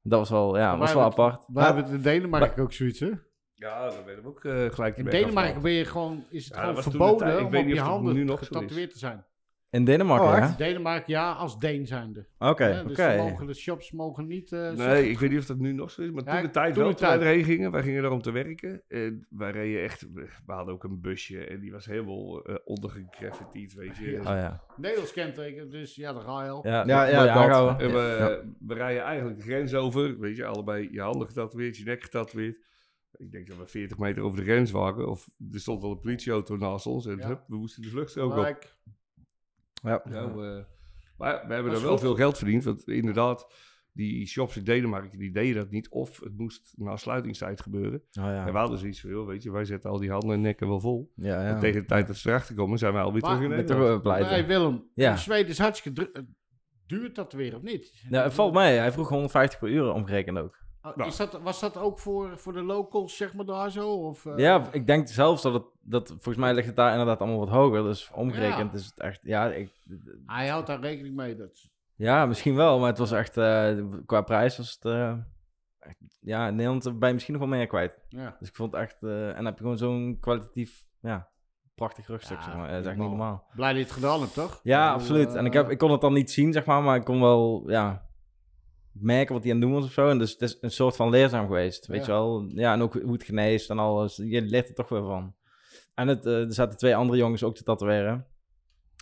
dat 0.09 0.19
was 0.19 0.31
wel, 0.31 0.57
ja, 0.57 0.71
Maar 0.71 0.79
was 0.79 0.93
wel 0.93 1.03
hebben 1.03 1.25
apart. 1.25 1.45
We 1.53 1.63
hebben 1.63 1.85
het 1.85 1.93
in 1.93 2.03
Denemarken 2.03 2.63
ook 2.63 2.73
zoiets, 2.73 3.01
hè? 3.01 3.11
Ja, 3.55 3.85
dat 3.85 4.05
weten 4.05 4.23
we 4.23 4.29
ook 4.29 4.45
eh, 4.45 4.71
gelijk. 4.71 4.97
In 4.97 5.05
Denemarken 5.05 5.63
ben 5.63 5.73
je 5.73 5.85
gewoon, 5.85 6.27
is 6.31 6.45
het 6.45 6.55
Ja, 6.55 6.61
gewoon 6.65 6.83
verboden 6.83 7.45
om 7.45 7.51
weet 7.51 7.61
op 7.61 7.67
niet 7.67 7.75
je 7.75 7.81
of 7.81 7.87
het 7.87 7.97
handen 7.97 8.15
nu 8.15 8.25
nog 8.25 8.39
getatoeëerd 8.39 8.91
te 8.93 8.99
zijn. 8.99 9.25
In 9.71 9.85
Denemarken, 9.85 10.29
Oh, 10.29 10.37
ja? 10.39 10.55
Denemarken 10.57 11.13
ja, 11.13 11.33
als 11.33 11.59
Deen 11.59 11.87
zijnde. 11.87 12.27
Oké. 12.39 12.65
Hè, 12.65 12.83
dus 12.83 12.93
oké. 12.93 13.11
ze 13.13 13.17
mogen, 13.17 13.47
de 13.47 13.55
shops 13.55 13.93
mogen 13.93 14.27
niet... 14.27 14.53
eh, 14.53 14.71
Nee, 14.73 15.11
ik 15.11 15.19
weet 15.19 15.31
niet 15.31 15.39
of 15.39 15.47
dat 15.47 15.59
nu 15.59 15.73
nog 15.73 15.91
zo 15.91 16.03
is, 16.03 16.11
maar 16.11 16.25
Ja, 16.25 16.33
toen 16.33 16.43
de 16.43 16.51
tijd 16.51 16.75
toen 16.75 16.83
wel, 16.83 16.93
de 16.93 16.99
toen 16.99 17.09
wij 17.09 17.19
erheen 17.19 17.45
gingen, 17.45 17.71
wij 17.71 17.83
gingen 17.83 18.05
er 18.05 18.11
om 18.11 18.23
te 18.23 18.31
werken. 18.31 18.83
En 18.89 19.27
wij 19.31 19.51
reden 19.51 19.83
echt, 19.83 20.07
we 20.13 20.29
hadden 20.47 20.75
ook 20.75 20.85
een 20.85 21.01
busje 21.01 21.45
en 21.45 21.61
die 21.61 21.73
was 21.73 21.87
helemaal 21.87 22.51
uh, 22.51 22.57
ondergegraffitied, 22.65 23.75
weet 23.75 23.97
je. 23.97 24.19
Oh 24.19 24.25
ja. 24.25 24.63
Nederlands 24.77 25.13
kenteken, 25.13 25.71
dus 25.71 25.95
ja, 25.95 26.13
daar 26.13 26.23
ga 26.23 26.45
je 26.45 26.51
al. 26.51 26.67
Ja, 26.67 26.85
Ja, 26.87 27.05
ja, 27.07 27.49
dat. 27.49 27.81
En 27.81 27.93
we, 27.93 28.43
we 28.59 28.75
rijden 28.75 29.03
eigenlijk 29.03 29.37
de 29.39 29.45
grens 29.45 29.75
over, 29.75 30.19
weet 30.19 30.37
je, 30.37 30.45
allebei 30.45 30.89
je 30.93 31.01
handen 31.01 31.27
getatoeëerd, 31.27 31.77
je 31.77 31.85
nek 31.85 32.03
getatoeëerd. 32.03 32.59
Ik 33.17 33.31
denk 33.33 33.47
dat 33.49 33.57
we 33.57 33.67
40 33.67 33.99
meter 33.99 34.23
over 34.23 34.39
de 34.39 34.45
grens 34.45 34.71
waren, 34.71 35.09
of 35.09 35.29
er 35.53 35.61
stond 35.61 35.83
al 35.83 35.91
een 35.91 36.01
politieauto 36.01 36.57
naast 36.57 36.87
ons 36.87 37.07
en 37.07 37.17
Ja. 37.19 37.27
hup, 37.27 37.45
we 37.47 37.57
moesten 37.57 37.83
de 37.83 37.89
vluchtstrook 37.89 38.37
op. 38.37 38.77
Gelijk. 39.81 40.03
Ja. 40.05 40.11
Nou, 40.11 40.29
eh, 40.59 40.65
maar 41.17 41.45
we 41.49 41.55
hebben 41.55 41.73
er 41.73 41.81
wel 41.83 41.91
goed. 41.91 42.01
veel 42.01 42.15
geld 42.15 42.39
verdiend, 42.39 42.65
want 42.65 42.89
inderdaad, 42.89 43.53
die 43.93 44.27
shops 44.27 44.57
in 44.57 44.65
Denemarken, 44.65 45.19
die 45.19 45.33
deden 45.33 45.55
dat 45.55 45.71
niet. 45.71 45.89
Of 45.89 46.21
het 46.21 46.39
moest 46.39 46.73
na 46.77 46.97
sluitingstijd 46.97 47.61
gebeuren. 47.61 47.99
Oh 48.01 48.25
ja. 48.25 48.47
En 48.47 48.53
we 48.53 48.59
hadden 48.59 48.79
zoiets 48.79 49.01
van, 49.01 49.11
joh, 49.11 49.27
weet 49.27 49.43
je, 49.43 49.51
wij 49.53 49.65
zetten 49.65 49.91
al 49.91 49.99
die 49.99 50.11
handen 50.11 50.31
en 50.31 50.41
nekken 50.41 50.69
wel 50.69 50.81
vol. 50.81 51.13
Ja, 51.15 51.41
En 51.43 51.47
ja. 51.55 51.59
tegen 51.59 51.81
de 51.81 51.87
tijd 51.87 52.07
dat 52.07 52.17
ze 52.17 52.29
erachter 52.29 52.55
komen, 52.55 52.79
zijn 52.79 52.93
wij 52.93 53.03
alweer 53.03 53.21
Maar- 53.23 53.37
terug 53.37 53.51
in 53.51 53.57
Nederland. 53.57 54.05
Nee, 54.31 54.45
Willem, 54.45 54.85
Ja. 54.95 55.11
in 55.11 55.19
Zweden 55.19 55.49
is 55.51 55.59
hartstikke 55.59 56.01
druk. 56.01 56.23
Duurt 56.87 57.15
dat 57.15 57.33
weer 57.33 57.57
of 57.57 57.63
niet? 57.63 58.05
Ja, 58.11 58.23
het 58.23 58.35
valt 58.35 58.55
mee. 58.55 58.79
Hij 58.79 58.93
vroeg 58.93 59.09
150 59.09 59.59
per 59.59 59.69
uur 59.69 59.93
omgerekend 59.93 60.39
ook. 60.39 60.59
Oh, 60.91 60.97
Nou. 60.97 61.09
is 61.09 61.17
dat, 61.17 61.41
was 61.43 61.61
dat 61.61 61.77
ook 61.77 61.99
voor, 61.99 62.39
voor 62.39 62.53
de 62.53 62.63
locals, 62.63 63.17
zeg 63.17 63.35
maar, 63.35 63.45
daar 63.45 63.71
zo? 63.71 63.89
Of, 63.93 64.27
eh, 64.27 64.33
Ja, 64.37 64.69
ik 64.73 64.87
denk 64.87 65.09
zelfs 65.09 65.43
dat 65.43 65.53
het, 65.53 65.65
dat 65.81 66.09
volgens 66.09 66.37
mij 66.37 66.55
ligt 66.55 66.67
het 66.67 66.77
daar 66.77 66.91
inderdaad 66.91 67.21
allemaal 67.21 67.39
wat 67.39 67.49
hoger. 67.49 67.83
Dus 67.83 68.11
omgerekend 68.15 68.73
Ja. 68.73 68.79
is 68.79 68.87
het 68.87 69.01
echt, 69.01 69.21
ja, 69.23 69.47
ik, 69.53 69.71
Hij 70.27 70.49
houdt 70.49 70.67
daar 70.67 70.81
rekening 70.81 71.17
mee. 71.17 71.37
Dat, 71.37 71.71
ja, 71.95 72.27
misschien 72.27 72.55
wel, 72.55 72.79
maar 72.79 72.89
het 72.89 72.99
was 72.99 73.13
echt, 73.13 73.37
eh, 73.37 73.77
qua 74.07 74.21
prijs 74.23 74.57
was 74.57 74.73
het, 74.73 74.85
eh, 74.85 75.13
echt, 75.79 75.97
ja, 76.21 76.47
in 76.49 76.55
Nederland 76.57 76.99
ben 76.99 77.09
je 77.09 77.15
misschien 77.15 77.35
nog 77.39 77.49
wel 77.49 77.57
meer 77.59 77.67
kwijt. 77.67 77.93
ja. 78.09 78.37
Dus 78.39 78.49
ik 78.49 78.57
vond 78.57 78.73
het 78.73 78.81
echt, 78.81 79.03
eh, 79.03 79.29
en 79.29 79.35
dan 79.35 79.45
heb 79.45 79.55
je 79.55 79.63
gewoon 79.63 79.79
zo'n 79.79 80.17
kwalitatief, 80.21 80.87
ja, 81.01 81.29
prachtig 81.75 82.07
rugstuk, 82.07 82.37
Ja, 82.39 82.45
zeg 82.45 82.55
maar. 82.57 82.71
Dat 82.71 82.81
is 82.81 82.87
echt 82.87 82.97
niet 82.97 83.09
normaal. 83.09 83.45
Blij 83.55 83.69
dat 83.69 83.77
je 83.79 83.85
het 83.85 83.93
gedaan 83.95 84.21
hebt, 84.21 84.35
toch? 84.35 84.61
Ja, 84.63 84.93
absoluut. 84.93 85.35
En 85.35 85.47
ik, 85.47 85.53
heb, 85.53 85.71
ik 85.71 85.79
kon 85.79 85.91
het 85.91 86.01
dan 86.01 86.13
niet 86.13 86.31
zien, 86.31 86.53
zeg 86.53 86.65
maar, 86.65 86.83
maar 86.83 86.97
ik 86.97 87.05
kon 87.05 87.21
wel, 87.21 87.63
ja, 87.71 88.08
merken 89.01 89.35
wat 89.35 89.43
hij 89.45 89.53
aan 89.53 89.59
het 89.61 89.67
doen 89.69 89.77
was 89.77 89.85
of 89.87 89.93
zo. 89.93 90.09
En 90.09 90.19
dus 90.19 90.33
het 90.33 90.41
is 90.41 90.59
een 90.61 90.71
soort 90.71 90.97
van 90.97 91.11
leerzaam 91.11 91.47
geweest, 91.47 91.87
weet 91.87 91.99
Ja. 92.01 92.07
je 92.07 92.13
wel. 92.13 92.45
Ja, 92.55 92.73
en 92.73 92.83
ook 92.83 92.95
hoe 93.03 93.13
het 93.13 93.23
geneest 93.23 93.71
en 93.71 93.79
alles. 93.79 94.17
Je 94.17 94.43
leert 94.43 94.69
er 94.69 94.75
toch 94.75 94.89
weer 94.89 95.03
van. 95.05 95.35
En 95.95 96.09
het, 96.09 96.27
eh, 96.27 96.41
er 96.41 96.53
zaten 96.53 96.79
twee 96.79 96.97
andere 96.97 97.19
jongens 97.19 97.43
ook 97.43 97.55
te 97.57 97.63
tatoeëren. 97.63 98.27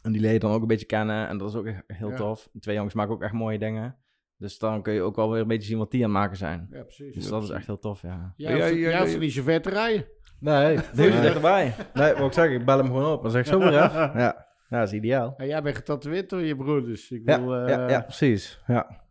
En 0.03 0.13
die 0.13 0.21
leer 0.21 0.33
je 0.33 0.39
dan 0.39 0.53
ook 0.53 0.61
een 0.61 0.67
beetje 0.67 0.87
kennen. 0.87 1.29
En 1.29 1.39
dat 1.39 1.49
is 1.49 1.55
ook 1.55 1.69
heel 1.87 2.11
Ja. 2.11 2.17
tof. 2.17 2.49
Die 2.53 2.61
twee 2.61 2.75
jongens 2.77 2.95
maken 2.95 3.13
ook 3.15 3.23
echt 3.23 3.33
mooie 3.33 3.59
dingen. 3.59 3.97
Dus 4.39 4.59
dan 4.59 4.83
kun 4.83 4.93
je 4.93 5.03
ook 5.03 5.17
wel 5.17 5.31
weer 5.31 5.41
een 5.41 5.49
beetje 5.49 5.69
zien 5.69 5.79
wat 5.79 5.91
die 5.91 6.05
aan 6.05 6.11
het 6.11 6.19
maken 6.19 6.37
zijn. 6.37 6.67
Ja, 6.71 6.83
precies. 6.83 7.15
Dus 7.15 7.29
dat 7.29 7.43
is 7.43 7.51
echt 7.51 7.67
heel 7.67 7.79
tof, 7.79 8.03
ja. 8.03 8.33
Jij 8.37 8.51
Ja, 8.57 8.57
hoeft, 8.63 8.73
ja, 8.75 8.79
jij 8.81 8.91
ja, 8.91 8.99
hoeft 9.01 9.13
ja. 9.13 9.19
niet 9.19 9.33
zo 9.33 9.43
ver 9.43 9.63
te 9.63 9.71
rijden. 9.71 10.07
Nee, 10.41 10.79
deze 10.95 11.23
zit 11.23 11.35
erbij. 11.35 11.75
Nee, 11.95 12.15
wat 12.15 12.27
ik 12.27 12.33
zeg, 12.33 12.51
ik 12.51 12.65
bel 12.65 12.77
hem 12.79 12.87
gewoon 12.87 13.13
op 13.13 13.25
en 13.25 13.31
zeg 13.31 13.47
zo 13.47 13.59
weer 13.59 13.79
af. 13.81 13.93
Ja, 14.15 14.47
ja 14.69 14.79
dat 14.79 14.89
is 14.89 14.93
ideaal. 14.95 15.35
En 15.37 15.47
jij 15.47 15.63
bent 15.63 15.77
getatoeëerd 15.77 16.31
door 16.31 16.41
je 16.43 16.57
broeders. 16.57 17.11
Ik 17.11 17.23
Ja, 17.25 17.39
bedoel, 17.39 17.55
eh, 17.57 17.69
ja, 17.69 17.89
ja, 17.89 18.01
precies. 18.01 18.61
Ja. 18.67 19.05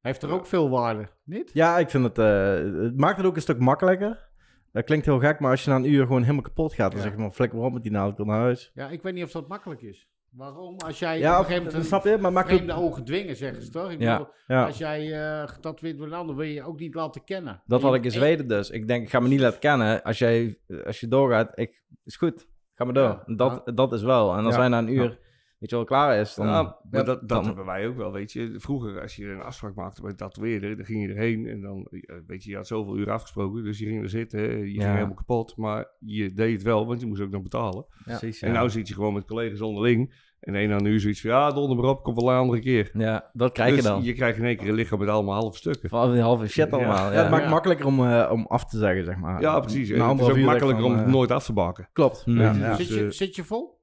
Heeft 0.00 0.22
er 0.22 0.30
ook 0.30 0.46
veel 0.46 0.70
waarde, 0.70 1.08
niet? 1.24 1.50
Ja, 1.52 1.78
ik 1.78 1.90
vind 1.90 2.04
het... 2.04 2.18
eh, 2.18 2.54
het 2.82 2.96
maakt 2.96 3.16
het 3.16 3.26
ook 3.26 3.36
een 3.36 3.42
stuk 3.42 3.58
makkelijker. 3.58 4.28
Dat 4.72 4.84
klinkt 4.84 5.06
heel 5.06 5.18
gek, 5.18 5.40
maar 5.40 5.50
als 5.50 5.64
je 5.64 5.70
na 5.70 5.76
een 5.76 5.92
uur 5.92 6.06
gewoon 6.06 6.20
helemaal 6.22 6.42
kapot 6.42 6.74
gaat... 6.74 6.92
dan 6.92 7.00
zeg 7.00 7.12
je 7.12 7.18
maar, 7.18 7.30
flikker 7.30 7.58
op 7.58 7.72
met 7.72 7.82
die 7.82 7.92
naald, 7.92 8.18
naar 8.18 8.38
huis. 8.40 8.70
Ja, 8.74 8.88
ik 8.88 9.02
weet 9.02 9.14
niet 9.14 9.24
of 9.24 9.30
dat 9.30 9.48
makkelijk 9.48 9.82
is. 9.82 10.08
Waarom? 10.30 10.76
Als 10.78 10.98
jij 10.98 11.18
Ja, 11.18 11.32
op 11.32 11.38
een 11.38 11.44
gegeven 11.44 11.66
moment 11.66 11.86
snap 11.86 12.04
je? 12.04 12.16
Maar 12.18 12.46
vreemde 12.46 12.72
ogen 12.72 13.04
dwingen, 13.04 13.36
zeggen 13.36 13.62
ze 13.62 13.70
toch? 13.70 13.90
Ik 13.90 14.00
Ja, 14.00 14.16
bedoel, 14.18 14.32
Ja, 14.46 14.64
als 14.66 14.78
jij 14.78 15.12
eh 15.40 15.48
getatoeëerd 15.48 15.96
wordt, 15.98 16.12
dan 16.12 16.36
wil 16.36 16.46
je 16.46 16.62
ook 16.62 16.78
niet 16.78 16.94
laten 16.94 17.24
kennen. 17.24 17.62
dat 17.66 17.82
had 17.82 17.92
ik 17.94 17.98
in 18.00 18.04
in 18.04 18.10
Zweden 18.10 18.48
dus. 18.48 18.70
Ik 18.70 18.86
denk, 18.88 19.02
ik 19.04 19.10
ga 19.10 19.20
me 19.20 19.28
niet 19.28 19.40
laten 19.40 19.58
kennen. 19.60 20.02
Als, 20.02 20.18
jij, 20.18 20.58
als 20.84 21.00
je 21.00 21.08
doorgaat, 21.08 21.58
ik, 21.58 21.82
is 22.04 22.16
goed. 22.16 22.46
Ga 22.74 22.84
maar 22.84 22.94
door. 22.94 23.22
Dat, 23.36 23.70
dat 23.74 23.92
is 23.92 24.02
wel. 24.02 24.36
En 24.36 24.44
Ja. 24.44 24.50
hij 24.50 24.68
na 24.68 24.78
een 24.78 24.92
uur, 24.92 25.18
weet 25.60 25.70
je 25.70 25.76
wel, 25.76 25.84
klaar 25.84 26.16
is, 26.20 26.34
dan... 26.34 26.46
Ja, 26.46 26.62
maar 26.62 26.74
dat, 26.90 27.06
dat 27.06 27.28
dan- 27.28 27.44
hebben 27.44 27.64
wij 27.64 27.86
ook 27.86 27.96
wel, 27.96 28.12
weet 28.12 28.32
je. 28.32 28.54
Vroeger, 28.56 29.00
als 29.00 29.16
je 29.16 29.26
een 29.26 29.42
afspraak 29.42 29.74
maakte 29.74 30.00
bij 30.00 30.10
het 30.10 30.18
tatoeëren, 30.18 30.76
dan 30.76 30.86
ging 30.86 31.02
je 31.02 31.08
erheen 31.14 31.46
en 31.46 31.60
dan, 31.60 31.86
weet 32.26 32.44
je, 32.44 32.50
je 32.50 32.56
had 32.56 32.66
zoveel 32.66 32.96
uur 32.98 33.10
afgesproken, 33.10 33.64
dus 33.64 33.78
je 33.78 33.86
ging 33.86 34.02
er 34.02 34.08
zitten, 34.08 34.40
je 34.40 34.72
Ja. 34.74 34.80
ging 34.82 34.94
helemaal 34.94 35.14
kapot, 35.14 35.56
maar 35.56 35.86
je 35.98 36.32
deed 36.32 36.52
het 36.52 36.62
wel, 36.62 36.86
want 36.86 37.00
je 37.00 37.06
moest 37.06 37.20
ook 37.22 37.30
nog 37.30 37.42
betalen. 37.42 37.86
Precies, 38.04 38.42
En 38.42 38.52
nou 38.52 38.70
zit 38.70 38.88
je 38.88 38.94
gewoon 38.94 39.14
met 39.14 39.24
collega's 39.26 39.60
onderling 39.60 40.28
en 40.40 40.54
een 40.54 40.72
aan 40.72 40.82
nu 40.82 41.00
zoiets 41.00 41.20
van, 41.20 41.30
ja, 41.30 41.50
donder 41.52 41.76
maar 41.76 41.90
op, 41.90 42.02
kom 42.02 42.14
wel 42.14 42.30
een 42.30 42.36
andere 42.36 42.60
keer. 42.60 42.90
Ja, 42.94 43.30
dat 43.32 43.52
krijg 43.52 43.74
dus 43.74 43.82
je 43.84 43.88
dan. 43.90 44.02
je 44.02 44.12
krijgt 44.12 44.38
in 44.38 44.44
één 44.44 44.56
keer 44.56 44.68
een 44.68 44.74
lichaam 44.74 44.98
met 44.98 45.08
allemaal 45.08 45.40
halve 45.40 45.56
stukken. 45.58 45.88
Van 45.88 46.12
die 46.12 46.20
halve 46.20 46.46
shit 46.46 46.72
allemaal. 46.72 47.06
Ja, 47.06 47.12
Ja, 47.12 47.20
het 47.22 47.30
maakt 47.30 47.44
Ja. 47.44 47.50
makkelijker 47.50 47.86
om, 47.86 48.06
eh, 48.06 48.28
om 48.32 48.46
af 48.46 48.64
te 48.64 48.78
zeggen, 48.78 49.04
zeg 49.04 49.16
maar. 49.16 49.40
Ja, 49.40 49.60
precies. 49.60 49.90
En 49.90 50.08
het 50.08 50.20
is 50.20 50.28
ook 50.28 50.36
makkelijker 50.38 50.84
om 50.84 50.96
van, 50.98 51.10
nooit 51.10 51.30
af 51.30 51.44
te 51.44 51.52
bakken. 51.52 51.88
Klopt. 51.92 52.22
Ja. 52.26 52.52
Ja, 52.52 52.76
Dus. 52.76 52.76
Zit, 52.76 52.88
je, 52.98 53.04
eh, 53.04 53.10
zit 53.10 53.36
je 53.36 53.44
vol? 53.44 53.78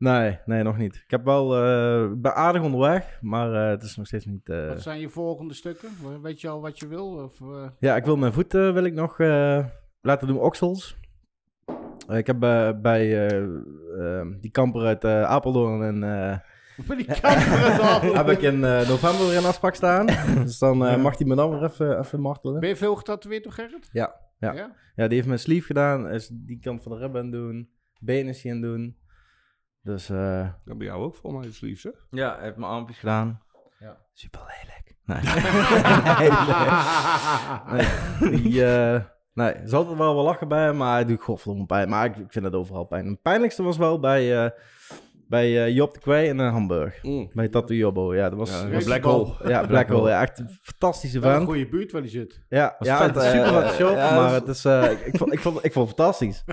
Nee, 0.00 0.38
nee, 0.44 0.62
nog 0.62 0.76
niet. 0.76 0.94
Ik 0.94 1.10
heb 1.10 1.24
wel, 1.24 1.48
ben 2.16 2.34
aardig 2.34 2.62
onderweg, 2.62 3.18
maar 3.20 3.52
eh, 3.54 3.68
het 3.70 3.82
is 3.82 3.96
nog 3.96 4.06
steeds 4.06 4.24
niet... 4.24 4.48
eh, 4.48 4.68
Wat 4.68 4.82
zijn 4.82 5.00
je 5.00 5.08
volgende 5.08 5.54
stukken? 5.54 5.88
Weet 6.22 6.40
je 6.40 6.48
al 6.48 6.60
wat 6.60 6.78
je 6.78 6.86
wil? 6.88 7.06
Of, 7.06 7.38
Ja, 7.78 7.96
ik 7.96 8.04
wil 8.04 8.16
mijn 8.16 8.32
voeten 8.32 8.74
wil 8.74 8.84
ik 8.84 8.94
nog 8.94 9.18
laten 10.00 10.26
doen, 10.26 10.38
oksels. 10.38 10.96
Ik 12.08 12.26
heb 12.26 12.38
bij 12.82 13.28
die 14.40 14.50
kamper 14.50 14.84
uit 14.86 15.04
Apeldoorn 15.04 15.82
en, 15.82 16.42
die 16.96 17.06
dan. 17.06 18.16
heb 18.16 18.28
ik 18.28 18.40
in 18.42 18.60
november 18.60 19.26
weer 19.28 19.36
een 19.36 19.44
afspraak 19.44 19.74
staan. 19.74 20.06
dus 20.44 20.58
dan 20.58 20.76
mag 21.00 21.18
hij 21.18 21.26
me 21.26 21.34
dan 21.34 21.50
weer 21.50 21.62
even, 21.64 21.98
even 21.98 22.20
martelen. 22.20 22.60
Ben 22.60 22.68
je 22.68 22.76
veel 22.76 22.94
getatoeëerd 22.96 23.42
door 23.42 23.52
Gerrit? 23.52 23.88
Ja, 23.92 24.14
ja. 24.38 24.52
Ja, 24.94 25.06
die 25.06 25.14
heeft 25.14 25.26
mijn 25.26 25.38
sleeve 25.38 25.66
gedaan, 25.66 26.08
is 26.10 26.28
die 26.32 26.58
kant 26.58 26.82
van 26.82 26.92
de 26.92 26.98
rib 26.98 27.16
aan 27.16 27.22
het 27.22 27.32
doen, 27.32 27.70
benen 28.00 28.34
het 28.42 28.62
doen. 28.62 28.96
Dus 29.82 30.10
eh, 30.10 30.48
Dat 30.64 30.78
bij 30.78 30.86
jou 30.86 31.02
ook 31.02 31.16
voor 31.16 31.32
mij 31.32 31.46
het 31.46 31.60
liefst, 31.60 31.84
hè? 31.84 31.90
Ja, 32.10 32.34
hij 32.34 32.44
heeft 32.44 32.56
mijn 32.56 32.72
armpjes 32.72 32.98
gedaan. 32.98 33.42
Ja. 33.78 33.96
Super 34.12 34.40
lelijk. 34.40 34.96
Nee. 35.04 35.20
nee, 38.30 38.42
die, 38.42 38.64
eh, 38.64 39.00
nee, 39.32 39.52
er 39.52 39.68
zat 39.68 39.90
er 39.90 39.96
wel 39.96 40.14
wel 40.14 40.24
lachen 40.24 40.48
bij, 40.48 40.72
maar 40.72 40.92
hij 40.92 41.04
doet 41.04 41.22
godverdomme 41.22 41.66
pijn. 41.66 41.88
Maar 41.88 42.04
ik, 42.04 42.16
ik 42.16 42.32
vind 42.32 42.44
het 42.44 42.54
overal 42.54 42.84
pijn. 42.84 43.06
Het 43.06 43.22
pijnlijkste 43.22 43.62
was 43.62 43.76
wel 43.76 44.00
bij, 44.00 44.44
eh, 44.44 44.50
bij 45.30 45.64
eh, 45.64 45.74
Job 45.74 45.94
de 45.94 46.00
Kwee 46.00 46.26
in 46.28 46.40
eh, 46.40 46.50
Hamburg. 46.52 47.00
Bij 47.32 47.48
Tattoo 47.48 47.76
Jobbo, 47.76 48.14
ja, 48.14 48.28
dat 48.28 48.38
was... 48.38 48.50
Ja, 48.62 48.70
was- 48.70 48.84
Black 48.84 49.02
Hole. 49.02 49.34
Ja, 49.48 49.66
Black 49.66 49.88
Hole, 49.88 50.08
ja, 50.08 50.20
echt 50.22 50.38
een 50.38 50.48
fantastische 50.62 51.20
Wel 51.20 51.30
een 51.30 51.36
vent. 51.36 51.48
goede 51.48 51.68
buurt 51.68 51.92
waar 51.92 52.02
die 52.02 52.10
zit. 52.10 52.40
Ja, 52.48 52.74
Was 52.78 52.88
ja 52.88 52.96
vet, 52.96 53.14
het 53.14 53.24
is 53.24 53.30
super 53.30 53.52
wat 53.52 53.72
shop, 53.72 53.94
ja, 53.96 54.14
maar 54.16 54.32
het 54.32 54.48
is, 54.48 54.64
eh, 54.64 54.90
ik, 55.04 55.16
vond, 55.16 55.32
ik, 55.32 55.40
vond, 55.40 55.64
ik 55.64 55.72
vond 55.72 55.88
het 55.88 55.96
fantastisch. 55.96 56.44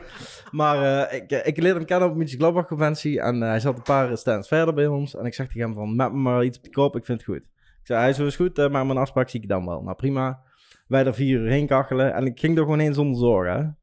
Maar 0.51 1.07
eh, 1.09 1.17
ik, 1.21 1.31
ik 1.31 1.57
leerde 1.57 1.77
hem 1.77 1.87
kennen 1.87 2.07
op 2.07 2.13
de 2.13 2.19
München 2.19 2.37
Gladbach 2.39 2.67
conventie 2.67 3.21
en 3.21 3.41
hij 3.41 3.59
zat 3.59 3.77
een 3.77 3.83
paar 3.83 4.17
stands 4.17 4.47
verder 4.47 4.73
bij 4.73 4.87
ons. 4.87 5.15
En 5.15 5.25
ik 5.25 5.33
zeg 5.33 5.45
tegen 5.47 5.61
hem 5.61 5.73
van, 5.73 5.95
maak 5.95 6.11
me 6.11 6.17
maar 6.17 6.43
iets 6.43 6.57
op 6.57 6.63
de 6.63 6.69
kop, 6.71 6.95
ik 6.95 7.05
vind 7.05 7.17
het 7.19 7.27
goed. 7.29 7.43
Ik 7.79 7.93
zei, 7.93 7.99
hij 7.99 8.09
is 8.09 8.15
zo 8.15 8.25
is 8.25 8.35
goed, 8.35 8.57
maar 8.71 8.85
mijn 8.85 8.97
afspraak 8.99 9.29
zie 9.29 9.41
ik 9.41 9.49
dan 9.49 9.65
wel. 9.65 9.81
Nou 9.81 9.95
prima, 9.95 10.39
wij 10.87 11.05
er 11.05 11.13
vier 11.13 11.39
uur 11.39 11.49
heen 11.49 11.67
kachelen 11.67 12.13
en 12.13 12.25
ik 12.25 12.39
ging 12.39 12.57
er 12.57 12.63
gewoon 12.63 12.79
heen 12.79 12.93
zonder 12.93 13.19
zorgen. 13.19 13.77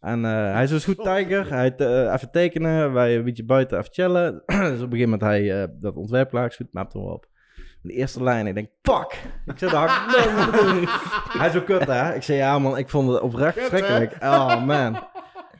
En 0.00 0.24
eh, 0.24 0.52
hij 0.52 0.62
is 0.62 0.70
zo 0.70 0.78
goed, 0.78 1.04
Tiger. 1.04 1.50
Hij 1.50 1.74
eh, 1.76 2.12
even 2.12 2.30
tekenen, 2.30 2.92
wij 2.92 3.16
een 3.16 3.24
beetje 3.24 3.44
buiten 3.44 3.78
even 3.78 3.92
chillen. 3.92 4.32
dus 4.46 4.56
op 4.56 4.62
een 4.62 4.76
gegeven 4.78 5.00
moment 5.00 5.20
hij 5.20 5.62
eh, 5.62 5.68
dat 5.80 5.96
ontwerp 5.96 6.34
is 6.34 6.56
goed, 6.56 6.72
maakt 6.72 6.92
hem 6.92 7.02
op. 7.02 7.26
De 7.82 7.92
eerste 7.92 8.22
lijn, 8.22 8.46
ik 8.46 8.54
denk, 8.54 8.68
fuck! 8.82 9.22
Ik 9.46 9.58
zit 9.58 9.70
daar, 9.70 9.88
hij 11.38 11.46
is 11.46 11.52
zo 11.52 11.60
kut, 11.60 11.86
hè? 11.86 12.14
Ik 12.14 12.22
zei, 12.22 12.38
ja 12.38 12.58
man, 12.58 12.78
ik 12.78 12.88
vond 12.88 13.10
het 13.10 13.20
oprecht 13.20 13.58
verschrikkelijk. 13.58 14.16
Oh 14.20 14.64
man. 14.64 14.98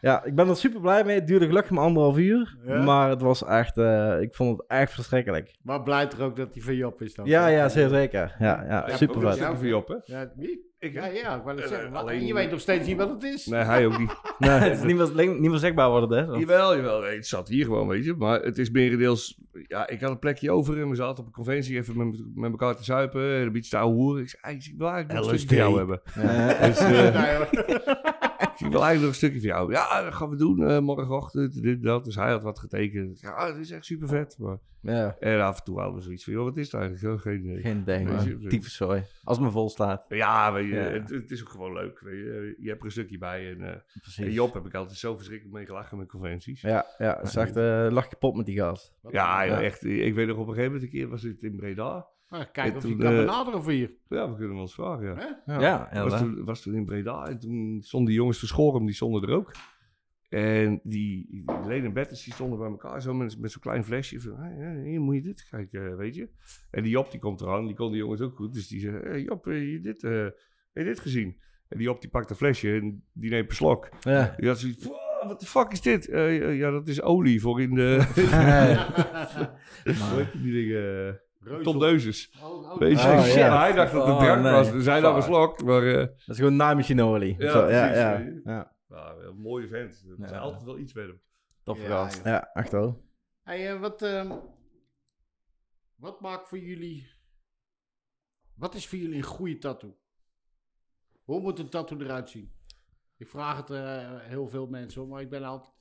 Ja, 0.06 0.24
ik 0.24 0.34
ben 0.34 0.48
er 0.48 0.56
super 0.56 0.80
blij 0.80 1.04
mee. 1.04 1.14
Het 1.14 1.26
duurde 1.26 1.46
gelukkig 1.46 1.70
maar 1.70 1.84
anderhalf 1.84 2.16
uur. 2.18 2.56
Ja? 2.66 2.82
Maar 2.82 3.10
het 3.10 3.20
was 3.22 3.44
echt, 3.44 3.76
eh, 3.78 4.20
ik 4.20 4.34
vond 4.34 4.58
het 4.58 4.66
echt 4.68 4.92
verschrikkelijk. 4.92 5.54
Maar 5.62 5.82
blij 5.82 6.08
er 6.10 6.22
ook 6.22 6.36
dat 6.36 6.48
hij 6.54 6.62
van 6.62 6.74
Job 6.76 7.02
is 7.02 7.14
dan. 7.14 7.26
Ja, 7.26 7.46
ja, 7.46 7.68
zeer 7.68 7.88
zeker. 7.88 8.36
Ja, 8.38 8.64
ja, 8.68 8.96
super 8.96 9.20
vet. 9.20 9.32
stukje 9.34 9.56
voor 9.56 9.66
Job, 9.66 9.88
hè? 9.88 9.94
Ja, 10.04 10.32
wie? 10.36 10.64
Ik, 10.78 10.92
Ja, 10.92 11.06
ja, 11.06 11.36
ik 11.36 11.42
wou 11.44 11.60
Eh, 11.60 11.66
zeggen. 11.68 11.90
maar 11.92 12.00
alleen- 12.00 12.26
Je 12.26 12.34
weet 12.34 12.50
nog 12.50 12.60
steeds 12.60 12.86
niet 12.86 12.96
wat 12.96 13.10
het 13.10 13.22
is. 13.22 13.46
Nee, 13.46 13.62
hij 13.62 13.86
ook 13.86 13.98
niet. 13.98 14.10
het 14.38 14.72
is 14.78 14.82
niet 14.82 14.96
meer, 14.96 15.28
niet 15.40 15.50
meer 15.50 15.58
zichtbaar 15.58 15.90
worden, 15.90 16.18
hè? 16.32 16.38
Jawel, 16.38 16.76
jawel. 16.76 17.00
Nee, 17.00 17.14
het 17.16 17.26
zat 17.26 17.48
hier 17.48 17.64
gewoon, 17.64 17.88
weet 17.88 18.04
je. 18.04 18.14
Maar 18.14 18.40
het 18.40 18.58
is 18.58 18.70
merendeels... 18.70 19.40
Ja, 19.66 19.88
ik 19.88 20.00
had 20.00 20.10
een 20.10 20.18
plekje 20.18 20.50
over 20.50 20.80
en 20.80 20.88
we 20.88 20.94
zaten 20.94 21.18
op 21.18 21.26
een 21.26 21.32
conventie 21.32 21.76
even 21.76 21.96
met, 21.96 22.22
met 22.34 22.50
elkaar 22.50 22.76
te 22.76 22.84
zuipen. 22.84 23.20
En 23.34 23.42
een 23.42 23.52
beetje 23.52 23.70
te 23.70 23.76
ouwe 23.78 23.94
hoeren. 23.94 24.22
Ik 24.22 24.28
zei, 24.28 24.42
"Hey, 24.42 24.54
ik 24.54 24.74
wil 24.78 24.88
eigenlijk 24.88 25.20
nog 25.20 25.32
een 25.32 25.38
stukje 25.38 25.56
van 25.56 25.64
jou 25.64 25.78
hebben. 25.78 26.00
Dus, 26.68 26.78
eh, 26.78 26.90
Nee. 26.90 28.25
Ik 28.58 28.72
wil 28.72 28.84
eigenlijk 28.84 29.00
nog 29.00 29.08
een 29.08 29.14
stukje 29.14 29.40
van 29.40 29.48
jou. 29.48 29.72
Ja, 29.72 30.02
dat 30.02 30.14
gaan 30.14 30.30
we 30.30 30.36
doen 30.36 30.68
eh, 30.68 30.78
morgenochtend, 30.78 31.62
dit, 31.62 31.82
dat. 31.82 32.04
Dus 32.04 32.14
hij 32.14 32.30
had 32.30 32.42
wat 32.42 32.58
getekend. 32.58 33.20
Ja, 33.20 33.46
het 33.46 33.56
is 33.56 33.70
echt 33.70 33.84
super 33.84 34.08
vet. 34.08 34.36
Maar... 34.38 34.58
Ja, 34.80 35.16
En 35.20 35.40
af 35.40 35.58
en 35.58 35.64
toe 35.64 35.78
hadden 35.78 35.96
we 35.96 36.02
zoiets 36.02 36.24
van, 36.24 36.32
joh, 36.32 36.44
wat 36.44 36.56
is 36.56 36.72
het 36.72 36.80
eigenlijk? 36.80 37.02
Zo, 37.02 37.30
geen 37.30 37.40
idee. 37.44 37.60
Geen. 37.60 38.48
Tyfuszooi. 38.48 39.02
Als 39.24 39.36
het 39.36 39.46
me 39.46 39.52
vol 39.52 39.68
staat. 39.68 40.04
Ja, 40.08 40.52
weet 40.52 40.66
je, 40.68 40.74
Ja. 40.74 40.80
Het, 40.80 41.10
het 41.10 41.30
is 41.30 41.40
ook 41.42 41.48
gewoon 41.48 41.72
leuk. 41.72 42.00
Weet 42.00 42.14
je. 42.18 42.56
je 42.58 42.68
hebt 42.68 42.80
er 42.80 42.86
een 42.86 42.90
stukje 42.92 43.18
bij. 43.18 43.50
En, 43.50 43.62
eh, 43.62 44.24
en. 44.24 44.32
Job 44.32 44.54
heb 44.54 44.66
ik 44.66 44.74
altijd 44.74 44.98
zo 44.98 45.14
verschrikkelijk 45.16 45.56
mee 45.56 45.66
gelachen 45.66 45.98
met 45.98 46.08
conventies. 46.08 46.60
Ja, 46.60 46.86
ja, 46.98 47.20
echt, 47.22 47.56
eh 47.56 47.86
lach 47.90 48.08
kapot 48.08 48.36
met 48.36 48.46
die 48.46 48.56
gast. 48.56 48.94
ja, 49.10 49.42
Ja. 49.42 49.62
echt. 49.62 49.84
Ik 49.84 50.14
weet 50.14 50.26
nog 50.26 50.36
op 50.36 50.48
een 50.48 50.54
gegeven 50.54 50.72
moment, 50.72 50.82
een 50.92 50.98
keer 50.98 51.08
was 51.08 51.22
het 51.22 51.42
in 51.42 51.56
Breda. 51.56 52.06
Nou, 52.30 52.44
Kijk 52.52 52.70
En 52.70 52.76
of 52.76 52.88
je 52.88 52.96
kan 52.96 53.12
eh, 53.12 53.18
benaderen 53.18 53.62
voor 53.62 53.72
hier. 53.72 53.94
Ja, 54.08 54.30
we 54.30 54.36
kunnen 54.36 54.56
ons 54.56 54.74
vragen, 54.74 55.06
ja. 55.06 55.42
Ja, 55.46 55.88
ja, 55.92 56.02
was, 56.08 56.20
toen, 56.20 56.44
was 56.44 56.62
toen 56.62 56.74
in 56.74 56.84
Breda 56.84 57.26
en 57.26 57.38
toen 57.38 57.78
stonden 57.82 58.08
die 58.08 58.18
jongens 58.18 58.38
verschoren, 58.38 58.84
die 58.84 58.94
stonden 58.94 59.22
er 59.22 59.34
ook. 59.36 59.52
En 60.28 60.80
die, 60.82 61.26
die 61.30 61.44
Leen 61.66 61.84
en 61.84 61.92
Betters, 61.92 62.24
die 62.24 62.32
stonden 62.32 62.58
bij 62.58 62.68
elkaar 62.68 63.02
zo 63.02 63.14
met, 63.14 63.38
met 63.38 63.52
zo'n 63.52 63.60
klein 63.60 63.84
flesje. 63.84 64.20
Van, 64.20 64.36
hey, 64.36 64.54
hey, 64.54 64.82
hier 64.82 65.00
moet 65.00 65.14
je 65.14 65.22
dit 65.22 65.48
kijken, 65.50 65.96
weet 65.96 66.14
je. 66.14 66.28
En 66.70 66.82
die 66.82 66.92
Job 66.92 67.10
die 67.10 67.20
komt 67.20 67.40
eraan, 67.40 67.66
die 67.66 67.74
kon 67.76 67.90
die 67.90 68.00
jongens 68.00 68.20
ook 68.20 68.36
goed. 68.36 68.52
Dus 68.52 68.68
die 68.68 68.80
zei, 68.80 68.96
hey, 69.02 69.22
Job, 69.22 69.44
heb 69.44 69.54
je 69.54 69.80
dit, 69.80 70.04
eh, 70.04 70.12
heb 70.12 70.34
je 70.72 70.84
dit 70.84 71.00
gezien? 71.00 71.36
En 71.68 71.78
die 71.78 71.86
Job 71.86 72.00
die 72.00 72.10
pakt 72.10 72.30
een 72.30 72.36
flesje 72.36 72.72
en 72.72 73.04
die 73.12 73.30
neemt 73.30 73.48
een 73.48 73.54
slok. 73.56 73.88
Ja. 74.00 74.34
Die 74.36 74.48
had 74.48 74.58
zoiets 74.58 74.84
"Wow, 74.84 75.28
wat 75.28 75.40
de 75.40 75.46
fuck 75.46 75.72
is 75.72 75.80
dit? 75.80 76.08
Eh, 76.08 76.58
ja, 76.58 76.70
dat 76.70 76.88
is 76.88 77.02
olie 77.02 77.40
voor 77.40 77.60
in 77.60 77.74
de... 77.74 77.94
Hoe 79.84 80.22
heet 80.22 80.42
die 80.42 80.52
dingen? 80.52 81.20
Tondeuses. 81.62 82.32
Oh, 82.42 82.70
oh, 82.72 82.78
Weet 82.78 83.00
je, 83.00 83.06
Oh, 83.08 83.26
ja. 83.34 83.58
hij 83.58 83.72
dacht 83.72 83.92
dat 83.92 84.06
het 84.06 84.14
Oh, 84.14 84.22
drank 84.22 84.42
nee. 84.42 84.52
was. 84.52 84.70
Dus 84.72 84.84
hij 84.86 85.00
nam 85.00 85.16
een 85.16 85.22
slok, 85.22 85.62
maar... 85.64 85.82
eh, 85.82 85.94
Dat 85.96 86.12
is 86.26 86.36
gewoon. 86.36 86.56
Ja, 87.38 87.50
Zo, 87.50 87.68
ja, 87.68 87.94
ja, 87.94 88.18
je. 88.18 88.40
ja. 88.44 88.74
Nou, 88.88 89.24
een 89.24 89.36
mooie 89.36 89.68
vent. 89.68 90.04
Er 90.18 90.24
is 90.24 90.30
Ja. 90.30 90.38
altijd 90.38 90.62
wel 90.64 90.78
iets 90.78 90.92
met 90.92 91.06
hem. 91.06 91.20
Ja, 91.78 91.86
gast. 91.88 92.24
ja. 92.24 92.30
Ja, 92.30 92.50
echt 92.52 92.72
wel. 92.72 93.04
Hey, 93.42 93.72
eh, 93.74 93.80
wat, 93.80 94.02
ehm, 94.02 94.32
wat 95.96 96.20
maakt 96.20 96.48
voor 96.48 96.58
jullie... 96.58 97.08
Wat 98.54 98.74
is 98.74 98.88
voor 98.88 98.98
jullie 98.98 99.16
een 99.16 99.22
goede 99.22 99.58
tattoo? 99.58 99.96
Hoe 101.24 101.40
moet 101.40 101.58
een 101.58 101.68
tattoo 101.68 101.98
eruit 102.00 102.30
zien? 102.30 102.52
Ik 103.16 103.28
vraag 103.28 103.56
het 103.56 103.70
eh, 103.70 104.20
heel 104.20 104.48
veel 104.48 104.66
mensen 104.66 105.08
maar 105.08 105.20
ik 105.20 105.30
ben 105.30 105.42
altijd... 105.44 105.72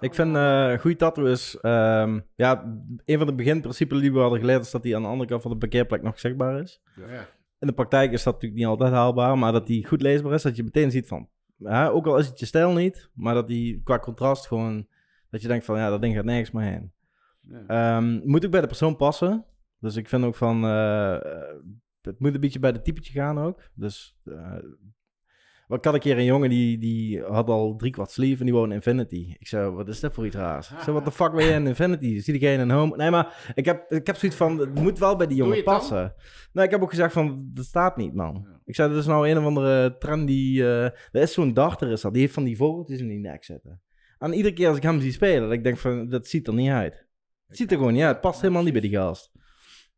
Ik 0.00 0.14
vind 0.14 0.36
eh, 0.36 0.70
een 0.70 0.78
goede 0.78 0.96
tattoo 0.96 1.24
is... 1.24 1.58
ehm, 1.60 2.20
ja, 2.34 2.64
een 3.04 3.18
van 3.18 3.26
de 3.26 3.34
beginprincipes 3.34 4.00
die 4.00 4.12
we 4.12 4.18
hadden 4.18 4.38
geleerd... 4.40 4.64
is 4.64 4.70
dat 4.70 4.82
die 4.82 4.96
aan 4.96 5.02
de 5.02 5.08
andere 5.08 5.28
kant 5.28 5.42
van 5.42 5.50
de 5.50 5.56
parkeerplek 5.56 6.02
nog 6.02 6.18
zichtbaar 6.18 6.60
is. 6.60 6.82
Ja. 6.96 7.28
In 7.58 7.66
de 7.66 7.72
praktijk 7.72 8.12
is 8.12 8.22
dat 8.22 8.32
natuurlijk 8.32 8.60
niet 8.60 8.70
altijd 8.70 8.92
haalbaar... 8.92 9.38
maar 9.38 9.52
dat 9.52 9.66
die 9.66 9.86
goed 9.86 10.02
leesbaar 10.02 10.32
is. 10.32 10.42
Dat 10.42 10.56
je 10.56 10.62
meteen 10.62 10.90
ziet 10.90 11.08
van... 11.08 11.28
Hè, 11.58 11.90
ook 11.90 12.06
al 12.06 12.18
is 12.18 12.26
het 12.26 12.38
je 12.38 12.46
stijl 12.46 12.72
niet... 12.72 13.10
maar 13.14 13.34
dat 13.34 13.48
die 13.48 13.80
qua 13.82 13.98
contrast 13.98 14.46
gewoon... 14.46 14.86
Dat 15.30 15.42
je 15.42 15.48
denkt 15.48 15.64
van, 15.64 15.78
ja, 15.78 15.90
dat 15.90 16.02
ding 16.02 16.14
gaat 16.14 16.24
nergens 16.24 16.50
meer 16.50 16.64
heen. 16.64 16.92
Ja. 17.48 17.66
Ehm, 17.66 18.20
moet 18.24 18.44
ook 18.44 18.50
bij 18.50 18.60
de 18.60 18.66
persoon 18.66 18.96
passen. 18.96 19.44
Dus 19.84 19.96
ik 19.96 20.08
vind 20.08 20.24
ook 20.24 20.34
van, 20.34 20.64
eh, 20.64 21.14
eh, 21.14 21.56
het 22.00 22.18
moet 22.18 22.34
een 22.34 22.40
beetje 22.40 22.58
bij 22.58 22.72
de 22.72 22.82
typetje 22.82 23.12
gaan 23.12 23.38
ook. 23.38 23.70
Dus, 23.74 24.16
eh, 24.24 24.56
ik 25.74 25.84
had 25.84 25.94
een 25.94 26.00
keer 26.00 26.18
een 26.18 26.24
jongen 26.24 26.48
die, 26.48 26.78
die 26.78 27.22
had 27.22 27.48
al 27.48 27.76
drie 27.76 27.92
kwart 27.92 28.10
sleeve 28.10 28.38
en 28.38 28.44
die 28.44 28.54
woonde 28.54 28.68
in 28.68 28.74
Infinity. 28.74 29.34
Ik 29.38 29.46
zei, 29.46 29.70
wat 29.70 29.88
is 29.88 30.00
dat 30.00 30.14
voor 30.14 30.26
iets 30.26 30.36
raars? 30.36 30.70
Ik 30.70 30.80
zei, 30.80 30.96
wat 30.96 31.04
de 31.04 31.10
fuck 31.10 31.32
ben 31.32 31.44
je 31.44 31.52
in 31.52 31.66
Infinity? 31.66 32.20
Zie 32.20 32.38
geen 32.38 32.60
in 32.60 32.70
home? 32.70 32.96
Nee, 32.96 33.10
maar 33.10 33.52
ik 33.54 33.64
heb, 33.64 33.90
ik 33.90 34.06
heb 34.06 34.16
zoiets 34.16 34.38
van, 34.38 34.58
het 34.58 34.74
moet 34.74 34.98
wel 34.98 35.16
bij 35.16 35.26
die 35.26 35.36
jongen 35.36 35.56
het 35.56 35.64
dan? 35.64 35.74
passen. 35.74 36.14
Nou, 36.52 36.66
ik 36.66 36.72
heb 36.72 36.82
ook 36.82 36.90
gezegd 36.90 37.12
van, 37.12 37.50
dat 37.54 37.64
staat 37.64 37.96
niet, 37.96 38.14
man. 38.14 38.46
Ik 38.64 38.74
zei, 38.74 38.88
dat 38.88 38.98
is 38.98 39.06
nou 39.06 39.28
een 39.28 39.38
of 39.38 39.44
andere 39.44 39.98
trend 39.98 40.26
die... 40.26 40.62
eh 40.62 40.84
er 40.84 41.22
is 41.22 41.32
zo'n 41.32 41.54
darter, 41.54 41.90
is 41.90 42.00
dat. 42.00 42.12
Die 42.12 42.22
heeft 42.22 42.34
van 42.34 42.44
die 42.44 42.56
vogeltjes 42.56 43.00
in 43.00 43.08
die 43.08 43.18
nek 43.18 43.44
zitten. 43.44 43.80
En 44.18 44.32
iedere 44.32 44.54
keer 44.54 44.68
als 44.68 44.76
ik 44.76 44.82
hem 44.82 45.00
zie 45.00 45.12
spelen, 45.12 45.42
dat 45.42 45.52
ik 45.52 45.64
denk 45.64 45.78
van, 45.78 46.08
dat 46.08 46.26
ziet 46.26 46.46
er 46.46 46.54
niet 46.54 46.70
uit. 46.70 47.06
Het 47.46 47.56
ziet 47.56 47.70
er 47.70 47.76
gewoon 47.76 47.92
niet 47.92 48.02
uit. 48.02 48.12
Het 48.12 48.20
past 48.20 48.40
helemaal 48.40 48.62
niet 48.62 48.72
bij 48.72 48.82
die 48.82 48.90
gast. 48.90 49.32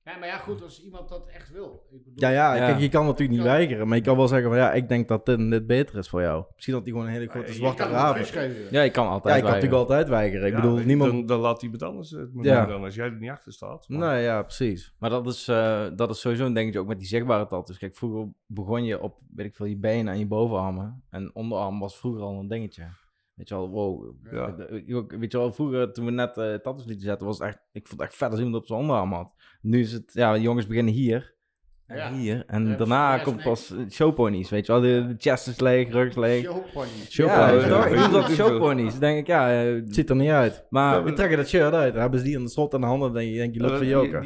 Ja, 0.06 0.16
maar 0.16 0.28
ja, 0.28 0.36
goed, 0.38 0.62
als 0.62 0.82
iemand 0.84 1.08
dat 1.08 1.26
echt 1.34 1.50
wil. 1.52 1.82
Ik 1.90 2.04
bedoel, 2.04 2.12
Ja, 2.20 2.28
ja, 2.28 2.54
Ja. 2.54 2.66
Kijk, 2.66 2.78
je 2.80 2.88
kan 2.88 3.04
natuurlijk 3.04 3.30
niet 3.38 3.46
Ja. 3.46 3.52
weigeren. 3.52 3.88
Maar 3.88 3.96
je 3.96 4.02
kan 4.02 4.16
wel 4.16 4.28
zeggen 4.28 4.48
van, 4.48 4.58
ja, 4.58 4.72
ik 4.72 4.88
denk 4.88 5.08
dat 5.08 5.26
dit, 5.26 5.50
dit 5.50 5.66
beter 5.66 5.98
is 5.98 6.08
voor 6.08 6.20
jou. 6.20 6.44
Misschien 6.54 6.74
dat 6.74 6.82
hij 6.82 6.92
gewoon 6.92 7.06
een 7.06 7.12
hele 7.12 7.28
grote 7.28 7.52
zwarte 7.52 7.82
het 7.82 7.90
raaf 7.92 8.18
is. 8.18 8.30
Ja, 8.70 8.82
je 8.82 8.90
kan 8.90 9.04
Ja, 9.04 9.10
altijd 9.10 9.36
ik 9.36 9.42
kan 9.42 9.50
natuurlijk 9.52 9.80
altijd 9.80 10.08
weigeren. 10.08 10.46
Ik 10.46 10.52
Ja, 10.54 10.60
bedoel, 10.60 10.76
niemand... 10.78 11.10
Dan, 11.12 11.26
dan 11.26 11.40
laat 11.40 11.62
iemand 11.62 11.82
anders 11.82 12.10
het 12.10 12.34
maar 12.34 12.44
Ja. 12.44 12.66
dan 12.66 12.84
als 12.84 12.94
jij 12.94 13.04
er 13.06 13.12
niet 13.20 13.30
achter 13.30 13.52
staat. 13.52 13.88
Maar- 13.88 13.98
Nee, 14.14 14.22
ja, 14.22 14.42
precies. 14.42 14.94
Maar 14.98 15.10
dat 15.10 15.26
is, 15.26 15.48
eh, 15.48 15.86
dat 15.96 16.10
is 16.10 16.20
sowieso 16.20 16.44
een 16.46 16.54
dingetje 16.54 16.78
ook 16.78 16.86
met 16.86 16.98
die 16.98 17.08
zichtbare 17.08 17.46
tattoos. 17.46 17.78
Kijk, 17.78 17.96
vroeger 17.96 18.28
begon 18.46 18.84
je 18.84 19.00
op, 19.02 19.18
weet 19.34 19.46
ik 19.46 19.54
veel, 19.54 19.66
je 19.66 19.76
benen 19.76 20.12
en 20.12 20.18
je 20.18 20.26
bovenarmen. 20.26 21.02
En 21.10 21.30
onderarm 21.34 21.78
was 21.80 21.98
vroeger 21.98 22.22
al 22.22 22.38
een 22.38 22.48
dingetje. 22.48 22.84
Weet 23.36 23.48
je 23.48 23.54
wel, 23.54 23.68
wow. 23.68 24.14
Ja. 24.30 24.56
Weet 25.18 25.32
je 25.32 25.38
wel, 25.38 25.52
vroeger 25.52 25.92
toen 25.92 26.04
we 26.04 26.10
net 26.10 26.36
eh 26.36 26.44
tattoos 26.54 26.84
lieten 26.84 27.04
zetten, 27.06 27.26
was 27.26 27.38
het 27.38 27.46
echt, 27.48 27.58
ik 27.72 27.86
vond 27.86 28.00
het 28.00 28.08
echt 28.10 28.18
vet 28.18 28.30
als 28.30 28.38
iemand 28.38 28.56
op 28.56 28.66
zijn 28.66 28.78
onderarm 28.78 29.12
had. 29.12 29.32
Nu 29.60 29.80
is 29.80 29.92
het, 29.92 30.10
ja, 30.12 30.36
jongens 30.36 30.66
beginnen 30.66 30.92
hier. 30.94 31.34
En 31.86 31.96
Ja. 31.96 32.12
hier. 32.12 32.44
En 32.46 32.68
Ja, 32.68 32.76
daarna 32.76 33.18
komt 33.18 33.42
pas 33.42 33.74
showponies, 33.90 34.50
weet 34.50 34.66
je 34.66 34.72
wel. 34.72 34.80
De, 34.80 35.06
de 35.06 35.14
chest 35.18 35.46
is 35.48 35.60
leeg, 35.60 35.90
rug 35.90 36.08
is 36.08 36.14
leeg. 36.16 36.44
Showpony. 36.44 36.86
Showponies, 37.08 37.64
Ja, 37.64 37.68
ja. 37.68 37.82
toch? 37.82 38.04
Ik 38.06 38.10
dat 38.12 38.30
showponies. 38.30 38.98
Denk 38.98 39.18
ik, 39.18 39.26
ja. 39.26 39.62
eh, 39.64 39.74
Het 39.74 39.94
ziet 39.94 40.10
er 40.10 40.16
niet 40.16 40.30
uit. 40.30 40.66
maar 40.70 41.04
We 41.04 41.12
trekken 41.12 41.36
dat 41.36 41.48
shirt 41.48 41.72
uit. 41.72 41.92
Dan 41.92 42.00
hebben 42.02 42.18
ze 42.20 42.24
die 42.26 42.36
aan 42.36 42.44
de 42.44 42.50
slot 42.50 42.74
aan 42.74 42.80
de 42.80 42.86
handen. 42.86 43.08
Dan 43.12 43.16
denk 43.22 43.32
je, 43.32 43.38
denk 43.38 43.54
je 43.54 43.60
loopt 43.60 43.76
van 43.76 43.86
Joker. 43.86 44.20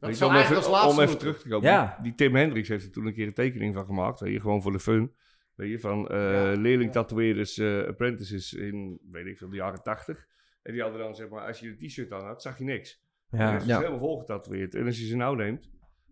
Dat 0.00 0.22
om 0.22 0.30
eigenlijk 0.34 0.40
even, 0.44 0.56
als 0.56 0.68
laatste 0.68 0.86
om 0.88 0.92
even 0.92 1.02
moeten. 1.04 1.18
terug 1.18 1.40
te 1.40 1.48
komen. 1.48 1.70
Ja. 1.70 1.98
Die, 2.02 2.14
Tim 2.14 2.34
Hendricks 2.34 2.68
heeft 2.68 2.84
er 2.84 2.90
toen 2.92 3.06
een 3.06 3.12
keer 3.12 3.26
een 3.26 3.34
tekening 3.34 3.74
van 3.74 3.86
gemaakt. 3.86 4.18
Je, 4.18 4.40
gewoon 4.40 4.62
voor 4.62 4.72
de 4.72 4.78
fun. 4.80 5.12
Weet 5.58 5.70
je, 5.70 5.78
van 5.80 6.08
eh 6.08 6.32
Ja. 6.32 6.52
leerling 6.60 6.92
tatoeëerders, 6.92 7.58
eh, 7.58 7.86
apprentices 7.86 8.52
in, 8.52 8.98
weet 9.10 9.26
ik 9.26 9.38
veel, 9.38 9.48
de 9.50 9.56
jaren 9.56 9.82
tachtig. 9.82 10.26
En 10.62 10.72
die 10.72 10.82
hadden 10.82 11.00
dan, 11.00 11.14
zeg 11.14 11.28
maar, 11.28 11.46
als 11.46 11.60
je 11.60 11.68
een 11.68 11.78
t-shirt 11.88 12.12
aan 12.12 12.24
had, 12.24 12.42
zag 12.42 12.58
je 12.58 12.64
niks. 12.64 13.02
ja. 13.30 13.52
Dus 13.52 13.62
ze 13.62 13.68
Ja. 13.68 13.74
is 13.74 13.80
helemaal 13.80 13.98
vol 14.06 14.18
getatoeëerd. 14.18 14.74
En 14.74 14.86
als 14.86 14.98
je 14.98 15.06
ze 15.06 15.16
nou 15.16 15.36
neemt, 15.36 15.70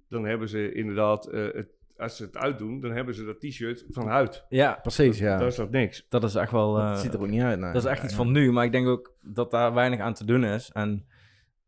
dan 0.09 0.25
hebben 0.25 0.49
ze 0.49 0.73
inderdaad, 0.73 1.27
eh, 1.27 1.45
het, 1.53 1.69
als 1.97 2.17
ze 2.17 2.23
het 2.25 2.37
uitdoen, 2.37 2.81
dan 2.81 2.91
hebben 2.93 3.15
ze 3.15 3.25
dat 3.25 3.41
t-shirt 3.41 3.85
van 3.89 4.07
huid. 4.09 4.45
ja, 4.49 4.79
Precies, 4.83 5.19
ja. 5.19 5.39
Daar 5.39 5.47
is 5.47 5.55
dat 5.57 5.71
niks. 5.71 6.07
dat 6.09 6.25
is 6.25 6.35
echt 6.35 6.53
wel... 6.53 6.79
eh, 6.79 6.91
Het 6.91 6.99
ziet 6.99 7.15
er 7.15 7.21
ook 7.21 7.29
niet 7.29 7.43
uit. 7.43 7.59
nee. 7.59 7.73
Dat 7.73 7.85
is 7.85 7.91
echt 7.91 8.05
iets 8.05 8.15
van 8.15 8.33
nu, 8.33 8.53
maar 8.53 8.65
ik 8.65 8.73
denk 8.73 8.87
ook 8.87 9.15
dat 9.23 9.51
daar 9.51 9.75
weinig 9.75 10.01
aan 10.01 10.15
te 10.15 10.25
doen 10.25 10.45
is. 10.45 10.71
En 10.73 11.07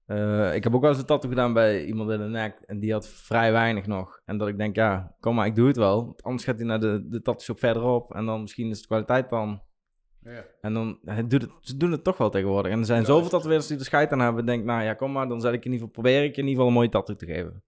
eh, 0.08 0.54
ik 0.54 0.64
heb 0.64 0.74
ook 0.74 0.80
wel 0.80 0.90
eens 0.90 0.98
een 0.98 1.06
tattoo 1.06 1.30
gedaan 1.30 1.52
bij 1.52 1.84
iemand 1.84 2.10
in 2.10 2.18
de 2.18 2.24
nek 2.24 2.58
en 2.66 2.78
die 2.78 2.92
had 2.92 3.08
vrij 3.08 3.52
weinig 3.52 3.86
nog. 3.86 4.20
En 4.24 4.38
dat 4.38 4.48
ik 4.48 4.58
denk, 4.58 4.76
ja, 4.76 5.14
kom 5.20 5.34
maar, 5.34 5.46
ik 5.46 5.54
doe 5.54 5.66
het 5.66 5.76
wel. 5.76 6.04
Want 6.04 6.22
Anders 6.22 6.44
gaat 6.44 6.56
hij 6.56 6.66
naar 6.66 6.80
de, 6.80 7.06
de 7.08 7.22
tattoo 7.22 7.44
shop 7.44 7.58
verderop 7.58 8.14
en 8.14 8.26
dan 8.26 8.40
misschien 8.40 8.70
is 8.70 8.80
de 8.80 8.86
kwaliteit 8.86 9.30
dan... 9.30 9.62
Ja. 10.22 10.44
En 10.60 10.74
dan, 10.74 10.98
het 11.04 11.30
doet 11.30 11.42
het, 11.42 11.50
ze 11.60 11.76
doen 11.76 11.92
het 11.92 12.04
toch 12.04 12.16
wel 12.16 12.30
tegenwoordig. 12.30 12.72
En 12.72 12.78
er 12.78 12.84
zijn 12.84 13.04
zoveel 13.04 13.28
tatoeëerders 13.28 13.66
die 13.66 13.78
er 13.78 13.84
scheid 13.84 14.12
aan 14.12 14.20
hebben. 14.20 14.46
Denk, 14.46 14.64
nou 14.64 14.82
ja, 14.82 14.94
kom 14.94 15.12
maar, 15.12 15.28
dan 15.28 15.40
zet 15.40 15.52
ik 15.52 15.64
in 15.64 15.72
ieder 15.72 15.86
geval, 15.86 16.02
probeer 16.02 16.24
ik 16.24 16.36
in 16.36 16.36
ieder 16.36 16.50
geval 16.50 16.66
een 16.66 16.72
mooie 16.72 16.88
tattoo 16.88 17.14
te 17.14 17.26
geven. 17.26 17.62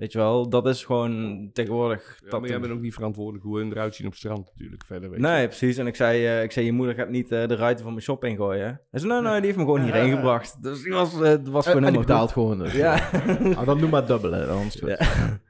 Weet 0.00 0.12
je 0.12 0.18
wel, 0.18 0.48
dat 0.48 0.66
is 0.66 0.84
gewoon 0.84 1.50
tegenwoordig 1.52 2.20
Ja, 2.30 2.38
maar 2.38 2.48
jij 2.48 2.60
bent 2.60 2.72
ook 2.72 2.80
niet 2.80 2.94
verantwoordelijk 2.94 3.44
hoe 3.44 3.58
hun 3.58 3.70
eruit 3.70 3.94
zien 3.94 4.06
op 4.06 4.12
het 4.12 4.20
strand 4.20 4.50
natuurlijk 4.54 4.84
verder. 4.84 5.10
Weet 5.10 5.20
je. 5.20 5.26
Nee, 5.26 5.46
precies. 5.46 5.76
En 5.76 5.86
ik 5.86 5.96
zei, 5.96 6.26
eh, 6.26 6.42
ik 6.42 6.52
zei 6.52 6.66
je 6.66 6.72
moeder 6.72 6.94
gaat 6.94 7.08
niet 7.08 7.32
eh, 7.32 7.48
de 7.48 7.54
ruiten 7.54 7.84
van 7.84 7.92
mijn 7.92 8.04
shop 8.04 8.24
ingooien. 8.24 8.80
Hij 8.90 9.00
zei, 9.00 9.12
nee, 9.12 9.22
nee, 9.22 9.32
die 9.34 9.44
heeft 9.44 9.56
me 9.56 9.64
gewoon 9.64 9.82
hierheen 9.82 10.10
gebracht. 10.10 10.62
Dus 10.62 10.82
die 10.82 10.92
was, 10.92 11.12
het 11.12 11.48
was 11.48 11.66
En, 11.66 11.72
gewoon 11.72 11.86
helemaal 11.86 12.06
betaalt 12.06 12.32
gewoon 12.32 12.58
dus. 12.58 12.72
Ja. 12.72 13.10
Ah, 13.56 13.66
dan 13.66 13.80
noem 13.80 13.90
maar 13.90 14.06
dubbele. 14.06 14.46
Dan 14.46 14.58
is 14.58 14.74
het 14.74 14.82
goed. 14.82 14.88
Ja. 14.98 15.40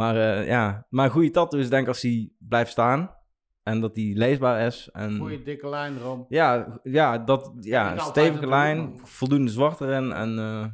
maar 0.00 0.16
eh, 0.16 0.46
ja, 0.46 0.86
maar 0.88 1.04
een 1.04 1.10
goede 1.10 1.30
tattoo 1.30 1.60
is 1.60 1.68
denk 1.68 1.82
ik 1.82 1.88
als 1.88 2.00
die 2.00 2.36
blijft 2.38 2.70
staan. 2.70 3.14
En 3.62 3.80
dat 3.80 3.94
die 3.94 4.16
leesbaar 4.16 4.66
is. 4.66 4.88
En 4.92 5.18
Goeie 5.18 5.42
dikke 5.42 5.68
lijn 5.68 5.96
erom. 5.96 6.26
ja, 6.28 6.80
ja, 6.82 7.18
dat, 7.18 7.52
ja, 7.60 7.98
stevige 7.98 8.46
lijn, 8.46 9.00
voldoende 9.02 9.50
zwart 9.50 9.80
erin. 9.80 10.12
En 10.12 10.38
eh, 10.38 10.64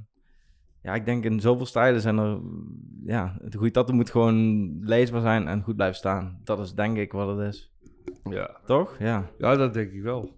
ja, 0.85 0.95
ik 0.95 1.05
denk 1.05 1.25
in 1.25 1.41
zoveel 1.41 1.67
stijlen 1.67 2.01
zijn 2.01 2.19
er, 2.19 2.39
ja, 3.05 3.39
de 3.45 3.57
goede 3.57 3.73
tattoo 3.73 3.97
moet 3.97 4.11
gewoon 4.11 4.69
leesbaar 4.81 5.21
zijn 5.21 5.47
en 5.49 5.63
goed 5.63 5.77
blijven 5.77 5.97
staan. 5.97 6.41
Dat 6.45 6.59
is 6.59 6.75
denk 6.75 6.97
ik 6.97 7.13
wat 7.13 7.37
het 7.39 7.49
is. 7.55 7.73
Ja. 8.31 8.57
Toch? 8.67 8.97
Ja. 8.99 9.31
Ja, 9.39 9.57
dat 9.57 9.75
denk 9.75 9.93
ik 9.93 10.03
wel. 10.03 10.31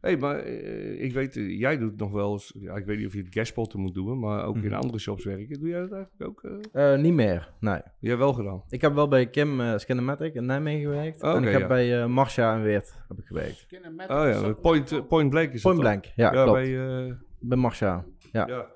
Hé, 0.00 0.08
hey, 0.08 0.16
maar 0.18 0.38
eh, 0.38 1.02
ik 1.02 1.12
weet, 1.12 1.36
eh, 1.36 1.58
jij 1.58 1.78
doet 1.78 1.96
nog 1.98 2.10
wel 2.12 2.32
eens, 2.32 2.54
ja, 2.58 2.74
ik 2.76 2.84
weet 2.86 2.96
niet 2.98 3.06
of 3.06 3.12
je 3.12 3.18
het 3.22 3.32
guestspotten 3.32 3.80
moet 3.80 3.94
doen, 3.94 4.18
maar 4.18 4.44
ook 4.44 4.56
in 4.56 4.64
Mhm. 4.64 4.74
andere 4.74 4.98
shops 4.98 5.24
werken. 5.24 5.58
Doe 5.60 5.68
jij 5.68 5.80
dat 5.80 5.92
eigenlijk 5.92 6.30
ook? 6.30 6.42
eh? 6.72 6.92
Eh, 6.92 7.00
niet 7.00 7.12
meer, 7.14 7.52
nee. 7.60 7.80
Jij 8.00 8.16
wel 8.16 8.32
gedaan? 8.32 8.62
Ik 8.68 8.80
heb 8.80 8.94
wel 8.94 9.08
bij 9.08 9.26
Kim 9.30 9.60
uh, 9.60 9.76
Skinematic 9.76 10.34
in 10.34 10.46
Nijmegen 10.46 10.82
gewerkt. 10.82 11.22
Oké, 11.22 11.36
en 11.36 11.42
ik 11.44 11.50
heb 11.52 11.60
ja. 11.60 11.66
bij 11.66 12.06
Marcia 12.08 12.54
en 12.54 12.62
Weert 12.62 12.94
heb 13.08 13.18
ik 13.18 13.24
gewerkt. 13.26 13.66
Oh 14.08 14.08
ja, 14.08 14.52
Point, 14.52 15.08
Point 15.08 15.30
Blank 15.30 15.52
is 15.52 15.62
Point? 15.62 15.80
Blank, 15.80 16.04
ja, 16.04 16.12
Ja, 16.34 16.42
klopt. 16.42 16.52
bij, 16.52 17.06
eh, 17.06 17.12
Bij 17.40 17.58
Marcia. 17.58 18.04
Ja. 18.32 18.66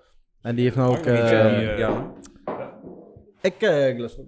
En 0.43 0.55
die 0.55 0.65
heeft 0.65 0.77
nou 0.77 0.91
ook... 0.91 0.97
Niet, 0.97 1.07
eh, 1.07 1.71
eh, 1.73 1.79
ja. 1.79 2.13
ik... 3.41 3.55
eh 3.63 3.95
glus- 3.97 4.19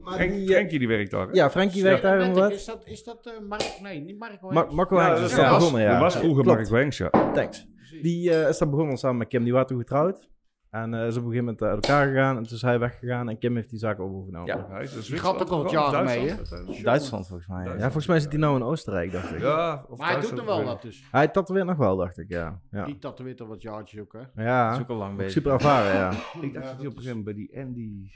Maar 0.00 0.14
Frank, 0.14 0.30
die, 0.32 0.48
eh, 0.48 0.54
Frankie 0.54 0.78
die 0.78 0.88
werkt 0.88 1.10
daar. 1.10 1.26
hè? 1.26 1.32
ja, 1.32 1.50
Frankie 1.50 1.82
werkt 1.82 2.02
daar 2.02 2.20
inderdaad. 2.20 2.50
Is 2.52 2.64
dat, 2.64 2.82
is 2.84 3.04
dat 3.04 3.26
eh, 3.26 3.48
Mark? 3.48 3.78
Nee, 3.82 4.00
niet 4.00 4.18
Mark. 4.18 4.40
hoor. 4.40 4.52
Ma 4.52 4.66
Marco 4.70 4.96
Ja, 4.96 5.14
is 5.14 5.20
was, 5.20 5.34
daar 5.34 5.54
begonnen, 5.58 5.80
ja. 5.82 5.90
dat 5.92 6.00
was 6.00 6.16
vroeger 6.16 6.42
Klopt. 6.42 6.58
Mark 6.58 6.70
Wenks, 6.70 6.96
ja. 6.98 7.10
Thanks. 7.32 7.66
Die 8.02 8.30
eh, 8.34 8.48
is 8.48 8.58
daar 8.58 8.68
begonnen 8.70 8.96
samen 8.96 9.16
met 9.16 9.28
Kim. 9.28 9.42
Die 9.44 9.52
waren 9.52 9.66
toen 9.66 9.78
getrouwd. 9.78 10.28
En 10.72 10.94
eh, 10.94 11.06
is 11.06 11.16
op 11.16 11.24
een 11.24 11.30
gegeven 11.30 11.44
moment 11.44 11.62
eh, 11.62 11.68
uit 11.68 11.86
elkaar 11.86 12.06
gegaan. 12.06 12.36
En 12.36 12.42
toen 12.42 12.56
is 12.56 12.62
hij 12.62 12.78
weggegaan. 12.78 13.28
En 13.28 13.38
Kim 13.38 13.54
heeft 13.56 13.70
die 13.70 13.78
zaak 13.78 14.00
overgenomen. 14.00 14.56
Ja. 14.56 14.66
Hij 14.70 14.82
is 14.82 15.10
gaat 15.12 15.40
ook 15.42 15.48
al 15.48 15.70
jaren 15.70 16.04
mee, 16.04 16.28
hè? 16.28 16.36
Duitsland? 16.36 16.82
Duitsland 16.82 17.26
volgens 17.26 17.48
mij. 17.48 17.64
Ja, 17.64 17.80
volgens 17.80 18.06
mij 18.06 18.20
zit 18.20 18.30
hij 18.30 18.40
nou 18.40 18.56
in 18.56 18.62
Oostenrijk, 18.62 19.12
dacht 19.12 19.32
ik. 19.32 19.40
Ja, 19.40 19.84
of 19.88 19.98
Maar 19.98 20.10
hij 20.12 20.20
doet 20.20 20.38
er 20.38 20.44
wel 20.44 20.64
wat 20.64 20.82
dus. 20.82 21.04
Hij 21.10 21.28
tatoeëert 21.28 21.66
nog 21.66 21.76
wel, 21.76 21.96
dacht 21.96 22.18
ik, 22.18 22.28
ja. 22.28 22.60
Ja, 22.70 22.84
Die 22.84 22.98
tatoeëert 22.98 23.40
al 23.40 23.46
wat 23.46 23.62
jaartjes 23.62 24.00
ook, 24.00 24.12
hè. 24.12 24.18
Dat 24.18 24.44
ja 24.44 24.72
is 24.72 24.80
ook 24.80 24.88
al 24.88 24.96
lang 24.96 25.16
bezig. 25.16 25.32
super 25.32 25.52
ervaren, 25.52 25.94
ja. 25.94 26.10
Ik 26.40 26.54
dacht 26.54 26.66
dat 26.66 26.76
hij 26.76 26.86
op 26.86 26.96
een 26.96 27.02
gegeven 27.02 27.08
moment 27.08 27.24
bij 27.24 27.34
die 27.34 27.58
Andy... 27.60 28.10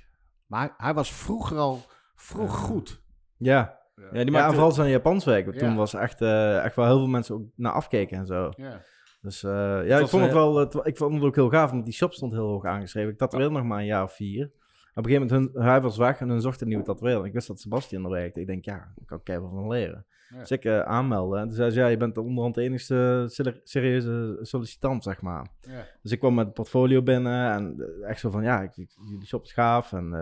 Maar 0.47 0.61
hij, 0.61 0.73
hij 0.77 0.95
was 0.95 1.13
vroeger 1.13 1.57
al 1.57 1.81
vroeg 2.15 2.57
goed. 2.57 3.03
Ja, 3.37 3.79
Ja, 3.97 4.03
die 4.11 4.19
ja 4.19 4.25
en 4.27 4.33
maakt 4.33 4.53
vooral 4.53 4.73
zijn 4.73 4.91
Japans 4.91 5.25
werk. 5.25 5.59
Toen 5.59 5.77
was 5.77 5.95
echt, 5.95 6.21
eh, 6.21 6.65
echt 6.65 6.77
wel 6.77 6.85
heel 6.87 6.99
veel 6.99 7.07
mensen 7.07 7.35
ook 7.35 7.43
naar 7.55 7.73
afkeken 7.73 8.19
en 8.19 8.27
zo. 8.27 8.51
Ja. 8.57 8.81
Dus 9.27 9.43
eh, 9.43 9.51
ja, 9.87 9.99
ik 9.99 10.09
vond 10.09 10.23
het 10.23 10.33
wel, 10.33 10.57
het, 10.57 10.75
ik 10.83 10.97
vond 10.97 11.15
het 11.15 11.23
ook 11.23 11.35
heel 11.35 11.49
gaaf, 11.49 11.71
want 11.71 11.85
die 11.85 11.95
shop 11.95 12.13
stond 12.13 12.33
heel 12.33 12.47
hoog 12.49 12.65
aangeschreven. 12.65 13.11
Ik 13.13 13.19
tatoeëerde 13.19 13.53
nog 13.55 13.65
maar 13.65 13.79
een 13.79 13.87
jaar 13.87 14.03
of 14.03 14.13
vier. 14.13 14.45
Op 14.95 15.05
een 15.07 15.11
gegeven 15.11 15.27
moment, 15.37 15.55
hun, 15.55 15.63
hij 15.65 15.81
was 15.81 15.97
weg 15.97 16.21
en 16.21 16.29
hun 16.29 16.41
zochten 16.41 16.63
een 16.63 16.69
nieuwe 16.69 16.85
tatoeëerder. 16.85 17.27
Ik 17.27 17.33
wist 17.33 17.47
dat 17.47 17.61
Sebastian 17.61 18.05
er 18.05 18.11
werkte. 18.11 18.41
Ik 18.41 18.47
denk, 18.47 18.65
ja, 18.65 18.77
daar 18.77 19.07
kan 19.07 19.19
ik 19.19 19.25
keihard 19.25 19.51
van 19.53 19.69
leren. 19.69 20.07
Ja. 20.31 20.39
Dus 20.39 20.51
ik 20.51 20.67
aanmelden. 20.67 21.41
En 21.41 21.47
toen 21.47 21.57
zei 21.57 21.71
ze, 21.71 21.81
ja, 21.81 21.87
je 21.87 21.97
bent 21.97 22.19
onderhand 22.19 22.55
de 22.55 22.63
enigste 22.63 23.25
ser- 23.27 23.61
serieuze 23.63 24.39
sollicitant, 24.41 25.03
zeg 25.03 25.21
maar. 25.21 25.47
Ja. 25.61 25.85
Dus 26.03 26.13
ik 26.13 26.19
kwam 26.19 26.35
met 26.35 26.45
het 26.45 26.55
portfolio 26.55 27.03
binnen 27.03 27.51
en 27.53 27.75
eh, 28.03 28.09
echt 28.09 28.21
zo 28.21 28.31
van, 28.31 28.43
ja, 28.43 28.63
ik, 28.63 28.77
ik- 28.77 28.97
jullie 29.11 29.27
shop 29.27 29.45
is 29.45 29.53
gaaf 29.53 29.93
en 29.93 30.13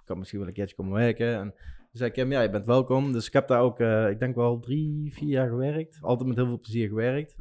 ik 0.00 0.02
kan 0.04 0.18
misschien 0.18 0.38
wel 0.38 0.48
een 0.48 0.54
keertje 0.54 0.76
komen 0.76 0.92
werken. 0.92 1.34
En 1.34 1.50
toen 1.50 1.88
zei 1.92 2.10
Kim, 2.10 2.32
ja, 2.32 2.40
je 2.40 2.50
bent 2.50 2.66
welkom. 2.66 3.12
Dus 3.12 3.26
ik 3.26 3.32
heb 3.32 3.48
daar 3.48 3.60
ook, 3.60 3.80
ik 4.10 4.18
denk 4.18 4.34
wel 4.34 4.58
drie, 4.60 5.12
vier 5.14 5.28
jaar 5.28 5.48
gewerkt. 5.48 5.98
Altijd 6.00 6.28
met 6.28 6.36
heel 6.36 6.46
veel 6.46 6.60
plezier 6.60 6.88
gewerkt. 6.88 7.34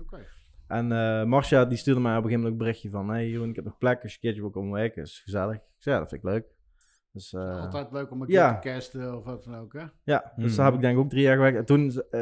En 0.70 0.92
eh 0.92 1.24
Marcia, 1.24 1.66
die 1.66 1.78
stuurde 1.78 2.00
mij 2.00 2.18
op 2.18 2.24
een 2.24 2.30
gegeven 2.30 2.42
moment 2.44 2.54
ook 2.54 2.60
een 2.60 2.66
berichtje 2.66 2.90
van, 2.90 3.10
hey 3.10 3.30
Jeroen, 3.30 3.50
ik 3.50 3.56
heb 3.56 3.66
nog 3.66 3.78
plek 3.78 4.02
als 4.02 4.12
je 4.12 4.18
een 4.18 4.22
keertje 4.22 4.42
wil 4.42 4.50
komen 4.50 4.72
werken. 4.72 5.02
is 5.02 5.20
gezellig. 5.20 5.56
Ik 5.56 5.62
zei, 5.78 5.96
ja, 5.96 6.02
dat 6.02 6.10
vind 6.10 6.24
ik 6.24 6.30
leuk. 6.30 6.46
Dus, 7.12 7.34
eh, 7.34 7.62
Altijd 7.62 7.92
leuk 7.92 8.12
om 8.12 8.22
een 8.22 8.28
ja. 8.28 8.54
keer 8.54 8.62
te 8.62 8.68
casten 8.78 9.18
of 9.18 9.24
wat 9.24 9.44
dan 9.44 9.56
ook, 9.56 9.74
hè. 9.74 9.84
ja, 10.04 10.34
dus 10.36 10.56
daar 10.56 10.66
heb 10.66 10.76
ik 10.76 10.82
denk 10.82 10.98
ik 10.98 11.04
ook 11.04 11.10
drie 11.10 11.22
jaar 11.24 11.36
gewerkt. 11.36 11.58
En 11.58 11.66
toen 11.66 11.90
eh, 12.10 12.22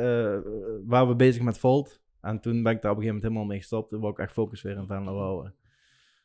waren 0.85 1.07
we 1.07 1.15
bezig 1.15 1.43
met 1.43 1.57
Volt. 1.57 2.01
En 2.21 2.39
toen 2.39 2.63
ben 2.63 2.71
ik 2.73 2.81
daar 2.81 2.91
op 2.91 2.97
een 2.97 3.03
gegeven 3.03 3.05
moment 3.05 3.23
helemaal 3.23 3.45
mee 3.45 3.57
gestopt. 3.57 3.89
Toen 3.89 3.99
wou 3.99 4.11
ik 4.13 4.19
echt 4.19 4.31
focus 4.33 4.61
weer 4.61 4.77
in 4.77 4.87
Venlo 4.87 5.17
houden. 5.19 5.55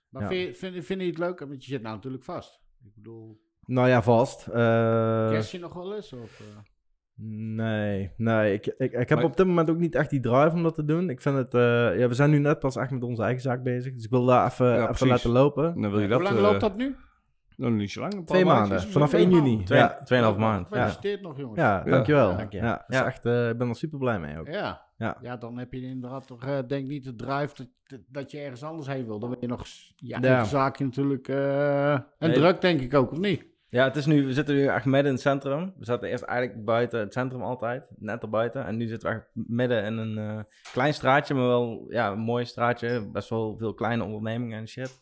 Maar 0.09 0.23
Ja. 0.23 0.29
vind, 0.29 0.43
je- 0.47 0.55
vind, 0.55 0.85
vind 0.85 1.01
je 1.01 1.07
het 1.07 1.19
leuk? 1.19 1.39
Want 1.39 1.65
je 1.65 1.71
zit 1.71 1.83
nou 1.83 1.95
natuurlijk 1.95 2.25
vast. 2.25 2.61
Ik 2.85 2.95
bedoel, 2.95 3.41
Nou 3.65 3.89
ja, 3.89 4.03
vast. 4.03 4.47
Eh, 4.47 5.29
kerst 5.31 5.53
je 5.53 5.59
nog 5.59 5.73
wel 5.75 5.95
eens? 5.95 6.13
Of, 6.13 6.41
eh? 6.41 6.47
Nee, 7.25 8.11
nee. 8.17 8.53
Ik, 8.53 8.67
ik, 8.67 8.93
ik 8.93 9.09
heb 9.09 9.19
Maar- 9.19 9.25
op 9.27 9.37
dit 9.37 9.47
moment 9.47 9.71
ook 9.71 9.79
niet 9.79 9.95
echt 9.95 10.11
die 10.11 10.21
drive 10.21 10.51
om 10.57 10.63
dat 10.63 10.75
te 10.75 10.85
doen. 10.85 11.11
Ik 11.11 11.21
vind 11.21 11.37
het... 11.37 11.55
eh, 11.55 11.99
ja, 11.99 12.09
we 12.09 12.15
zijn 12.15 12.31
nu 12.31 12.39
net 12.39 12.59
pas 12.59 12.77
echt 12.77 12.91
met 12.91 13.03
onze 13.03 13.23
eigen 13.23 13.43
zaak 13.43 13.63
bezig. 13.63 13.93
Dus 13.95 14.05
ik 14.05 14.11
wil 14.11 14.25
daar 14.25 14.47
even, 14.47 14.67
Ja, 14.67 14.91
even 14.91 15.07
laten 15.07 15.31
lopen. 15.31 15.81
Dan 15.81 15.91
wil 15.91 16.01
je 16.01 16.09
dat... 16.09 16.21
Hoe 16.21 16.27
lang 16.29 16.37
eh, 16.41 16.43
loopt 16.51 16.61
dat 16.61 16.77
nu? 16.77 16.97
nog 17.57 17.73
niet 17.73 17.91
zo 17.91 18.01
lang. 18.01 18.13
Een 18.13 18.19
paar 18.19 18.27
Twee 18.37 18.45
maanden, 18.45 18.83
vanaf 18.83 19.11
zo. 19.11 19.17
1 19.17 19.31
juni. 19.31 19.63
Twee, 19.65 19.79
Ja, 19.79 20.01
tweeënhalf 20.05 20.37
maand. 20.37 20.69
Ja. 20.69 20.75
Gefeliciteerd 20.75 21.23
nog, 21.23 21.39
jongens. 21.39 21.59
ja, 21.61 21.83
dankjewel. 21.85 22.25
Ja. 22.27 22.31
Ja, 22.31 22.37
Dank 22.37 22.53
je. 22.53 22.59
ja, 22.59 22.85
is 22.89 22.97
Ja. 22.97 23.07
echt, 23.07 23.25
eh, 23.27 23.49
ik 23.49 23.59
ben 23.59 23.69
er 23.69 23.75
super 23.77 23.99
blij 23.99 24.19
mee 24.21 24.39
ook. 24.39 24.47
Ja. 24.47 24.83
Ja. 24.97 25.17
ja, 25.21 25.37
dan 25.37 25.59
heb 25.59 25.73
je 25.73 25.81
inderdaad 25.83 26.27
toch, 26.27 26.45
eh, 26.45 26.59
denk 26.67 26.87
niet 26.89 27.05
de 27.05 27.15
drive 27.15 27.55
dat, 27.87 28.01
dat 28.09 28.31
je 28.31 28.39
ergens 28.39 28.63
anders 28.63 28.87
heen 28.89 29.07
wil. 29.07 29.19
Dan 29.19 29.29
wil 29.29 29.39
je 29.41 29.47
nog 29.47 29.65
ja, 29.97 30.45
zaakje 30.45 30.85
natuurlijk. 30.85 31.29
eh, 31.29 31.93
en 31.93 32.05
Nee. 32.19 32.33
druk 32.33 32.61
denk 32.61 32.81
ik 32.81 32.95
ook, 32.95 33.11
of 33.13 33.19
niet? 33.19 33.45
Ja, 33.73 33.85
het 33.85 33.97
is 33.97 34.07
nu, 34.07 34.27
we 34.27 34.33
zitten 34.33 34.55
nu 34.55 34.67
echt 34.67 34.85
midden 34.85 35.07
in 35.07 35.13
het 35.13 35.21
centrum. 35.21 35.75
We 35.79 35.85
zaten 35.85 36.09
eerst 36.09 36.23
eigenlijk 36.25 36.65
buiten 36.65 37.01
het 37.01 37.13
centrum 37.13 37.43
altijd, 37.43 37.85
net 37.97 38.23
erbuiten. 38.23 38.67
En 38.67 38.77
nu 38.77 38.87
zitten 38.87 39.09
we 39.11 39.15
echt 39.17 39.27
midden 39.35 39.85
in 39.85 39.97
een 39.97 40.19
eh, 40.19 40.45
klein 40.73 40.95
straatje, 40.95 41.35
maar 41.35 41.47
wel 41.47 41.87
ja, 41.89 42.11
een 42.11 42.19
mooi 42.19 42.45
straatje. 42.45 43.11
Best 43.11 43.29
wel 43.29 43.57
veel 43.59 43.75
kleine 43.75 44.05
ondernemingen 44.05 44.59
en 44.59 44.69
shit. 44.69 45.01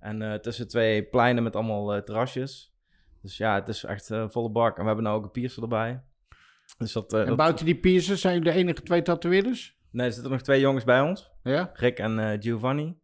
En 0.00 0.22
eh, 0.22 0.34
tussen 0.34 0.68
twee 0.68 1.02
pleinen 1.02 1.42
met 1.42 1.56
allemaal 1.56 1.94
eh, 1.94 2.02
terrasjes. 2.02 2.74
Dus 3.22 3.36
ja, 3.36 3.54
het 3.54 3.68
is 3.68 3.84
echt 3.84 4.10
volle 4.28 4.50
bak. 4.50 4.74
En 4.76 4.80
we 4.80 4.86
hebben 4.86 5.04
nou 5.04 5.16
ook 5.16 5.24
een 5.24 5.30
piercer 5.30 5.62
erbij. 5.62 6.02
Dus 6.78 6.92
dat, 6.92 7.12
En 7.12 7.26
dat- 7.26 7.36
buiten 7.36 7.64
die 7.64 7.76
piercers 7.80 8.20
zijn 8.20 8.34
jullie 8.38 8.52
de 8.52 8.58
enige 8.58 8.82
twee 8.82 9.02
tatoeëerders? 9.02 9.78
Nee, 9.90 10.06
er 10.06 10.12
zitten 10.12 10.32
nog 10.32 10.42
twee 10.42 10.60
jongens 10.60 10.84
bij 10.84 11.00
ons. 11.00 11.30
Ja? 11.42 11.70
Rick 11.74 11.98
en 11.98 12.42
Giovanni. 12.42 12.99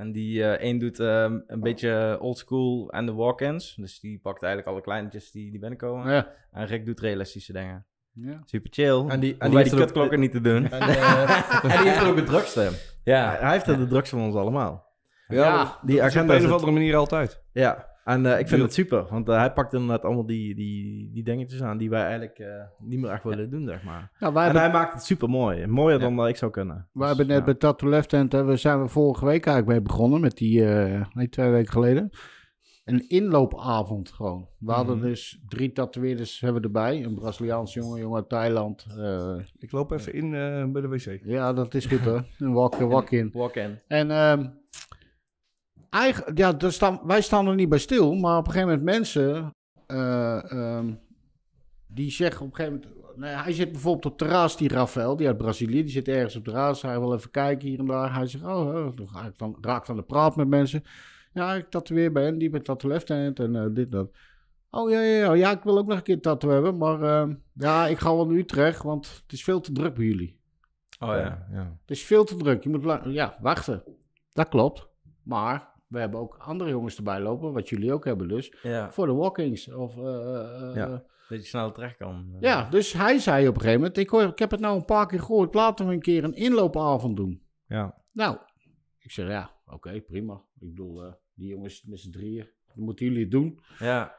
En 0.00 0.12
die 0.12 0.44
eh 0.44 0.50
één 0.66 0.78
doet 0.78 1.00
eh, 1.00 1.30
een 1.46 1.60
beetje 1.60 2.18
oldschool 2.20 2.90
en 2.90 3.06
de 3.06 3.12
walk-ins. 3.12 3.74
Dus 3.74 4.00
die 4.00 4.18
pakt 4.22 4.42
eigenlijk 4.42 4.72
alle 4.72 4.82
kleintjes 4.82 5.30
die, 5.30 5.50
die 5.50 5.60
binnenkomen. 5.60 6.12
Ja. 6.12 6.28
En 6.52 6.66
Rick 6.66 6.86
doet 6.86 7.00
realistische 7.00 7.52
dingen. 7.52 7.86
ja. 8.12 8.40
Super 8.44 8.70
chill. 8.72 9.04
En 9.08 9.08
die- 9.08 9.08
en 9.08 9.20
die 9.20 9.38
die, 9.38 9.48
die 9.48 9.56
heeft 9.58 9.70
er 9.72 9.78
ook- 9.78 9.84
kutklokken 9.84 10.20
niet 10.20 10.32
te 10.32 10.40
doen. 10.40 10.70
En, 10.70 10.80
eh, 10.80 11.62
en 11.64 11.68
die 11.82 11.88
heeft 11.90 12.00
er 12.02 12.08
ook 12.08 12.16
het 12.16 12.26
drukste. 12.26 12.60
Hij, 12.60 12.70
Ja. 13.04 13.36
hij 13.40 13.52
heeft 13.52 13.66
er 13.66 13.76
de 13.78 13.86
drukste 13.86 14.16
van 14.16 14.24
ons 14.24 14.34
allemaal. 14.34 14.88
Ja, 15.28 15.36
Ja, 15.36 15.78
die 15.82 15.96
dat 15.96 16.06
is 16.06 16.16
op 16.16 16.28
een 16.28 16.44
of 16.46 16.52
andere 16.52 16.70
manier 16.72 16.96
altijd. 16.96 17.42
Ja, 17.52 17.88
en 18.04 18.26
eh, 18.26 18.38
ik 18.38 18.48
vind 18.48 18.62
het 18.62 18.72
super, 18.74 19.06
want 19.10 19.28
eh, 19.28 19.36
hij 19.36 19.52
pakt 19.52 19.72
inderdaad 19.72 20.04
allemaal 20.04 20.26
die, 20.26 20.54
die, 20.54 21.10
die 21.12 21.22
dingetjes 21.24 21.62
aan 21.62 21.78
die 21.78 21.90
wij 21.90 22.02
eigenlijk 22.02 22.38
eh, 22.38 22.46
niet 22.84 22.98
meer 23.00 23.10
echt 23.10 23.24
willen 23.24 23.50
doen, 23.50 23.66
zeg 23.66 23.82
maar. 23.82 24.10
Nou, 24.20 24.34
En 24.36 24.42
hebben, 24.42 24.60
hij 24.62 24.70
maakt 24.72 24.94
het 24.94 25.02
super 25.04 25.28
mooi, 25.28 25.66
mooier 25.66 25.98
Ja. 25.98 26.04
dan 26.04 26.16
dat 26.16 26.28
ik 26.28 26.36
zou 26.36 26.50
kunnen. 26.50 26.74
wij 26.74 26.86
Dus, 26.92 27.06
hebben 27.08 27.26
net 27.26 27.38
ja. 27.38 27.44
bij 27.44 27.54
Tattoo 27.54 27.88
Left 27.90 28.12
Hand, 28.12 28.32
we 28.32 28.56
zijn 28.56 28.82
we 28.82 28.88
vorige 28.88 29.24
week 29.24 29.46
eigenlijk 29.46 29.66
mee 29.78 29.86
begonnen 29.86 30.20
met 30.20 30.36
die, 30.36 30.64
eh, 30.64 31.06
nee, 31.12 31.28
twee 31.28 31.50
weken 31.50 31.72
geleden. 31.72 32.10
Een 32.84 33.08
inloopavond 33.08 34.10
gewoon. 34.10 34.48
We 34.58 34.72
hadden 34.72 34.96
Mhm. 34.98 35.06
dus 35.06 35.42
drie 35.48 35.72
tatoeëerders 35.72 36.40
hebben 36.40 36.60
we 36.60 36.66
erbij. 36.66 37.04
Een 37.04 37.14
Braziliaans 37.14 37.74
jongen, 37.74 38.00
jongen 38.00 38.16
uit 38.16 38.28
Thailand. 38.28 38.86
eh, 38.98 39.34
Ik 39.58 39.72
loop 39.72 39.90
even 39.90 40.12
in 40.14 40.24
eh, 40.34 40.64
bij 40.64 40.82
de 40.82 40.88
wc. 40.88 41.20
ja, 41.24 41.52
dat 41.52 41.74
is 41.74 41.86
goed 41.86 41.98
hoor. 42.00 42.24
Een 42.38 42.52
walk, 42.52 42.74
walk 42.74 43.10
in. 43.10 43.30
Walk-in. 43.32 43.78
En 43.88 44.10
ehm 44.10 44.46
eigenlijk, 45.90 46.38
ja, 46.38 46.52
daar 46.52 46.72
staan, 46.72 47.00
wij 47.04 47.20
staan 47.20 47.46
er 47.46 47.54
niet 47.54 47.68
bij 47.68 47.78
stil, 47.78 48.14
maar 48.14 48.38
op 48.38 48.46
een 48.46 48.52
gegeven 48.52 48.68
moment 48.68 48.88
mensen 48.96 49.54
eh, 49.86 50.52
ehm, 50.52 50.92
die 51.86 52.10
zeggen 52.10 52.46
op 52.46 52.50
een 52.50 52.56
gegeven 52.56 52.80
moment, 52.80 53.16
nou 53.16 53.32
ja, 53.32 53.42
hij 53.42 53.52
zit 53.52 53.72
bijvoorbeeld 53.72 54.04
op 54.04 54.18
het 54.18 54.28
terras, 54.28 54.56
die 54.56 54.68
Rafael, 54.68 55.16
die 55.16 55.26
uit 55.26 55.36
Brazilië, 55.36 55.82
die 55.82 55.92
zit 55.92 56.08
ergens 56.08 56.36
op 56.36 56.44
het 56.44 56.54
terras, 56.54 56.82
hij 56.82 57.00
wil 57.00 57.14
even 57.14 57.30
kijken 57.30 57.68
hier 57.68 57.78
en 57.78 57.86
daar. 57.86 58.14
Hij 58.14 58.26
zegt, 58.26 58.44
oh, 58.44 58.74
oh, 58.74 58.96
dan 58.96 59.08
ga 59.08 59.26
ik 59.26 59.38
dan 59.38 59.56
raak 59.60 59.88
aan 59.88 59.96
de 59.96 60.02
praat 60.02 60.36
met 60.36 60.48
mensen. 60.48 60.82
Ja, 61.32 61.54
ik 61.54 61.70
tatoeëer 61.70 62.12
bij 62.12 62.22
hen, 62.24 62.38
die 62.38 62.50
bij 62.50 62.60
Tattoo 62.60 62.90
Left 62.90 63.08
Hand 63.08 63.38
en 63.38 63.56
eh, 63.56 63.66
dit 63.70 63.90
dat. 63.90 64.10
Oh 64.70 64.90
ja, 64.90 65.00
ja, 65.00 65.16
ja, 65.16 65.32
ja, 65.32 65.50
ik 65.50 65.62
wil 65.62 65.78
ook 65.78 65.86
nog 65.86 65.96
een 65.96 66.02
keer 66.02 66.20
tattoo 66.20 66.50
hebben, 66.50 66.76
maar 66.76 67.02
ehm, 67.02 67.34
ja, 67.52 67.86
ik 67.86 67.98
ga 67.98 68.14
wel 68.14 68.26
naar 68.26 68.36
Utrecht, 68.36 68.82
want 68.82 69.20
het 69.22 69.32
is 69.32 69.44
veel 69.44 69.60
te 69.60 69.72
druk 69.72 69.94
bij 69.94 70.04
jullie. 70.04 70.38
Oh 70.98 71.08
ja. 71.08 71.46
ja. 71.52 71.76
Het 71.80 71.90
is 71.90 72.02
veel 72.02 72.24
te 72.24 72.36
druk. 72.36 72.62
Je 72.62 72.68
moet 72.68 73.00
ja, 73.04 73.38
wachten. 73.40 73.82
Dat 74.32 74.48
klopt. 74.48 74.88
Maar 75.22 75.68
we 75.90 75.98
hebben 75.98 76.20
ook 76.20 76.36
andere 76.38 76.70
jongens 76.70 76.96
erbij 76.96 77.20
lopen, 77.20 77.52
wat 77.52 77.68
jullie 77.68 77.92
ook 77.92 78.04
hebben 78.04 78.28
dus, 78.28 78.54
Ja. 78.62 78.90
voor 78.90 79.06
de 79.06 79.12
walkings. 79.12 79.72
Of, 79.72 79.94
Ja. 79.96 80.72
ja. 80.74 81.02
Dat 81.28 81.38
je 81.42 81.48
snel 81.48 81.72
terecht 81.72 81.96
kan. 81.96 82.36
ja, 82.40 82.68
dus 82.70 82.92
hij 82.92 83.18
zei 83.18 83.48
op 83.48 83.54
een 83.54 83.60
gegeven 83.60 83.80
moment, 83.80 83.98
ik, 83.98 84.08
hoor, 84.08 84.22
ik 84.22 84.38
heb 84.38 84.50
het 84.50 84.60
nou 84.60 84.76
een 84.76 84.84
paar 84.84 85.06
keer 85.06 85.20
gehoord, 85.20 85.54
laten 85.54 85.86
we 85.86 85.92
een 85.92 86.00
keer 86.00 86.24
een 86.24 86.34
inloopavond 86.34 87.16
doen. 87.16 87.42
ja. 87.66 87.98
Nou, 88.12 88.36
ik 88.98 89.10
zeg 89.10 89.28
ja, 89.28 89.50
oké, 89.66 90.00
prima. 90.00 90.34
Ik 90.34 90.68
bedoel, 90.68 91.14
die 91.34 91.48
jongens 91.48 91.82
met 91.84 92.00
z'n 92.00 92.10
drieën, 92.10 92.48
dan 92.74 92.84
moeten 92.84 93.06
jullie 93.06 93.20
het 93.22 93.30
doen. 93.30 93.60
Ja. 93.78 94.18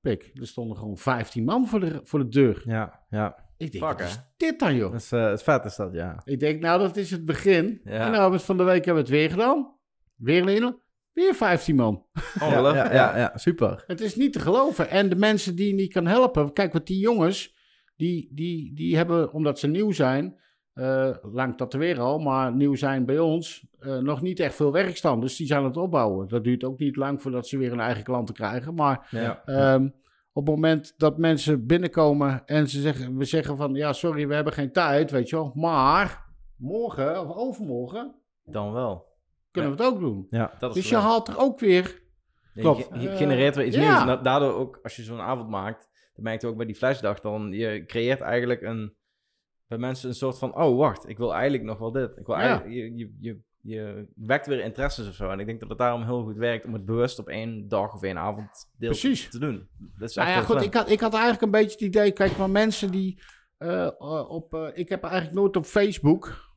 Pik, 0.00 0.30
er 0.34 0.46
stonden 0.46 0.76
gewoon 0.76 0.96
15 0.98 1.44
man 1.44 1.66
voor 1.66 1.80
de, 1.80 2.00
voor 2.04 2.18
de 2.18 2.28
deur. 2.28 2.62
ja, 2.64 3.04
ja. 3.10 3.48
Ik 3.56 3.72
denk, 3.72 3.84
Fuck, 3.84 3.98
is 4.00 4.20
dit 4.36 4.58
dan 4.58 4.74
joh? 4.74 4.92
Dat 4.92 5.00
is, 5.00 5.10
het 5.10 5.42
vet 5.42 5.64
is 5.64 5.76
dat, 5.76 5.92
ja. 5.92 6.20
Ik 6.24 6.40
denk, 6.40 6.60
nou, 6.60 6.80
dat 6.80 6.96
is 6.96 7.10
het 7.10 7.24
begin. 7.24 7.80
Ja. 7.84 7.90
En 7.90 7.98
nou 7.98 8.10
hebben 8.12 8.30
we 8.30 8.36
het 8.36 8.44
van 8.44 8.56
de 8.56 8.62
week 8.64 8.84
hebben 8.84 9.04
we 9.04 9.10
het 9.10 9.18
weer 9.18 9.30
gedaan. 9.30 9.78
Weer 10.20 10.44
lenen. 10.44 10.78
Weer 11.12 11.34
15 11.34 11.76
man. 11.76 12.04
Ja, 12.12 12.46
Ongelooflijk. 12.46 12.92
ja, 12.92 12.92
ja, 12.92 13.18
ja, 13.18 13.32
super. 13.38 13.84
Het 13.86 14.00
is 14.00 14.16
niet 14.16 14.32
te 14.32 14.38
geloven. 14.40 14.90
En 14.90 15.08
de 15.08 15.16
mensen 15.16 15.56
die 15.56 15.66
je 15.66 15.74
niet 15.74 15.92
kan 15.92 16.06
helpen. 16.06 16.52
Kijk, 16.52 16.72
wat 16.72 16.86
die 16.86 16.98
jongens, 16.98 17.54
die, 17.96 18.30
die, 18.34 18.74
die 18.74 18.96
hebben, 18.96 19.32
omdat 19.32 19.58
ze 19.58 19.66
nieuw 19.66 19.90
zijn, 19.92 20.38
eh, 20.72 21.10
lang 21.22 21.56
tatoeëren 21.56 22.02
al, 22.02 22.18
maar 22.18 22.54
nieuw 22.54 22.74
zijn 22.74 23.04
bij 23.06 23.18
ons, 23.18 23.66
eh, 23.78 23.98
nog 23.98 24.22
niet 24.22 24.40
echt 24.40 24.54
veel 24.54 24.72
werkstand. 24.72 25.22
Dus 25.22 25.36
die 25.36 25.46
zijn 25.46 25.60
aan 25.60 25.66
het 25.66 25.76
opbouwen. 25.76 26.28
Dat 26.28 26.44
duurt 26.44 26.64
ook 26.64 26.78
niet 26.78 26.96
lang 26.96 27.22
voordat 27.22 27.46
ze 27.48 27.58
weer 27.58 27.70
hun 27.70 27.80
eigen 27.80 28.04
klanten 28.04 28.34
krijgen. 28.34 28.74
Maar 28.74 29.08
Ja. 29.10 29.42
Ehm, 29.44 29.88
op 30.32 30.46
het 30.46 30.54
moment 30.54 30.94
dat 30.96 31.18
mensen 31.18 31.66
binnenkomen 31.66 32.42
en 32.46 32.68
ze 32.68 32.80
zeggen, 32.80 33.16
we 33.16 33.24
zeggen 33.24 33.56
van 33.56 33.74
ja, 33.74 33.92
sorry, 33.92 34.26
we 34.28 34.34
hebben 34.34 34.52
geen 34.52 34.72
tijd, 34.72 35.10
weet 35.10 35.28
je 35.28 35.36
wel. 35.36 35.52
Maar 35.54 36.24
morgen 36.56 37.20
of 37.28 37.36
overmorgen 37.36 38.14
Dan 38.44 38.72
wel. 38.72 39.08
Kunnen 39.50 39.76
we 39.76 39.82
het 39.82 39.92
ook 39.92 40.00
doen. 40.00 40.26
Ja, 40.30 40.54
Dat 40.58 40.76
is 40.76 40.82
Dus 40.82 40.90
je 40.90 40.96
haalt 40.96 41.28
er 41.28 41.38
ook 41.38 41.60
weer. 41.60 42.02
Ja, 42.54 42.62
Klopt. 42.62 42.88
Je, 42.92 43.00
je 43.00 43.16
genereert 43.16 43.56
weer 43.56 43.66
iets 43.66 43.76
ja. 43.76 44.04
nieuws. 44.04 44.16
En 44.16 44.22
daardoor 44.22 44.54
ook, 44.54 44.78
als 44.82 44.96
je 44.96 45.02
zo'n 45.02 45.20
avond 45.20 45.48
maakt, 45.48 45.88
dan 46.14 46.24
merk 46.24 46.40
je 46.40 46.46
ook 46.46 46.56
bij 46.56 46.66
die 46.66 46.74
flashdag, 46.74 47.20
dan 47.20 47.52
je 47.52 47.84
creëert 47.86 48.20
eigenlijk 48.20 48.62
een, 48.62 48.94
bij 49.66 49.78
mensen 49.78 50.08
een 50.08 50.14
soort 50.14 50.38
van, 50.38 50.56
oh 50.56 50.78
wacht, 50.78 51.08
ik 51.08 51.18
wil 51.18 51.34
eigenlijk 51.34 51.64
nog 51.64 51.78
wel 51.78 51.92
dit. 51.92 52.16
Ik 52.16 52.26
wil 52.26 52.36
Ja. 52.36 52.40
eigenlijk, 52.40 52.74
je, 52.74 52.96
je, 52.96 53.12
je, 53.20 53.38
je 53.62 54.08
wekt 54.14 54.46
weer 54.46 54.60
interesses 54.60 55.08
of 55.08 55.14
zo. 55.14 55.30
En 55.30 55.40
ik 55.40 55.46
denk 55.46 55.60
dat 55.60 55.68
het 55.68 55.78
daarom 55.78 56.04
heel 56.04 56.22
goed 56.22 56.36
werkt 56.36 56.64
om 56.64 56.72
het 56.72 56.84
bewust 56.84 57.18
op 57.18 57.28
één 57.28 57.68
dag 57.68 57.94
of 57.94 58.02
één 58.02 58.18
avond 58.18 58.70
deel 58.78 58.90
Precies. 58.90 59.30
te 59.30 59.38
doen. 59.38 59.68
Dat 59.98 60.08
is 60.08 60.14
Nou 60.14 60.28
ja, 60.28 60.40
goed, 60.40 60.62
ik 60.62 60.74
had, 60.74 60.90
ik 60.90 61.00
had 61.00 61.12
eigenlijk 61.12 61.42
een 61.42 61.50
beetje 61.50 61.70
het 61.70 61.80
idee, 61.80 62.12
kijk, 62.12 62.36
maar 62.36 62.50
mensen 62.50 62.90
die 62.90 63.22
eh, 63.58 63.86
eh, 63.86 64.30
op, 64.30 64.54
eh, 64.54 64.68
ik 64.74 64.88
heb 64.88 65.02
eigenlijk 65.02 65.34
nooit 65.34 65.56
op 65.56 65.64
Facebook, 65.64 66.49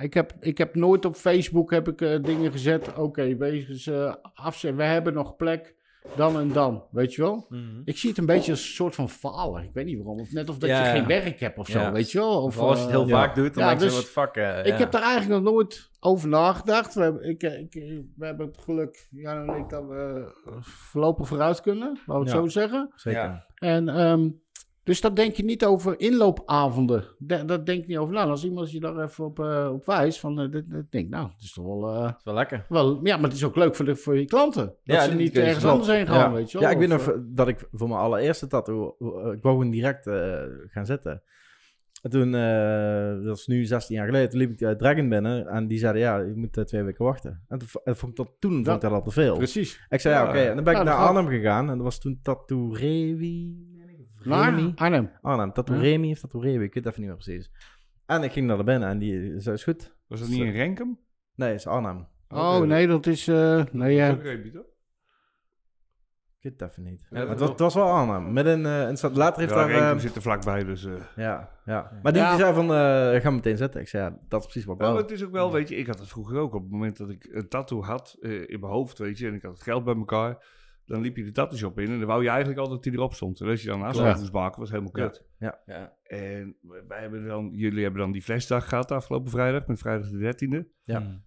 ik 0.00 0.14
heb, 0.14 0.32
ik 0.40 0.58
heb 0.58 0.74
nooit 0.74 1.04
op 1.04 1.14
Facebook 1.16 1.70
heb 1.70 1.88
ik, 1.88 2.00
eh, 2.00 2.22
dingen 2.22 2.52
gezet, 2.52 2.94
oké, 2.96 3.36
wegens 3.36 3.86
uh, 3.86 4.14
afzet, 4.34 4.74
we 4.76 4.82
hebben 4.82 5.12
nog 5.14 5.36
plek, 5.36 5.74
dan 6.16 6.38
en 6.38 6.52
dan, 6.52 6.84
weet 6.90 7.14
je 7.14 7.22
wel. 7.22 7.46
Mhm. 7.48 7.80
Ik 7.84 7.96
zie 7.98 8.08
het 8.08 8.18
een 8.18 8.26
beetje 8.26 8.50
als 8.50 8.60
een 8.60 8.74
soort 8.74 8.94
van 8.94 9.08
falen. 9.08 9.62
Ik 9.64 9.70
weet 9.72 9.84
niet 9.84 9.96
waarom. 9.96 10.20
Of 10.20 10.32
net 10.32 10.48
of 10.48 10.58
dat 10.58 10.68
Ja, 10.68 10.78
je 10.78 10.84
ja. 10.84 10.90
geen 10.94 11.06
werk 11.06 11.40
hebt 11.40 11.58
of 11.58 11.66
zo, 11.66 11.78
Ja. 11.78 11.92
weet 11.92 12.10
je 12.12 12.18
wel. 12.18 12.42
Of, 12.42 12.58
als 12.58 12.76
je 12.78 12.82
het 12.82 12.90
heel 12.92 13.02
eh, 13.02 13.08
ja. 13.08 13.14
vaak 13.16 13.34
doet, 13.34 13.54
dan 13.54 13.62
Ja, 13.62 13.68
denk 13.68 13.80
je, 13.80 13.86
dus 13.86 14.14
wat 14.14 14.36
Ik 14.36 14.66
ja. 14.66 14.76
heb 14.76 14.90
daar 14.90 15.02
eigenlijk 15.02 15.42
nog 15.42 15.52
nooit 15.52 15.90
over 16.00 16.28
nagedacht. 16.28 16.94
We 16.94 17.02
hebben, 17.02 17.28
ik, 17.28 17.42
ik, 17.42 17.72
we 18.16 18.26
hebben 18.26 18.46
het 18.46 18.58
geluk, 18.58 19.08
Jan 19.10 19.48
en 19.50 19.56
ik, 19.56 19.68
dat 19.68 19.86
we 19.86 20.32
voorlopig 20.60 21.28
vooruit 21.28 21.60
kunnen. 21.60 21.88
Laten 21.88 22.04
we 22.06 22.18
het 22.18 22.28
Ja. 22.28 22.34
zo 22.34 22.46
zeggen. 22.46 22.92
zeker. 22.94 23.20
Ja. 23.20 23.46
En, 23.54 23.88
ehm, 23.88 24.28
dus 24.90 25.00
dat 25.00 25.16
denk 25.16 25.34
je 25.34 25.44
niet 25.44 25.64
over 25.64 26.00
inloopavonden. 26.00 27.04
De- 27.18 27.44
dat 27.44 27.66
denk 27.66 27.80
je 27.80 27.86
niet 27.86 27.98
over 27.98 28.14
na. 28.14 28.24
Als 28.24 28.44
iemand 28.44 28.70
je 28.72 28.80
daar 28.80 28.98
even 29.02 29.24
op, 29.24 29.38
eh, 29.40 29.70
op 29.72 29.86
wijst, 29.86 30.20
van, 30.20 30.40
uh, 30.40 30.50
dit, 30.50 30.70
dit 30.70 30.92
denk 30.92 31.08
nou, 31.10 31.28
het 31.32 31.42
is 31.42 31.52
toch 31.52 31.64
wel, 31.64 31.88
eh, 31.94 32.02
Dat 32.02 32.14
is 32.18 32.24
wel 32.24 32.34
lekker. 32.34 32.64
wel... 32.68 33.00
Ja, 33.02 33.16
maar 33.16 33.24
het 33.24 33.32
is 33.38 33.44
ook 33.44 33.56
leuk 33.56 33.74
voor, 33.76 33.84
de, 33.84 33.96
voor 33.96 34.18
je 34.18 34.24
klanten. 34.24 34.64
Dat 34.64 34.96
Ja, 34.96 35.02
ze 35.04 35.14
niet 35.14 35.36
ergens 35.36 35.64
anders 35.64 35.88
heen 35.88 36.06
gaan, 36.06 36.18
ja. 36.18 36.32
weet 36.32 36.50
je 36.50 36.58
wel. 36.58 36.68
Ja, 36.68 36.74
ik 36.74 36.80
weet 36.88 36.92
Of, 36.98 37.06
nog 37.06 37.14
eh, 37.16 37.20
dat 37.26 37.48
ik 37.48 37.68
voor 37.72 37.88
mijn 37.88 38.00
allereerste 38.00 38.46
tattoo, 38.46 38.96
eh, 38.98 39.06
ik 39.32 39.42
wou 39.42 39.56
gewoon 39.56 39.70
direct 39.70 40.06
eh, 40.06 40.42
gaan 40.66 40.86
zitten. 40.86 41.22
En 42.02 42.10
toen, 42.10 42.34
eh, 42.34 43.24
dat 43.24 43.36
is 43.36 43.46
nu 43.46 43.64
16 43.64 43.96
jaar 43.96 44.06
geleden, 44.06 44.30
toen 44.30 44.38
liep 44.38 44.50
ik 44.50 44.60
uh, 44.60 44.70
Dragon 44.70 45.08
binnen 45.08 45.46
en 45.46 45.66
die 45.66 45.78
zeiden, 45.78 46.02
ja, 46.02 46.18
je 46.18 46.32
moet 46.36 46.56
eh, 46.56 46.64
twee 46.64 46.82
weken 46.82 47.04
wachten. 47.04 47.44
En 47.48 47.58
toen, 47.58 47.68
en 47.84 47.96
vond 47.96 48.10
ik 48.10 48.16
dat, 48.16 48.34
toen 48.38 48.52
vond 48.64 48.66
ik 48.76 48.80
dat 48.80 48.92
al 48.92 49.02
te 49.02 49.10
veel. 49.10 49.36
Precies. 49.36 49.86
Ik 49.88 50.00
zei, 50.00 50.14
ja, 50.14 50.28
oké. 50.28 50.38
En 50.38 50.54
dan 50.54 50.64
ben 50.64 50.76
ik 50.76 50.82
naar 50.84 50.96
dat 50.98 51.06
Arnhem 51.08 51.26
gegaan 51.28 51.70
en 51.70 51.74
dat 51.76 51.84
was 51.84 52.00
toen 52.00 52.18
Tattoo 52.22 52.72
Rewi. 52.72 53.68
Naar 54.24 54.54
Remy? 54.54 54.72
Arnhem. 54.74 55.10
Arnhem, 55.22 55.52
Tattoo 55.52 55.76
Ja. 55.76 55.82
Remy 55.82 56.10
of 56.10 56.18
Tattoo 56.18 56.40
Rewi, 56.40 56.64
ik 56.64 56.74
weet 56.74 56.86
even 56.86 57.00
niet 57.00 57.08
meer 57.08 57.18
precies. 57.18 57.50
En 58.06 58.22
ik 58.22 58.32
ging 58.32 58.46
naar 58.46 58.64
binnen 58.64 58.88
en 58.88 58.98
die 58.98 59.40
zei, 59.40 59.54
is 59.54 59.64
goed. 59.64 59.94
Was 60.06 60.20
dat 60.20 60.28
niet 60.28 60.40
in 60.40 60.52
Renkum? 60.52 60.98
Nee, 61.34 61.48
het 61.50 61.58
is 61.58 61.66
Arnhem. 61.66 62.06
Oh, 62.28 62.56
Oké. 62.56 62.66
nee, 62.66 62.86
dat 62.86 63.06
is... 63.06 63.28
eh 63.28 63.64
nee, 63.72 63.94
ja. 63.94 64.06
Je 64.06 64.50
toch? 64.52 64.64
Ik 66.42 66.50
weet 66.50 66.60
het 66.60 66.70
even 66.70 66.82
niet. 66.82 67.00
Ja, 67.00 67.06
Maar 67.10 67.20
dat 67.20 67.30
het, 67.30 67.40
was, 67.40 67.48
het 67.48 67.58
was 67.60 67.74
wel 67.74 67.84
Arnhem. 67.90 68.32
Midden, 68.32 68.66
eh, 68.66 68.82
in 68.82 68.88
de 68.88 68.96
stad. 68.96 69.16
Later 69.16 69.40
heeft 69.40 69.54
Ja, 69.54 69.66
daar... 69.66 69.92
Eh, 69.94 69.98
zit 69.98 70.16
er 70.16 70.22
vlakbij, 70.22 70.64
dus... 70.64 70.84
eh. 70.84 70.92
Ja, 71.16 71.50
ja. 71.64 71.98
Maar 72.02 72.12
die, 72.12 72.22
Ja. 72.22 72.30
die 72.30 72.40
zei 72.40 72.54
van, 72.54 72.64
eh 72.74 73.20
ga 73.20 73.30
meteen 73.30 73.56
zitten. 73.56 73.80
Ik 73.80 73.88
zei, 73.88 74.04
ja, 74.10 74.18
dat 74.28 74.40
is 74.40 74.46
precies 74.46 74.64
wat 74.64 74.76
ik 74.76 74.82
Ja, 74.82 74.88
maar 74.92 75.00
het 75.02 75.10
is 75.10 75.24
ook 75.24 75.30
wel, 75.32 75.52
weet 75.52 75.68
je, 75.68 75.76
ik 75.76 75.86
had 75.86 75.98
het 75.98 76.08
vroeger 76.08 76.38
ook. 76.38 76.54
Op 76.54 76.62
het 76.62 76.70
moment 76.70 76.96
dat 76.96 77.10
ik 77.10 77.28
een 77.32 77.48
tattoo 77.48 77.82
had 77.82 78.16
eh, 78.20 78.32
in 78.32 78.60
mijn 78.60 78.72
hoofd, 78.72 78.98
weet 78.98 79.18
je, 79.18 79.26
en 79.26 79.34
ik 79.34 79.42
had 79.42 79.52
het 79.52 79.62
geld 79.62 79.84
bij 79.84 79.94
elkaar, 79.94 80.44
dan 80.90 81.00
liep 81.00 81.16
je 81.16 81.24
de 81.24 81.32
tattoo 81.32 81.58
shop 81.58 81.78
in 81.78 81.90
en 81.90 81.98
dan 81.98 82.06
wou 82.06 82.22
je 82.22 82.28
eigenlijk 82.28 82.58
altijd 82.58 82.82
dat 82.82 82.92
die 82.92 83.00
erop 83.00 83.14
stond. 83.14 83.40
En 83.40 83.48
als 83.48 83.62
je 83.62 83.68
dan 83.68 83.90
Klopt. 83.90 84.18
moest 84.18 84.32
maken, 84.32 84.60
was 84.60 84.70
helemaal 84.70 84.90
kut. 84.90 85.24
Ja. 85.38 85.96
En 86.02 86.56
wij 86.88 87.00
hebben 87.00 87.26
dan, 87.26 87.50
jullie 87.52 87.82
hebben 87.82 88.00
dan 88.00 88.12
die 88.12 88.22
flashdag 88.22 88.68
gehad 88.68 88.90
afgelopen 88.90 89.30
vrijdag, 89.30 89.66
met 89.66 89.78
vrijdag 89.78 90.08
de 90.08 90.18
13e. 90.18 90.68
Ja. 90.82 90.98
Mm. 90.98 91.24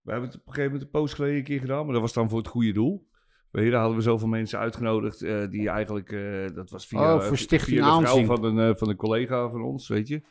We 0.00 0.10
hebben 0.10 0.30
het 0.30 0.38
op 0.38 0.46
een 0.46 0.52
gegeven 0.52 0.72
moment 0.72 0.82
een 0.82 1.00
post 1.00 1.14
geleden 1.14 1.36
een 1.36 1.44
keer 1.44 1.60
gedaan, 1.60 1.84
maar 1.84 1.92
dat 1.92 2.02
was 2.02 2.12
dan 2.12 2.28
voor 2.28 2.38
het 2.38 2.48
goede 2.48 2.72
doel. 2.72 3.08
Weet 3.50 3.64
je, 3.64 3.70
daar 3.70 3.80
hadden 3.80 3.98
we 3.98 4.04
zoveel 4.04 4.28
mensen 4.28 4.58
uitgenodigd 4.58 5.22
eh, 5.22 5.48
die 5.50 5.68
eigenlijk, 5.68 6.12
eh, 6.12 6.54
dat 6.54 6.70
was 6.70 6.86
via, 6.86 7.14
Oh, 7.14 7.22
voor 7.22 7.38
Stichting 7.38 7.78
via 7.78 7.98
de 7.98 8.06
vrouw 8.06 8.24
van 8.24 8.44
een, 8.44 8.70
eh, 8.70 8.76
van 8.76 8.88
een 8.88 8.96
collega 8.96 9.50
van 9.50 9.62
ons, 9.62 9.88
weet 9.88 10.08
je. 10.08 10.22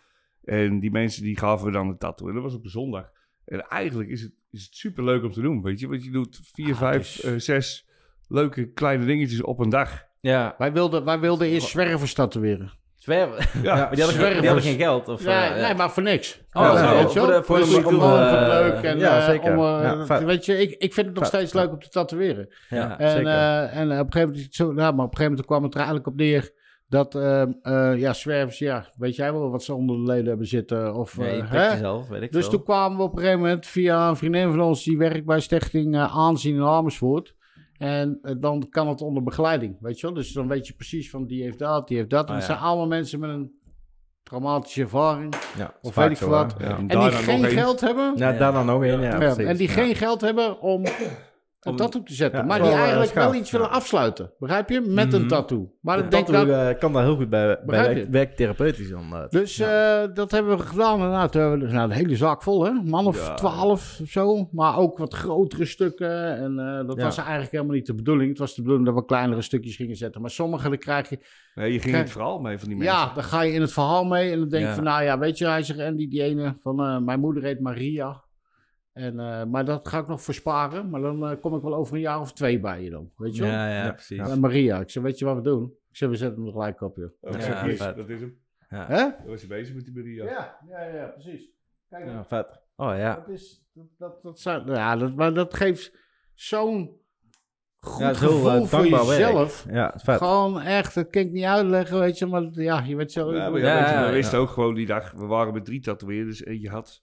En 0.43 0.79
die 0.79 0.91
mensen 0.91 1.23
die 1.23 1.37
gaven 1.37 1.65
we 1.65 1.71
dan 1.71 1.87
een 1.87 1.97
tattoo. 1.97 2.27
En 2.27 2.33
dat 2.33 2.43
was 2.43 2.53
op 2.53 2.63
een 2.63 2.69
zondag. 2.69 3.11
En 3.45 3.61
eigenlijk 3.67 4.09
is 4.09 4.21
het, 4.21 4.33
is 4.51 4.65
het 4.65 4.75
super 4.75 5.03
leuk 5.03 5.23
om 5.23 5.31
te 5.31 5.41
doen, 5.41 5.61
weet 5.61 5.79
je. 5.79 5.87
Want 5.87 6.03
je 6.03 6.11
doet 6.11 6.39
vier, 6.43 6.71
Ah, 6.71 6.77
vijf, 6.77 7.19
eh, 7.19 7.33
zes 7.37 7.89
leuke 8.33 8.71
kleine 8.71 9.05
dingetjes 9.05 9.41
op 9.41 9.59
een 9.59 9.69
dag. 9.69 10.03
Ja, 10.19 10.55
Wij 10.57 10.71
wilden, 10.73 11.05
wij 11.05 11.19
wilden 11.19 11.47
eerst 11.47 11.67
zwervers 11.67 12.13
tatoeëren. 12.13 12.71
zwerven. 12.95 13.61
Ja, 13.63 13.75
maar 13.75 13.95
die 13.95 14.03
hadden, 14.03 14.07
geen, 14.07 14.07
die 14.07 14.13
zwervers. 14.15 14.45
hadden 14.47 14.63
geen 14.63 14.77
geld. 14.77 15.07
Of, 15.07 15.23
Ja, 15.23 15.55
eh, 15.55 15.61
nee, 15.65 15.75
maar 15.75 15.91
voor 15.91 16.03
niks. 16.03 16.41
Oh, 16.51 16.61
Ja, 16.63 16.87
zo. 16.87 16.95
weet 17.03 17.13
je 17.13 17.19
wel? 17.27 17.43
Voor 17.43 17.57
de- 17.57 17.65
voor 17.65 17.91
de 17.91 18.45
leuk. 18.47 18.83
En, 18.83 18.97
ja, 18.99 19.17
eh, 19.17 19.25
zeker. 19.25 19.51
om, 19.57 19.63
eh, 19.65 19.83
Ja, 19.83 20.05
vet. 20.05 20.23
weet 20.23 20.45
je, 20.45 20.57
ik, 20.61 20.71
ik 20.81 20.93
vind 20.93 21.07
het 21.07 21.15
nog 21.15 21.25
steeds 21.25 21.51
ja. 21.51 21.59
leuk 21.61 21.71
om 21.71 21.79
te 21.79 21.89
tatoeëren. 21.89 22.53
ja. 22.69 22.99
En, 22.99 23.09
zeker. 23.09 23.27
eh, 23.27 23.77
en 23.77 23.91
op 23.99 24.05
een 24.05 24.11
gegeven 24.11 24.29
moment, 24.35 24.55
zo, 24.55 24.71
maar 24.73 24.87
op 24.89 24.97
een 24.97 25.01
gegeven 25.01 25.23
moment 25.23 25.45
kwam 25.45 25.63
het 25.63 25.71
er 25.73 25.77
eigenlijk 25.79 26.07
op 26.07 26.15
neer 26.15 26.51
dat 26.87 27.15
eh, 27.15 27.41
eh, 27.41 27.99
ja, 27.99 28.13
zwervers, 28.13 28.57
ja, 28.59 28.87
weet 28.97 29.15
jij 29.15 29.31
wel 29.33 29.49
wat 29.51 29.63
ze 29.63 29.73
onder 29.73 29.95
de 29.95 30.01
leden 30.03 30.25
hebben 30.27 30.47
zitten? 30.47 30.95
Of, 30.95 31.17
Nee, 31.17 31.43
hè? 31.43 31.71
jezelf, 31.71 32.07
weet 32.07 32.21
ik 32.21 32.31
Dus 32.31 32.41
veel. 32.41 32.51
toen 32.51 32.63
kwamen 32.63 32.97
we 32.97 33.03
op 33.03 33.11
een 33.11 33.17
gegeven 33.19 33.39
moment 33.39 33.65
via 33.65 34.09
een 34.09 34.15
vriendin 34.15 34.49
van 34.49 34.61
ons 34.61 34.83
die 34.83 34.97
werkt 34.97 35.25
bij 35.25 35.39
Stichting 35.39 35.97
Aanzien 35.97 36.55
in 36.55 36.63
Amersfoort. 36.63 37.32
En 37.83 38.19
eh, 38.21 38.35
dan 38.39 38.67
kan 38.69 38.87
het 38.87 39.01
onder 39.01 39.23
begeleiding, 39.23 39.77
weet 39.79 39.99
je 39.99 40.05
wel. 40.05 40.15
Dus 40.15 40.31
dan 40.31 40.47
weet 40.47 40.67
je 40.67 40.73
precies 40.73 41.09
van 41.09 41.25
die 41.25 41.43
heeft 41.43 41.59
dat, 41.59 41.87
die 41.87 41.97
heeft 41.97 42.09
dat. 42.09 42.23
En 42.27 42.29
Ah, 42.29 42.35
het 42.39 42.47
ja. 42.47 42.53
zijn 42.53 42.65
allemaal 42.65 42.87
mensen 42.87 43.19
met 43.19 43.29
een 43.29 43.51
traumatische 44.23 44.81
ervaring. 44.81 45.33
ja, 45.57 45.73
Of 45.81 45.95
weet 45.95 46.09
ik 46.09 46.17
zo, 46.17 46.25
veel 46.27 46.35
wat. 46.35 46.55
Ja, 46.59 46.65
en 46.77 46.87
En 46.87 46.99
die 46.99 47.11
geen 47.11 47.45
geld 47.45 47.81
hebben. 47.81 48.13
Ja, 48.15 48.31
daar 48.31 48.51
dan 48.51 48.65
nog 48.65 48.83
één, 48.83 49.01
ja. 49.01 49.19
En 49.35 49.57
die 49.57 49.67
ja. 49.67 49.73
geen 49.73 49.95
geld 49.95 50.21
hebben 50.21 50.61
om 50.61 50.83
een 51.65 51.75
tattoo 51.75 52.03
te 52.03 52.13
zetten. 52.13 52.39
Ja, 52.39 52.45
maar 52.45 52.61
die 52.61 52.71
eh, 52.71 52.77
eigenlijk 52.77 53.09
schaaf, 53.11 53.31
wel 53.31 53.39
iets 53.41 53.51
willen 53.51 53.69
afsluiten. 53.69 54.31
Begrijp 54.39 54.69
je? 54.69 54.81
Met 54.81 55.13
een 55.13 55.19
Mhm. 55.19 55.29
tattoo. 55.29 55.73
Maar 55.81 55.97
De 55.97 56.03
ik 56.03 56.11
denk 56.11 56.25
tattoo, 56.25 56.45
dat... 56.45 56.73
eh, 56.73 56.79
kan 56.79 56.93
daar 56.93 57.03
heel 57.03 57.15
goed 57.15 57.29
bij, 57.29 57.59
bij 57.65 57.93
werk, 57.93 58.07
werktherapeutisch 58.09 58.89
dan. 58.89 59.27
Dus 59.29 59.55
ja. 59.57 60.01
eh, 60.03 60.09
dat 60.13 60.31
hebben 60.31 60.57
we 60.57 60.63
gedaan. 60.63 61.01
En 61.01 61.09
nou, 61.09 61.29
toen 61.29 61.41
hebben 61.41 61.59
we 61.59 61.65
dus, 61.65 61.73
nou, 61.73 61.89
de 61.89 61.95
hele 61.95 62.15
zaak 62.15 62.43
vol, 62.43 62.65
hè? 62.65 62.71
Man 62.71 63.05
of 63.07 63.31
twaalf 63.35 63.99
of 64.01 64.09
zo. 64.09 64.49
Maar 64.51 64.77
ook 64.77 64.97
wat 64.97 65.13
grotere 65.13 65.65
stukken. 65.65 66.37
En 66.37 66.55
dat 66.87 67.01
was 67.01 67.17
eigenlijk 67.17 67.51
helemaal 67.51 67.75
niet 67.75 67.85
de 67.85 67.95
bedoeling. 67.95 68.29
Het 68.29 68.37
was 68.39 68.55
de 68.55 68.61
bedoeling 68.61 68.87
dat 68.87 68.95
we 68.95 69.05
kleinere 69.05 69.41
stukjes 69.41 69.75
gingen 69.75 69.95
zetten. 69.95 70.21
Maar 70.21 70.29
sommige, 70.29 70.69
dan 70.69 70.77
krijg 70.77 71.09
je... 71.09 71.19
Nee, 71.55 71.73
je 71.73 71.79
ging 71.79 71.95
het 71.95 72.11
verhaal 72.11 72.39
mee 72.39 72.57
van 72.59 72.67
die 72.67 72.77
mensen. 72.77 72.95
Ja, 72.95 73.13
dan 73.13 73.23
ga 73.23 73.41
je 73.41 73.53
in 73.53 73.61
het 73.61 73.71
verhaal 73.73 74.05
mee. 74.05 74.31
En 74.31 74.39
dan 74.39 74.49
denk 74.49 74.67
je 74.67 74.73
van, 74.73 74.83
nou 74.83 75.03
ja, 75.03 75.19
weet 75.19 75.37
je, 75.37 75.45
hij 75.47 75.63
zegt, 75.63 75.79
en 75.79 75.95
die, 75.95 76.07
die 76.09 76.21
ene 76.23 76.57
van... 76.61 77.03
mijn 77.05 77.19
moeder 77.19 77.43
heet 77.43 77.59
Maria. 77.59 78.22
En, 78.93 79.19
eh, 79.19 79.43
maar 79.43 79.65
dat 79.65 79.87
ga 79.87 79.99
ik 79.99 80.07
nog 80.07 80.21
versparen. 80.21 80.89
Maar 80.89 81.01
dan 81.01 81.27
eh, 81.29 81.39
kom 81.41 81.55
ik 81.55 81.61
wel 81.61 81.75
over 81.75 81.95
een 81.95 82.01
jaar 82.01 82.19
of 82.19 82.33
twee 82.33 82.59
bij 82.59 82.83
je 82.83 82.89
dan. 82.89 83.11
Weet 83.17 83.35
je 83.35 83.41
wel? 83.41 83.51
Ja, 83.51 83.67
ja, 83.69 83.83
Ja. 83.85 83.91
precies. 83.91 84.29
En 84.29 84.39
Maria, 84.39 84.79
ik 84.79 84.89
zeg, 84.89 85.03
weet 85.03 85.19
je 85.19 85.25
wat 85.25 85.35
we 85.35 85.41
doen? 85.41 85.63
Ik 85.89 85.97
zeg, 85.97 86.09
we 86.09 86.15
zetten 86.15 86.37
hem 86.37 86.45
er 86.47 86.51
gelijk 86.53 86.81
op, 86.81 86.95
joh. 86.97 87.09
Oh, 87.21 87.39
Ja, 87.39 87.63
dat 87.93 88.09
is 88.09 88.19
hem. 88.19 88.37
Ja. 88.69 88.85
Hè? 88.87 88.97
Dan 88.97 89.27
was 89.27 89.41
je 89.41 89.47
bezig 89.47 89.75
met 89.75 89.85
die 89.85 89.93
Maria. 89.93 90.23
Ja, 90.23 90.57
ja, 90.69 90.81
ja, 90.83 91.05
precies. 91.07 91.49
Kijk, 91.89 92.05
Ja, 92.05 92.23
vet. 92.25 92.61
Oh 92.75 92.95
ja. 92.97 93.15
dat 93.15 93.29
is, 93.29 93.65
dat, 93.73 93.85
dat, 93.97 94.23
dat, 94.23 94.39
zou- 94.39 94.71
ja, 94.73 94.95
dat, 94.95 95.15
maar 95.15 95.33
dat 95.33 95.53
geeft 95.53 95.91
zo'n 96.33 97.01
goed 97.79 97.99
Ja, 97.99 98.05
heel, 98.07 98.15
gevoel 98.15 98.49
eh, 98.51 98.63
voor 98.65 98.89
werk. 98.89 99.05
jezelf. 99.05 99.65
Ja, 99.69 99.93
vet. 99.95 100.17
Gewoon 100.17 100.61
echt, 100.61 100.95
dat 100.95 101.09
kan 101.09 101.21
ik 101.21 101.31
niet 101.31 101.43
uitleggen, 101.43 101.99
weet 101.99 102.17
je, 102.17 102.25
maar 102.25 102.49
ja, 102.51 102.81
je 102.81 102.95
weet 102.95 103.11
zo. 103.11 103.33
Ja, 103.35 103.49
maar 103.49 103.59
Ja, 103.59 104.05
we 104.05 104.11
wisten 104.11 104.39
ook 104.39 104.49
gewoon 104.49 104.75
die 104.75 104.85
dag, 104.85 105.11
we 105.11 105.25
waren 105.25 105.53
met 105.53 105.65
drie 105.65 105.81
tatoeëerders 105.81 106.43
en 106.43 106.59
je 106.59 106.69
had, 106.69 107.01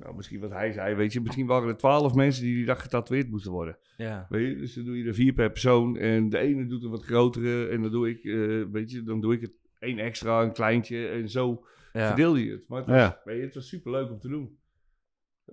nou, 0.00 0.16
misschien 0.16 0.40
wat 0.40 0.50
hij 0.50 0.72
zei, 0.72 0.94
weet 0.94 1.12
je, 1.12 1.20
misschien 1.20 1.46
waren 1.46 1.68
er 1.68 1.76
twaalf 1.76 2.14
mensen 2.14 2.42
die 2.44 2.54
die 2.54 2.64
dag 2.64 2.82
getatoeëerd 2.82 3.30
moesten 3.30 3.52
worden. 3.52 3.78
Ja. 3.96 4.26
Weet 4.28 4.48
je, 4.48 4.56
dus 4.56 4.74
dan 4.74 4.84
doe 4.84 4.98
je 4.98 5.04
er 5.04 5.14
vier 5.14 5.32
per 5.32 5.50
persoon 5.50 5.96
en 5.96 6.28
de 6.28 6.38
ene 6.38 6.66
doet 6.66 6.82
een 6.84 6.90
wat 6.90 7.04
grotere 7.04 7.66
en 7.68 7.82
dan 7.82 7.90
doe 7.90 8.08
ik, 8.08 8.24
eh, 8.24 8.62
weet 8.72 8.90
je, 8.90 9.02
dan 9.02 9.20
doe 9.20 9.32
ik 9.34 9.40
het 9.40 9.52
één 9.78 9.98
extra, 9.98 10.42
een 10.42 10.52
kleintje 10.52 11.06
en 11.08 11.28
zo 11.28 11.64
Ja. 11.92 12.06
verdeel 12.06 12.36
je 12.36 12.50
het. 12.50 12.64
Maar 12.68 12.78
het 12.78 12.86
was, 12.88 12.96
Ja. 12.96 13.20
weet 13.24 13.36
je, 13.36 13.42
het 13.44 13.54
was 13.54 13.68
super 13.68 13.90
leuk 13.90 14.10
om 14.10 14.18
te 14.18 14.28
doen. 14.28 14.58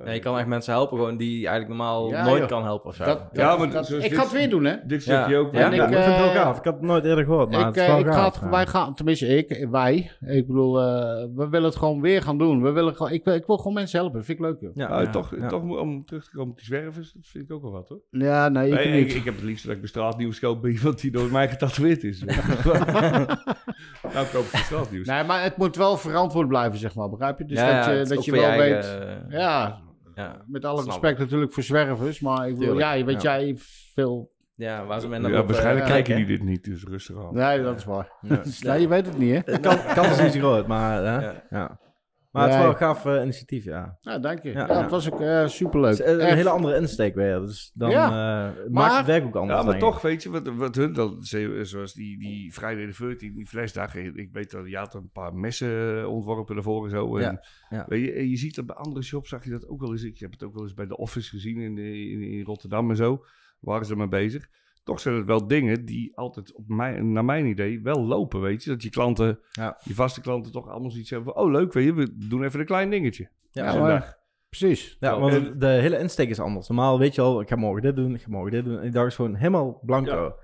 Ja, 0.06 0.12
je 0.12 0.20
kan 0.20 0.38
echt 0.38 0.48
mensen 0.48 0.74
helpen 0.74 0.98
gewoon 0.98 1.18
die 1.18 1.40
je 1.40 1.48
eigenlijk 1.48 1.68
normaal 1.68 2.10
Ja, 2.10 2.26
nooit 2.26 2.40
joh. 2.40 2.48
kan 2.48 2.64
helpen 2.64 2.90
of 2.90 2.96
zo. 2.96 3.04
Dat, 3.06 3.22
Ja, 3.34 3.58
maar 3.58 3.70
dat- 3.72 3.88
zoals 3.88 4.04
ik 4.04 4.10
dit- 4.10 4.18
ga 4.20 4.24
het 4.26 4.34
weer 4.34 4.50
doen, 4.50 4.64
hè? 4.64 4.76
Dit 4.86 5.06
Ja. 5.06 5.18
stukje 5.20 5.38
ook. 5.38 5.54
Ja, 5.54 5.60
En 5.60 5.74
Ja, 5.74 5.84
ik, 5.84 5.90
ik 5.90 5.96
vind 5.96 6.06
het 6.06 6.18
wel 6.18 6.30
eh, 6.30 6.36
gaaf. 6.42 6.58
Ik 6.58 6.64
had 6.64 6.74
het 6.74 6.84
nooit 6.84 7.06
eerder 7.06 7.24
gehoord, 7.26 7.50
maar 7.52 7.60
Ik, 7.60 7.66
het 7.66 7.76
is 7.76 7.82
eh, 7.82 7.88
wel 7.88 8.00
ik 8.00 8.06
ga 8.06 8.12
gaaf. 8.14 8.34
het, 8.34 8.44
ja. 8.44 8.50
wij 8.50 8.68
gaan, 8.68 8.94
tenminste 8.96 9.28
ik, 9.28 9.68
wij, 9.72 10.12
ik 10.20 10.48
bedoel, 10.48 10.80
eh, 10.82 10.86
we 11.36 11.48
willen 11.50 11.64
het 11.68 11.76
gewoon 11.76 12.02
weer 12.02 12.22
gaan 12.22 12.38
doen. 12.38 12.62
We 12.62 12.72
willen 12.72 12.96
gewoon, 12.96 13.12
ik, 13.12 13.24
wil- 13.24 13.34
ik 13.34 13.46
wil 13.46 13.58
gewoon 13.58 13.74
mensen 13.74 14.00
helpen, 14.00 14.18
dat 14.18 14.26
vind 14.26 14.40
ik 14.40 14.46
leuk, 14.46 14.58
joh. 14.60 14.72
Ja, 14.76 14.88
Nou, 14.90 15.04
Ja. 15.04 15.10
toch, 15.10 15.36
Ja. 15.40 15.48
toch 15.48 15.62
om 15.64 16.06
terug 16.06 16.24
te 16.24 16.32
komen 16.32 16.52
op 16.52 16.58
die 16.58 16.66
zwervers, 16.66 17.12
dat 17.14 17.26
vind 17.28 17.44
ik 17.44 17.52
ook 17.56 17.62
wel 17.62 17.72
wat 17.72 17.90
hoor. 17.90 18.00
Ja, 18.10 18.50
nee, 18.50 18.68
ik 18.72 18.74
Nee, 18.74 19.02
niet. 19.04 19.12
ik, 19.12 19.18
ik 19.18 19.26
heb 19.26 19.36
het 19.36 19.44
liefst 19.44 19.64
dat 19.66 19.74
ik 19.74 19.80
bij 19.80 19.90
straatnieuws 19.90 20.40
koop 20.40 20.62
bij 20.62 20.72
iemand 20.72 21.02
die 21.02 21.12
door 21.12 21.32
mij 21.32 21.50
getatoeëerd 21.50 22.04
is. 22.04 22.24
nou 24.14 24.26
koop 24.34 24.44
ik 24.52 24.56
straatnieuws. 24.58 25.08
Nee, 25.08 25.24
maar 25.24 25.44
het 25.44 25.58
moet 25.58 25.76
wel 25.76 25.98
verantwoord 25.98 26.48
blijven, 26.48 26.80
zeg 26.80 26.96
maar, 26.96 27.10
begrijp 27.10 27.38
je? 27.38 27.46
Dus 27.46 27.58
Ja, 27.60 27.66
dat 27.76 27.86
ja, 27.86 27.92
je, 27.92 27.98
het 27.98 28.02
is 28.04 28.10
dat 28.10 28.18
ook 28.18 28.24
je 28.24 28.32
voor 28.32 28.40
wel 28.40 28.52
je 28.52 28.58
weet... 28.58 28.74
eigen, 28.74 29.30
eh, 29.32 29.40
Ja, 29.40 29.78
ja. 30.18 30.44
met 30.48 30.66
alle 30.66 30.84
respect 30.84 31.20
natuurlijk 31.20 31.54
voor 31.54 31.64
zwervers, 31.64 32.20
maar 32.20 32.48
ik 32.48 32.54
bedoel, 32.54 32.76
Tuurlijk, 32.76 32.98
ja, 32.98 33.06
weet 33.06 33.22
ja. 33.22 33.40
jij 33.40 33.54
veel... 33.94 34.32
ja, 34.56 34.86
waar 34.86 35.00
ze 35.02 35.08
met 35.08 35.22
Ja, 35.22 35.28
naar 35.28 35.40
op, 35.42 35.48
waarschijnlijk 35.48 35.86
eh, 35.86 35.92
kijken 35.92 36.16
die 36.16 36.26
dit 36.26 36.44
niet, 36.44 36.64
dus 36.64 36.84
rustig 36.84 37.18
aan. 37.18 37.34
Nee, 37.34 37.62
dat 37.64 37.78
is 37.78 37.86
waar. 37.86 38.12
Ja. 38.22 38.42
Ja, 38.60 38.74
je 38.74 38.88
weet 38.88 39.06
het 39.06 39.18
niet, 39.18 39.32
hè? 39.32 39.52
Het 39.52 39.60
kan, 39.60 39.78
kans 39.96 40.10
is 40.10 40.22
niet 40.22 40.34
zo 40.34 40.40
groot, 40.40 40.68
maar? 40.68 41.04
Ja. 41.50 41.80
Ja. 42.32 42.40
maar 42.40 42.42
het 42.44 42.52
is 42.52 42.58
Ja. 42.58 42.62
wel 42.62 42.72
een 42.72 42.78
gaaf 42.96 43.06
eh, 43.06 43.22
initiatief, 43.24 43.64
ja. 43.64 43.98
Nou, 44.02 44.22
dank 44.22 44.44
je. 44.44 44.50
Ja, 44.52 44.60
Ja, 44.68 44.74
ja. 44.74 44.82
het 44.82 44.90
was 44.92 45.12
ook 45.14 45.22
eh, 45.22 45.48
superleuk. 45.48 45.98
Het 45.98 46.08
is 46.08 46.14
een 46.24 46.36
hele 46.36 46.50
andere 46.50 46.76
insteek 46.76 47.16
weer, 47.16 47.40
dus 47.40 47.72
dan 47.74 47.90
Ja. 47.90 48.06
eh, 48.50 48.56
het 48.56 48.72
Maar- 48.72 48.90
maakt 48.90 48.98
het 48.98 49.06
werk 49.06 49.26
ook 49.26 49.36
anders. 49.36 49.60
Ja, 49.60 49.66
maar 49.66 49.80
toch, 49.80 50.02
weet 50.02 50.24
je, 50.24 50.30
wat, 50.30 50.48
wat 50.56 50.76
hun 50.76 50.94
dan, 50.94 51.22
ze- 51.24 51.60
zoals 51.64 51.94
die, 51.94 52.20
die 52.20 52.52
Friday 52.54 52.92
the 52.92 53.04
13, 53.04 53.34
die 53.36 53.46
flesdag. 53.48 53.96
Ik 53.96 54.30
weet 54.32 54.52
dat 54.52 54.70
je 54.70 54.78
had 54.78 54.94
een 54.94 55.10
paar 55.14 55.34
messen 55.36 56.10
ontworpen 56.10 56.56
daarvoor 56.56 56.84
en 56.86 56.90
zo. 56.92 57.18
En, 57.18 57.22
Ja, 57.22 57.44
ja. 57.70 57.86
Weet 57.88 58.06
je, 58.06 58.12
en 58.14 58.30
je 58.30 58.38
ziet 58.38 58.56
dat 58.56 58.66
bij 58.66 58.76
andere 58.76 59.06
shops, 59.06 59.30
zag 59.30 59.44
je 59.44 59.50
dat 59.50 59.68
ook 59.68 59.80
wel 59.80 59.92
eens. 59.92 60.04
Ik 60.04 60.20
heb 60.20 60.32
het 60.32 60.44
ook 60.44 60.54
wel 60.54 60.64
eens 60.64 60.74
bij 60.74 60.88
de 60.88 60.98
Office 60.98 61.30
gezien 61.30 61.58
in, 61.58 61.76
de- 61.76 62.10
in, 62.10 62.22
in 62.22 62.44
Rotterdam 62.44 62.90
en 62.90 62.96
zo. 62.96 63.26
Waren 63.60 63.86
ze 63.86 63.92
ermee 63.92 64.08
bezig. 64.08 64.48
Toch 64.88 65.00
zijn 65.00 65.16
het 65.16 65.26
wel 65.26 65.48
dingen 65.48 65.86
die 65.86 66.12
altijd, 66.16 66.54
op 66.54 66.64
mijn, 66.68 67.12
naar 67.12 67.26
mijn 67.26 67.46
idee, 67.46 67.82
wel 67.82 68.06
lopen, 68.06 68.42
weet 68.42 68.64
je. 68.64 68.70
Dat 68.70 68.84
je 68.84 68.90
klanten, 68.90 69.40
Ja. 69.52 69.78
je 69.84 69.94
vaste 69.94 70.22
klanten 70.22 70.52
toch 70.52 70.70
allemaal 70.70 70.92
zoiets 70.92 71.10
hebben 71.10 71.34
van... 71.34 71.44
Oh, 71.44 71.52
leuk, 71.52 71.74
weet 71.74 71.86
je, 71.86 71.94
we 71.94 72.28
doen 72.28 72.44
even 72.44 72.60
een 72.60 72.66
klein 72.66 72.90
dingetje. 72.90 73.30
Ja, 73.52 73.80
maar-. 73.80 74.18
Precies. 74.50 74.98
Ja, 75.00 75.20
want 75.20 75.60
de 75.60 75.68
hele 75.68 76.00
insteek 76.00 76.30
is 76.30 76.40
anders. 76.40 76.68
Normaal 76.68 77.00
weet 77.00 77.16
je 77.16 77.22
al, 77.22 77.42
ik 77.42 77.48
ga 77.50 77.56
morgen 77.56 77.82
dit 77.82 77.96
doen, 77.96 78.14
ik 78.14 78.22
ga 78.22 78.30
morgen 78.30 78.52
dit 78.52 78.66
doen. 78.66 78.76
En 78.76 78.82
die 78.82 78.92
dag 78.92 79.06
is 79.06 79.16
gewoon 79.16 79.36
helemaal 79.36 79.80
blanco. 79.82 80.24
Ja. 80.24 80.36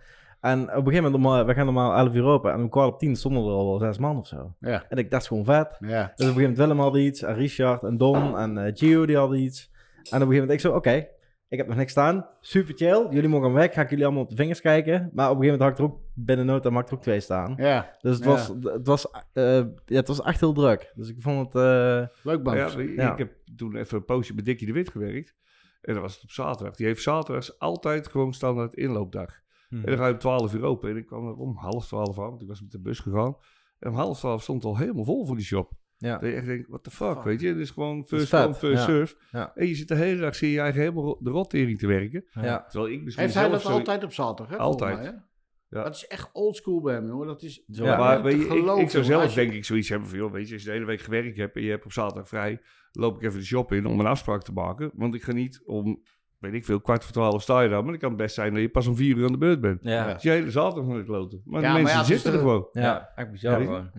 En 0.49 0.61
op 0.61 0.67
een 0.69 0.91
gegeven 0.91 1.11
moment, 1.11 1.39
om, 1.39 1.45
we 1.47 1.53
gaan 1.53 1.65
normaal 1.65 1.95
11 1.95 2.13
uur 2.15 2.23
open. 2.23 2.51
En 2.53 2.61
om 2.61 2.69
kwart 2.69 2.93
op 2.93 2.99
10 2.99 3.15
stonden 3.15 3.43
er 3.43 3.49
al 3.49 3.67
wel 3.69 3.79
zes 3.79 3.97
man 3.97 4.17
of 4.17 4.27
zo. 4.27 4.55
Ja. 4.59 4.85
En 4.89 4.97
ik, 4.97 5.11
dat 5.11 5.21
is 5.21 5.27
gewoon 5.27 5.45
vet. 5.45 5.77
Ja. 5.79 5.87
Dus 5.87 5.89
op 5.89 5.91
een 5.91 6.15
gegeven 6.17 6.41
moment 6.41 6.57
Willem 6.57 6.79
had 6.79 6.95
iets, 6.95 7.21
en 7.21 7.35
Richard 7.35 7.83
en 7.83 7.97
Don 7.97 8.37
en 8.37 8.57
eh 8.57 8.71
Gio 8.75 9.05
die 9.05 9.17
hadden 9.17 9.39
iets. 9.39 9.69
En 9.71 10.01
op 10.01 10.11
een 10.11 10.11
gegeven 10.11 10.35
moment 10.35 10.51
ik 10.51 10.59
zo, 10.59 10.73
oké, 10.75 11.07
ik 11.53 11.59
heb 11.59 11.67
nog 11.67 11.77
niks 11.77 11.91
staan. 11.91 12.27
Super 12.41 12.73
chill, 12.75 13.07
jullie 13.09 13.29
mogen 13.29 13.53
weg, 13.53 13.73
ga 13.73 13.81
ik 13.81 13.89
jullie 13.89 14.05
allemaal 14.05 14.23
op 14.23 14.29
de 14.29 14.35
vingers 14.35 14.61
kijken. 14.61 15.09
Maar 15.13 15.29
op 15.29 15.35
een 15.37 15.41
gegeven 15.43 15.59
moment 15.59 15.61
had 15.61 15.71
ik 15.71 15.77
er 15.77 15.83
ook 15.83 16.01
binnen 16.13 16.45
nood, 16.45 16.65
ik 16.65 16.87
er 16.89 16.93
ook 16.93 17.01
twee 17.01 17.19
staan. 17.19 17.53
Ja. 17.57 17.95
Dus 18.01 18.15
het, 18.15 18.23
Ja. 18.25 18.29
was, 18.31 18.47
het, 18.47 18.87
was, 18.87 19.07
eh, 19.33 19.43
ja, 19.85 19.97
het 19.97 20.07
was 20.07 20.21
echt 20.21 20.39
heel 20.39 20.53
druk. 20.53 20.91
Dus 20.95 21.09
ik 21.09 21.21
vond 21.21 21.53
het... 21.53 21.63
eh, 21.63 22.07
Leuk, 22.23 22.43
Bams. 22.43 22.75
ja. 22.95 23.11
Ik 23.11 23.17
heb 23.17 23.33
toen 23.55 23.75
even 23.75 23.97
een 23.97 24.05
poosje 24.05 24.33
bij 24.33 24.43
Dikkie 24.43 24.67
de 24.67 24.73
Wit 24.73 24.89
gewerkt. 24.89 25.35
En 25.81 25.93
dat 25.93 26.01
was 26.01 26.13
het 26.13 26.23
op 26.23 26.31
zaterdag. 26.31 26.75
Die 26.75 26.85
heeft 26.85 27.01
zaterdags 27.01 27.59
altijd 27.59 28.07
gewoon 28.07 28.33
standaard 28.33 28.73
inloopdag. 28.73 29.29
hm. 29.69 29.75
En 29.75 29.81
dan 29.85 29.97
ga 29.97 30.07
je 30.07 30.13
om 30.13 30.19
12 30.19 30.53
uur 30.53 30.63
open. 30.63 30.89
En 30.89 30.97
ik 30.97 31.05
kwam 31.05 31.27
er 31.27 31.35
om 31.35 31.55
half 31.57 31.87
12 31.87 32.19
aan, 32.19 32.29
want 32.29 32.41
ik 32.41 32.47
was 32.47 32.61
met 32.61 32.71
de 32.71 32.79
bus 32.79 32.99
gegaan. 32.99 33.35
En 33.79 33.89
om 33.89 33.95
half 33.95 34.19
12 34.19 34.41
stond 34.41 34.63
het 34.63 34.71
al 34.71 34.77
helemaal 34.77 35.03
vol 35.05 35.25
voor 35.25 35.35
die 35.35 35.45
shop. 35.45 35.71
Ja. 36.03 36.17
Dat 36.17 36.29
je 36.29 36.35
echt 36.35 36.45
denkt, 36.45 36.67
what 36.67 36.83
the 36.83 36.91
fuck, 36.91 37.23
weet 37.23 37.41
je. 37.41 37.47
Het 37.47 37.57
is 37.57 37.69
gewoon 37.69 38.05
first 38.05 38.29
come, 38.29 38.53
first 38.53 38.77
ja. 38.87 38.93
serve. 38.93 39.15
Ja. 39.31 39.51
En 39.55 39.67
je 39.67 39.75
zit 39.75 39.87
de 39.87 39.95
hele 39.95 40.21
dag, 40.21 40.35
zie 40.35 40.51
je 40.51 40.59
eigen 40.59 40.81
helemaal 40.81 41.17
de 41.19 41.29
rottering 41.29 41.79
te 41.79 41.87
werken. 41.87 42.25
Ja. 42.41 42.65
Terwijl 42.69 42.93
ik 42.93 43.01
misschien 43.03 43.23
Heeft 43.23 43.35
hij 43.37 43.49
dat 43.49 43.61
zo- 43.61 43.69
altijd 43.69 44.03
op 44.03 44.13
zaterdag, 44.13 44.55
hè? 44.55 44.57
Altijd. 44.61 44.91
volgens 44.95 45.11
mij, 45.11 45.19
hè? 45.19 45.77
Ja. 45.79 45.83
Dat 45.83 45.95
is 45.95 46.07
echt 46.07 46.29
oldschool 46.33 46.81
bij 46.81 46.93
hem, 46.93 47.07
jongen. 47.07 47.27
Dat 47.27 47.41
is 47.43 47.63
Zo, 47.71 47.83
Ja, 47.85 47.97
maar 47.97 48.17
te 48.17 48.23
weet 48.23 48.35
je, 48.37 48.41
ik, 48.43 48.47
geloven, 48.51 48.83
ik 48.83 48.89
zou 48.89 49.03
zelf 49.03 49.29
je- 49.29 49.35
denk 49.35 49.53
ik 49.53 49.65
zoiets 49.65 49.89
hebben 49.89 50.07
van, 50.09 50.17
joh, 50.17 50.31
weet 50.31 50.47
je, 50.47 50.53
als 50.53 50.61
je 50.63 50.67
de 50.67 50.73
hele 50.73 50.85
week 50.87 51.01
gewerkt 51.01 51.37
hebt 51.37 51.55
en 51.55 51.61
je 51.63 51.69
hebt 51.69 51.85
op 51.85 51.91
zaterdag 51.91 52.27
vrij, 52.27 52.61
loop 52.91 53.15
ik 53.15 53.21
even 53.23 53.39
de 53.39 53.45
shop 53.45 53.71
in 53.71 53.85
om 53.85 53.99
een 53.99 54.05
afspraak 54.05 54.43
te 54.43 54.51
maken. 54.53 54.91
Want 54.95 55.15
ik 55.15 55.23
ga 55.23 55.31
niet 55.31 55.61
om, 55.65 56.03
weet 56.39 56.53
ik 56.53 56.65
veel, 56.65 56.81
kwart 56.81 57.03
voor 57.03 57.13
twaalf 57.13 57.41
sta 57.41 57.61
je 57.61 57.69
daar, 57.69 57.81
maar 57.81 57.91
dan 57.91 57.99
kan 57.99 58.09
het 58.09 58.17
best 58.17 58.35
zijn 58.35 58.53
dat 58.53 58.61
je 58.61 58.69
pas 58.69 58.87
om 58.87 58.95
vier 58.95 59.17
uur 59.17 59.25
aan 59.25 59.31
de 59.31 59.37
beurt 59.37 59.61
bent. 59.61 59.83
Ja. 59.83 60.13
Dus 60.13 60.23
je 60.23 60.29
hele 60.29 60.51
zaterdag 60.51 60.85
naar 60.89 60.97
de 60.97 61.03
kloten. 61.03 61.41
Maar 61.45 61.61
Ja, 61.61 61.67
de 61.67 61.73
maar 61.73 61.81
mensen 61.81 61.99
het 61.99 62.07
zitten 62.07 62.33
er 62.33 62.39
gewoon. 62.39 62.67
ja. 62.71 63.11
Echt 63.15 63.31
bizar 63.31 63.59
Ja, 63.59 63.65
gewoon. 63.65 63.91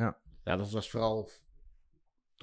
Ja, 0.44 0.56
dat 0.56 0.70
was 0.72 0.90
vooral 0.90 1.28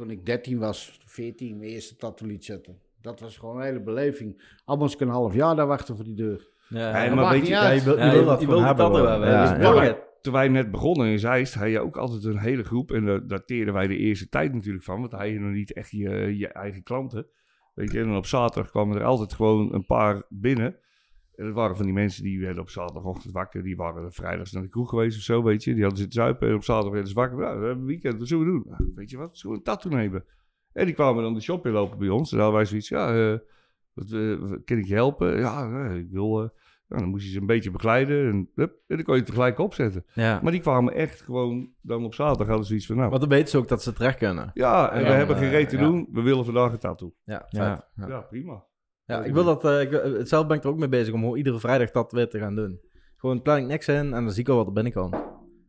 toen 0.02 0.10
ik 0.12 0.26
13 0.26 0.60
was, 0.60 1.00
14, 1.06 1.58
mijn 1.58 1.70
eerste 1.72 1.96
tattoo 1.96 2.28
liet 2.28 2.46
zetten. 2.46 2.80
Dat 3.02 3.20
was 3.20 3.38
gewoon 3.38 3.58
een 3.58 3.64
hele 3.64 3.82
beleving. 3.82 4.42
Anders 4.66 4.96
kan 4.96 5.08
een 5.08 5.14
half 5.14 5.34
jaar 5.34 5.56
daar 5.56 5.68
wachten 5.68 5.96
voor 5.96 6.06
die 6.06 6.16
deur. 6.16 6.50
Ja, 6.70 7.14
maar 7.16 7.32
weet 7.34 7.48
je, 7.48 7.58
uit. 7.58 7.84
Ja, 7.84 7.92
je 7.92 7.96
wil, 7.96 7.98
je 7.98 8.04
Ja, 8.04 8.12
wil 8.12 8.20
je- 8.20 8.26
dat 8.26 8.40
je 8.42 8.48
wil 8.48 8.64
hebben. 8.64 9.30
Ja, 9.30 9.82
dus. 9.82 9.94
Toen 10.22 10.34
wij 10.34 10.48
net 10.48 10.72
begonnen 10.72 11.08
in 11.08 11.20
Zeist, 11.20 11.54
had 11.54 11.70
je 11.70 11.80
ook 11.80 11.98
altijd 11.98 12.24
een 12.24 12.38
hele 12.38 12.64
groep. 12.64 12.92
En 12.92 13.06
daar 13.06 13.28
dateerden 13.28 13.74
wij 13.74 13.88
de 13.88 13.98
eerste 13.98 14.30
tijd 14.30 14.54
natuurlijk 14.54 14.84
van. 14.84 15.00
Want 15.00 15.12
dan 15.12 15.20
had 15.20 15.30
je 15.30 15.40
nog 15.40 15.52
niet 15.54 15.74
echt 15.74 15.90
je, 15.92 16.38
je 16.38 16.48
eigen 16.48 16.84
klanten. 16.84 17.28
Weet 17.74 17.92
je, 17.92 18.00
en 18.00 18.08
dan 18.08 18.16
op 18.18 18.26
zaterdag 18.26 18.72
kwamen 18.72 18.98
er 18.98 19.04
altijd 19.04 19.34
gewoon 19.34 19.74
een 19.74 19.86
paar 19.86 20.24
binnen. 20.30 20.76
En 21.42 21.48
dat 21.48 21.56
waren 21.56 21.76
van 21.76 21.86
die 21.86 21.94
mensen 21.94 22.24
die 22.24 22.40
werden 22.40 22.62
op 22.62 22.70
zaterdagochtend 22.70 23.34
wakker. 23.34 23.64
Die 23.64 23.76
waren 23.76 24.14
vrijdags 24.14 24.52
naar 24.52 24.62
de 24.64 24.70
kroeg 24.70 24.90
geweest 24.90 25.18
of 25.18 25.24
zo, 25.24 25.44
weet 25.44 25.64
je. 25.64 25.72
Die 25.74 25.82
hadden 25.82 26.00
zitten 26.00 26.22
zuipen 26.22 26.48
en 26.48 26.56
op 26.56 26.64
zaterdag 26.64 26.92
werden 26.92 27.10
ze 27.10 27.16
wakker. 27.16 27.38
Nou, 27.38 27.60
we 27.60 27.66
hebben 27.66 27.82
een 27.82 27.90
weekend, 27.90 28.20
wat 28.20 28.28
zullen 28.28 28.46
we 28.46 28.52
doen? 28.52 28.64
Nou, 28.68 28.92
weet 28.96 29.10
je 29.10 29.18
wat, 29.18 29.38
zullen 29.38 29.56
we 29.56 29.62
een 29.62 29.68
tattoo 29.74 29.92
nemen? 29.92 30.26
En 30.74 30.86
die 30.86 30.94
kwamen 30.94 31.24
dan 31.24 31.34
de 31.34 31.42
shop 31.42 31.66
in 31.66 31.72
lopen 31.72 31.98
bij 31.98 32.10
ons. 32.10 32.32
En 32.32 32.38
dan 32.38 32.46
hadden 32.46 32.62
wij 32.62 32.70
zoiets, 32.70 32.90
ja, 32.90 33.32
eh, 33.32 33.40
wat, 33.94 34.12
eh, 34.12 34.40
kan 34.66 34.78
ik 34.78 34.86
je 34.86 34.94
helpen? 34.94 35.40
Ja, 35.40 35.86
eh, 35.86 35.96
ik 35.96 36.10
wil... 36.12 36.44
eh, 36.44 36.50
nou, 36.88 37.04
dan 37.04 37.12
moest 37.12 37.26
je 37.26 37.32
ze 37.32 37.40
een 37.40 37.46
beetje 37.46 37.72
begeleiden 37.72 38.30
en, 38.32 38.50
hup, 38.56 38.72
en 38.88 38.96
dan 38.96 39.04
kon 39.06 39.14
je 39.14 39.20
het 39.20 39.30
tegelijk 39.30 39.60
opzetten. 39.60 40.06
Ja. 40.14 40.40
Maar 40.44 40.52
die 40.52 40.62
kwamen 40.62 40.94
echt 40.94 41.22
gewoon 41.22 41.70
dan 41.82 42.06
op 42.06 42.14
zaterdag 42.14 42.48
hadden 42.48 42.64
ze 42.64 42.70
zoiets 42.70 42.88
van, 42.88 42.96
nou, 42.96 43.10
Want 43.10 43.22
dan 43.22 43.30
weten 43.30 43.50
ze 43.50 43.58
ook 43.58 43.68
dat 43.68 43.84
ze 43.84 43.94
terecht 43.94 44.18
kunnen. 44.18 44.52
ja, 44.54 44.90
en 44.90 44.96
en 44.98 45.02
we 45.04 45.08
dan, 45.08 45.18
hebben 45.18 45.36
geen 45.36 45.50
reet 45.50 45.70
te 45.70 45.78
ja. 45.78 45.84
doen. 45.84 46.08
We 46.12 46.22
willen 46.22 46.46
vandaag 46.46 46.72
een 46.72 46.80
tattoo. 46.80 47.14
Ja. 47.24 47.46
Ja. 47.50 47.88
Ja, 47.96 48.22
prima. 48.22 48.64
Ja, 49.12 49.24
ik 49.24 49.34
wil 49.34 49.44
dat, 49.44 49.66
eh, 49.66 49.82
ik, 49.82 49.92
eh, 49.92 50.12
zelf 50.24 50.48
ben 50.48 50.58
ik 50.58 50.64
er 50.64 50.70
ook 50.70 50.78
mee 50.78 50.90
bezig 50.90 51.14
om 51.14 51.36
iedere 51.36 51.60
vrijdag 51.60 51.92
dat 51.92 52.12
weer 52.12 52.30
te 52.30 52.40
gaan 52.40 52.56
doen. 52.56 52.80
Gewoon 53.18 53.42
plan 53.42 53.58
ik 53.58 53.66
niks 53.66 53.88
in 53.88 53.96
en 53.96 54.10
dan 54.12 54.32
zie 54.32 54.42
ik 54.42 54.48
wel 54.48 54.56
wat 54.58 54.68
er 54.68 54.74
binnenkomt. 54.74 55.16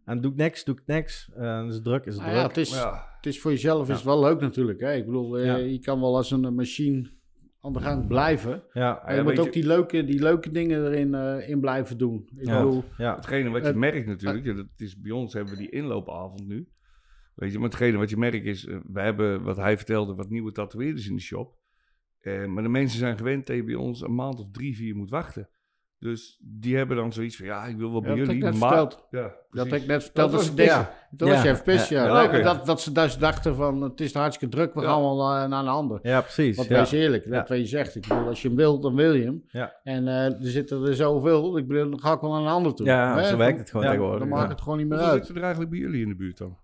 En 0.05 0.21
doe 0.21 0.31
ik 0.31 0.37
niks, 0.37 0.65
doe 0.65 0.75
ik 0.75 0.83
niks. 0.87 1.31
En 1.35 1.67
is 1.67 1.75
het 1.75 1.85
druk, 1.85 2.05
is 2.05 2.15
het 2.15 2.23
Nou 2.23 2.35
ja, 2.37 2.41
druk. 2.43 2.57
het, 2.57 2.67
is, 2.67 2.75
Ja. 2.75 3.07
het 3.17 3.27
is 3.27 3.41
voor 3.41 3.51
jezelf 3.51 3.89
is 3.89 3.95
het 3.95 4.05
wel 4.05 4.21
leuk 4.21 4.41
natuurlijk. 4.41 4.81
Hè? 4.81 4.93
Ik 4.95 5.05
bedoel, 5.07 5.39
eh, 5.39 5.45
Ja. 5.45 5.57
je 5.57 5.79
kan 5.79 6.01
wel 6.01 6.17
als 6.17 6.31
een 6.31 6.55
machine 6.55 7.11
aan 7.61 7.73
de 7.73 7.81
gang 7.81 8.07
blijven. 8.07 8.63
Ja, 8.73 9.01
Maar 9.03 9.11
je 9.13 9.17
ja, 9.19 9.23
moet 9.23 9.39
ook 9.39 9.45
je- 9.45 9.51
die 9.51 9.67
leuke, 9.67 10.05
die 10.05 10.23
leuke 10.23 10.51
dingen 10.51 10.87
erin 10.87 11.15
eh, 11.15 11.49
in 11.49 11.61
blijven 11.61 11.99
doen. 11.99 12.29
Ik 12.37 12.47
Ja. 12.47 12.63
bedoel, 12.63 12.85
ja. 12.99 13.15
Hetgene 13.15 13.51
wat 13.51 13.61
je 13.61 13.67
Het- 13.67 13.77
merkt 13.77 14.07
natuurlijk, 14.07 14.45
ja, 14.45 14.53
dat 14.55 14.67
is 14.77 15.01
bij 15.01 15.11
ons 15.11 15.33
hebben 15.33 15.53
we 15.53 15.59
die 15.59 15.71
inloopavond 15.71 16.47
nu. 16.47 16.69
Weet 17.35 17.53
je, 17.53 17.59
maar 17.59 17.69
hetgene 17.69 17.97
wat 17.99 18.11
je 18.11 18.17
merkt 18.17 18.45
is, 18.47 18.67
eh, 18.67 18.77
we 18.93 19.01
hebben, 19.01 19.43
wat 19.43 19.57
hij 19.57 19.77
vertelde, 19.77 20.15
wat 20.15 20.31
nieuwe 20.31 20.53
tatoeëerders 20.53 21.09
in 21.09 21.15
de 21.15 21.21
shop. 21.23 21.61
Eh, 22.23 22.45
maar 22.47 22.63
de 22.63 22.69
mensen 22.69 22.99
zijn 22.99 23.17
gewend 23.17 23.47
dat 23.47 23.57
je 23.57 23.65
bij 23.65 23.75
ons 23.75 24.01
een 24.01 24.15
maand 24.15 24.41
of 24.41 24.47
drie, 24.53 24.77
vier 24.77 24.97
moet 24.97 25.11
wachten. 25.11 25.49
Dus 25.99 26.39
die 26.45 26.77
hebben 26.77 26.97
dan 26.97 27.13
zoiets 27.13 27.37
van, 27.37 27.47
ja, 27.47 27.65
ik 27.65 27.77
wil 27.77 27.91
wel 27.93 28.01
bij 28.01 28.09
dat 28.11 28.19
heb 28.19 28.27
jullie, 28.27 28.43
ik 28.45 28.51
net 28.53 28.61
maar... 28.61 28.69
verteld. 28.69 29.07
Ja, 29.11 29.35
Dat 29.51 29.71
heb 29.71 29.81
ik 29.81 29.87
net 29.87 30.03
verteld. 30.03 30.31
Dat 30.31 30.41
Dat, 30.41 30.49
was 30.49 30.57
ze 30.57 30.71
ja. 30.71 30.93
Dat 31.11 31.29
was 31.65 31.89
ja. 31.89 32.13
Nee, 32.19 32.27
oké. 32.27 32.43
dat, 32.43 32.67
dat 32.67 32.81
ze 32.81 32.93
dus 32.93 33.19
dachten 33.19 33.55
van, 33.55 33.83
het 33.83 34.01
is 34.01 34.15
hartstikke 34.15 34.55
druk, 34.57 34.75
we 34.75 34.81
Ja. 34.81 34.87
gaan 34.87 35.01
wel 35.01 35.21
eh, 35.21 35.49
naar 35.49 35.61
een 35.63 35.69
ander. 35.69 35.99
ja, 36.03 36.21
precies. 36.21 36.57
Want 36.57 36.69
ja. 36.69 36.79
wees 36.79 36.93
eerlijk, 36.93 37.25
Ja. 37.25 37.31
dat 37.31 37.49
wat 37.49 37.59
je 37.59 37.67
zegt. 37.67 37.95
Ik 37.97 38.09
bedoel, 38.09 38.27
als 38.27 38.43
je 38.43 38.49
hem 38.49 38.57
wil, 38.57 38.81
dan 38.81 38.95
wil 38.95 39.13
je 39.15 39.25
hem. 39.25 39.45
Ja. 39.49 39.75
En 39.83 40.09
eh, 40.09 40.25
er 40.25 40.37
zitten 40.41 40.85
er 40.87 40.95
zoveel, 40.95 41.57
ik 41.57 41.67
bedoel, 41.69 41.91
dan 41.91 42.01
ga 42.01 42.13
ik 42.13 42.21
wel 42.21 42.31
naar 42.33 42.41
een 42.41 42.47
ander 42.47 42.75
toe. 42.75 42.87
Ja, 42.87 43.17
Hè? 43.17 43.29
zo 43.29 43.37
werkt 43.37 43.59
het 43.59 43.71
gewoon 43.71 43.85
Ja, 43.85 43.91
tegenwoordig. 43.91 44.21
Dan 44.29 44.33
ja. 44.37 44.41
maakt 44.41 44.53
het 44.53 44.61
gewoon 44.61 44.79
niet 44.79 44.89
meer 44.89 44.99
uit. 44.99 45.17
zitten 45.17 45.35
er 45.35 45.41
eigenlijk 45.43 45.71
bij 45.71 45.81
jullie 45.81 46.03
in 46.03 46.09
de 46.09 46.17
buurt 46.17 46.39
dan? 46.39 46.59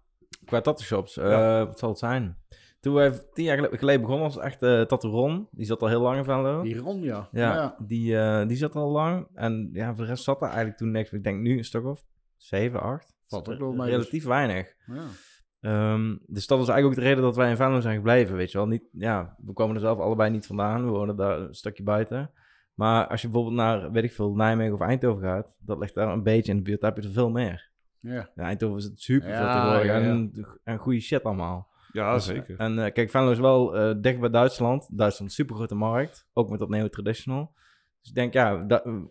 Qua 0.44 0.60
tattoo 0.60 0.84
shops, 0.86 1.16
eh, 1.16 1.30
Ja. 1.30 1.66
wat 1.66 1.78
zal 1.78 1.88
het 1.88 1.98
zijn? 1.98 2.36
Toen 2.80 2.94
wij 2.94 3.12
tien 3.32 3.44
jaar 3.44 3.56
gele- 3.56 3.78
geleden 3.78 4.00
begonnen 4.00 4.26
was 4.26 4.38
echt 4.38 4.62
uh, 4.62 4.80
Tattoo 4.82 5.10
Ron. 5.10 5.48
Die 5.50 5.66
zat 5.66 5.82
al 5.82 5.88
heel 5.88 6.00
lang 6.00 6.16
in 6.18 6.24
Venlo. 6.24 6.62
Die 6.62 6.78
Ron, 6.78 7.02
ja. 7.02 7.28
Ja, 7.32 7.54
ja. 7.54 7.76
Die, 7.86 8.18
eh, 8.18 8.46
die 8.48 8.56
zat 8.56 8.74
al 8.74 8.90
lang. 8.90 9.26
En 9.34 9.70
ja, 9.72 9.94
voor 9.94 10.04
de 10.04 10.10
rest 10.10 10.24
zat 10.24 10.40
er 10.40 10.46
eigenlijk 10.46 10.76
toen 10.76 10.90
niks. 10.90 11.10
Ik 11.12 11.24
denk 11.24 11.40
nu 11.40 11.58
een 11.58 11.64
stuk 11.64 11.84
of 11.84 12.04
zeven, 12.36 12.80
acht. 12.80 13.14
Valt 13.26 13.48
ook 13.48 13.58
wel 13.58 13.72
mee, 13.72 13.90
Relatief 13.90 14.24
weinig. 14.24 14.74
ja. 14.86 15.02
Ehm, 15.60 16.16
dus 16.26 16.46
dat 16.46 16.60
is 16.60 16.68
eigenlijk 16.68 16.86
ook 16.86 16.94
de 16.94 17.08
reden 17.08 17.22
dat 17.22 17.36
wij 17.36 17.50
in 17.50 17.56
Venlo 17.56 17.80
zijn 17.80 17.96
gebleven, 17.96 18.36
weet 18.36 18.50
je 18.52 18.58
wel. 18.58 18.66
Niet, 18.66 18.82
ja, 18.92 19.34
we 19.44 19.52
komen 19.52 19.74
er 19.74 19.80
zelf 19.80 19.98
allebei 19.98 20.30
niet 20.30 20.46
vandaan. 20.46 20.84
We 20.84 20.90
wonen 20.90 21.16
daar 21.16 21.38
een 21.40 21.54
stukje 21.54 21.82
buiten. 21.82 22.30
Maar 22.74 23.06
als 23.06 23.20
je 23.22 23.26
bijvoorbeeld 23.28 23.56
naar, 23.56 23.90
weet 23.92 24.04
ik 24.04 24.12
veel, 24.12 24.34
Nijmegen 24.34 24.74
of 24.74 24.80
Eindhoven 24.80 25.22
gaat, 25.22 25.56
dat 25.60 25.78
ligt 25.78 25.94
daar 25.94 26.08
een 26.12 26.22
beetje 26.22 26.50
in 26.52 26.56
de 26.58 26.62
buurt, 26.64 26.80
daar 26.80 26.92
heb 26.92 27.02
je 27.02 27.08
er 27.08 27.14
veel 27.14 27.30
meer. 27.30 27.70
ja. 28.00 28.30
In 28.34 28.42
Eindhoven 28.42 28.76
is 28.78 28.84
het 28.84 29.00
super 29.00 29.28
veel 29.28 29.36
Ja, 29.44 29.52
tegenwoordig 29.52 29.86
ja, 29.86 29.98
ja. 29.98 30.08
En, 30.10 30.32
en 30.64 30.78
goede 30.78 31.00
shit 31.00 31.24
allemaal. 31.24 31.67
Ja, 31.92 32.14
Dus, 32.14 32.24
zeker. 32.24 32.58
En 32.58 32.84
eh, 32.84 32.92
kijk, 32.92 33.10
Venlo 33.10 33.30
is 33.30 33.38
wel 33.38 33.76
eh, 33.76 33.94
dicht 34.00 34.20
bij 34.20 34.30
Duitsland. 34.30 34.80
Duitsland 34.98 35.30
is 35.30 35.38
een 35.38 35.44
super 35.44 35.56
grote 35.56 35.74
markt, 35.74 36.26
ook 36.32 36.50
met 36.50 36.58
dat 36.58 36.68
neo-traditional. 36.68 37.52
Dus 38.00 38.08
ik 38.08 38.14
denk, 38.14 38.32
ja, 38.32 38.50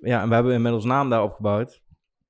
ja, 0.01 0.21
en 0.21 0.27
we 0.27 0.33
hebben 0.33 0.53
inmiddels 0.53 0.85
naam 0.85 1.09
daar 1.09 1.23
opgebouwd. 1.23 1.81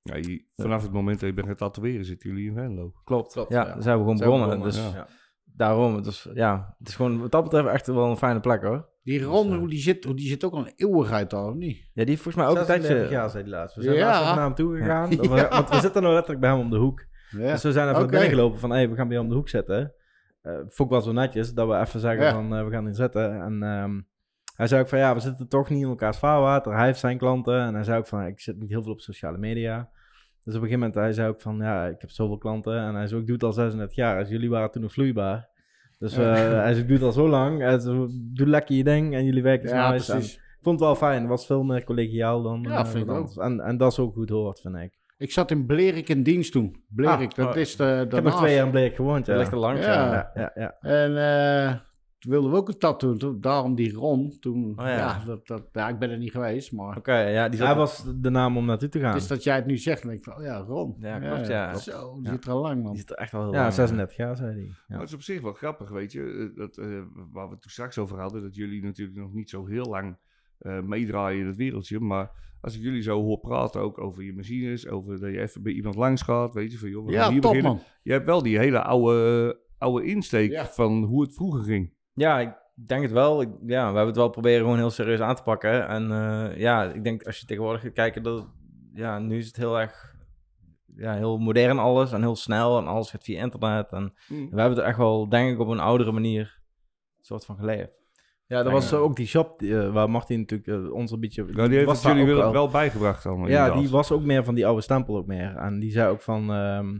Ja, 0.02 0.16
je- 0.16 0.44
vanaf 0.56 0.82
het 0.82 0.92
moment 0.92 1.20
dat 1.20 1.28
je 1.28 1.34
bent 1.34 1.46
gaan 1.46 1.56
tatoeëren, 1.56 2.04
zitten 2.04 2.30
jullie 2.30 2.48
in 2.48 2.54
Venlo. 2.54 2.92
Klopt. 3.04 3.32
Klopt, 3.32 3.52
ja, 3.52 3.66
ja. 3.66 3.72
daar 3.72 3.82
zijn 3.82 3.94
we 3.96 4.02
gewoon 4.02 4.18
begonnen. 4.18 4.48
begonnen, 4.48 4.68
Dus 4.68 4.92
ja. 4.94 5.06
daarom, 5.44 5.94
het 5.96 6.06
is, 6.06 6.28
ja, 6.34 6.74
het 6.78 6.88
is 6.88 6.94
gewoon 6.96 7.20
wat 7.20 7.30
dat 7.30 7.42
betreft 7.42 7.68
echt 7.68 7.86
wel 7.86 8.10
een 8.10 8.16
fijne 8.16 8.40
plek 8.40 8.62
hoor. 8.62 8.88
Die 9.02 9.22
Ron, 9.22 9.54
hoe 9.54 9.68
die 9.68 9.78
zit, 9.80 10.04
hoe 10.04 10.14
die 10.14 10.28
zit 10.28 10.44
ook 10.44 10.52
al 10.52 10.58
een 10.58 10.72
eeuwigheid 10.76 11.32
al, 11.34 11.48
of 11.48 11.54
niet? 11.54 11.76
Ja, 11.76 11.90
die 11.94 12.04
heeft 12.08 12.22
volgens 12.22 12.44
mij 12.44 12.46
ook 12.52 12.58
een 12.58 12.64
36 12.64 12.96
tijdje... 12.96 13.14
jaar, 13.16 13.30
zei 13.30 13.42
die 13.44 13.52
laatst. 13.52 13.76
We 13.76 13.82
zijn 13.82 13.96
Ja. 13.96 14.06
laatst 14.10 14.34
naar 14.34 14.44
hem 14.44 14.54
toe 14.54 14.76
gegaan. 14.76 15.10
Ja. 15.10 15.48
Want 15.48 15.68
we 15.70 15.80
zitten 15.80 16.02
nou 16.02 16.14
letterlijk 16.14 16.40
bij 16.40 16.50
hem 16.50 16.58
om 16.60 16.70
de 16.70 16.76
hoek. 16.76 17.04
Ja. 17.30 17.52
Dus 17.52 17.62
we 17.62 17.72
zijn 17.72 17.88
even 17.88 18.02
Oké. 18.02 18.10
naar 18.10 18.20
binnen 18.20 18.28
gelopen 18.38 18.58
van, 18.60 18.70
hey, 18.70 18.88
we 18.90 18.94
gaan 18.96 19.06
bij 19.08 19.16
hem 19.16 19.24
om 19.24 19.30
de 19.30 19.36
hoek 19.36 19.48
zitten. 19.48 19.92
Vond 20.56 20.78
ik 20.78 20.88
wel 20.88 21.00
zo 21.00 21.12
netjes, 21.12 21.54
dat 21.54 21.68
we 21.68 21.78
even 21.78 22.00
zeggen 22.00 22.24
Ja. 22.24 22.32
van, 22.32 22.54
eh, 22.54 22.64
we 22.64 22.70
gaan 22.70 22.84
hier 22.84 22.94
zitten. 22.94 23.40
En 23.42 23.62
ehm, 23.62 24.00
hij 24.56 24.66
zei 24.66 24.80
ook 24.82 24.88
van, 24.88 24.98
ja, 24.98 25.14
we 25.14 25.20
zitten 25.20 25.48
toch 25.48 25.68
niet 25.70 25.82
in 25.82 25.88
elkaars 25.88 26.18
vaarwater. 26.18 26.74
Hij 26.76 26.86
heeft 26.86 26.98
zijn 26.98 27.18
klanten. 27.18 27.60
En 27.60 27.74
hij 27.74 27.84
zei 27.84 27.98
ook 27.98 28.06
van, 28.06 28.26
ik 28.26 28.40
zit 28.40 28.58
niet 28.58 28.68
heel 28.70 28.82
veel 28.82 28.92
op 28.92 29.00
sociale 29.00 29.38
media. 29.38 29.76
Dus 30.44 30.54
op 30.56 30.62
een 30.62 30.68
gegeven 30.68 30.78
moment, 30.78 30.94
hij 30.94 31.12
zei 31.12 31.28
ook 31.28 31.40
van, 31.40 31.56
ja, 31.56 31.86
ik 31.86 32.00
heb 32.00 32.10
zoveel 32.10 32.38
klanten. 32.38 32.78
En 32.78 32.94
hij 32.94 33.06
zei, 33.06 33.20
ik 33.20 33.26
doe 33.26 33.34
het 33.34 33.44
al 33.44 33.52
36 33.52 33.96
jaar. 33.96 34.18
Dus 34.18 34.28
jullie 34.28 34.50
waren 34.50 34.70
toen 34.70 34.82
nog 34.82 34.92
vloeibaar. 34.92 35.48
Dus 35.98 36.16
eh, 36.16 36.32
hij 36.34 36.72
zei, 36.72 36.78
ik 36.78 36.86
doe 36.88 36.96
het 36.96 37.06
al 37.06 37.12
zo 37.12 37.28
lang. 37.28 37.60
Hij 37.60 37.78
zei, 37.78 38.06
doe 38.34 38.46
lekker 38.46 38.74
je 38.76 38.84
ding 38.84 39.14
en 39.14 39.24
jullie 39.24 39.42
werken 39.42 39.68
Ja. 39.68 39.84
En 39.84 39.90
precies. 39.90 40.34
ik 40.34 40.58
vond 40.62 40.80
het 40.80 40.88
wel 40.88 40.96
fijn. 40.96 41.20
Het 41.20 41.28
was 41.28 41.46
veel 41.46 41.62
meer 41.62 41.84
collegiaal 41.84 42.42
dan 42.42 42.62
Ja, 42.62 42.78
eh, 42.78 42.86
vind 42.86 43.04
ik 43.04 43.10
ook. 43.10 43.36
En, 43.36 43.60
en 43.60 43.76
dat 43.76 43.92
is 43.92 43.98
ook 43.98 44.14
goed 44.14 44.28
hoort, 44.28 44.60
vind 44.60 44.76
ik. 44.76 44.97
Ik 45.18 45.32
zat 45.32 45.50
in 45.50 45.66
Blerik 45.66 46.08
in 46.08 46.22
dienst 46.22 46.52
toen. 46.52 46.84
Blerik, 46.88 47.30
Ah, 47.30 47.36
dat 47.36 47.54
oh, 47.54 47.56
is 47.60 47.76
de, 47.76 48.02
Ik 48.06 48.12
heb 48.14 48.24
nog 48.24 48.36
twee 48.38 48.54
jaar 48.54 48.64
in 48.64 48.70
Bleek 48.70 48.94
gewoond, 48.94 49.26
ja. 49.26 49.32
Dat 49.32 49.40
ligt 49.40 49.52
er 49.52 49.58
langs, 49.58 49.84
Ja. 49.86 49.92
ja. 49.94 50.12
Ja, 50.12 50.30
ja, 50.34 50.50
ja. 50.54 50.76
En 50.80 51.16
eh, 51.70 51.78
toen 52.18 52.30
wilden 52.32 52.50
we 52.50 52.56
ook 52.56 52.68
een 52.68 52.78
tattoo. 52.78 53.16
Toen, 53.16 53.40
daarom 53.40 53.74
die 53.74 53.92
Ron. 53.92 54.36
Toen, 54.40 54.64
Oh 54.78 54.84
ja. 54.86 54.96
ja. 54.96 55.24
dat, 55.26 55.46
dat, 55.46 55.62
ja, 55.72 55.88
ik 55.88 55.98
ben 55.98 56.10
er 56.10 56.18
niet 56.18 56.30
geweest, 56.30 56.72
maar... 56.72 56.96
Oké, 56.96 57.18
ja, 57.18 57.48
die 57.48 57.58
zat... 57.58 57.66
Hij 57.68 57.76
was 57.76 58.04
de 58.20 58.30
naam 58.30 58.56
om 58.56 58.64
naartoe 58.66 58.88
te 58.88 59.00
gaan. 59.00 59.16
Is 59.16 59.26
dat 59.26 59.42
jij 59.42 59.56
het 59.56 59.66
nu 59.66 59.76
zegt 59.76 60.02
en 60.02 60.10
ik 60.10 60.24
van, 60.24 60.36
oh 60.36 60.42
ja, 60.42 60.56
Ron. 60.58 60.96
Ja, 60.98 61.18
klopt, 61.18 61.46
ja. 61.46 61.74
Zo, 61.74 62.14
die 62.14 62.24
Ja. 62.24 62.30
zit 62.30 62.44
er 62.44 62.50
al 62.50 62.60
lang, 62.60 62.82
man. 62.82 62.90
die 62.90 63.00
zit 63.00 63.10
er 63.10 63.16
echt 63.16 63.32
wel 63.32 63.42
heel 63.42 63.52
ja, 63.52 63.60
lang, 63.60 63.72
36 63.72 64.16
jaar, 64.16 64.36
zei 64.36 64.50
hij. 64.52 64.66
Maar 64.66 64.84
Ja. 64.88 64.98
het 64.98 65.08
is 65.08 65.14
op 65.14 65.22
zich 65.22 65.40
wel 65.40 65.52
grappig, 65.52 65.90
weet 65.90 66.12
je. 66.12 66.50
eh, 66.52 66.58
Dat, 66.58 66.76
eh, 66.78 66.86
waar 67.32 67.46
we 67.46 67.52
het 67.52 67.62
toen 67.62 67.70
straks 67.70 67.98
over 67.98 68.20
hadden, 68.20 68.42
dat 68.42 68.54
jullie 68.54 68.82
natuurlijk 68.82 69.18
nog 69.18 69.32
niet 69.32 69.50
zo 69.50 69.66
heel 69.66 69.84
lang 69.84 70.16
eh, 70.58 70.80
meedraaien 70.80 71.40
in 71.40 71.46
het 71.46 71.56
wereldje. 71.56 72.00
Maar 72.00 72.30
als 72.60 72.76
ik 72.76 72.82
jullie 72.82 73.02
zo 73.02 73.22
hoor 73.22 73.38
praten, 73.38 73.80
ook 73.80 73.98
over 74.00 74.22
je 74.22 74.34
machines, 74.34 74.88
over 74.88 75.20
dat 75.20 75.30
je 75.32 75.40
even 75.40 75.62
bij 75.62 75.72
iemand 75.72 75.94
langs 75.94 76.22
gaat, 76.22 76.54
weet 76.54 76.72
je, 76.72 76.78
van 76.78 76.88
joh, 76.88 77.06
we 77.06 77.12
gaan 77.12 77.24
Ja, 77.24 77.30
hier 77.30 77.40
top, 77.40 77.50
beginnen. 77.50 77.76
man. 77.76 77.82
Je 78.02 78.12
hebt 78.12 78.26
wel 78.26 78.42
die 78.42 78.58
hele 78.58 78.82
oude, 78.82 79.58
oude 79.78 80.06
insteek 80.06 80.50
Ja. 80.50 80.64
van 80.66 81.02
hoe 81.02 81.22
het 81.22 81.34
vroeger 81.34 81.62
ging. 81.62 81.92
Ja, 82.12 82.40
ik 82.40 82.54
denk 82.86 83.02
het 83.02 83.12
wel. 83.12 83.40
Ik, 83.40 83.48
ja, 83.66 83.78
we 83.80 83.84
hebben 83.84 84.06
het 84.06 84.16
wel 84.16 84.28
proberen 84.30 84.60
gewoon 84.60 84.76
heel 84.76 84.90
serieus 84.90 85.20
aan 85.20 85.34
te 85.34 85.42
pakken. 85.42 85.88
En 85.88 86.10
eh, 86.12 86.56
ja, 86.60 86.84
ik 86.92 87.04
denk 87.04 87.22
als 87.22 87.38
je 87.40 87.46
tegenwoordig 87.46 87.80
gaat 87.82 87.92
kijken, 87.92 88.22
dat, 88.22 88.46
ja, 88.94 89.18
nu 89.18 89.36
is 89.38 89.46
het 89.46 89.56
heel 89.56 89.80
erg, 89.80 90.16
ja, 90.96 91.14
heel 91.14 91.38
modern 91.38 91.78
alles 91.78 92.12
en 92.12 92.20
heel 92.20 92.36
snel 92.36 92.78
en 92.78 92.86
alles 92.86 93.10
gaat 93.10 93.24
via 93.24 93.42
internet. 93.42 93.92
En 93.92 94.02
Mm. 94.28 94.50
we 94.50 94.60
hebben 94.60 94.78
het 94.78 94.86
echt 94.86 94.98
wel, 94.98 95.28
denk 95.28 95.52
ik, 95.52 95.58
op 95.58 95.68
een 95.68 95.80
oudere 95.80 96.12
manier 96.12 96.60
soort 97.20 97.44
van 97.44 97.56
geleerd. 97.56 97.90
Ja, 98.48 98.62
dat 98.62 98.72
was 98.72 98.92
ook 98.94 99.16
die 99.16 99.26
shop 99.26 99.58
die, 99.58 99.78
eh, 99.78 99.92
waar 99.92 100.10
Martin 100.10 100.38
natuurlijk 100.38 100.68
eh, 100.68 100.92
ons 100.92 101.10
een 101.10 101.20
beetje... 101.20 101.44
Nou, 101.44 101.68
die 101.68 101.76
heeft 101.76 101.88
was 101.88 102.04
het 102.04 102.12
jullie 102.16 102.34
wel, 102.34 102.52
wel 102.52 102.68
bijgebracht 102.68 103.26
allemaal. 103.26 103.48
Ja, 103.48 103.70
die 103.70 103.88
was 103.88 104.12
ook 104.12 104.22
meer 104.22 104.44
van 104.44 104.54
die 104.54 104.66
oude 104.66 104.80
stempel 104.82 105.16
ook 105.16 105.26
meer. 105.26 105.56
En 105.56 105.78
die 105.78 105.90
zei 105.90 106.10
ook 106.10 106.20
van... 106.20 106.52
ehm, 106.52 106.98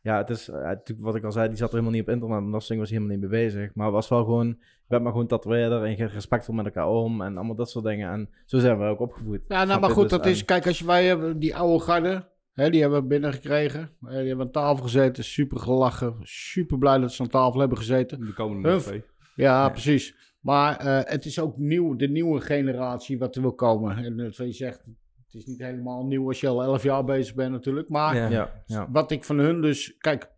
ja, 0.00 0.16
het 0.16 0.30
is... 0.30 0.48
eh, 0.48 0.54
natuurlijk 0.62 1.06
wat 1.06 1.14
ik 1.14 1.24
al 1.24 1.32
zei, 1.32 1.48
die 1.48 1.56
zat 1.56 1.68
er 1.68 1.74
helemaal 1.74 1.94
niet 1.98 2.08
op 2.08 2.14
internet. 2.14 2.38
En 2.38 2.50
dat 2.50 2.60
dingen 2.66 2.82
was 2.82 2.90
helemaal 2.90 3.10
niet 3.16 3.20
mee 3.20 3.30
bezig. 3.44 3.74
Maar 3.74 3.86
het 3.86 3.94
was 3.94 4.08
wel 4.08 4.24
gewoon... 4.24 4.46
Je 4.48 4.90
bent 4.90 5.02
maar 5.02 5.12
gewoon 5.12 5.26
tatoeëerder 5.26 5.82
en 5.84 5.96
je 5.96 6.06
respectvol 6.06 6.54
met 6.54 6.64
elkaar 6.64 6.88
om. 6.88 7.22
En 7.22 7.36
allemaal 7.36 7.54
dat 7.54 7.70
soort 7.70 7.84
dingen. 7.84 8.10
En 8.12 8.28
zo 8.44 8.58
zijn 8.58 8.78
we 8.78 8.84
ook 8.84 9.00
opgevoed. 9.00 9.40
Ja, 9.48 9.64
nou, 9.64 9.80
maar 9.80 9.90
goed, 9.90 10.02
Dus, 10.02 10.10
dat 10.10 10.24
en- 10.24 10.30
is... 10.30 10.44
Kijk, 10.44 10.66
als 10.66 10.78
je, 10.78 10.86
wij 10.86 11.06
hebben 11.06 11.38
die 11.38 11.56
oude 11.56 11.84
garde... 11.84 12.32
Hè, 12.52 12.70
die 12.70 12.80
hebben 12.80 13.00
we 13.00 13.06
binnengekregen. 13.06 13.80
Eh, 14.02 14.08
die 14.16 14.26
hebben 14.28 14.46
aan 14.46 14.52
tafel 14.52 14.82
gezeten. 14.82 15.24
Super 15.24 15.58
gelachen. 15.58 16.16
Super 16.22 16.78
blij 16.78 16.98
dat 16.98 17.12
ze 17.12 17.22
aan 17.22 17.28
tafel 17.28 17.60
hebben 17.60 17.78
gezeten. 17.78 18.20
De 18.20 18.76
twee. 18.80 19.04
Ja, 19.34 19.68
precies. 19.68 20.33
Maar 20.44 20.76
eh, 20.76 21.00
het 21.12 21.24
is 21.24 21.38
ook 21.38 21.56
nieuw, 21.56 21.96
de 21.96 22.08
nieuwe 22.08 22.40
generatie 22.40 23.18
wat 23.18 23.36
er 23.36 23.42
wil 23.42 23.54
komen. 23.54 23.96
En 24.04 24.18
het 24.18 24.36
wat 24.36 24.46
je 24.46 24.52
zegt, 24.52 24.84
het 25.24 25.34
is 25.34 25.44
niet 25.46 25.58
helemaal 25.62 26.06
nieuw 26.06 26.26
als 26.28 26.40
je 26.40 26.48
al 26.48 26.62
elf 26.62 26.82
jaar 26.82 27.04
bezig 27.04 27.34
bent 27.34 27.52
natuurlijk. 27.52 27.88
Maar 27.88 28.16
Ja. 28.16 28.28
Ja, 28.28 28.62
ja. 28.66 28.90
wat 28.90 29.10
ik 29.10 29.24
van 29.24 29.38
hun 29.38 29.60
dus... 29.60 29.96
Kijk, 29.98 30.30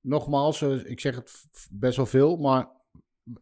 nogmaals, 0.00 0.62
eh, 0.62 0.84
ik 0.90 1.00
zeg 1.00 1.14
het 1.16 1.46
best 1.70 1.96
wel 1.96 2.06
veel, 2.06 2.36
maar 2.36 2.68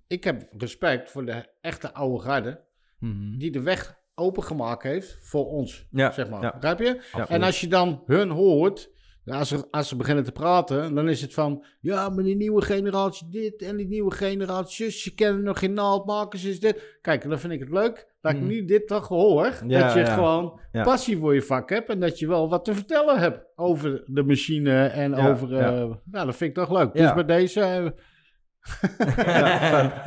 ik 0.06 0.24
heb 0.24 0.46
respect 0.56 1.10
voor 1.10 1.24
de 1.26 1.46
echte 1.60 1.92
oude 1.94 2.22
garde 2.22 2.68
Mhm. 2.98 3.38
die 3.38 3.50
de 3.50 3.62
weg 3.62 3.98
opengemaakt 4.14 4.82
heeft 4.82 5.18
voor 5.20 5.46
ons, 5.46 5.86
Ja, 5.90 6.10
zeg 6.12 6.30
maar. 6.30 6.42
ja. 6.42 6.52
Begrijp 6.52 6.78
je? 6.78 7.02
Ja. 7.16 7.28
En 7.28 7.42
als 7.42 7.60
je 7.60 7.68
dan 7.68 8.02
hun 8.06 8.30
hoort, 8.30 8.90
als 9.32 9.48
ze, 9.48 9.66
als 9.70 9.88
ze 9.88 9.96
beginnen 9.96 10.24
te 10.24 10.32
praten, 10.32 10.94
dan 10.94 11.08
is 11.08 11.20
het 11.22 11.34
van, 11.34 11.64
ja, 11.80 12.08
maar 12.08 12.24
die 12.24 12.36
nieuwe 12.36 12.62
generatie 12.62 13.26
dit 13.30 13.62
en 13.62 13.76
die 13.76 13.86
nieuwe 13.88 14.10
generatie 14.14 14.84
zus, 14.84 15.02
ze 15.02 15.14
kennen 15.14 15.42
nog 15.42 15.58
geen 15.58 15.74
naaldmakers, 15.74 16.44
is 16.44 16.60
dit. 16.60 16.98
Kijk, 17.02 17.28
dan 17.28 17.38
vind 17.38 17.52
ik 17.52 17.60
het 17.60 17.70
leuk 17.70 18.08
dat 18.20 18.32
ik 18.32 18.38
Mhm. 18.38 18.46
nu 18.46 18.64
dit 18.64 18.86
toch 18.86 19.08
hoor, 19.08 19.44
Ja, 19.66 19.80
dat 19.82 19.92
je 19.92 19.98
ja. 20.00 20.14
gewoon 20.14 20.60
passie 20.72 21.18
voor 21.18 21.34
je 21.34 21.42
vak 21.42 21.70
hebt 21.70 21.88
en 21.88 22.00
dat 22.00 22.18
je 22.18 22.26
wel 22.28 22.48
wat 22.48 22.64
te 22.64 22.74
vertellen 22.74 23.18
hebt 23.18 23.44
over 23.56 24.02
de 24.06 24.22
machine 24.22 24.86
en 24.86 25.14
over, 25.14 25.50
ja. 25.50 25.58
eh, 25.80 25.90
nou, 26.04 26.26
dat 26.26 26.36
vind 26.36 26.50
ik 26.50 26.54
toch 26.64 26.78
leuk. 26.78 26.92
Dus 26.92 27.14
bij 27.14 27.24
deze, 27.24 27.94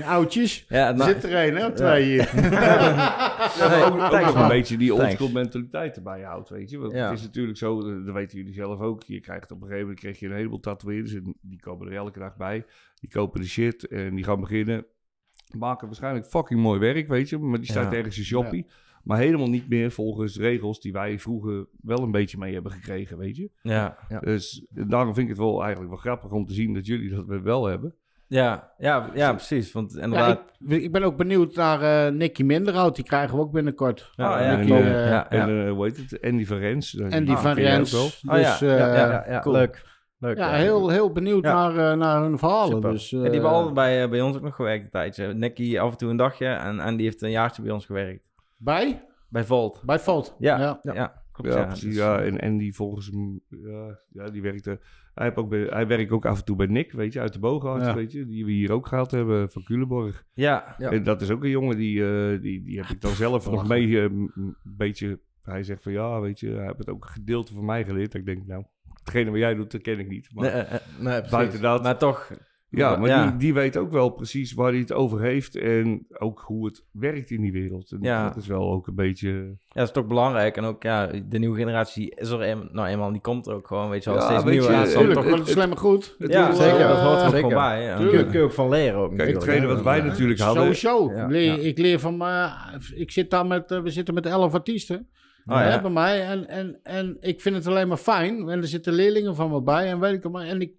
Oudjes. 0.05 0.65
Ja, 0.69 0.87
Er 0.87 0.95
nou, 0.95 1.11
zit 1.13 1.23
er 1.23 1.47
een, 1.47 1.55
hè? 1.55 1.71
Twee 1.73 2.03
hier. 2.03 2.29
Ja, 3.59 3.83
ook, 3.85 3.93
ook 4.13 4.21
nog 4.25 4.35
een 4.41 4.47
beetje 4.47 4.77
die 4.77 4.93
oldschool 4.93 5.29
mentaliteit 5.31 5.95
erbij 5.95 6.21
houdt, 6.21 6.49
weet 6.49 6.69
je. 6.69 6.77
Want 6.77 6.93
Ja. 6.93 7.09
het 7.09 7.17
is 7.19 7.23
natuurlijk 7.25 7.57
zo, 7.57 8.03
dat 8.03 8.13
weten 8.13 8.37
jullie 8.37 8.53
zelf 8.53 8.79
ook. 8.79 9.03
Je 9.03 9.19
krijgt 9.19 9.51
op 9.51 9.57
een 9.57 9.63
gegeven 9.63 9.81
moment 9.81 9.99
krijg 9.99 10.19
je 10.19 10.25
een 10.27 10.35
heleboel 10.35 10.59
tatoeëerders 10.59 11.13
en 11.13 11.35
die 11.41 11.59
komen 11.59 11.87
er 11.87 11.93
elke 11.95 12.19
dag 12.19 12.35
bij. 12.35 12.65
Die 12.99 13.09
kopen 13.09 13.41
de 13.41 13.47
shit 13.47 13.87
en 13.87 14.15
die 14.15 14.23
gaan 14.23 14.39
beginnen. 14.39 14.85
Maken 15.57 15.87
waarschijnlijk 15.87 16.25
fucking 16.25 16.59
mooi 16.61 16.79
werk, 16.79 17.07
weet 17.07 17.29
je. 17.29 17.37
Maar 17.37 17.59
die 17.59 17.69
staat 17.71 17.91
Ja. 17.91 17.97
ergens 17.97 18.17
in 18.17 18.23
shoppie. 18.23 18.65
Maar 19.03 19.17
helemaal 19.17 19.49
niet 19.49 19.69
meer 19.69 19.91
volgens 19.91 20.37
regels 20.37 20.79
die 20.79 20.91
wij 20.91 21.19
vroeger 21.19 21.65
wel 21.81 21.97
een 21.99 22.11
beetje 22.11 22.37
mee 22.37 22.53
hebben 22.53 22.71
gekregen, 22.71 23.17
weet 23.17 23.35
je. 23.35 23.49
ja, 23.61 23.97
Dus 24.19 24.65
daarom 24.69 25.13
vind 25.13 25.29
ik 25.29 25.35
het 25.35 25.37
wel 25.43 25.61
eigenlijk 25.61 25.91
wel 25.91 25.99
grappig 25.99 26.31
om 26.31 26.45
te 26.45 26.53
zien 26.53 26.73
dat 26.73 26.85
jullie 26.85 27.09
dat 27.09 27.41
wel 27.41 27.65
hebben. 27.65 27.95
Ja, 28.27 28.71
ja, 28.77 29.09
ja, 29.13 29.31
precies. 29.33 29.71
Want 29.71 29.93
Ja, 29.93 30.01
inderdaad... 30.01 30.41
ik, 30.67 30.81
ik 30.81 30.91
ben 30.91 31.03
ook 31.03 31.17
benieuwd 31.17 31.55
naar 31.55 31.81
eh 32.07 32.13
Nicky 32.13 32.43
Minderhout. 32.43 32.95
Die 32.95 33.05
krijgen 33.05 33.35
we 33.35 33.41
ook 33.41 33.51
binnenkort. 33.51 34.11
Ja, 34.15 34.33
Ah, 34.33 34.39
ja, 34.39 34.57
en, 34.57 34.65
klopt. 34.65 34.81
eh, 34.81 34.91
ja, 34.91 35.09
ja. 35.09 35.29
En 35.29 35.65
eh, 35.65 35.71
hoe 35.71 35.83
heet 35.85 35.97
het? 35.97 36.21
Andy 36.21 36.45
van 36.45 36.57
Rens. 36.57 36.95
En 36.95 37.25
die 37.25 37.35
ah, 37.35 37.41
van 37.41 37.53
Rens. 37.53 37.91
wel. 37.91 38.03
Oh 38.03 38.41
Dus, 38.43 38.59
ja, 38.59 38.67
ja, 38.77 38.87
eh, 38.87 38.93
ja, 38.95 39.07
ja, 39.11 39.25
ja, 39.27 39.39
cool. 39.39 39.55
leuk. 39.55 39.85
leuk 40.17 40.37
Ja, 40.37 40.51
heel, 40.53 40.89
heel 40.89 41.11
benieuwd 41.11 41.43
Ja. 41.43 41.69
naar, 41.69 41.97
naar 41.97 42.21
hun 42.21 42.37
verhalen. 42.37 42.73
Super. 42.73 42.91
Dus, 42.91 43.09
Ja, 43.09 43.21
die 43.21 43.31
hebben 43.31 43.49
al 43.49 43.71
bij, 43.71 44.09
bij 44.09 44.21
ons 44.21 44.35
ook 44.35 44.41
nog 44.41 44.55
gewerkt 44.55 44.83
een 44.83 44.89
tijdje. 44.89 45.33
Nicky 45.33 45.79
af 45.79 45.91
en 45.91 45.97
toe 45.97 46.09
een 46.09 46.17
dagje 46.17 46.47
en, 46.47 46.79
en 46.79 46.95
die 46.95 47.05
heeft 47.05 47.21
een 47.21 47.31
jaartje 47.31 47.61
bij 47.61 47.71
ons 47.71 47.85
gewerkt. 47.85 48.23
Bij? 48.57 49.05
Bij 49.29 49.43
Volt. 49.43 49.81
Bij 49.85 49.99
Volt. 49.99 50.35
Ja, 50.39 50.59
ja. 50.59 50.79
ja, 50.93 51.23
klopt. 51.31 51.53
Ja, 51.53 51.63
precies. 51.65 51.83
Dus, 51.83 51.95
Ja, 51.95 52.19
en, 52.21 52.39
en 52.39 52.57
die 52.57 52.75
volgens 52.75 53.07
hem, 53.11 53.41
ja, 53.47 53.99
ja, 54.09 54.29
die 54.29 54.41
werkte. 54.41 54.79
Hij, 55.13 55.25
heeft 55.25 55.37
ook 55.37 55.49
bij, 55.49 55.59
hij 55.69 55.87
werkt 55.87 56.11
ook 56.11 56.25
af 56.25 56.39
en 56.39 56.45
toe 56.45 56.55
bij 56.55 56.65
Nick, 56.65 56.91
weet 56.91 57.13
je, 57.13 57.19
uit 57.19 57.33
de 57.33 57.39
Boogaard, 57.39 57.81
Ja. 57.81 57.95
weet 57.95 58.11
je, 58.11 58.25
die 58.25 58.45
we 58.45 58.51
hier 58.51 58.71
ook 58.71 58.87
gehad 58.87 59.11
hebben 59.11 59.49
van 59.49 59.63
Culemborg. 59.63 60.23
ja, 60.33 60.75
Ja. 60.77 60.91
En 60.91 61.03
dat 61.03 61.21
is 61.21 61.29
ook 61.29 61.43
een 61.43 61.49
jongen 61.49 61.77
die, 61.77 62.05
eh, 62.05 62.41
die, 62.41 62.63
die 62.63 62.77
heb 62.79 62.89
ik 62.89 63.01
dan 63.01 63.11
zelf 63.11 63.51
nog 63.51 63.67
mee 63.67 63.97
eh, 63.97 64.03
een 64.03 64.55
beetje. 64.63 65.19
Hij 65.43 65.63
zegt 65.63 65.83
van 65.83 65.91
ja, 65.91 66.19
weet 66.21 66.39
je, 66.39 66.49
hij 66.49 66.65
heeft 66.65 66.77
het 66.77 66.89
ook 66.89 67.03
een 67.03 67.09
gedeelte 67.09 67.53
van 67.53 67.65
mij 67.65 67.83
geleerd. 67.85 68.13
Ik 68.13 68.25
denk, 68.25 68.45
nou, 68.47 68.63
hetgene 68.99 69.29
wat 69.29 69.39
jij 69.39 69.53
doet, 69.53 69.71
dat 69.71 69.81
ken 69.81 69.99
ik 69.99 70.09
niet. 70.09 70.29
Maar 70.33 70.51
nee, 70.51 70.61
eh, 70.61 70.79
Nee, 70.99 71.21
buiten 71.29 71.61
dat, 71.61 71.83
maar 71.83 71.97
toch. 71.97 72.31
Ja, 72.79 72.95
maar 72.95 73.09
ja. 73.09 73.27
Die, 73.27 73.37
die 73.37 73.53
weet 73.53 73.77
ook 73.77 73.91
wel 73.91 74.09
precies 74.09 74.53
waar 74.53 74.69
hij 74.71 74.79
het 74.79 74.93
over 74.93 75.21
heeft 75.21 75.55
en 75.55 76.05
ook 76.17 76.43
hoe 76.45 76.65
het 76.65 76.85
werkt 76.91 77.29
in 77.29 77.41
die 77.41 77.51
wereld. 77.51 77.91
En 77.91 77.97
Ja. 78.01 78.27
dat 78.27 78.35
is 78.37 78.47
wel 78.47 78.71
ook 78.71 78.87
een 78.87 78.95
beetje. 78.95 79.29
Ja, 79.29 79.53
dat 79.79 79.87
is 79.87 79.91
toch 79.93 80.05
belangrijk. 80.07 80.57
En 80.57 80.63
ook, 80.63 80.83
ja, 80.83 81.07
de 81.27 81.39
nieuwe 81.39 81.57
generatie 81.57 82.15
is 82.15 82.29
er 82.29 82.41
een, 82.41 82.69
nou 82.71 82.87
eenmaal, 82.87 83.11
die 83.11 83.21
komt 83.21 83.47
er 83.47 83.53
ook 83.53 83.67
gewoon, 83.67 83.89
weet 83.89 84.03
je 84.03 84.09
wel, 84.09 84.19
Ja, 84.19 84.25
steeds 84.25 84.43
weet 84.43 84.53
nieuw. 84.53 84.61
je, 84.63 84.67
En 84.67 84.73
eh, 84.73 84.79
dat 84.79 84.87
is 84.87 84.93
dan 84.93 85.03
Tuurlijk, 85.03 85.27
toch... 85.27 85.37
dat 85.37 85.47
is 85.47 85.55
alleen 85.55 85.69
maar 85.69 85.77
goed. 85.77 86.15
Het 86.19 86.31
Ja, 86.31 86.53
zeker, 86.53 86.79
eh, 86.79 86.87
dat 86.87 86.99
hoort 86.99 87.19
er 87.19 87.25
ook 87.25 87.31
zeker. 87.33 87.37
gewoon 87.49 87.63
bij. 87.63 87.93
Kun 87.95 88.05
je, 88.17 88.23
kun 88.25 88.39
je 88.39 88.41
ook 88.45 88.53
van 88.53 88.69
leren 88.69 88.99
ook 88.99 89.15
Kijk, 89.17 89.33
hetgene 89.33 89.65
wat 89.67 89.81
wij 89.81 90.01
natuurlijk 90.01 90.39
hadden. 90.39 90.75
Sowieso. 90.75 91.11
Ja. 91.15 91.23
Ik, 91.25 91.31
leer, 91.31 91.43
Ja. 91.61 91.67
ik 91.67 91.77
leer 91.77 91.99
van 91.99 92.17
mijn... 92.17 92.51
Ik 92.95 93.11
zit 93.11 93.29
daar 93.31 93.45
met... 93.45 93.71
eh, 93.71 93.81
we 93.81 93.89
zitten 93.89 94.13
met 94.13 94.25
elf 94.25 94.53
artiesten. 94.53 95.07
Oh, 95.45 95.55
ja. 95.57 95.81
bij 95.81 95.91
mij. 95.91 96.21
En, 96.27 96.47
en, 96.47 96.79
en 96.83 97.17
ik 97.19 97.41
vind 97.41 97.55
het 97.55 97.67
alleen 97.67 97.87
maar 97.87 97.97
fijn. 97.97 98.49
En 98.49 98.61
er 98.61 98.67
zitten 98.67 98.93
leerlingen 98.93 99.35
van 99.35 99.51
me 99.51 99.61
bij. 99.61 99.87
En 99.89 99.99
weet 99.99 100.13
ik 100.25 100.31
maar. 100.31 100.45
En 100.45 100.61
ik, 100.61 100.71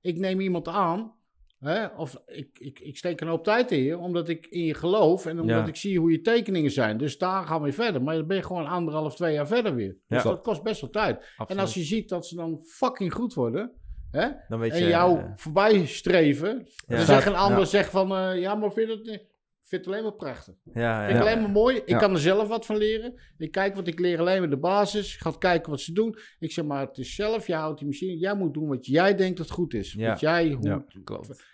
ik 0.00 0.16
neem 0.18 0.40
iemand 0.40 0.68
aan. 0.68 1.12
Hè, 1.58 1.86
of 1.86 2.16
ik, 2.26 2.58
ik, 2.58 2.78
ik 2.80 2.96
steek 2.96 3.20
een 3.20 3.28
hoop 3.28 3.44
tijd 3.44 3.70
in 3.70 3.82
je. 3.82 3.98
Omdat 3.98 4.28
ik 4.28 4.46
in 4.46 4.64
je 4.64 4.74
geloof. 4.74 5.26
En 5.26 5.40
omdat 5.40 5.56
Ja. 5.56 5.66
ik 5.66 5.76
zie 5.76 5.98
hoe 5.98 6.10
je 6.10 6.20
tekeningen 6.20 6.70
zijn. 6.70 6.98
Dus 6.98 7.18
daar 7.18 7.46
gaan 7.46 7.62
we 7.62 7.72
verder. 7.72 8.02
Maar 8.02 8.14
dan 8.14 8.26
ben 8.26 8.36
je 8.36 8.42
gewoon 8.42 8.66
anderhalf, 8.66 9.14
twee 9.16 9.32
jaar 9.34 9.46
verder 9.46 9.74
weer. 9.74 9.96
Dus 10.08 10.22
Ja. 10.22 10.28
dat 10.30 10.42
kost 10.42 10.62
best 10.62 10.80
wel 10.80 10.90
tijd. 10.90 11.32
En 11.46 11.58
als 11.58 11.74
je 11.74 11.82
ziet 11.82 12.08
dat 12.08 12.26
ze 12.26 12.34
dan 12.36 12.62
fucking 12.66 13.12
goed 13.12 13.34
worden. 13.34 13.72
Hè, 14.10 14.28
dan 14.48 14.58
weet 14.58 14.72
en 14.72 14.82
je, 14.82 14.88
jou 14.88 15.18
eh, 15.18 15.24
voorbij 15.36 15.86
streven. 15.86 16.68
Dan 16.86 17.00
zegt 17.00 17.26
een 17.26 17.34
ander 17.34 17.66
zegt 17.66 17.90
van... 17.90 18.14
eh, 18.16 18.40
ja, 18.40 18.54
maar 18.54 18.72
vind 18.72 18.88
je 18.88 18.94
het 18.96 19.06
niet? 19.06 19.26
Vind 19.68 19.84
het 19.84 19.92
alleen 19.94 20.02
maar 20.02 20.12
prachtig. 20.16 20.54
ja, 20.72 20.98
Vind 21.06 21.10
ik 21.18 21.24
ja. 21.24 21.30
alleen 21.30 21.42
maar 21.42 21.50
mooi. 21.50 21.76
Ik 21.76 21.88
Ja. 21.88 21.98
kan 21.98 22.12
er 22.12 22.18
zelf 22.18 22.48
wat 22.48 22.66
van 22.66 22.76
leren. 22.76 23.20
Ik 23.38 23.50
kijk 23.50 23.74
wat 23.74 23.86
ik 23.86 23.98
leer 23.98 24.18
alleen 24.20 24.40
maar 24.40 24.50
de 24.50 24.56
basis. 24.58 25.14
Ik 25.14 25.20
ga 25.20 25.32
kijken 25.38 25.70
wat 25.70 25.80
ze 25.80 25.92
doen. 25.92 26.16
Ik 26.38 26.52
zeg 26.52 26.64
maar, 26.64 26.86
het 26.86 26.98
is 26.98 27.14
zelf, 27.14 27.46
jij 27.46 27.58
houdt 27.58 27.78
die 27.78 27.86
machine. 27.88 28.18
Jij 28.18 28.34
moet 28.34 28.54
doen 28.54 28.68
wat 28.68 28.86
jij 28.86 29.14
denkt 29.14 29.38
dat 29.38 29.50
goed 29.50 29.74
is. 29.74 29.92
Ja. 29.92 30.10
Wat 30.10 30.20
jij, 30.20 30.50
hoe, 30.52 30.66
Ja. 30.66 30.84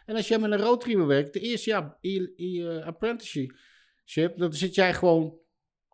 En 0.06 0.16
als 0.16 0.28
jij 0.28 0.38
met 0.38 0.50
een 0.52 0.58
roadtriever 0.58 1.06
werkt, 1.06 1.32
de 1.32 1.40
eerste 1.40 1.70
jaar 1.70 1.96
in 2.00 2.32
je 2.36 2.82
apprenticeship, 2.84 4.36
dan 4.38 4.52
zit 4.52 4.74
jij 4.74 4.94
gewoon 4.94 5.38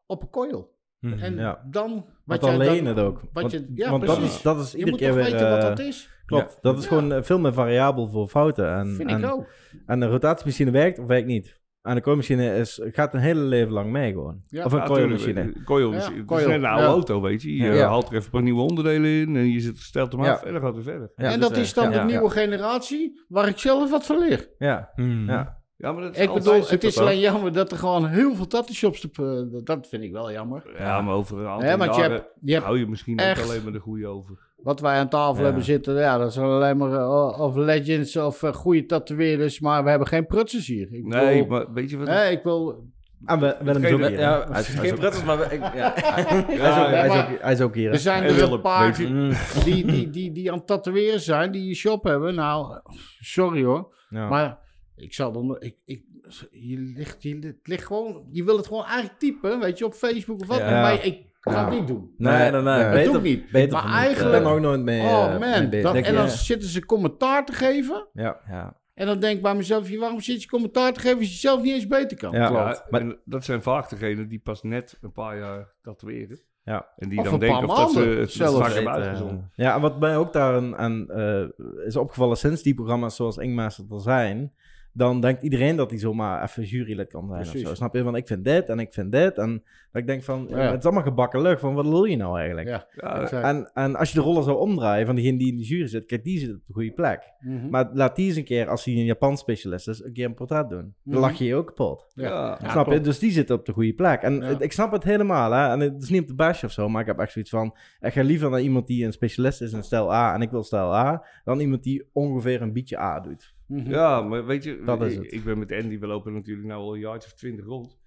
op 0.06 0.22
een 0.22 0.30
coil. 0.30 0.78
Mhm. 0.98 1.18
En 1.18 1.34
Ja. 1.36 1.66
dan, 1.70 2.06
wat 2.24 2.40
dan 2.40 2.58
je 2.58 2.64
dan, 2.82 2.84
het 2.86 2.98
ook. 2.98 3.20
Wat 3.20 3.28
Want, 3.32 3.52
je, 3.52 3.70
ja, 3.74 3.90
want 3.90 4.06
dat 4.06 4.18
is, 4.22 4.42
dat 4.42 4.60
is 4.60 4.70
je 4.70 4.76
iedere 4.78 4.90
moet 4.90 5.00
keer 5.00 5.08
toch 5.08 5.16
weer... 5.22 5.30
weten 5.32 5.50
wat 5.50 5.58
eh, 5.62 5.68
dat 5.68 5.78
is. 5.78 6.08
Klopt, 6.26 6.58
dat 6.60 6.76
is 6.78 6.82
Ja. 6.82 6.88
gewoon 6.88 7.12
eh, 7.12 7.22
veel 7.22 7.38
meer 7.38 7.52
variabel 7.52 8.08
voor 8.08 8.28
fouten. 8.28 8.72
En, 8.74 8.94
Vind 8.94 9.10
en, 9.10 9.18
ik 9.18 9.30
ook. 9.32 9.46
en 9.86 10.00
een 10.02 10.08
rotatiemachine 10.10 10.70
werkt 10.70 10.98
of 10.98 11.06
werkt 11.06 11.26
niet. 11.26 11.58
En 11.82 11.94
de 11.94 12.00
kooimachine 12.00 12.56
is, 12.56 12.80
gaat 12.82 13.14
een 13.14 13.20
hele 13.20 13.40
leven 13.40 13.72
lang 13.72 13.90
mee 13.90 14.12
gewoon. 14.12 14.42
Ja. 14.46 14.64
of 14.64 14.72
een 14.72 14.78
Ja, 14.78 14.84
eh, 14.84 14.90
Coilmachine. 14.90 15.40
Ja, 15.40 15.46
Het 15.46 15.64
coil. 15.64 15.92
is 15.92 16.06
net 16.46 16.48
een 16.56 16.64
oude 16.64 16.82
Ja. 16.82 16.88
auto, 16.88 17.20
weet 17.20 17.42
je. 17.42 17.56
Je 17.56 17.64
Ja. 17.72 17.86
haalt 17.88 18.06
er 18.08 18.12
even 18.12 18.24
een 18.24 18.30
paar 18.30 18.42
nieuwe 18.42 18.60
onderdelen 18.60 19.10
in 19.10 19.36
en 19.36 19.50
je 19.50 19.60
zet, 19.60 19.76
stelt 19.78 20.12
hem 20.12 20.22
Ja. 20.24 20.32
af 20.32 20.42
en 20.42 20.52
dan 20.52 20.62
gaat 20.62 20.74
het 20.74 20.84
verder. 20.84 21.10
Ja, 21.16 21.24
en 21.30 21.40
dat 21.40 21.48
dat 21.48 21.58
is, 21.58 21.74
dan 21.74 21.84
ja, 21.84 21.90
de 21.90 21.96
ja. 21.96 22.04
nieuwe 22.04 22.30
generatie 22.30 23.24
waar 23.28 23.48
ik 23.48 23.58
zelf 23.58 23.90
wat 23.90 24.06
van 24.06 24.18
leer. 24.18 24.48
Ja, 24.58 24.90
Mhm. 24.96 25.26
ja. 25.30 25.58
Ja, 25.76 25.92
maar 25.92 26.02
dat 26.02 26.14
is 26.16 26.20
Ik 26.22 26.32
bedoel, 26.32 26.52
super, 26.54 26.70
het 26.70 26.84
is 26.84 26.98
alleen 26.98 27.18
jammer 27.18 27.52
dat 27.52 27.72
er 27.72 27.78
gewoon 27.78 28.06
heel 28.06 28.34
veel 28.34 28.46
tattoo 28.46 28.74
shops... 28.74 29.00
Te, 29.00 29.08
eh, 29.52 29.60
dat 29.64 29.86
vind 29.88 30.02
ik 30.02 30.12
wel 30.12 30.32
jammer. 30.32 30.62
Ja, 30.78 31.00
maar 31.00 31.14
over 31.14 31.38
een 31.38 31.46
aantal 31.46 31.68
Hè, 31.68 31.76
want 31.76 31.94
je 31.96 32.02
hebt, 32.02 32.24
je 32.40 32.52
hebt 32.52 32.64
hou 32.64 32.78
je 32.78 32.86
misschien 32.86 33.16
echt- 33.18 33.38
ook 33.40 33.44
alleen 33.50 33.62
maar 33.62 33.72
de 33.72 33.78
goede 33.78 34.06
over. 34.06 34.38
Wat 34.62 34.80
wij 34.80 34.98
aan 34.98 35.08
tafel 35.08 35.38
Ja. 35.38 35.44
hebben 35.44 35.62
zitten, 35.64 35.94
ja, 35.94 36.18
dat 36.18 36.32
zijn 36.32 36.46
alleen 36.46 36.76
maar 36.76 36.92
eh, 36.92 37.40
of 37.40 37.56
legends 37.56 38.16
of 38.16 38.42
eh, 38.42 38.52
goede 38.52 38.86
tatoeëerders, 38.86 39.60
maar 39.60 39.84
we 39.84 39.90
hebben 39.90 40.08
geen 40.08 40.26
prutsers 40.26 40.66
hier. 40.66 40.92
Ik 40.92 41.04
Nee, 41.04 41.42
bedoel, 41.42 41.46
maar 41.58 41.72
weet 41.72 41.90
je 41.90 41.96
wat? 41.98 42.06
hè, 42.08 42.28
ik 42.28 42.42
wil... 42.42 42.88
En 43.24 43.40
we, 43.40 43.56
Willem 43.62 43.82
is 43.84 44.08
hier. 44.08 44.18
Ja, 44.18 44.46
hij 44.50 44.62
geen 44.62 44.94
prettig, 44.94 45.24
maar 45.24 45.52
ik, 45.52 45.60
ja. 45.74 45.92
hij 47.40 47.52
is 47.52 47.60
ook- 47.60 47.74
hier. 47.74 47.90
Er 47.92 47.98
zijn 47.98 48.22
er 48.22 48.52
een 48.52 48.60
paar 48.60 49.00
je- 49.02 49.34
die, 49.64 49.86
die, 49.86 50.10
die, 50.10 50.32
die 50.32 50.52
aan 50.52 50.58
het 50.58 50.66
tatoeëren 50.66 51.20
zijn, 51.20 51.50
die 51.52 51.68
een 51.68 51.74
shop 51.74 52.04
hebben. 52.04 52.34
Nou, 52.34 52.80
sorry 53.20 53.64
hoor, 53.64 53.94
Ja. 54.08 54.28
maar 54.28 54.58
ik 54.96 55.14
zal 55.14 55.32
dan... 55.32 55.56
Ik, 55.60 55.76
ik, 55.84 56.02
je 56.50 56.92
ligt, 56.96 57.22
je, 57.22 57.38
het 57.40 57.56
ligt 57.62 57.86
gewoon, 57.86 58.24
je 58.30 58.44
wil 58.44 58.56
het 58.56 58.66
gewoon 58.66 58.84
eigenlijk 58.84 59.18
typen, 59.18 59.60
weet 59.60 59.78
je, 59.78 59.84
op 59.84 59.94
Facebook 59.94 60.40
of 60.40 60.46
wat, 60.46 60.58
Ja. 60.58 60.80
maar 60.80 61.04
ik 61.04 61.24
ga 61.40 61.50
Ja. 61.52 61.64
het 61.70 61.78
niet 61.78 61.86
doen. 61.86 62.14
Nee, 62.18 62.50
nee, 62.50 62.50
nee. 62.50 62.62
nee. 62.62 62.82
Dat 62.82 62.92
beter- 62.92 63.12
doe 63.12 63.16
ik 63.16 63.22
niet. 63.22 63.50
Beter 63.50 63.72
maar 63.72 63.82
niet, 63.84 63.92
eh, 63.92 63.98
eigenlijk- 63.98 64.34
Ik 64.36 64.42
ben 64.42 64.50
er 64.50 64.56
ook 64.56 64.62
nooit 64.62 64.80
mee, 64.82 65.00
Oh 65.00 65.24
eh, 65.24 65.38
mee 65.38 65.50
man, 65.70 65.82
dat- 65.82 65.94
en 66.04 66.14
dan 66.14 66.28
zitten 66.28 66.68
ze 66.68 66.86
commentaar 66.86 67.44
te 67.46 67.52
geven. 67.52 68.06
Ja. 68.12 68.36
Ja. 68.48 68.78
En 68.94 69.06
dan 69.06 69.20
denk 69.20 69.36
ik 69.36 69.42
bij 69.42 69.54
mezelf, 69.54 69.88
"Ja, 69.90 69.98
waarom 69.98 70.20
zit 70.20 70.42
je 70.42 70.48
commentaar 70.48 70.92
te 70.92 71.00
geven 71.00 71.18
als 71.18 71.28
je 71.28 71.38
zelf 71.38 71.62
niet 71.62 71.72
eens 71.74 71.86
beter 71.86 72.16
kan? 72.16 72.32
Ja. 72.32 72.40
Ja, 72.42 72.50
Maar- 72.90 73.00
en 73.00 73.18
dat 73.24 73.44
zijn 73.44 73.62
vaak 73.62 73.88
degenen 73.90 74.28
die 74.28 74.38
pas 74.38 74.62
net 74.62 74.98
een 75.00 75.12
paar 75.12 75.38
jaar 75.38 75.68
tatoeëren. 75.82 76.40
Ja. 76.64 76.86
En 76.96 77.08
die 77.08 77.18
Of 77.18 77.24
dan 77.24 77.34
een 77.34 77.40
denken 77.40 77.66
paar 77.66 77.76
of 77.76 77.80
dat 77.82 77.90
ze 77.92 77.98
maanden 77.98 78.18
het 78.20 78.32
vaak 78.62 78.72
hebben 78.72 78.92
uitgezonden. 78.92 79.50
Ja, 79.54 79.74
en 79.74 79.80
wat 79.80 80.00
mij 80.00 80.16
ook 80.16 80.32
daar 80.32 80.54
aan, 80.54 80.76
aan, 80.76 81.08
eh, 81.10 81.42
is 81.86 81.96
opgevallen 81.96 82.36
sinds 82.36 82.62
die 82.62 82.74
programma's 82.74 83.16
zoals 83.16 83.36
Ingmaster 83.36 83.84
er 83.90 84.00
zijn, 84.00 84.52
dan 84.92 85.20
denkt 85.20 85.42
iedereen 85.42 85.76
dat 85.76 85.90
hij 85.90 85.98
zomaar 85.98 86.42
even 86.42 86.62
jurylid 86.62 87.08
kan 87.10 87.28
zijn 87.28 87.40
of 87.40 87.68
zo. 87.68 87.74
Snap 87.74 87.94
je? 87.94 88.02
Van 88.02 88.16
ik 88.16 88.26
vind 88.26 88.44
dit 88.44 88.68
en 88.68 88.78
ik 88.78 88.92
vind 88.92 89.12
dit. 89.12 89.38
En 89.38 89.62
dat 89.92 90.02
ik 90.02 90.06
denk 90.06 90.22
van, 90.22 90.46
ja, 90.48 90.56
Ja. 90.62 90.70
het 90.70 90.78
is 90.78 90.84
allemaal 90.84 91.02
gebakken 91.02 91.42
lucht. 91.42 91.60
Van 91.60 91.74
wat 91.74 91.86
wil 91.88 92.04
je 92.04 92.16
nou 92.16 92.38
eigenlijk? 92.38 92.68
Ja. 92.68 93.30
En, 93.42 93.70
en 93.74 93.96
als 93.96 94.08
je 94.12 94.18
de 94.18 94.24
rollen 94.24 94.42
zou 94.42 94.58
omdraaien 94.58 95.06
van 95.06 95.14
diegene 95.14 95.38
die 95.38 95.48
in 95.50 95.56
de 95.56 95.62
jury 95.62 95.86
zit, 95.86 96.06
kijk, 96.06 96.24
die 96.24 96.38
zit 96.38 96.54
op 96.54 96.60
de 96.66 96.72
goede 96.72 96.92
plek. 96.92 97.32
Mhm. 97.40 97.68
Maar 97.70 97.90
laat 97.92 98.16
die 98.16 98.26
eens 98.26 98.36
een 98.36 98.44
keer, 98.44 98.68
als 98.68 98.84
hij 98.84 98.94
een 98.94 99.04
Japans 99.04 99.40
specialist 99.40 99.88
is, 99.88 100.02
een 100.04 100.12
keer 100.12 100.24
een 100.24 100.34
portret 100.34 100.68
doen. 100.68 100.78
Dan 100.80 100.94
Mhm. 101.02 101.18
lach 101.18 101.38
je 101.38 101.44
je 101.44 101.54
ook 101.54 101.66
kapot. 101.66 102.12
Ja. 102.14 102.24
Ja. 102.28 102.58
Ja, 102.62 102.70
snap 102.70 102.92
je? 102.92 103.00
Dus 103.00 103.18
die 103.18 103.30
zit 103.30 103.50
op 103.50 103.66
de 103.66 103.72
goede 103.72 103.92
plek. 103.94 104.22
En 104.22 104.42
het- 104.42 104.60
ik 104.62 104.72
snap 104.72 104.92
het 104.92 105.04
helemaal, 105.04 105.50
hè. 105.52 105.68
En 105.72 105.80
het 105.80 106.02
is 106.02 106.08
niet 106.08 106.22
op 106.22 106.28
de 106.28 106.34
bash 106.34 106.64
of 106.64 106.70
zo, 106.72 106.88
maar 106.88 107.00
ik 107.00 107.06
heb 107.06 107.18
echt 107.18 107.32
zoiets 107.32 107.50
van... 107.50 107.76
Ik 108.00 108.12
ga 108.12 108.22
liever 108.22 108.50
naar 108.50 108.60
iemand 108.60 108.86
die 108.86 109.04
een 109.04 109.12
specialist 109.12 109.62
is 109.62 109.72
in 109.72 109.82
stijl 109.82 110.12
A 110.14 110.34
en 110.34 110.42
ik 110.42 110.50
wil 110.50 110.62
stijl 110.62 110.94
A... 110.94 111.24
dan 111.44 111.60
iemand 111.60 111.82
die 111.82 112.08
ongeveer 112.12 112.62
een 112.62 112.72
beetje 112.72 112.98
A 112.98 113.20
doet. 113.20 113.54
Mhm. 113.70 113.90
Ja, 113.90 114.20
maar 114.20 114.46
weet 114.46 114.64
je, 114.64 114.82
Dat 114.84 115.02
is 115.02 115.14
ik, 115.16 115.22
het. 115.22 115.32
ik 115.32 115.44
ben 115.44 115.58
met 115.58 115.72
Andy, 115.72 115.98
we 115.98 116.06
lopen 116.06 116.32
natuurlijk 116.32 116.66
nu 116.66 116.72
al 116.72 116.94
een 116.94 117.00
jaartje 117.00 117.30
of 117.30 117.36
twintig 117.36 117.64
rond. 117.64 117.98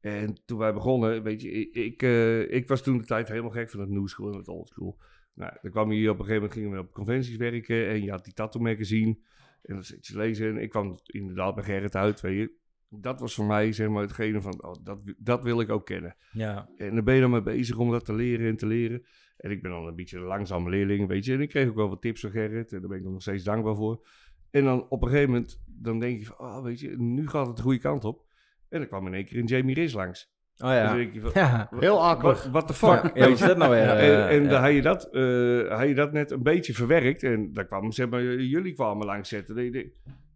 En 0.00 0.40
toen 0.44 0.58
wij 0.58 0.72
begonnen, 0.72 1.22
weet 1.22 1.42
je, 1.42 1.50
ik, 1.50 1.74
ik, 1.74 2.02
eh, 2.02 2.52
ik 2.52 2.68
was 2.68 2.82
toen 2.82 2.98
de 2.98 3.04
tijd 3.04 3.28
helemaal 3.28 3.50
gek 3.50 3.70
van 3.70 3.80
het 3.80 3.88
new 3.88 4.06
school 4.06 4.32
en 4.32 4.38
het 4.38 4.48
old 4.48 4.68
school. 4.68 4.98
Nou, 5.34 5.52
dan 5.62 5.70
kwam 5.70 5.92
je 5.92 6.10
op 6.10 6.18
een 6.18 6.24
gegeven 6.24 6.42
moment, 6.42 6.60
gingen 6.60 6.70
we 6.70 6.78
op 6.78 6.92
conventies 6.92 7.36
werken 7.36 7.88
en 7.88 8.02
je 8.02 8.10
had 8.10 8.24
die 8.24 8.32
tattoo 8.34 8.62
magazine. 8.62 9.18
En 9.62 9.74
dan 9.74 9.84
zit 9.84 10.06
je 10.06 10.16
lezen 10.16 10.48
en 10.48 10.62
ik 10.62 10.70
kwam 10.70 10.98
inderdaad 11.06 11.54
bij 11.54 11.64
Gerrit 11.64 11.96
uit, 11.96 12.20
weet 12.20 12.38
je. 12.38 12.60
Dat 12.88 13.20
was 13.20 13.34
voor 13.34 13.44
mij, 13.44 13.72
zeg 13.72 13.88
maar, 13.88 14.02
hetgene 14.02 14.40
van, 14.40 14.64
oh, 14.64 14.74
dat, 14.82 15.00
dat 15.18 15.42
wil 15.42 15.60
ik 15.60 15.70
ook 15.70 15.86
kennen. 15.86 16.16
Ja. 16.32 16.68
En 16.76 16.94
dan 16.94 17.04
ben 17.04 17.14
je 17.14 17.20
dan 17.20 17.30
mee 17.30 17.42
bezig 17.42 17.76
om 17.76 17.90
dat 17.90 18.04
te 18.04 18.14
leren 18.14 18.46
en 18.46 18.56
te 18.56 18.66
leren. 18.66 19.06
En 19.36 19.50
ik 19.50 19.62
ben 19.62 19.70
dan 19.70 19.86
een 19.86 19.94
beetje 19.94 20.16
een 20.16 20.22
langzame 20.24 20.70
leerling, 20.70 21.08
weet 21.08 21.24
je. 21.24 21.32
En 21.32 21.40
ik 21.40 21.48
kreeg 21.48 21.68
ook 21.68 21.74
wel 21.74 21.88
wat 21.88 22.00
tips 22.00 22.20
van 22.20 22.30
Gerrit. 22.30 22.72
En 22.72 22.80
daar 22.80 22.88
ben 22.88 22.98
ik 22.98 23.04
nog 23.04 23.22
steeds 23.22 23.44
dankbaar 23.44 23.76
voor. 23.76 24.06
En 24.52 24.64
dan 24.64 24.86
op 24.88 25.02
een 25.02 25.08
gegeven 25.08 25.30
moment, 25.30 25.62
dan 25.66 25.98
denk 25.98 26.18
je 26.18 26.24
van, 26.26 26.38
oh, 26.38 26.62
weet 26.62 26.80
je, 26.80 26.94
nu 26.98 27.28
gaat 27.28 27.46
het 27.46 27.56
de 27.56 27.62
goede 27.62 27.78
kant 27.78 28.04
op. 28.04 28.24
En 28.68 28.78
dan 28.78 28.88
kwam 28.88 29.06
in 29.06 29.14
één 29.14 29.24
keer 29.24 29.38
een 29.38 29.44
Jamie 29.46 29.74
Riz 29.74 29.94
langs. 29.94 30.30
Oh 30.56 30.68
ja. 30.70 30.86
dan 30.86 30.96
denk 30.96 31.12
je 31.12 31.20
van, 31.20 31.30
Ja. 31.34 31.68
Heel 31.78 32.04
awkward. 32.04 32.50
what 32.50 32.66
the 32.66 32.74
fuck? 32.74 33.10
Ja, 33.14 33.20
wat 33.20 33.28
is 33.28 33.38
dat 33.40 33.56
nou 33.56 33.70
weer? 33.70 33.88
en 33.88 34.28
en 34.28 34.42
ja. 34.42 34.48
dan 34.48 34.62
had 34.62 34.72
je, 34.72 34.82
dat, 34.82 35.04
eh, 35.04 35.78
had 35.78 35.88
je 35.88 35.94
dat 35.94 36.12
net 36.12 36.30
een 36.30 36.42
beetje 36.42 36.74
verwerkt. 36.74 37.22
En 37.22 37.52
dan 37.52 37.66
kwam, 37.66 37.92
zeg 37.92 38.08
maar, 38.08 38.22
jullie 38.22 38.72
kwamen 38.74 39.06
langs 39.06 39.28
zetten. 39.28 39.54
Dan 39.54 39.70
denk 39.70 39.84
je, 39.84 39.92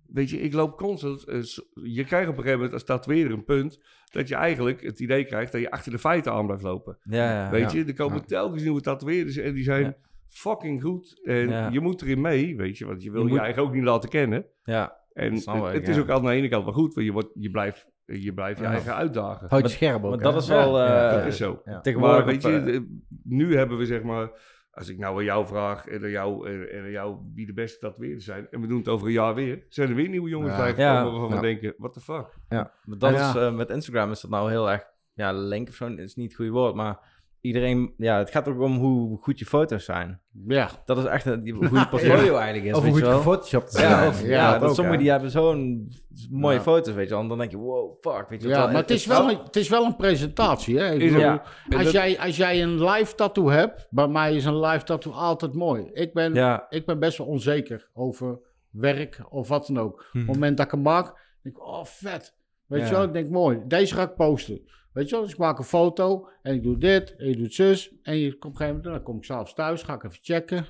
weet 0.07 0.31
je, 0.31 0.41
ik 0.41 0.53
loop 0.53 0.77
constant. 0.77 1.25
eh, 1.25 1.41
je 1.83 2.05
krijgt 2.05 2.29
op 2.29 2.37
een 2.37 2.43
gegeven 2.43 2.53
moment 2.55 2.73
als 2.73 2.85
tatoeëerder 2.85 3.33
een 3.33 3.45
punt. 3.45 3.81
dat 4.13 4.29
je 4.29 4.35
eigenlijk 4.35 4.83
het 4.83 5.01
idee 5.01 5.25
krijgt 5.25 5.53
dat 5.53 5.61
je 5.61 5.71
achter 5.71 5.93
de 5.93 5.99
feiten 5.99 6.33
aan 6.33 6.47
blijft 6.47 6.63
lopen. 6.63 6.99
Ja, 7.03 7.33
ja. 7.45 7.51
weet 7.51 7.73
ja. 7.73 7.79
je, 7.79 7.85
er 7.85 7.95
komen 7.95 8.19
Ja. 8.19 8.25
telkens 8.25 8.63
nieuwe 8.63 8.81
tatoeëerders 8.81 9.37
en 9.37 9.55
die 9.55 9.65
zijn 9.65 9.83
Ja. 9.85 9.97
Fucking 10.29 10.83
goed. 10.83 11.21
En 11.25 11.49
Ja. 11.49 11.69
je 11.69 11.81
moet 11.81 12.03
erin 12.03 12.21
mee, 12.21 12.57
weet 12.57 12.79
je, 12.79 12.87
want 12.87 13.03
je 13.03 13.11
wil 13.11 13.21
Je 13.21 13.27
je, 13.27 13.33
moet- 13.33 13.43
eigen 13.43 13.63
ook 13.63 13.73
niet 13.73 13.85
laten 13.85 14.09
kennen. 14.09 14.47
ja. 14.63 15.05
En 15.13 15.35
het, 15.35 15.47
ik, 15.47 15.73
het 15.73 15.89
is 15.89 15.95
ja. 15.97 16.01
ook 16.03 16.11
aan 16.11 16.23
de 16.25 16.31
ene 16.31 16.49
kant 16.49 16.65
wel 16.65 16.73
goed, 16.73 16.95
want 16.95 17.07
je, 17.07 17.13
wordt, 17.13 17.29
je 17.35 17.51
blijft 17.51 17.87
je, 18.05 18.35
blijft 18.35 18.59
je 18.59 18.65
Ja. 18.65 18.71
eigen 18.71 18.95
uitdagen. 18.95 19.39
Houd 19.49 19.51
je 19.51 19.61
Maar- 19.61 19.71
scherp 19.71 20.05
ook. 20.05 20.11
maar 20.11 20.19
dat 20.33 20.43
is 20.43 20.49
wel, 20.49 20.79
Ja, 20.79 21.09
eh, 21.11 21.17
dat 21.17 21.27
is 21.27 21.37
zo. 21.37 21.61
ja. 21.65 21.81
Tegenwoordig 21.81 22.17
Maar 22.25 22.27
weet 22.35 22.45
op, 22.45 22.51
je, 22.51 22.71
eh, 22.73 22.81
nu 23.23 23.57
hebben 23.57 23.79
we 23.79 23.87
zeg 23.87 24.03
maar, 24.03 24.31
als 24.71 24.89
ik 24.89 24.99
nou 24.99 25.17
aan 25.19 25.25
jou 25.25 25.47
vraag 25.47 25.87
en 25.87 26.03
aan 26.03 26.11
jou, 26.11 26.49
en, 26.51 26.83
aan 26.83 26.91
jou 26.91 27.17
wie 27.35 27.47
de 27.47 27.53
beste 27.53 27.79
tatoeëerders 27.79 28.25
zijn, 28.25 28.47
en 28.51 28.61
we 28.61 28.67
doen 28.67 28.79
het 28.79 28.89
over 28.89 29.07
een 29.07 29.13
jaar 29.13 29.35
weer, 29.35 29.65
zijn 29.69 29.89
er 29.89 29.95
weer 29.95 30.09
nieuwe 30.09 30.29
jongens 30.29 30.53
Ja. 30.53 30.59
bijgekomen 30.59 30.93
Ja. 30.95 31.11
waarvan 31.11 31.29
Ja. 31.29 31.35
we 31.35 31.41
denken, 31.41 31.75
what 31.77 31.93
the 31.93 32.01
fuck? 32.01 32.37
Maar 32.49 32.71
dat 32.99 33.13
Ja. 33.15 33.29
is, 33.29 33.35
eh, 33.37 33.55
met 33.57 33.71
Instagram 33.71 34.11
is 34.11 34.21
dat 34.21 34.31
nou 34.31 34.51
heel 34.51 34.71
erg, 34.71 34.85
ja, 35.13 35.33
link 35.33 35.69
of 35.69 35.75
zo 35.75 35.87
is 35.87 36.15
niet 36.15 36.27
het 36.27 36.37
goede 36.37 36.51
woord, 36.51 36.75
maar 36.75 37.16
iedereen, 37.47 37.95
ja, 37.97 38.19
het 38.19 38.31
gaat 38.31 38.49
ook 38.49 38.61
om 38.61 38.77
hoe 38.77 39.19
goed 39.21 39.39
je 39.39 39.45
foto's 39.45 39.85
zijn. 39.85 40.21
Ja. 40.47 40.69
Dat 40.85 40.99
is 40.99 41.05
echt 41.05 41.27
een, 41.27 41.51
hoe 41.51 41.79
je 41.79 41.87
portfolio 41.91 42.35
eigenlijk 42.37 42.65
is, 42.65 42.73
Of 42.77 42.87
hoe 42.89 42.99
je 42.99 43.13
goed 43.13 43.49
te 43.49 43.57
Ja, 43.57 43.63
zijn. 43.69 44.09
of, 44.09 44.23
Ja, 44.23 44.29
ja, 44.29 44.51
dat 44.51 44.61
dat 44.61 44.69
ook, 44.69 44.75
sommigen 44.75 44.99
die 45.01 45.11
hebben 45.11 45.31
zo'n 45.31 45.91
mooie 46.31 46.57
Ja. 46.57 46.63
foto's, 46.63 46.95
weet 46.95 47.05
je 47.09 47.11
wel. 47.15 47.23
En 47.23 47.29
dan 47.29 47.39
denk 47.39 47.51
je, 47.51 47.57
wow, 47.57 47.97
fuck, 48.01 48.29
weet 48.29 48.43
je 48.43 48.49
wel. 48.49 48.59
Ja, 48.59 48.67
maar 48.67 48.81
het 48.81 48.91
is, 48.91 49.07
wel 49.07 49.31
een, 49.31 49.39
het 49.45 49.57
is 49.57 49.69
wel 49.69 49.85
een 49.85 49.97
presentatie. 49.97 50.79
Hè? 50.79 50.93
Ik 50.93 50.99
bedoel, 50.99 51.19
Ja. 51.19 51.43
Als, 51.77 51.91
jij, 51.91 52.19
als 52.19 52.37
jij 52.37 52.63
een 52.63 52.85
live 52.85 53.15
tattoo 53.15 53.49
hebt, 53.49 53.87
bij 53.91 54.09
mij 54.09 54.35
is 54.35 54.45
een 54.45 54.61
live 54.61 54.85
tattoo 54.85 55.13
altijd 55.13 55.55
mooi. 55.55 55.91
Ik 55.93 56.13
ben, 56.15 56.35
Ja, 56.35 56.67
ik 56.69 56.87
ben 56.87 56.99
best 56.99 57.19
wel 57.19 57.27
onzeker 57.27 57.89
over 57.93 58.39
werk 58.71 59.21
of 59.29 59.49
wat 59.49 59.67
dan 59.67 59.79
ook. 59.79 60.01
Op 60.01 60.13
het 60.13 60.27
moment 60.27 60.57
dat 60.57 60.67
ik 60.67 60.73
hem 60.73 60.83
maak, 60.83 61.05
denk 61.43 61.57
ik, 61.57 61.67
oh 61.67 61.85
vet. 61.85 62.35
Weet 62.67 62.81
Ja. 62.81 62.87
je 62.87 62.93
wel, 62.93 63.03
ik 63.03 63.13
denk 63.13 63.31
mooi, 63.31 63.61
deze 63.67 63.95
ga 63.95 64.03
ik 64.03 64.15
posten. 64.15 64.61
Weet 64.97 65.09
je 65.09 65.15
wel, 65.15 65.25
dus 65.25 65.33
ik 65.33 65.39
maak 65.39 65.59
een 65.59 65.65
foto 65.65 66.29
en 66.43 66.55
ik 66.55 66.63
doe 66.63 66.79
dit 66.79 67.17
en 67.17 67.29
je 67.29 67.37
doet 67.37 67.55
zus. 67.55 67.95
En 68.03 68.17
je 68.17 68.29
komt 68.31 68.45
op 68.45 68.51
een 68.51 68.57
gegeven 68.57 68.77
moment, 68.77 68.95
dan 68.95 69.03
kom 69.03 69.17
ik 69.17 69.25
s'avonds 69.25 69.55
thuis, 69.55 69.83
ga 69.83 69.95
ik 69.95 70.05
even 70.05 70.19
checken. 70.23 70.67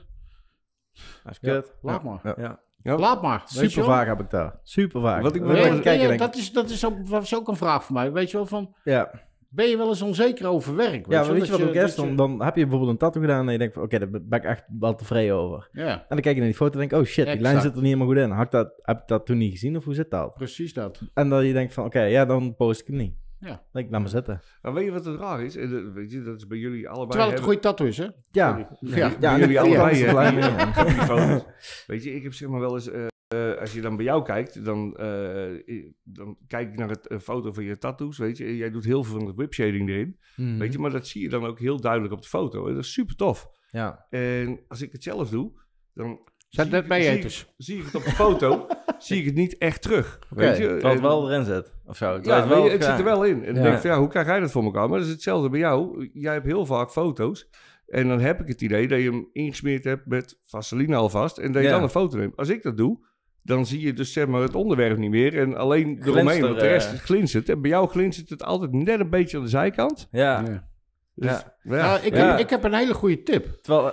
dat 1.23 1.33
is 1.33 1.39
Ja. 1.41 1.63
Laat 1.83 2.03
maar. 2.03 2.21
Ja. 2.37 2.61
Ja. 2.83 2.97
Laat 2.99 3.23
maar. 3.23 3.45
weet 3.55 3.71
Super 3.71 3.85
vaak 3.85 4.07
heb 4.07 4.21
ik 4.21 4.31
daar. 4.31 4.61
Super 4.63 5.01
vaak. 5.01 5.23
Wat 5.23 5.35
ik 5.35 5.43
wel- 5.43 5.51
Nee, 5.53 5.71
nee, 5.71 5.99
ja, 5.99 6.17
dat, 6.17 6.37
is, 6.37 6.53
dat, 6.53 6.71
is 6.71 6.87
ook, 6.87 7.09
dat 7.09 7.23
is 7.23 7.37
ook 7.37 7.49
een 7.49 7.57
vraag 7.57 7.85
voor 7.85 7.95
mij. 7.95 8.13
Weet 8.13 8.31
je 8.31 8.37
wel, 8.37 8.47
van, 8.47 8.75
ja. 8.85 9.11
ben 9.49 9.67
je 9.67 9.77
wel 9.77 9.89
eens 9.89 10.03
onzeker 10.03 10.47
over 10.47 10.77
werk? 10.77 11.11
ja, 11.11 11.21
maar 11.23 11.33
weet 11.33 11.47
je 11.47 11.53
wat 11.53 11.63
ook 11.63 11.75
is? 11.75 11.95
Dan, 11.95 12.17
dan 12.17 12.43
heb 12.43 12.57
je 12.57 12.63
bijvoorbeeld 12.63 12.91
een 12.91 12.99
tattoo 12.99 13.23
gedaan 13.23 13.47
en 13.47 13.53
je 13.53 13.59
denkt 13.59 13.75
van, 13.75 13.83
oké, 13.83 13.99
daar 13.99 14.11
ben 14.11 14.39
ik 14.39 14.45
echt 14.45 14.65
wel 14.79 14.95
tevreden 14.95 15.35
over. 15.35 15.69
Ja, 15.73 15.89
En 15.99 16.05
dan 16.09 16.21
kijk 16.21 16.35
je 16.35 16.41
naar 16.41 16.51
die 16.51 16.55
foto 16.59 16.73
en 16.73 16.79
denk 16.79 16.93
ik, 16.93 16.99
oh 16.99 17.05
shit, 17.05 17.27
die 17.27 17.41
lijn 17.41 17.61
zit 17.61 17.71
er 17.71 17.77
niet 17.77 17.85
helemaal 17.85 18.07
goed 18.07 18.17
in. 18.17 18.31
Had 18.31 18.45
ik 18.45 18.51
dat, 18.51 18.73
heb 18.83 18.99
ik 19.01 19.07
dat 19.07 19.27
toen 19.27 19.39
niet 19.39 19.51
gezien 19.53 19.77
of 19.77 19.85
hoe 19.85 19.95
zit 19.95 20.11
dat? 20.11 20.35
precies 20.35 20.73
dat. 20.73 21.01
En 21.15 21.29
dan 21.29 21.45
je 21.45 21.53
denkt 21.53 21.75
van, 21.75 21.85
oké, 21.85 22.01
ja, 22.01 22.25
dan 22.25 22.55
post 22.57 22.81
ik 22.81 22.87
hem 22.87 22.97
niet. 22.97 23.15
Ja. 23.39 23.63
Denk 23.73 23.87
ik, 23.87 23.93
laat 23.93 24.01
maar 24.01 24.11
zitten. 24.11 24.43
Maar 24.63 24.73
weet 24.75 24.85
je 24.85 24.91
wat 24.91 25.05
het 25.05 25.19
raar 25.21 25.43
is? 25.43 25.57
En 25.57 25.71
dat- 25.71 25.93
weet 25.93 26.11
je, 26.11 26.23
dat 26.23 26.37
is 26.37 26.47
bij 26.47 26.59
jullie 26.59 26.89
allebei. 26.89 27.09
Terwijl 27.11 27.31
het 27.31 27.39
een 27.39 27.45
hebben- 27.45 27.45
goede 27.45 27.61
tattoo 27.61 27.87
is, 27.87 27.99
hè? 27.99 28.05
Ja, 28.31 28.69
Ja. 28.81 29.19
bij 29.19 29.39
jullie 29.39 29.53
ja, 29.55 29.61
allebei. 29.63 29.97
ja. 29.99 31.45
Weet 31.87 32.05
je, 32.05 32.15
ik 32.15 32.23
heb 32.23 32.35
zeg 32.35 32.49
maar 32.49 32.61
wel 32.61 32.75
eens, 32.75 32.89
eh, 32.91 33.07
eh, 33.29 33.59
als 33.61 33.73
je 33.73 33.81
dan 33.81 33.97
bij 33.97 34.05
jou 34.05 34.25
kijkt, 34.25 34.65
dan, 34.65 34.97
eh, 34.97 35.83
dan 36.03 36.37
kijk 36.47 36.69
ik 36.73 36.77
naar 36.79 36.89
het 36.91 37.09
foto 37.23 37.53
van 37.53 37.65
je 37.65 37.79
tattoos, 37.79 38.19
weet 38.19 38.37
je. 38.37 38.57
Jij 38.57 38.71
doet 38.71 38.85
heel 38.85 39.05
veel 39.05 39.19
van 39.19 39.27
de 39.27 39.35
whip 39.35 39.55
shading 39.55 39.89
erin, 39.89 40.19
Mhm. 40.37 40.59
weet 40.59 40.73
je. 40.73 40.79
Maar 40.79 40.91
dat 40.91 41.07
zie 41.07 41.23
je 41.23 41.29
dan 41.29 41.45
ook 41.47 41.59
heel 41.59 41.81
duidelijk 41.81 42.13
op 42.13 42.23
de 42.23 42.29
foto. 42.29 42.67
En 42.69 42.75
dat 42.75 42.85
is 42.85 42.93
super 42.93 43.17
tof. 43.17 43.49
Ja. 43.71 44.07
En 44.11 44.61
als 44.69 44.83
ik 44.83 44.93
het 44.93 45.03
zelf 45.03 45.31
doe, 45.31 45.53
dan 45.95 46.29
Zijn 46.49 46.71
dat 46.71 46.87
bij 46.87 47.03
zie 47.31 47.45
zie 47.57 47.79
ik 47.79 47.85
het 47.85 47.95
op 47.95 48.05
de 48.05 48.11
foto, 48.11 48.67
zie 49.07 49.19
ik 49.21 49.25
het 49.25 49.35
niet 49.35 49.59
echt 49.59 49.83
terug. 49.83 50.19
weet 50.29 50.57
je. 50.57 50.63
Terwijl 50.63 50.85
het 50.85 50.97
En- 50.97 51.03
wel 51.03 51.31
erin 51.31 51.45
zit, 51.45 51.73
of 51.87 51.97
zo. 51.97 52.19
Ja, 52.23 52.41
weet 52.41 52.49
wel 52.49 52.65
je, 52.65 52.71
het 52.71 52.85
zit 52.85 52.99
er 52.99 53.05
wel 53.05 53.25
in. 53.25 53.45
En 53.45 53.55
dan 53.55 53.55
Ja. 53.55 53.63
denk 53.63 53.75
ik 53.75 53.81
van, 53.81 53.91
ja, 53.91 53.99
hoe 53.99 54.09
krijg 54.09 54.27
jij 54.27 54.41
dat 54.41 54.51
voor 54.51 54.65
elkaar? 54.65 54.89
Maar 54.89 54.99
dat 54.99 55.07
is 55.07 55.13
hetzelfde 55.13 55.49
bij 55.51 55.59
jou. 55.61 56.11
Jij 56.13 56.33
hebt 56.33 56.47
heel 56.47 56.67
vaak 56.67 56.91
foto's. 56.91 57.49
En 57.87 58.09
dan 58.09 58.21
heb 58.21 58.41
ik 58.41 58.49
het 58.49 58.61
idee 58.61 58.89
dat 58.89 58.99
je 58.99 59.11
hem 59.11 59.29
ingesmeerd 59.33 59.85
hebt 59.85 60.07
met 60.07 60.39
vaseline 60.43 60.97
alvast. 60.97 61.39
En 61.39 61.53
dat 61.53 61.63
je 61.63 61.69
Ja. 61.69 61.75
dan 61.75 61.83
een 61.83 61.89
foto 61.89 62.17
neemt. 62.19 62.37
Als 62.37 62.49
ik 62.49 62.63
dat 62.63 62.77
doe, 62.77 62.99
dan 63.43 63.67
zie 63.67 63.81
je 63.81 63.93
dus 63.93 64.13
zeg 64.13 64.27
maar 64.27 64.41
het 64.43 64.55
onderwerp 64.55 64.99
niet 64.99 65.11
meer. 65.11 65.39
En 65.39 65.57
alleen 65.57 65.99
eromheen, 66.03 66.41
want 66.43 66.61
de 66.61 66.67
rest 66.67 66.93
eh. 66.93 66.99
glinstert. 66.99 67.49
En 67.49 67.61
bij 67.61 67.71
jou 67.71 67.89
glinstert 67.89 68.29
het 68.29 68.43
altijd 68.45 68.73
net 68.73 69.01
een 69.01 69.11
beetje 69.11 69.37
aan 69.37 69.43
de 69.43 69.49
zijkant. 69.49 70.09
Ja, 70.11 70.41
Ja. 70.41 70.69
Dus, 71.15 71.31
Ja. 71.31 71.57
ja. 71.63 71.71
Nou, 71.87 72.01
ik, 72.07 72.17
Ja. 72.17 72.31
Heb, 72.31 72.39
ik 72.39 72.51
heb 72.51 72.65
een 72.65 72.75
hele 72.75 72.95
goede 72.95 73.23
tip. 73.23 73.47
terwijl... 73.63 73.93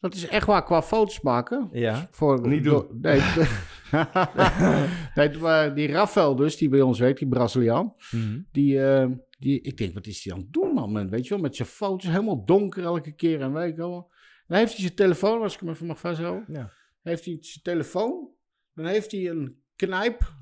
Dat 0.00 0.14
is 0.14 0.26
echt 0.28 0.46
waar 0.46 0.64
qua 0.64 0.82
foto's 0.82 1.20
maken. 1.20 1.68
Ja. 1.72 2.08
Voor, 2.10 2.48
Niet 2.48 2.64
door- 2.64 2.86
Nee, 3.00 3.20
nee, 5.14 5.38
maar 5.38 5.74
die 5.74 5.88
Rafael 5.88 6.36
dus, 6.36 6.56
die 6.56 6.68
bij 6.68 6.80
ons 6.80 6.98
werkt, 6.98 7.18
die 7.18 7.28
Braziliaan. 7.28 7.94
Mhm. 8.10 8.40
Die, 8.52 8.82
eh, 8.82 9.08
die, 9.38 9.60
ik 9.60 9.76
denk, 9.76 9.94
wat 9.94 10.06
is 10.06 10.22
die 10.22 10.32
aan 10.32 10.38
het 10.38 10.52
doen, 10.52 10.74
man? 10.74 10.92
man? 10.92 11.10
Weet 11.10 11.24
je 11.24 11.30
wel, 11.30 11.42
met 11.42 11.56
zijn 11.56 11.68
foto's 11.68 12.10
helemaal 12.10 12.44
donker 12.44 12.82
elke 12.82 13.12
keer 13.12 13.40
en 13.40 13.52
weet 13.52 13.76
wel. 13.76 14.10
Dan 14.46 14.58
heeft 14.58 14.72
hij 14.72 14.80
zijn 14.80 14.94
telefoon, 14.94 15.42
als 15.42 15.54
ik 15.54 15.60
hem 15.60 15.68
even 15.68 15.86
mag 15.86 15.98
vasthouden. 15.98 16.44
Ja. 16.48 16.72
Heeft 17.02 17.24
hij 17.24 17.38
zijn 17.40 17.62
telefoon. 17.62 18.28
Dan 18.74 18.86
heeft 18.86 19.12
hij 19.12 19.28
een 19.30 19.62
knijp, 19.76 20.32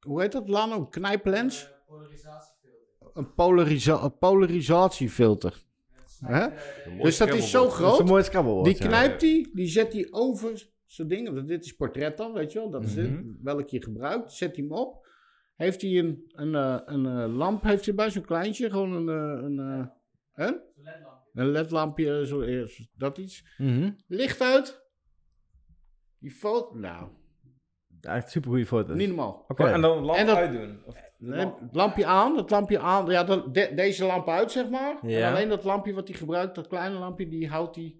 hoe 0.00 0.20
heet 0.20 0.32
dat, 0.32 0.48
Lano? 0.48 0.76
Een 0.76 0.90
knijplens. 0.90 1.70
Een, 3.14 3.34
polarisa 3.34 4.02
een 4.02 4.18
polarisatiefilter. 4.18 5.62
Hè? 6.18 6.46
Dus 7.02 7.16
dat 7.16 7.34
is 7.34 7.50
zo 7.50 7.62
Dat 7.62 7.72
is 7.72 7.78
een 7.78 7.84
groot. 7.84 8.44
mooi. 8.44 8.62
Die 8.62 8.74
knijpt 8.88 9.20
hij, 9.20 9.50
die 9.52 9.68
zet 9.68 9.92
hij 9.92 10.08
over 10.10 10.71
zijn 10.92 11.08
ding. 11.08 11.32
Want 11.34 11.48
dit 11.48 11.64
is 11.64 11.72
portret 11.72 12.16
dan, 12.16 12.32
weet 12.32 12.52
je 12.52 12.58
wel. 12.58 12.70
Dat 12.70 12.84
is 12.84 12.94
dit, 12.94 13.10
Mhm. 13.10 13.24
welk 13.42 13.68
je 13.68 13.82
gebruikt. 13.82 14.32
Zet 14.32 14.56
hij 14.56 14.64
hem 14.64 14.72
op. 14.74 15.06
Heeft 15.56 15.82
hij 15.82 15.98
een, 15.98 16.24
een, 16.32 16.54
eh, 16.54 16.78
een, 16.84 17.06
eh, 17.06 17.34
lamp 17.36 17.62
heeft 17.62 17.84
hij 17.84 17.94
bij, 17.94 18.10
zo'n 18.10 18.22
kleintje. 18.24 18.70
Gewoon 18.70 18.92
een, 18.92 19.08
eh, 19.08 19.42
een, 19.44 19.90
hè? 20.32 20.50
een 21.32 21.48
ledlampje, 21.50 22.26
zo, 22.26 22.44
dat 22.96 23.18
iets. 23.18 23.44
Mhm. 23.58 23.90
Licht 24.06 24.40
uit. 24.40 24.82
Die 26.18 26.30
foto, 26.30 26.74
nou, 26.78 27.08
Ja, 28.00 28.14
echt 28.14 28.30
super 28.30 28.50
goede 28.50 28.66
foto's. 28.66 28.96
niet 28.96 29.08
normaal. 29.08 29.44
Oké. 29.48 29.64
En 29.68 29.80
dan 29.80 29.96
een 29.98 30.04
lamp 30.04 30.18
En 30.18 30.26
dat- 30.26 30.36
uitdoen. 30.36 30.84
Of, 30.84 30.94
het 31.18 31.54
lampje 31.72 32.06
aan, 32.06 32.36
dat 32.36 32.50
lampje 32.50 32.78
aan. 32.78 33.06
Ja, 33.06 33.24
dat, 33.24 33.54
de- 33.54 33.72
deze 33.74 34.04
lamp 34.04 34.28
uit, 34.28 34.50
zeg 34.52 34.68
maar. 34.70 35.06
Ja. 35.06 35.26
En 35.28 35.34
alleen 35.34 35.48
dat 35.48 35.64
lampje 35.64 35.92
wat 35.92 36.08
hij 36.08 36.16
gebruikt, 36.16 36.54
dat 36.54 36.66
kleine 36.66 36.98
lampje, 36.98 37.28
die 37.28 37.48
houdt 37.48 37.76
hij 37.76 37.96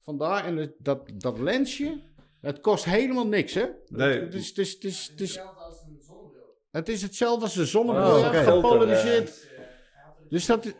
vandaar. 0.00 0.44
En 0.44 0.56
het- 0.56 0.74
dat, 0.78 1.10
dat 1.16 1.38
lensje, 1.38 2.02
het 2.46 2.60
kost 2.60 2.84
helemaal 2.84 3.26
niks, 3.26 3.54
hè? 3.54 3.64
Nee. 3.88 4.20
Het 4.20 4.34
is, 4.34 4.48
het 4.48 4.58
is, 4.58 4.72
het 4.72 4.84
is, 4.84 5.08
het 5.10 5.20
is, 5.20 5.40
het 6.70 6.88
is 6.88 7.02
hetzelfde 7.02 7.44
als 7.44 7.56
een 7.56 7.66
zonnebril, 7.66 8.14
Oh, 8.14 8.20
ja, 8.20 8.26
oké. 8.28 8.36
gepolariseerd. 8.52 9.48
Dus 10.28 10.46
dat, 10.46 10.74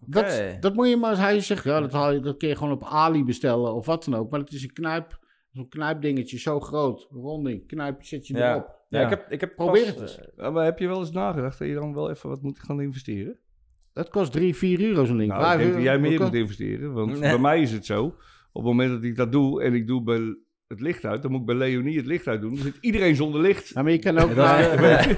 dat, 0.00 0.42
dat 0.60 0.74
moet 0.74 0.88
je 0.88 0.96
maar, 0.96 1.18
hij 1.18 1.40
zegt, 1.40 1.64
ja, 1.64 1.80
dat, 1.80 1.92
haal 1.92 2.12
je, 2.12 2.20
dat 2.20 2.36
kun 2.36 2.48
je 2.48 2.56
gewoon 2.56 2.72
op 2.72 2.84
Ali 2.84 3.24
bestellen 3.24 3.74
of 3.74 3.86
wat 3.86 4.04
dan 4.04 4.14
ook. 4.14 4.30
Maar 4.30 4.40
het 4.40 4.52
is 4.52 4.62
een 4.62 4.72
knijp, 4.72 5.18
zo'n 5.52 5.68
knijpdingetje, 5.68 6.38
zo 6.38 6.60
groot, 6.60 7.06
ronding, 7.10 7.66
knijp, 7.66 8.04
zet 8.04 8.26
je 8.26 8.36
Ja. 8.36 8.50
erop. 8.52 8.78
Ja, 8.88 8.98
Ja. 8.98 9.04
ik 9.04 9.10
heb, 9.10 9.30
ik 9.30 9.40
heb 9.40 9.54
Probeer 9.54 9.94
pas, 9.94 10.16
het 10.16 10.28
eens. 10.36 10.52
maar 10.52 10.64
heb 10.64 10.78
je 10.78 10.86
wel 10.88 11.00
eens 11.00 11.10
nagedacht 11.10 11.58
dat 11.58 11.68
je 11.68 11.74
dan 11.74 11.94
wel 11.94 12.10
even 12.10 12.28
wat 12.28 12.42
moet 12.42 12.58
gaan 12.58 12.80
investeren? 12.80 13.38
Dat 13.92 14.08
kost 14.08 14.32
3, 14.32 14.56
4 14.56 14.80
euro 14.80 15.04
zo'n 15.04 15.16
ding. 15.16 15.30
Nou, 15.32 15.52
ik 15.52 15.58
denk 15.58 15.72
dat 15.72 15.82
jij 15.82 15.98
meer 15.98 16.20
moet 16.20 16.34
investeren. 16.34 16.92
Want 16.92 17.10
Nee. 17.10 17.20
bij 17.20 17.38
mij 17.38 17.60
is 17.62 17.72
het 17.72 17.86
zo. 17.86 18.04
Op 18.04 18.14
het 18.52 18.64
moment 18.64 18.90
dat 18.90 19.02
ik 19.02 19.16
dat 19.16 19.32
doe 19.32 19.62
en 19.62 19.74
ik 19.74 19.86
doe 19.86 20.02
bij 20.02 20.36
het 20.70 20.80
licht 20.80 21.04
uit, 21.04 21.22
dan 21.22 21.30
moet 21.30 21.40
ik 21.40 21.46
bij 21.46 21.54
Leonie 21.54 21.96
het 21.96 22.06
licht 22.06 22.26
uit 22.26 22.40
doen. 22.40 22.54
Dan 22.54 22.62
zit 22.64 22.76
iedereen 22.80 23.16
zonder 23.16 23.40
licht. 23.40 23.68
Ja, 23.68 23.82
maar 23.82 23.92
je 23.92 23.98
kan 23.98 24.18
ook... 24.18 24.34
dat 24.34 24.58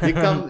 je 0.09 0.13
kan, 0.13 0.43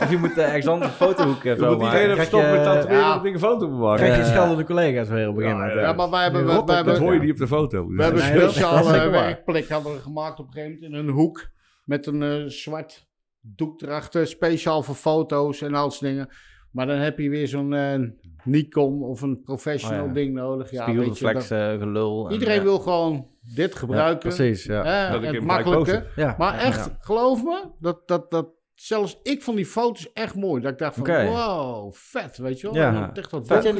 Of 0.00 0.10
je 0.10 0.16
moet 0.16 0.38
eh, 0.38 0.44
ergens 0.46 0.66
anders 0.66 0.90
een 0.90 0.96
fotohoek 0.96 1.44
Dan 1.44 1.56
zo 1.56 1.74
moet 1.76 1.82
iedereen 1.84 2.10
even 2.10 2.24
stoppen 2.24 2.50
je- 2.62 2.74
met 2.74 2.88
ja. 2.88 3.16
om 3.16 3.22
dingen 3.22 3.38
foto 3.38 3.68
maken. 3.68 3.96
Krijg 3.96 4.16
je 4.16 4.22
Ja. 4.22 4.28
scheldende 4.28 4.64
collega's 4.64 5.08
weer 5.08 5.28
op 5.28 5.36
een 5.36 5.42
gegeven 5.42 5.60
moment. 5.66 5.80
Ja, 5.80 5.92
maar 5.92 6.10
wij 6.10 6.22
hebben, 6.22 6.40
Die 6.40 6.50
wij, 6.50 6.58
op 6.60 6.66
Dat 6.66 6.76
hebben, 6.76 6.98
hoor 6.98 7.14
je 7.14 7.20
niet 7.20 7.30
op 7.30 7.36
de 7.38 7.46
foto. 7.46 7.86
Dus 7.86 7.96
we 7.96 8.02
hebben 8.02 8.26
een 8.30 8.34
dat 8.40 8.50
speciale 8.50 8.92
dat 8.92 9.10
werkplek 9.10 9.68
hadden 9.68 9.92
we 9.94 10.00
gemaakt 10.00 10.38
op 10.38 10.46
een 10.46 10.52
gegeven 10.52 10.74
moment 10.80 10.92
in 10.92 10.98
een 11.08 11.14
hoek. 11.14 11.48
Met 11.84 12.06
een 12.06 12.22
eh, 12.22 12.44
zwart 12.46 13.06
doek 13.40 13.82
erachter, 13.82 14.26
speciaal 14.26 14.82
voor 14.82 14.94
foto's 14.94 15.62
en 15.62 15.74
al 15.74 15.90
soort 15.90 16.10
dingen. 16.10 16.28
Maar 16.70 16.86
dan 16.86 16.96
heb 16.98 17.18
je 17.18 17.28
weer 17.30 17.48
zo'n 17.48 17.74
eh, 17.74 17.98
Nikon 18.44 19.02
of 19.02 19.20
een 19.22 19.42
professional 19.42 20.00
Oh 20.00 20.06
ja. 20.06 20.12
ding 20.12 20.34
nodig. 20.34 20.70
Ja, 20.70 20.86
weet 20.86 20.94
je, 20.94 21.00
Spiegelreflex, 21.02 21.48
dat- 21.48 21.58
eh, 21.58 21.78
gelul. 21.78 22.26
en, 22.26 22.32
iedereen 22.32 22.56
eh, 22.58 22.62
wil 22.62 22.78
gewoon 22.78 23.26
dit 23.54 23.74
gebruiken. 23.74 24.34
Precies, 24.34 24.64
ja. 24.64 25.10
Dat 25.10 25.22
ik 25.22 25.32
het 25.34 25.44
makkelijke. 25.44 26.04
Maar 26.38 26.58
echt, 26.58 26.84
ja. 26.86 26.96
geloof 27.00 27.42
me, 27.44 27.64
dat, 27.80 28.08
dat, 28.08 28.30
dat, 28.30 28.48
zelfs 28.74 29.20
ik 29.22 29.42
vond 29.42 29.56
die 29.56 29.66
foto's 29.66 30.12
echt 30.12 30.34
mooi. 30.34 30.62
Dat 30.62 30.72
ik 30.72 30.78
dacht 30.78 30.94
van, 30.96 31.24
wow, 31.26 31.92
vet, 31.94 32.36
weet 32.38 32.60
je 32.60 32.66
wel. 32.66 32.76
Ja. 32.76 33.10
Echt 33.14 33.30
wat 33.30 33.46
Vet. 33.46 33.74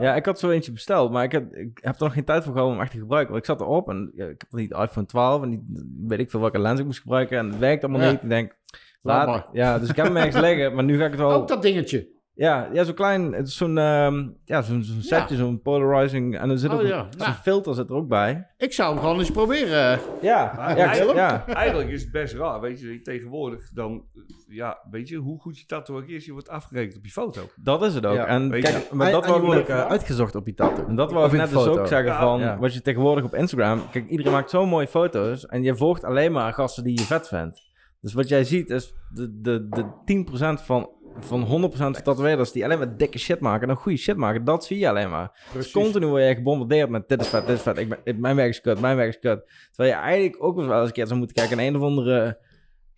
Ja, 0.00 0.14
ik 0.14 0.24
had 0.24 0.38
zo 0.38 0.50
eentje 0.50 0.72
besteld, 0.72 1.10
maar 1.12 1.24
ik 1.24 1.32
heb, 1.32 1.54
ik 1.54 1.78
heb 1.82 1.94
er 1.94 2.02
nog 2.02 2.12
geen 2.12 2.24
tijd 2.24 2.44
voor 2.44 2.52
gehad 2.52 2.68
om 2.68 2.80
echt 2.80 2.90
te 2.90 2.98
gebruiken. 2.98 3.32
Want 3.32 3.44
ik 3.48 3.50
zat 3.50 3.60
erop 3.60 3.88
en 3.88 4.12
ja, 4.14 4.24
ik 4.26 4.40
heb 4.40 4.52
niet 4.60 4.70
de 4.70 4.76
iPhone 4.82 5.06
12 5.06 5.42
en 5.42 5.48
niet, 5.48 5.60
weet 6.08 6.18
ik 6.18 6.30
veel 6.30 6.40
welke 6.40 6.58
lens 6.58 6.80
ik 6.80 6.86
moest 6.86 7.00
gebruiken. 7.00 7.38
En 7.38 7.48
het 7.48 7.58
werkt 7.58 7.84
allemaal 7.84 8.02
Ja. 8.02 8.10
niet. 8.10 8.22
Ik 8.22 8.28
denk, 8.28 8.56
Laat 9.04 9.26
laat, 9.26 9.26
maar. 9.26 9.46
ja, 9.52 9.78
dus 9.78 9.88
ik 9.88 9.96
heb 9.96 10.06
hem 10.06 10.16
ergens 10.16 10.36
liggen, 10.40 10.74
maar 10.74 10.84
nu 10.84 10.98
ga 10.98 11.04
ik 11.04 11.10
het 11.10 11.20
wel... 11.20 11.32
Ook 11.32 11.48
dat 11.48 11.62
dingetje. 11.62 12.12
Ja, 12.36 12.68
ja 12.72 12.84
zo'n 12.84 12.94
klein, 12.94 13.32
het 13.32 13.46
is 13.48 13.56
zo'n 13.56 13.78
ehm, 13.78 14.28
ja, 14.44 14.62
zo'n 14.62 14.84
setje, 15.00 15.36
zo'n 15.36 15.60
polarizing. 15.62 16.38
En 16.38 16.50
er 16.50 16.58
zit 16.58 16.70
Oh, 16.70 16.76
ook 16.76 16.86
ja. 16.86 17.06
zo'n 17.10 17.18
Nou. 17.18 17.32
filter 17.32 17.74
zit 17.74 17.88
er 17.88 17.94
ook 17.96 18.08
bij. 18.08 18.46
Ik 18.56 18.72
zou 18.72 18.92
hem 18.92 19.02
gewoon 19.02 19.18
eens 19.18 19.30
proberen. 19.30 20.00
Ja, 20.20 20.52
Maar 20.56 20.76
ja, 20.76 20.86
eigenlijk- 20.86 21.18
ja. 21.18 21.46
Eigenlijk 21.46 21.90
is 21.90 22.02
het 22.02 22.10
best 22.12 22.34
raar, 22.34 22.60
weet 22.60 22.80
je, 22.80 23.00
tegenwoordig 23.02 23.70
dan, 23.72 24.04
ja, 24.48 24.78
weet 24.90 25.08
je, 25.08 25.16
hoe 25.16 25.40
goed 25.40 25.58
je 25.58 25.66
tattoo 25.66 25.96
ook 25.96 26.06
is, 26.06 26.24
je 26.24 26.32
wordt 26.32 26.48
afgerekend 26.48 26.96
op 26.96 27.04
je 27.04 27.10
foto. 27.10 27.40
dat 27.56 27.82
is 27.82 27.94
het 27.94 28.06
ook. 28.06 28.14
Ja, 28.14 28.26
en 28.26 28.50
kijk, 28.50 28.92
maar 28.92 29.10
dat 29.10 29.24
en 29.26 29.40
wordt 29.40 29.60
ook 29.60 29.68
uitgezocht 29.70 30.34
op 30.34 30.46
je 30.46 30.54
tattoo. 30.54 30.86
En 30.86 30.94
dat 30.96 31.12
wou 31.12 31.26
ik 31.26 31.32
net 31.32 31.50
dus 31.50 31.66
ook 31.66 31.86
zeggen 31.86 32.10
Ja. 32.12 32.20
van, 32.20 32.40
Ja. 32.40 32.58
wat 32.58 32.74
je 32.74 32.80
tegenwoordig 32.82 33.24
op 33.24 33.34
Instagram... 33.34 33.80
Kijk, 33.90 34.08
iedereen 34.08 34.32
maakt 34.32 34.50
zo 34.50 34.66
mooie 34.66 34.86
foto's 34.86 35.46
en 35.46 35.62
je 35.62 35.76
volgt 35.76 36.04
alleen 36.04 36.32
maar 36.32 36.52
gasten 36.52 36.84
die 36.84 36.98
je 36.98 37.04
vet 37.06 37.28
vindt. 37.28 37.72
Dus 38.04 38.12
wat 38.12 38.28
jij 38.28 38.44
ziet 38.44 38.70
is 38.70 38.94
de, 39.14 39.40
de, 39.40 39.68
de 40.04 40.24
10% 40.60 40.64
van, 40.64 40.90
van 41.18 41.70
100% 41.72 41.76
van 41.76 41.92
tatoeëerders 41.92 42.52
die 42.52 42.64
alleen 42.64 42.78
maar 42.78 42.96
dikke 42.96 43.18
shit 43.18 43.40
maken 43.40 43.60
en 43.62 43.66
dan 43.68 43.76
goede 43.76 43.98
shit 43.98 44.16
maken, 44.16 44.44
dat 44.44 44.64
zie 44.64 44.78
je 44.78 44.88
alleen 44.88 45.10
maar. 45.10 45.48
Dus 45.52 45.70
continu 45.70 46.06
word 46.06 46.22
je 46.28 46.34
gebombardeerd 46.34 46.88
met 46.88 47.08
dit 47.08 47.20
is 47.20 47.28
vet, 47.28 47.46
dit 47.46 47.56
is 47.56 47.62
vet, 47.62 47.78
ik 47.78 47.88
ben, 47.88 47.98
ik- 48.04 48.18
mijn 48.18 48.36
werk 48.36 48.48
is 48.48 48.60
kut, 48.60 48.80
mijn 48.80 48.96
werk 48.96 49.08
is 49.08 49.18
kut. 49.18 49.50
Terwijl 49.72 49.94
je 49.94 50.00
eigenlijk 50.00 50.42
ook 50.44 50.56
wel 50.56 50.78
eens 50.78 50.86
een 50.86 50.92
keer 50.92 51.06
zou 51.06 51.18
moeten 51.18 51.36
kijken 51.36 51.56
naar 51.56 51.66
een 51.66 51.76
of 51.76 51.82
andere, 51.82 52.38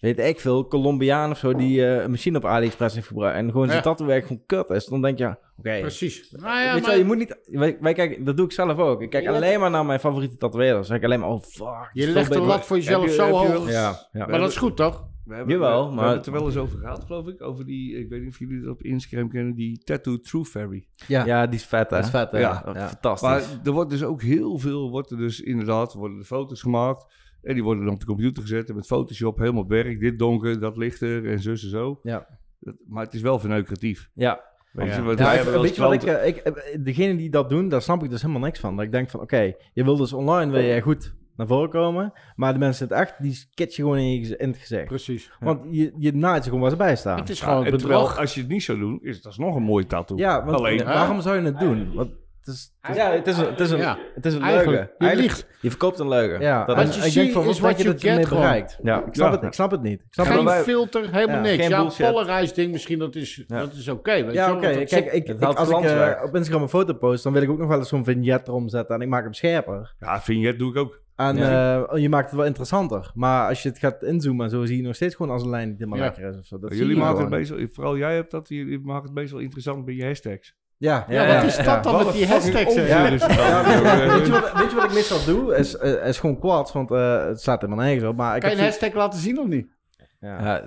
weet 0.01 0.19
ik 0.19 0.41
veel, 0.41 0.67
Colombiaan 0.69 1.31
of 1.31 1.39
zo 1.39 1.55
die 1.55 1.87
eh, 1.87 2.03
een 2.03 2.11
machine 2.11 2.37
op 2.39 2.45
AliExpress 2.45 2.95
heeft 2.95 3.07
gebruikt 3.07 3.37
en 3.39 3.51
gewoon 3.51 3.65
zijn 3.67 3.77
Ja. 3.77 3.83
tattoowerk 3.83 4.27
gewoon 4.27 4.43
kut 4.47 4.71
is. 4.71 4.85
Dan 4.87 5.03
denk 5.03 5.19
je, 5.19 5.27
oké, 5.59 5.79
Precies. 5.81 6.31
Nou 6.31 6.45
ja, 6.61 6.65
Weet 6.65 6.75
je 6.75 6.81
maar 6.81 6.91
wel, 6.91 6.99
je 6.99 7.05
moet 7.05 7.17
niet... 7.19 7.39
Wij, 7.45 7.77
wij 7.81 7.93
kijken, 7.93 8.25
dat 8.25 8.37
doe 8.37 8.47
ik 8.47 8.53
zelf 8.53 8.79
ook. 8.79 9.03
Ik 9.03 9.11
kijk 9.11 9.25
Je 9.25 9.31
let- 9.31 9.43
alleen 9.43 9.61
maar 9.61 9.71
naar 9.71 9.87
mijn 9.87 10.01
favoriete 10.01 10.37
tatoeëerders. 10.37 10.77
Dan 10.77 10.85
zeg 10.87 10.97
ik 10.97 11.05
alleen 11.05 11.21
maar, 11.21 11.29
oh 11.29 11.43
fuck. 11.43 11.91
je 11.93 12.07
legt 12.09 12.33
de 12.33 12.41
lat 12.41 12.67
voor 12.67 12.77
jezelf 12.77 13.05
je- 13.05 13.11
zo 13.11 13.31
hoog. 13.31 13.71
Ja, 13.71 14.09
ja. 14.13 14.27
Maar 14.27 14.39
dat 14.39 14.51
is 14.51 14.57
goed, 14.57 14.77
toch? 14.77 15.05
We 15.25 15.35
hebben, 15.35 15.55
Jawel, 15.55 15.83
we, 15.83 15.89
we 15.89 15.95
maar- 15.95 15.99
hebben 15.99 16.17
het 16.19 16.27
er 16.27 16.33
wel 16.33 16.47
eens 16.47 16.57
over 16.57 16.79
gehad, 16.79 17.05
geloof 17.07 17.27
ik, 17.27 17.43
over 17.43 17.65
die, 17.67 17.99
ik 17.99 18.09
weet 18.09 18.21
niet 18.21 18.29
of 18.31 18.39
jullie 18.39 18.61
dat 18.61 18.71
op 18.73 18.83
Instagram 18.83 19.29
kennen, 19.31 19.55
die 19.55 19.79
Tattoo 19.85 20.17
True 20.21 20.45
Fairy. 20.45 20.87
Ja, 21.07 21.25
Ja, 21.25 21.47
die 21.47 21.59
is 21.59 21.65
vet, 21.67 21.91
hè? 21.91 21.97
dat 21.97 22.05
is 22.05 22.11
vet. 22.11 22.31
hè? 22.31 22.39
Ja. 22.39 22.63
Ja. 22.75 22.89
Fantastisch. 22.89 23.29
Maar 23.29 23.43
er 23.65 23.73
wordt 23.73 23.91
dus 23.91 24.03
ook 24.05 24.23
heel 24.23 24.59
veel, 24.59 24.91
wordt 24.91 25.11
er 25.11 25.17
dus 25.17 25.41
inderdaad, 25.41 25.93
worden 25.93 26.19
de 26.19 26.25
foto's 26.25 26.61
gemaakt. 26.63 27.07
En 27.47 27.55
die 27.55 27.63
worden 27.65 27.85
dan 27.85 27.93
op 27.95 28.01
de 28.01 28.07
computer 28.07 28.43
gezet 28.43 28.69
en 28.69 28.75
met 28.75 28.87
Photoshop 28.87 29.39
helemaal 29.39 29.67
werk. 29.67 30.01
Dit 30.01 30.19
donker, 30.19 30.61
dat 30.61 30.77
lichter 30.77 31.31
en 31.31 31.41
zus 31.41 31.63
en 31.63 31.71
zo. 31.71 32.01
Ja. 32.03 32.27
Dat- 32.61 32.77
maar 32.89 33.05
het 33.05 33.15
is 33.15 33.21
wel 33.21 33.39
verneukeratief. 33.39 34.11
ja. 34.15 34.41
Weet 34.73 34.87
Ja. 34.87 34.95
je, 34.95 35.17
Ja, 35.17 35.61
weet 35.61 35.75
je 35.77 35.83
wat 35.83 35.93
ik, 35.93 36.03
eh, 36.03 36.27
ik, 36.27 36.37
eh, 36.37 36.79
degene 36.85 37.17
die 37.17 37.31
dat 37.31 37.49
doen, 37.49 37.69
daar 37.69 37.83
snap 37.83 38.03
ik 38.05 38.11
dus 38.11 38.21
helemaal 38.23 38.43
niks 38.43 38.61
van. 38.61 38.77
Dat 38.77 38.85
ik 38.85 38.93
denk 38.93 39.11
van, 39.11 39.21
oké, 39.21 39.53
je 39.73 39.85
wil 39.85 39.97
dus 39.97 40.13
online, 40.13 40.53
wil 40.53 40.61
je 40.61 40.81
goed 40.81 41.15
naar 41.37 41.47
voren 41.47 41.71
komen, 41.71 42.13
maar 42.37 42.53
de 42.53 42.59
mensen 42.59 42.89
het 42.89 42.99
echt, 42.99 43.15
die 43.23 43.33
sketch 43.33 43.77
je 43.77 43.83
gewoon 43.83 43.99
in, 43.99 44.21
je, 44.21 44.37
in 44.37 44.49
het 44.49 44.59
gezicht. 44.59 44.85
Precies. 44.87 45.31
Want 45.41 45.61
je, 45.71 45.93
je 45.99 46.13
naait 46.15 46.43
ze 46.43 46.49
gewoon 46.49 46.61
waar 46.61 46.71
ze 46.71 46.77
bij 46.77 46.97
staan. 46.97 47.19
Het 47.19 47.29
is 47.29 47.39
Ja, 47.41 47.47
gewoon 47.47 47.65
het 47.65 47.79
terwijl, 47.79 48.01
bedrog. 48.01 48.19
als 48.21 48.35
je 48.35 48.41
het 48.41 48.49
niet 48.49 48.63
zou 48.63 48.79
doen, 48.79 48.99
is 49.03 49.17
het 49.17 49.27
alsnog 49.27 49.57
een 49.57 49.63
mooi 49.63 49.87
tattoo. 49.87 50.17
Ja, 50.19 50.45
want 50.45 50.57
Alleen, 50.59 50.85
waarom 50.85 51.21
zou 51.21 51.37
je 51.37 51.43
het 51.43 51.59
doen? 51.59 51.95
Want 51.95 52.11
het 52.47 52.55
is, 52.55 52.73
Ja, 52.97 53.11
het 53.13 53.27
is 53.27 53.39
een, 53.39 53.47
het 53.47 53.61
is 53.61 53.71
een, 53.71 53.79
Ja. 53.79 53.99
het 54.15 54.27
is 54.27 54.35
een 54.35 54.41
leugen. 54.41 54.73
je 54.73 54.89
Eigenlijk- 54.99 55.33
liegt. 55.33 55.47
Je 55.61 55.69
verkoopt 55.71 55.99
een 55.99 56.09
leugen. 56.09 56.41
ja, 56.41 56.65
Dat 56.65 56.77
Wat 56.77 56.95
je 56.95 57.01
ik 57.01 57.07
ziet 57.07 57.15
denk 57.15 57.33
van, 57.33 57.49
is 57.49 57.59
wat 57.61 57.79
je 57.79 57.85
dat 57.85 58.03
ermee 58.03 58.29
bereikt. 58.29 58.79
Ja. 58.83 58.97
Ik 59.05 59.15
snap, 59.15 59.29
Ja. 59.29 59.35
het, 59.35 59.43
ik 59.43 59.53
snap 59.53 59.71
het 59.71 59.83
niet. 59.83 60.01
Ik 60.01 60.07
snap 60.11 60.27
Geen 60.27 60.47
het 60.47 60.65
filter, 60.65 61.03
helemaal 61.13 61.37
Ja, 61.37 61.43
niks. 61.43 61.55
geen 61.57 61.69
Ja, 61.69 61.77
een 61.77 61.83
bullshit. 61.83 62.11
polarized 62.13 62.55
ding 62.55 62.73
misschien, 62.73 62.99
dat 62.99 63.15
is, 63.15 63.45
Ja. 63.47 63.59
dat 63.59 63.73
is 63.73 63.89
oké. 63.89 64.13
je 64.13 64.33
Ja, 64.33 64.55
Kijk, 64.55 65.13
ik, 65.13 65.43
als 65.43 65.69
ik 65.71 65.81
eh, 65.81 66.23
op 66.25 66.35
Instagram 66.35 66.63
een 66.63 66.69
foto 66.69 66.93
post, 66.95 67.23
dan 67.23 67.33
wil 67.33 67.43
ik 67.43 67.51
ook 67.51 67.59
nog 67.59 67.69
wel 67.69 67.79
eens 67.79 67.89
zo'n 67.89 68.05
vignet 68.05 68.49
erom 68.49 68.69
zetten 68.69 68.95
en 68.95 69.01
ik 69.01 69.09
maak 69.09 69.23
hem 69.23 69.35
scherper. 69.35 69.95
ja, 69.99 70.21
vignet 70.21 70.59
doe 70.59 70.71
ik 70.71 70.77
ook. 70.77 71.05
En 71.17 71.37
Ja. 71.37 71.87
eh, 71.87 72.01
je 72.03 72.09
maakt 72.09 72.27
het 72.27 72.37
wel 72.37 72.47
interessanter. 72.47 73.11
Maar 73.15 73.49
als 73.49 73.63
je 73.63 73.69
het 73.69 73.79
gaat 73.79 74.03
inzoomen 74.03 74.45
en 74.45 74.51
zo, 74.51 74.65
zie 74.65 74.77
je 74.77 74.83
nog 74.83 74.95
steeds 74.95 75.15
gewoon 75.15 75.33
als 75.33 75.43
een 75.43 75.49
lijn 75.51 75.67
die 75.69 75.77
helemaal 75.79 75.99
Ja. 75.99 76.05
lekker 76.05 76.29
is 76.29 76.39
of 76.39 76.45
zo. 76.47 76.59
Dat 76.59 76.73
jullie 76.77 76.95
je 76.95 77.01
maken 77.01 77.21
het 77.21 77.29
meestal, 77.31 77.59
vooral 77.73 77.97
jij 77.97 78.15
hebt 78.15 78.31
dat, 78.31 78.49
jullie 78.49 78.81
maken 78.81 79.05
het 79.05 79.15
meestal 79.15 79.39
interessant 79.39 79.85
bij 79.85 79.95
je 79.95 80.05
hashtags. 80.05 80.55
Ja, 80.79 81.05
Ja, 81.09 81.23
Ja, 81.27 81.35
wat 81.35 81.45
is 81.45 81.57
dat 81.65 81.83
dan 81.83 82.05
met 82.05 82.13
die 82.13 82.27
hashtags? 82.27 82.75
Ja, 82.75 83.11
weet, 83.11 83.21
je 83.21 84.33
wat, 84.33 84.53
weet 84.53 84.71
je 84.71 84.77
wat 84.77 84.85
ik 84.85 84.93
meestal 84.93 85.25
doe? 85.25 85.57
Is, 85.57 85.77
eh, 85.77 86.07
is 86.07 86.19
gewoon 86.19 86.39
quads, 86.39 86.73
want 86.73 86.91
eh, 86.91 87.25
het 87.27 87.41
staat 87.41 87.61
helemaal 87.61 87.85
nergens 87.85 88.05
op. 88.05 88.17
Maar 88.17 88.35
ik 88.35 88.41
Kan 88.41 88.51
je 88.51 88.57
een 88.57 88.63
hashtag 88.63 88.93
laten 88.93 89.19
zien 89.21 89.39
of 89.39 89.47
niet? 89.47 89.67
ja. 90.21 90.63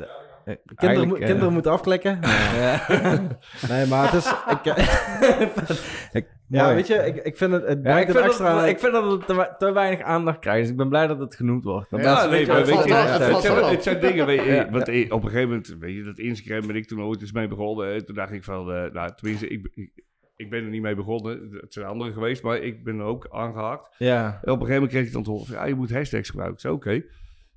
Eh, 0.45 0.56
kinderen, 0.76 1.53
moeten 1.53 1.72
afklikken. 1.72 2.19
nee, 3.69 3.86
maar 3.86 4.11
het 4.11 4.14
is... 4.14 4.34
Ik, 4.49 4.76
ik- 6.22 6.38
ja, 6.50 6.74
weet 6.76 6.88
je, 6.88 6.94
ik, 6.94 7.16
ik 7.16 7.38
vind 7.38 7.52
het... 7.52 7.68
Het 7.68 7.80
Ja, 7.84 8.00
ik, 8.00 8.06
vind 8.12 8.18
extra... 8.26 8.60
dat, 8.60 8.70
ik 8.70 8.80
vind 8.80 8.94
dat 8.94 9.12
het 9.12 9.26
te, 9.28 9.36
we- 9.36 9.56
te 9.58 9.72
weinig 9.72 10.02
aandacht 10.02 10.40
krijgt. 10.40 10.62
Dus 10.62 10.70
ik 10.70 10.78
ben 10.78 10.90
blij 10.90 11.08
dat 11.08 11.20
het 11.20 11.36
genoemd 11.36 11.64
wordt. 11.64 11.90
Dat 11.90 12.02
Ja, 12.02 12.22
nee, 12.22 12.30
weet 12.30 12.40
je, 12.42 12.48
maar 12.48 12.58
het 12.58 12.68
weet 12.68 12.78
je, 12.78 13.82
zijn, 13.82 13.96
het 13.96 14.02
dingen, 14.02 14.26
weet 14.26 14.44
je, 14.44 14.52
Ja. 14.52 14.70
want 14.70 14.88
op 15.12 15.24
een 15.24 15.30
gegeven 15.30 15.48
moment, 15.50 15.76
weet 15.80 15.96
je, 15.96 16.04
dat 16.04 16.18
Instagram 16.18 16.68
ben 16.68 16.76
ik 16.76 16.88
toen 16.88 17.02
ooit 17.02 17.22
eens 17.22 17.32
mee 17.32 17.48
begonnen. 17.48 17.88
hè, 17.88 18.04
Toen 18.04 18.16
dacht 18.16 18.32
ik 18.32 18.44
van, 18.44 18.72
eh, 18.72 18.92
nou, 18.92 19.12
tenminste, 19.16 19.48
ik, 19.48 19.70
ik, 19.74 20.04
ik 20.36 20.50
ben 20.50 20.64
er 20.64 20.70
niet 20.70 20.82
mee 20.82 20.96
begonnen. 20.96 21.50
Het 21.62 21.74
zijn 21.74 21.86
anderen 21.86 22.14
geweest, 22.14 22.44
maar 22.44 22.58
ik 22.58 22.84
ben 22.84 22.98
er 23.00 23.06
ook 23.06 23.28
aangehaakt. 23.32 23.96
Ja. 23.98 24.26
En 24.26 24.34
op 24.36 24.44
een 24.44 24.52
gegeven 24.52 24.74
moment 24.74 24.92
kreeg 24.92 25.06
ik 25.06 25.14
dan 25.14 25.24
te 25.24 25.30
horen 25.30 25.46
van, 25.46 25.56
ja, 25.56 25.66
je 25.66 25.76
moet 25.76 25.92
hashtags 25.94 26.30
gebruiken. 26.30 26.56
Ik 26.58 26.62
zei, 26.62 26.74
oké. 26.74 27.04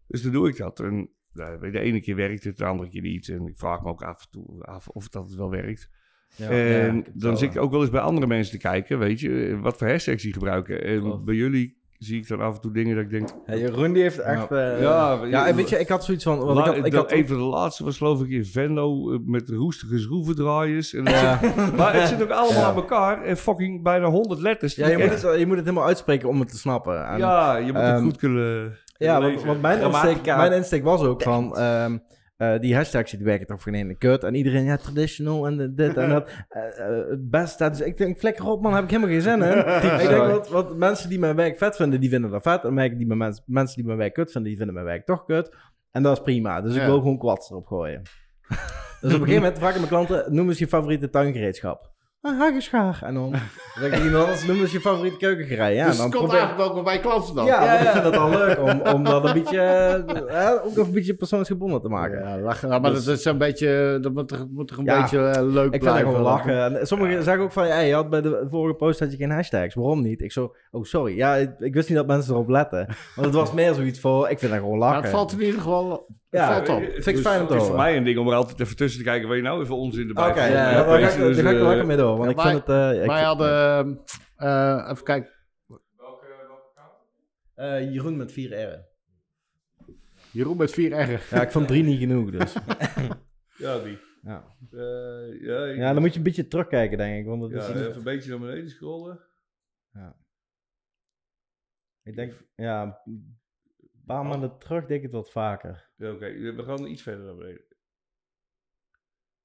Dus 0.06 0.22
dan 0.22 0.32
doe 0.32 0.48
ik 0.48 0.56
dat. 0.56 0.80
En 0.80 1.10
nou, 1.32 1.58
weet 1.60 1.72
je, 1.72 1.78
de 1.78 1.84
ene 1.84 2.00
keer 2.00 2.16
werkt 2.16 2.44
het, 2.44 2.56
de 2.56 2.64
andere 2.64 2.88
keer 2.90 3.02
niet. 3.02 3.28
En 3.28 3.46
ik 3.46 3.56
vraag 3.58 3.82
me 3.82 3.88
ook 3.88 4.02
af 4.02 4.20
en 4.22 4.28
toe 4.30 4.62
af 4.64 4.88
of 4.88 5.08
dat 5.08 5.24
het 5.24 5.34
wel 5.34 5.50
werkt. 5.50 5.90
Ja, 6.36 6.48
en 6.48 6.56
ja, 6.96 7.02
het 7.02 7.10
dan 7.12 7.38
zit 7.38 7.54
ik 7.54 7.60
ook 7.60 7.70
wel 7.70 7.80
eens 7.80 7.90
bij 7.90 8.00
andere 8.00 8.26
mensen 8.26 8.52
te 8.52 8.58
kijken, 8.68 8.98
weet 8.98 9.20
je, 9.20 9.58
wat 9.62 9.76
voor 9.76 9.88
hashtags 9.88 10.22
die 10.22 10.32
gebruiken. 10.32 10.84
En 10.84 11.00
Klopt. 11.00 11.24
bij 11.24 11.34
jullie 11.34 11.80
zie 11.98 12.16
ik 12.20 12.28
dan 12.28 12.40
af 12.40 12.54
en 12.54 12.60
toe 12.60 12.72
dingen 12.72 12.94
dat 12.94 13.04
ik 13.04 13.10
denk, 13.10 13.28
Ja, 13.46 13.54
Jeroen 13.56 13.92
die 13.92 14.02
heeft 14.02 14.18
echt... 14.18 14.50
eh, 14.50 14.80
ja, 14.80 15.18
Ja, 15.24 15.46
en 15.46 15.56
weet 15.56 15.68
je, 15.68 15.78
ik 15.78 15.88
had 15.88 16.04
zoiets 16.04 16.24
van... 16.24 16.38
Want 16.38 16.58
ik 16.58 16.64
had, 16.64 16.76
ik 16.76 16.90
de- 16.90 16.96
had, 16.96 17.12
een 17.12 17.28
van 17.28 17.36
de 17.36 17.42
laatste 17.42 17.84
was 17.84 17.96
geloof 17.96 18.22
ik 18.22 18.28
in 18.30 18.44
Venlo 18.44 19.12
eh, 19.12 19.18
met 19.24 19.48
roestige 19.48 19.98
schroevendraaiers. 19.98 20.94
En 20.94 21.04
dat 21.04 21.14
ja, 21.14 21.38
zit- 21.42 21.76
maar 21.76 21.94
het 21.94 22.08
zit 22.08 22.22
ook 22.22 22.30
allemaal 22.30 22.60
Ja. 22.62 22.68
aan 22.68 22.74
elkaar 22.74 23.22
en 23.22 23.36
fucking 23.36 23.82
bijna 23.82 24.06
100 24.08 24.40
letters. 24.40 24.74
ja, 24.74 24.88
je, 24.88 24.98
moet 24.98 25.10
het, 25.22 25.38
je 25.38 25.46
moet 25.46 25.56
het 25.56 25.64
helemaal 25.66 25.86
uitspreken 25.88 26.28
om 26.28 26.40
het 26.40 26.48
te 26.48 26.58
snappen. 26.58 27.06
En, 27.08 27.18
ja, 27.18 27.56
je 27.56 27.64
moet 27.72 27.74
het 27.82 27.94
ehm, 27.94 28.02
goed 28.02 28.16
kunnen 28.16 28.76
Ja, 28.98 29.20
want, 29.20 29.42
want 29.44 29.60
mijn, 29.62 29.80
insteek, 29.82 30.24
mijn 30.26 30.52
insteek 30.52 30.84
was 30.84 31.02
ook 31.02 31.22
van... 31.22 31.56
ehm, 31.56 31.98
eh, 32.42 32.60
die 32.60 32.74
hashtags 32.74 33.10
die 33.10 33.24
werken 33.24 33.46
toch 33.46 33.60
voor 33.60 33.72
een 33.72 33.98
kut. 33.98 34.24
En 34.24 34.34
iedereen, 34.34 34.64
ja, 34.64 34.76
traditional 34.76 35.46
en 35.46 35.74
dit 35.74 35.96
en 35.96 36.08
dat. 36.14 36.28
eh, 36.48 36.78
eh, 36.78 37.08
het 37.08 37.30
beste. 37.30 37.68
Dus 37.70 37.80
ik 37.80 37.96
denk, 37.96 38.18
flikker 38.18 38.46
op 38.46 38.62
man, 38.62 38.74
heb 38.74 38.84
ik 38.84 38.90
helemaal 38.90 39.10
geen 39.10 39.20
zin 39.22 39.42
in. 39.42 39.58
ik 40.02 40.08
denk, 40.08 40.26
wat, 40.26 40.48
wat 40.48 40.76
mensen 40.76 41.08
die 41.08 41.18
mijn 41.18 41.36
werk 41.36 41.58
vet 41.58 41.76
vinden, 41.76 42.00
die 42.00 42.10
vinden 42.10 42.30
dat 42.30 42.42
vet. 42.42 42.64
En 42.64 42.74
mensen 42.74 42.98
die 42.98 43.06
mijn, 43.06 43.18
mens- 43.18 43.42
mensen 43.46 43.76
die 43.76 43.84
mijn 43.86 43.98
werk 43.98 44.12
kut 44.14 44.30
vinden, 44.30 44.50
die 44.50 44.56
vinden 44.58 44.74
mijn 44.74 44.86
werk 44.86 45.06
toch 45.06 45.24
kut. 45.24 45.56
En 45.90 46.02
dat 46.02 46.16
is 46.16 46.22
prima. 46.22 46.60
Dus 46.60 46.74
ik 46.74 46.82
wil 46.82 46.98
gewoon 46.98 47.18
kwads 47.18 47.50
erop 47.50 47.66
gooien. 47.66 48.02
dus 48.48 48.54
op 49.00 49.02
een 49.02 49.10
gegeven 49.10 49.34
moment 49.34 49.58
vraag 49.58 49.70
ik 49.70 49.76
mijn 49.76 49.88
klanten, 49.88 50.34
noem 50.34 50.48
eens 50.48 50.58
je 50.58 50.68
favoriete 50.68 51.10
tuingereedschap. 51.10 51.91
Ah, 52.24 52.38
hagelschaar. 52.38 52.98
En 53.02 53.14
dan 53.14 53.34
zeg 53.78 53.92
ik 53.92 54.04
iemand 54.04 54.22
anders, 54.24 54.46
noem 54.46 54.60
eens 54.60 54.72
je 54.72 54.80
favoriete 54.80 55.16
keukengerei. 55.16 55.74
Ja, 55.74 55.86
dus 55.86 55.96
en 55.98 56.02
het 56.02 56.10
dan 56.12 56.20
komt 56.20 56.30
probeer- 56.30 56.46
eigenlijk 56.46 56.74
wel 56.74 56.82
bij 56.82 57.00
klanten 57.00 57.34
dan. 57.34 57.44
ja, 57.46 57.64
Ja, 57.64 57.78
ik 57.78 57.84
ja. 57.84 57.92
vind 57.92 58.04
het 58.04 58.16
al 58.16 58.30
leuk 58.30 58.58
om, 58.60 58.80
om 58.94 59.04
dat 59.04 59.24
een 59.24 59.32
beetje, 59.32 59.58
eh, 59.60 60.46
eh, 60.48 60.64
ook 60.64 60.76
een 60.76 60.92
beetje 60.92 61.14
persoonsgebonden 61.14 61.80
te 61.80 61.88
maken. 61.88 62.18
Ja, 62.28 62.38
lachen. 62.38 62.68
Maar 62.68 62.80
Dus- 62.90 63.04
dat 63.04 63.18
is 63.18 63.24
een 63.24 63.38
beetje, 63.38 63.98
dat 64.00 64.12
moet 64.12 64.28
toch, 64.28 64.46
moet 64.50 64.68
toch 64.68 64.78
een 64.78 64.84
Ja. 64.84 65.00
beetje 65.00 65.18
eh, 65.28 65.42
leuk 65.42 65.74
Ik 65.74 65.80
blijven. 65.80 66.06
gewoon 66.06 66.22
lachen. 66.22 66.78
En 66.80 66.86
sommigen 66.86 67.22
zeggen 67.22 67.42
ook 67.44 67.52
van, 67.52 67.64
hey, 67.64 67.88
je 67.88 67.94
had 67.94 68.10
bij 68.10 68.20
de 68.20 68.46
vorige 68.50 68.74
post 68.76 69.00
had 69.00 69.10
je 69.10 69.16
geen 69.16 69.30
hashtags. 69.30 69.74
Waarom 69.74 70.02
niet? 70.02 70.20
Ik 70.20 70.32
zo, 70.32 70.54
oh 70.70 70.84
sorry. 70.84 71.16
Ja, 71.16 71.34
ik, 71.34 71.50
ik 71.58 71.74
wist 71.74 71.88
niet 71.88 71.98
dat 71.98 72.06
mensen 72.06 72.32
erop 72.34 72.48
letten. 72.48 72.86
Want 73.14 73.26
het 73.26 73.36
was 73.36 73.52
meer 73.52 73.74
zoiets 73.74 74.00
voor, 74.00 74.30
ik 74.30 74.38
vind 74.38 74.52
dat 74.52 74.60
gewoon 74.60 74.78
Maar 74.78 74.88
lachen. 74.88 75.02
het 75.02 75.12
valt 75.12 75.32
in 75.32 75.40
ieder 75.40 75.60
geval 75.60 76.06
Ja, 76.40 76.54
het 76.54 76.66
valt 76.66 76.80
op. 76.82 76.86
Eh, 76.88 76.92
Vind 76.92 77.06
ik 77.06 77.14
dus 77.14 77.24
fijn 77.24 77.40
om 77.40 77.46
te 77.46 77.52
Het 77.52 77.62
is 77.62 77.68
voor 77.68 77.76
mij 77.76 77.96
een 77.96 78.04
ding 78.04 78.18
om 78.18 78.28
er 78.28 78.34
altijd 78.34 78.60
even 78.60 78.76
tussen 78.76 78.98
te 79.02 79.06
kijken. 79.06 79.28
Waar 79.28 79.36
je 79.36 79.42
nou 79.42 79.62
even 79.62 79.76
onzin 79.76 80.08
erbij 80.08 80.24
Oké, 80.30 80.40
vindt. 80.40 80.52
ja, 80.56 80.72
daar 80.72 80.84
ga 80.84 80.96
ik, 80.96 81.16
dus, 81.18 81.38
ga 81.40 81.48
er 81.50 81.56
eh, 81.60 81.66
lekker 81.68 81.86
mee 81.86 81.96
door. 81.96 82.16
Want 82.18 82.24
ja, 82.24 82.30
ik 82.30 82.36
wij- 82.36 82.50
vind 82.50 82.66
het... 82.66 82.68
eh, 82.76 82.90
ik 83.02 83.06
Wij 83.06 83.16
vind- 83.16 83.26
hadden, 83.26 84.00
eh, 84.36 84.88
even 84.90 85.04
kijken, 85.04 85.30
Welke, 85.96 86.26
eh, 87.54 87.92
Jeroen 87.92 88.16
met 88.16 88.32
vier 88.32 88.50
R'en. 88.50 88.86
Jeroen 90.30 90.56
met 90.56 90.70
vier 90.70 90.90
R'en. 90.92 91.20
Ja, 91.30 91.42
ik 91.42 91.50
vond 91.50 91.68
drie 91.68 91.82
niet 91.82 91.98
genoeg, 91.98 92.30
dus. 92.30 92.54
Ja, 93.56 93.78
die. 93.78 93.98
Ja. 94.22 94.44
Eh, 94.72 95.40
ja, 95.40 95.64
ik- 95.64 95.76
ja, 95.76 95.92
dan 95.92 96.00
moet 96.02 96.10
je 96.12 96.16
een 96.18 96.24
beetje 96.24 96.48
terugkijken, 96.48 96.98
denk 96.98 97.20
ik. 97.20 97.26
Want 97.26 97.40
dat 97.40 97.50
ja, 97.50 97.58
is 97.58 97.80
even 97.80 97.96
een 97.96 98.02
beetje 98.02 98.30
naar 98.30 98.38
beneden 98.38 98.70
scrollen. 98.70 99.20
ik 102.02 102.16
denk, 102.16 102.32
ja, 102.54 103.00
paar 104.06 104.24
maanden 104.26 104.58
terug 104.58 104.86
denk 104.86 104.90
ik 104.98 105.02
het 105.02 105.12
wat 105.12 105.30
vaker. 105.30 105.90
Ja, 105.96 106.12
Oké, 106.12 106.32
we 106.54 106.62
gaan 106.62 106.86
iets 106.86 107.02
verder 107.02 107.24
naar 107.24 107.34
beneden. 107.36 107.64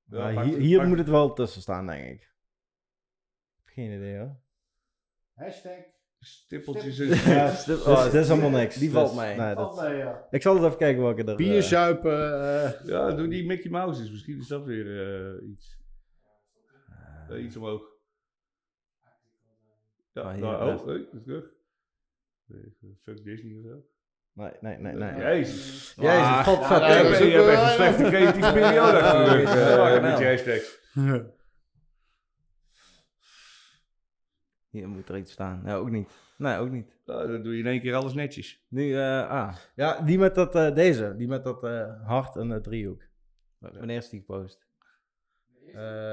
Ja, 0.09 0.31
Maar 0.31 0.45
hier 0.45 0.87
moet 0.87 0.97
het 0.97 1.09
wel 1.09 1.33
tussen 1.33 1.61
staan, 1.61 1.85
denk 1.87 2.05
ik. 2.21 2.31
Geen 3.65 3.91
idee, 3.91 4.17
hoor. 4.17 4.39
Hashtag. 5.33 5.77
Stippeltjes. 6.19 6.97
Ja, 7.25 7.51
dit, 7.65 7.85
dit 8.11 8.13
is 8.13 8.29
allemaal 8.29 8.49
niks. 8.49 8.75
Die 8.75 8.89
Dus- 8.89 8.97
valt 8.97 9.15
mee. 9.15 9.37
Nee, 9.37 9.55
dat, 9.55 9.77
Oh, 9.77 9.97
ja. 9.97 10.27
ik 10.31 10.41
zal 10.41 10.55
eens 10.55 10.65
even 10.65 10.77
kijken 10.77 11.01
welke 11.03 11.23
er... 11.23 11.35
Bier 11.35 11.55
eh, 11.57 11.61
zuipen. 11.61 12.41
eh, 12.41 12.85
Ja, 12.85 13.11
doe 13.11 13.27
die 13.27 13.45
Mickey 13.45 13.71
Mouse 13.71 14.03
is. 14.03 14.11
Misschien 14.11 14.37
is 14.37 14.47
dat 14.47 14.65
weer 14.65 14.87
eh, 15.41 15.49
iets. 15.49 15.79
Eh, 17.29 17.43
iets 17.43 17.55
omhoog. 17.57 17.81
Ja, 20.11 20.21
Ah, 20.21 20.31
hier, 20.33 20.41
nou, 20.41 20.79
oh, 20.79 20.85
hey, 20.85 21.07
terug. 21.23 21.53
Nee, 22.45 22.75
Fuck 23.03 23.23
Disney 23.23 23.57
of 23.57 23.63
zo. 23.63 23.85
Nee, 24.37 24.51
nee, 24.61 24.77
nee. 24.77 24.93
nee. 24.93 25.09
Eh, 25.09 25.37
Jezus. 25.37 25.93
Jezus, 25.95 26.21
ah, 26.21 26.45
je 26.45 27.31
hebt 27.31 27.47
echt 27.47 27.61
een 27.61 27.67
slechte 27.67 28.03
creatieve 28.03 28.53
periode 28.53 29.01
natuurlijk. 29.01 29.47
Ja, 29.47 29.95
eh, 29.95 30.01
met 30.01 30.17
je 30.17 30.25
hashtags. 30.25 30.79
Hier 34.69 34.89
moet 34.89 35.09
er 35.09 35.17
iets 35.17 35.31
staan. 35.31 35.61
Nee, 35.63 35.75
ook 35.75 35.89
niet. 35.89 36.09
Nee, 36.37 36.57
ook 36.57 36.69
niet. 36.69 36.99
Nou, 37.05 37.31
dan 37.31 37.43
doe 37.43 37.53
je 37.53 37.59
in 37.59 37.67
één 37.67 37.81
keer 37.81 37.95
alles 37.95 38.13
netjes. 38.13 38.65
Nu, 38.69 38.83
uh, 38.83 39.29
ah. 39.29 39.55
Ja, 39.75 40.01
die 40.01 40.17
met 40.17 40.35
dat, 40.35 40.55
uh, 40.55 40.75
deze. 40.75 41.15
Die 41.17 41.27
met 41.27 41.43
dat 41.43 41.63
uh, 41.63 42.07
hart 42.07 42.35
en 42.35 42.61
driehoek. 42.61 43.03
Wanneer 43.57 43.97
is 43.97 44.09
die 44.09 44.19
gepost? 44.19 44.65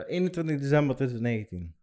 21 0.06 0.60
december 0.60 0.96
2019. 0.96 1.74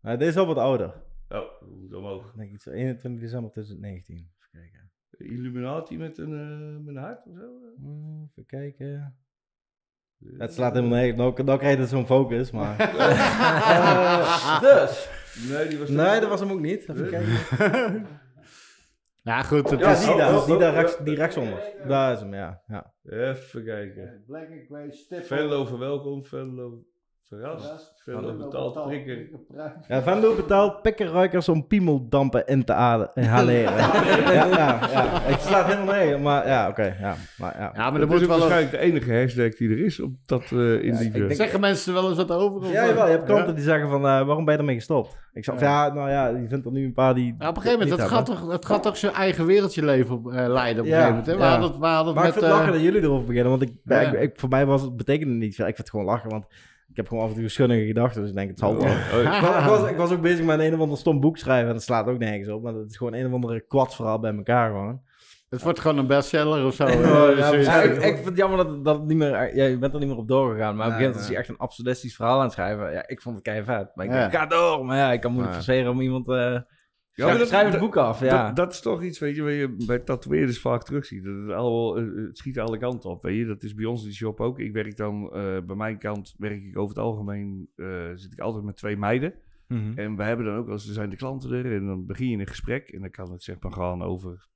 Nou, 0.00 0.18
deze 0.18 0.30
is 0.30 0.36
al 0.36 0.46
wat 0.46 0.56
ouder. 0.56 0.94
Oh, 1.28 1.62
omhoog. 1.92 2.28
Ik 2.28 2.36
denk 2.36 2.64
21 2.64 3.22
december 3.22 3.50
2019. 3.50 4.16
Even 4.16 4.50
kijken. 4.50 4.79
Illuminati 5.24 5.98
met 5.98 6.18
een, 6.18 6.32
eh, 6.32 6.84
met 6.84 6.96
een 6.96 7.02
hart 7.02 7.26
of 7.26 7.32
zo? 7.34 7.46
Hmm, 7.76 8.28
Even 8.30 8.46
kijken. 8.46 9.16
Het 10.38 10.54
slaat 10.54 10.74
helemaal 10.74 10.98
nergens. 10.98 11.16
Nou, 11.16 11.42
nou 11.44 11.58
krijg 11.58 11.78
je 11.78 11.86
zo'n 11.86 12.06
focus, 12.06 12.50
maar... 12.50 12.78
Eh, 12.80 14.60
dus. 14.60 15.08
Nee, 15.50 15.68
die 15.68 15.78
was 15.78 15.88
Nee, 15.88 16.20
dat 16.20 16.28
was 16.28 16.40
hem 16.40 16.50
ook 16.50 16.60
niet. 16.60 16.88
Even 16.88 17.10
kijken. 17.10 18.06
Ja, 19.22 19.42
goed. 19.42 19.70
Het 19.70 19.80
Ja, 19.80 19.90
is... 19.92 20.04
die 20.04 20.16
daar. 20.16 20.34
oh, 20.34 20.44
Die, 20.44 20.54
oh, 20.54 20.60
daar 20.60 20.72
oh, 20.72 20.78
rechts, 20.80 20.98
die 21.04 21.14
rechtsonder. 21.14 21.72
Daar 21.88 22.12
is 22.12 22.20
hem, 22.20 22.34
ja. 22.34 22.62
ja. 22.66 22.94
Even 23.04 23.64
kijken. 23.64 24.22
Black 24.26 24.50
and 24.50 24.66
Grey, 24.66 24.90
Stip. 24.90 25.24
Venlo 25.24 25.64
verwelkom, 25.64 26.24
Venlo 26.24 26.84
verrast, 27.30 27.92
Venlo 28.04 28.36
betaald 28.36 28.84
prikker. 28.86 29.18
Ja, 29.88 30.02
betaalt 30.34 30.82
pikkerruikers 30.82 31.48
om 31.48 31.66
piemeldampen 31.66 32.46
in 32.46 32.64
te 32.64 32.72
halen- 32.72 33.10
inhaleren. 33.14 33.76
ja, 34.36 34.44
ja, 34.46 34.78
ja. 34.92 35.22
Ik 35.24 35.38
slaat 35.38 35.66
helemaal 35.66 35.94
nergens, 35.94 36.22
maar 36.22 36.46
ja, 36.46 36.68
oké. 36.68 36.96
ja, 37.00 37.14
maar 37.38 37.54
ja. 37.58 37.70
Ja, 37.74 37.90
maar 37.90 38.00
dat 38.00 38.08
ook 38.22 38.28
wel... 38.28 38.36
een- 38.36 38.42
waarschijnlijk 38.42 38.70
de 38.70 38.78
enige 38.78 39.14
hashtag 39.14 39.54
die 39.56 39.70
er 39.70 39.84
is 39.84 40.00
op 40.00 40.10
dat 40.26 40.42
eh 40.42 40.58
in 40.84 40.92
Ja, 40.92 40.98
die... 40.98 41.06
ik 41.06 41.12
denk- 41.12 41.32
Zeggen 41.32 41.60
mensen 41.60 41.94
er 41.94 42.00
wel 42.00 42.08
eens 42.08 42.18
wat 42.18 42.32
over? 42.32 42.56
of 42.60 42.72
Ja, 42.72 42.86
jawel, 42.86 43.04
je 43.04 43.10
hebt 43.10 43.24
klanten 43.24 43.48
Ja? 43.48 43.52
die 43.54 43.64
zeggen 43.64 43.88
van, 43.88 44.06
eh, 44.06 44.22
waarom 44.26 44.44
ben 44.44 44.54
je 44.54 44.60
ermee 44.60 44.74
gestopt? 44.76 45.16
Ik 45.32 45.44
zeg, 45.44 45.60
ja. 45.60 45.92
nou 45.92 46.10
ja, 46.10 46.26
je 46.28 46.48
vindt 46.48 46.66
er 46.66 46.72
nu 46.72 46.84
een 46.84 46.92
paar 46.92 47.14
die... 47.14 47.34
Ja, 47.38 47.48
op 47.48 47.56
een 47.56 47.62
gegeven 47.62 47.82
moment, 47.82 48.00
het 48.00 48.10
gaat, 48.10 48.26
toch, 48.26 48.50
het 48.50 48.66
gaat 48.66 48.82
toch 48.82 48.96
zijn 48.96 49.12
eigen 49.12 49.46
wereldje 49.46 49.84
leven 49.84 50.14
op, 50.16 50.32
eh, 50.32 50.32
leiden 50.48 50.82
op 50.82 50.88
een 50.88 50.92
gegeven 50.94 51.08
moment. 51.08 51.26
Hè? 51.26 51.32
Ja. 51.32 51.38
hadden 51.94 52.14
Maar 52.14 52.26
ik 52.26 52.34
met... 52.34 52.38
vind 52.38 52.44
het 52.44 52.54
eh, 52.54 52.58
lachen 52.58 52.72
dat 52.72 52.82
jullie 52.82 53.02
erover 53.02 53.26
beginnen, 53.26 53.50
want 53.50 53.62
ik, 53.62 53.72
Ja. 53.84 54.00
ik, 54.00 54.20
ik- 54.20 54.38
voor 54.40 54.48
mij 54.48 54.66
was 54.66 54.82
het, 54.82 54.96
betekende 54.96 55.32
het 55.32 55.42
niet 55.42 55.54
veel. 55.54 55.66
Ik 55.66 55.74
vind 55.74 55.86
het 55.88 55.96
gewoon 55.96 56.12
lachen, 56.14 56.30
want 56.30 56.44
ik 56.90 56.96
heb 56.96 57.08
gewoon 57.08 57.24
af 57.24 57.30
en 57.30 57.36
toe 57.36 57.48
schunnige 57.48 57.86
gedachten, 57.86 58.20
dus 58.20 58.30
ik 58.30 58.36
denk, 58.36 58.48
het 58.50 58.58
zal 58.58 58.76
wel. 58.76 58.84
Oh, 58.84 59.22
Ik 59.36 59.40
was, 59.40 59.62
ik, 59.62 59.68
was, 59.68 59.90
ik 59.90 59.96
was 59.96 60.12
ook 60.12 60.20
bezig 60.20 60.44
met 60.44 60.58
een, 60.58 60.66
een 60.66 60.74
of 60.74 60.80
ander 60.80 60.98
stom 60.98 61.20
boek 61.20 61.36
schrijven 61.38 61.68
en 61.68 61.74
dat 61.74 61.82
slaat 61.82 62.06
ook 62.06 62.18
nergens 62.18 62.48
op, 62.48 62.62
maar 62.62 62.72
dat 62.72 62.90
is 62.90 62.96
gewoon 62.96 63.14
een 63.14 63.26
of 63.26 63.32
andere 63.32 63.60
kwartverhaal 63.60 64.18
bij 64.20 64.34
elkaar 64.36 64.70
gewoon. 64.70 65.00
het 65.48 65.62
wordt 65.62 65.80
gewoon 65.80 65.98
een 65.98 66.06
bestseller 66.06 66.64
of 66.66 66.74
zo. 66.74 66.86
Ja, 66.88 67.30
ja, 67.30 67.52
ja, 67.54 67.60
Ja, 67.60 67.80
ik, 67.82 67.92
ik 68.02 68.14
vind 68.14 68.24
het 68.24 68.36
jammer 68.36 68.58
dat, 68.66 68.84
dat 68.84 68.96
het 68.98 69.06
niet 69.06 69.16
meer... 69.16 69.56
Ja, 69.56 69.64
je 69.64 69.78
bent 69.78 69.92
er 69.92 69.98
niet 69.98 70.08
meer 70.08 70.18
op 70.18 70.28
doorgegaan. 70.28 70.76
Maar 70.76 70.86
op 70.86 70.92
een 70.92 70.98
gegeven 70.98 71.04
moment 71.10 71.20
is 71.20 71.28
hij 71.28 71.36
echt 71.36 71.48
een 71.48 71.58
absurdistisch 71.66 72.14
verhaal 72.16 72.36
aan 72.38 72.42
het 72.44 72.52
schrijven. 72.52 72.92
Ja, 72.92 73.08
ik 73.08 73.22
vond 73.22 73.34
het 73.34 73.44
kei 73.44 73.64
vet. 73.64 73.90
Maar 73.94 74.04
ik 74.06 74.12
Ja. 74.12 74.18
denk, 74.18 74.32
ga 74.32 74.46
door. 74.46 74.84
Maar 74.84 74.96
ja, 74.96 75.12
ik 75.12 75.20
kan 75.20 75.32
moeilijk 75.32 75.54
Ja. 75.56 75.62
forceren 75.62 75.90
om 75.90 76.00
iemand... 76.00 76.28
eh 76.28 76.56
Ja, 77.20 77.26
maar 77.28 77.38
dat- 77.38 77.48
schrijf 77.48 77.70
het 77.70 77.80
boek 77.80 77.96
af, 77.96 78.20
ja. 78.20 78.46
Dat, 78.46 78.56
dat 78.56 78.72
is 78.72 78.80
toch 78.80 79.02
iets, 79.02 79.18
weet 79.18 79.36
je, 79.36 79.42
waar 79.42 79.52
je 79.52 79.76
bij 79.86 79.98
tatoeëerders 79.98 80.60
vaak 80.60 80.82
terugziet. 80.82 81.24
Dat 81.24 81.36
het, 81.36 81.48
allemaal, 81.50 81.98
eh, 81.98 82.04
het 82.26 82.38
schiet 82.38 82.58
alle 82.58 82.78
kanten 82.78 83.10
op, 83.10 83.22
weet 83.22 83.36
je. 83.36 83.44
Dat 83.46 83.62
is 83.62 83.74
bij 83.74 83.84
ons 83.84 84.02
in 84.02 84.08
de 84.08 84.14
shop 84.14 84.40
ook. 84.40 84.58
Ik 84.58 84.72
werk 84.72 84.96
dan, 84.96 85.24
eh, 85.32 85.58
bij 85.66 85.76
mijn 85.76 85.98
kant 85.98 86.34
werk 86.38 86.62
ik 86.62 86.78
over 86.78 86.94
het 86.96 87.04
algemeen, 87.04 87.68
eh, 87.76 87.86
zit 88.14 88.32
ik 88.32 88.38
altijd 88.40 88.64
met 88.64 88.76
twee 88.76 88.96
meiden. 88.96 89.34
Mhm. 89.68 89.98
En 89.98 90.16
we 90.16 90.22
hebben 90.22 90.46
dan 90.46 90.56
ook, 90.56 90.68
als 90.68 90.86
er 90.88 90.94
zijn 90.94 91.10
de 91.10 91.16
klanten 91.16 91.52
er, 91.52 91.72
en 91.76 91.86
dan 91.86 92.06
begin 92.06 92.28
je 92.28 92.36
een 92.38 92.46
gesprek. 92.46 92.88
En 92.88 93.00
dan 93.00 93.10
kan 93.10 93.32
het 93.32 93.42
zeg 93.42 93.56
maar 93.60 93.72
gaan 93.72 94.02
over, 94.02 94.48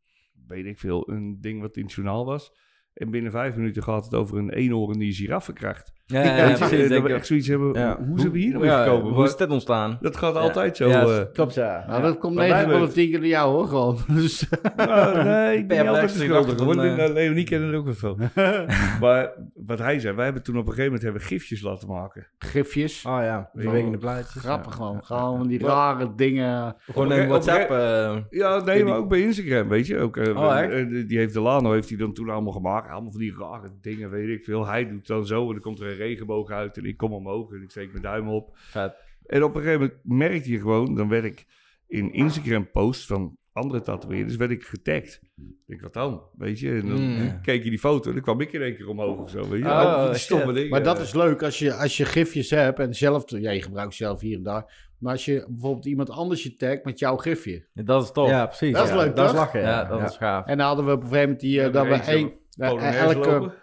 weet 0.47 0.65
ik 0.67 0.79
veel, 0.79 1.11
een 1.11 1.41
ding 1.41 1.61
wat 1.61 1.77
in 1.77 1.83
het 1.83 1.93
journaal 1.93 2.25
was. 2.25 2.53
En 2.95 3.11
binnen 3.11 3.31
vijf 3.33 3.57
minuten 3.57 3.83
gaat 3.83 4.05
het 4.05 4.15
over 4.15 4.39
een 4.39 4.51
eenhoorn 4.51 4.99
die 4.99 5.13
giraffenkracht. 5.13 5.93
Ja, 6.07 6.23
ja, 6.23 6.45
precies. 6.47 6.71
eh, 6.73 6.79
dat 6.81 6.89
denk 6.89 7.03
we 7.03 7.09
ik. 7.09 7.15
echt 7.15 7.27
zoiets 7.27 7.49
hebben, 7.49 7.73
Ja. 7.73 7.99
hoe 8.09 8.21
zijn 8.21 8.33
we 8.33 8.39
hier 8.39 8.53
nou 8.53 8.65
Ja, 8.65 8.85
gekomen? 8.85 9.13
Hoe 9.13 9.25
is 9.25 9.37
dit 9.37 9.49
ontstaan? 9.51 9.99
dat 10.01 10.17
gaat 10.17 10.35
Ja. 10.35 10.41
altijd 10.41 10.77
zo. 10.77 10.89
Ja, 10.89 11.03
eh. 11.07 11.21
Klopt, 11.33 11.55
ja. 11.55 11.85
nou, 11.89 12.03
dat 12.03 12.19
komt 12.19 12.35
Bij 12.35 12.49
9 12.49 12.57
mij 12.57 12.65
van 12.65 12.73
de 12.75 12.79
werkt- 12.79 12.95
10 12.95 13.11
keer 13.11 13.19
door 13.19 13.29
jou 13.29 13.51
hoor, 13.53 13.67
gewoon. 13.69 13.99
Dus, 14.15 14.47
Nou, 14.77 15.25
nee, 15.25 15.59
ik 15.59 15.69
ben 15.69 15.79
niet 15.79 15.89
altijd 16.31 16.61
eh, 16.61 17.13
Leonie 17.13 17.45
kennen 17.45 17.71
er 17.73 17.77
ook 17.79 17.85
wel 17.85 17.95
veel. 17.95 18.17
maar 19.01 19.33
wat 19.55 19.79
hij 19.79 19.99
zei, 19.99 20.15
wij 20.15 20.25
hebben 20.25 20.43
toen 20.43 20.55
op 20.55 20.61
een 20.61 20.67
gegeven 20.69 20.85
moment 20.87 21.03
hebben 21.03 21.23
gifjes 21.23 21.63
laten 21.63 21.89
maken. 21.89 22.27
gifjes. 22.39 23.05
Oh 23.07 23.19
ja, 23.23 23.51
bewegende 23.53 23.99
plaatjes. 23.99 24.43
Grappig 24.43 24.71
ja. 24.71 24.77
gewoon. 24.77 24.95
Ja. 24.95 25.17
Gewoon 25.17 25.47
die 25.49 25.67
rare 25.67 26.13
dingen. 26.17 26.77
Gewoon 26.79 27.11
een- 27.11 27.29
WhatsApp... 27.29 27.71
eh, 27.71 28.17
Ja, 28.31 28.63
nee, 28.65 28.75
Die- 28.77 28.85
maar 28.85 28.97
ook 28.97 29.09
bij 29.09 29.21
Instagram, 29.23 29.69
weet 29.69 29.87
je. 29.87 29.99
Ook, 29.99 30.17
Oh, 30.17 30.67
die 31.09 31.19
heeft 31.19 31.33
Delano 31.35 31.73
heeft 31.73 31.89
hij 31.89 31.99
dan 31.99 32.13
toen 32.13 32.29
allemaal 32.31 32.53
gemaakt. 32.53 32.91
Allemaal 32.91 33.11
van 33.11 33.21
die 33.21 33.35
rare 33.39 33.69
dingen, 33.81 34.11
weet 34.11 34.29
ik 34.29 34.45
veel. 34.45 34.67
Hij 34.67 34.89
doet 34.89 35.07
dan 35.07 35.27
zo 35.27 35.47
en 35.47 35.53
dan 35.53 35.61
komt 35.61 35.81
er 35.81 35.94
een 36.01 36.07
regenboog 36.07 36.51
uit 36.51 36.77
en 36.77 36.85
ik 36.85 36.97
kom 36.97 37.13
omhoog 37.13 37.53
en 37.53 37.63
ik 37.63 37.71
steek 37.71 37.91
mijn 37.91 38.03
duim 38.03 38.29
op. 38.29 38.51
vet. 38.57 38.95
En 39.27 39.43
op 39.43 39.55
een 39.55 39.63
gegeven 39.63 39.81
moment 39.81 39.99
merkte 40.03 40.51
je 40.51 40.59
gewoon, 40.59 40.95
dan 40.95 41.09
werd 41.09 41.25
ik 41.25 41.47
in 41.89 42.13
Instagram 42.13 42.71
posts 42.71 43.07
van 43.07 43.37
andere 43.53 43.81
tatoeëerders, 43.81 44.37
werd 44.37 44.51
ik 44.51 44.63
getagd. 44.65 45.21
Ik 45.37 45.43
denk, 45.67 45.81
wat 45.81 45.93
dan? 45.93 46.23
Weet 46.39 46.59
je, 46.61 46.71
en 46.71 46.89
dan 46.89 47.01
Mm. 47.17 47.41
keek 47.43 47.65
je 47.65 47.71
die 47.71 47.79
foto 47.79 48.09
en 48.09 48.13
dan 48.15 48.23
kwam 48.23 48.41
ik 48.41 48.53
in 48.53 48.63
één 48.63 48.77
keer 48.77 48.89
omhoog 48.89 49.19
of 49.19 49.31
zo, 49.31 49.49
weet 49.49 49.63
je. 49.63 49.69
Oh, 49.69 50.13
stomme 50.13 50.53
dingen. 50.53 50.71
Maar 50.71 50.83
dat 50.83 51.01
is 51.01 51.15
leuk 51.15 51.43
als 51.43 51.59
je, 51.59 51.75
als 51.75 51.97
je 51.97 52.05
gifjes 52.05 52.51
hebt 52.51 52.79
en 52.79 52.95
zelf, 52.95 53.31
ja, 53.31 53.51
je 53.51 53.63
gebruikt 53.63 53.95
zelf 53.95 54.21
hier 54.21 54.37
en 54.37 54.43
daar. 54.43 54.89
Maar 54.99 55.13
als 55.13 55.25
je 55.25 55.47
bijvoorbeeld 55.49 55.85
iemand 55.87 56.11
anders 56.11 56.43
je 56.43 56.57
tagt 56.57 56.85
met 56.85 56.99
jouw 56.99 57.17
gifje. 57.17 57.67
Ja, 57.73 57.83
dat 57.83 58.03
is 58.03 58.11
tof. 58.13 58.29
Ja, 58.29 58.47
precies. 58.47 58.73
Dat 58.73 58.85
is 58.85 58.91
ja. 58.91 58.97
leuk, 58.97 59.17
Dat 59.17 59.25
is 59.25 59.31
toch? 59.31 59.41
lachen, 59.41 59.61
Ja, 59.61 59.67
ja. 59.69 59.85
dat 59.85 59.99
Ja. 59.99 60.05
is 60.05 60.17
gaaf. 60.17 60.47
En 60.47 60.59
dan 60.59 60.67
hadden 60.67 60.85
we 60.85 60.91
op 60.93 60.97
een 61.03 61.09
gegeven 61.09 61.23
moment 61.25 61.41
die, 61.41 61.59
eh, 61.59 61.65
Ja, 61.67 61.71
dat 61.73 61.87
we 61.87 61.95
één, 61.95 62.33
eh, 62.59 63.01
elke, 63.03 63.19
lopen, 63.31 63.55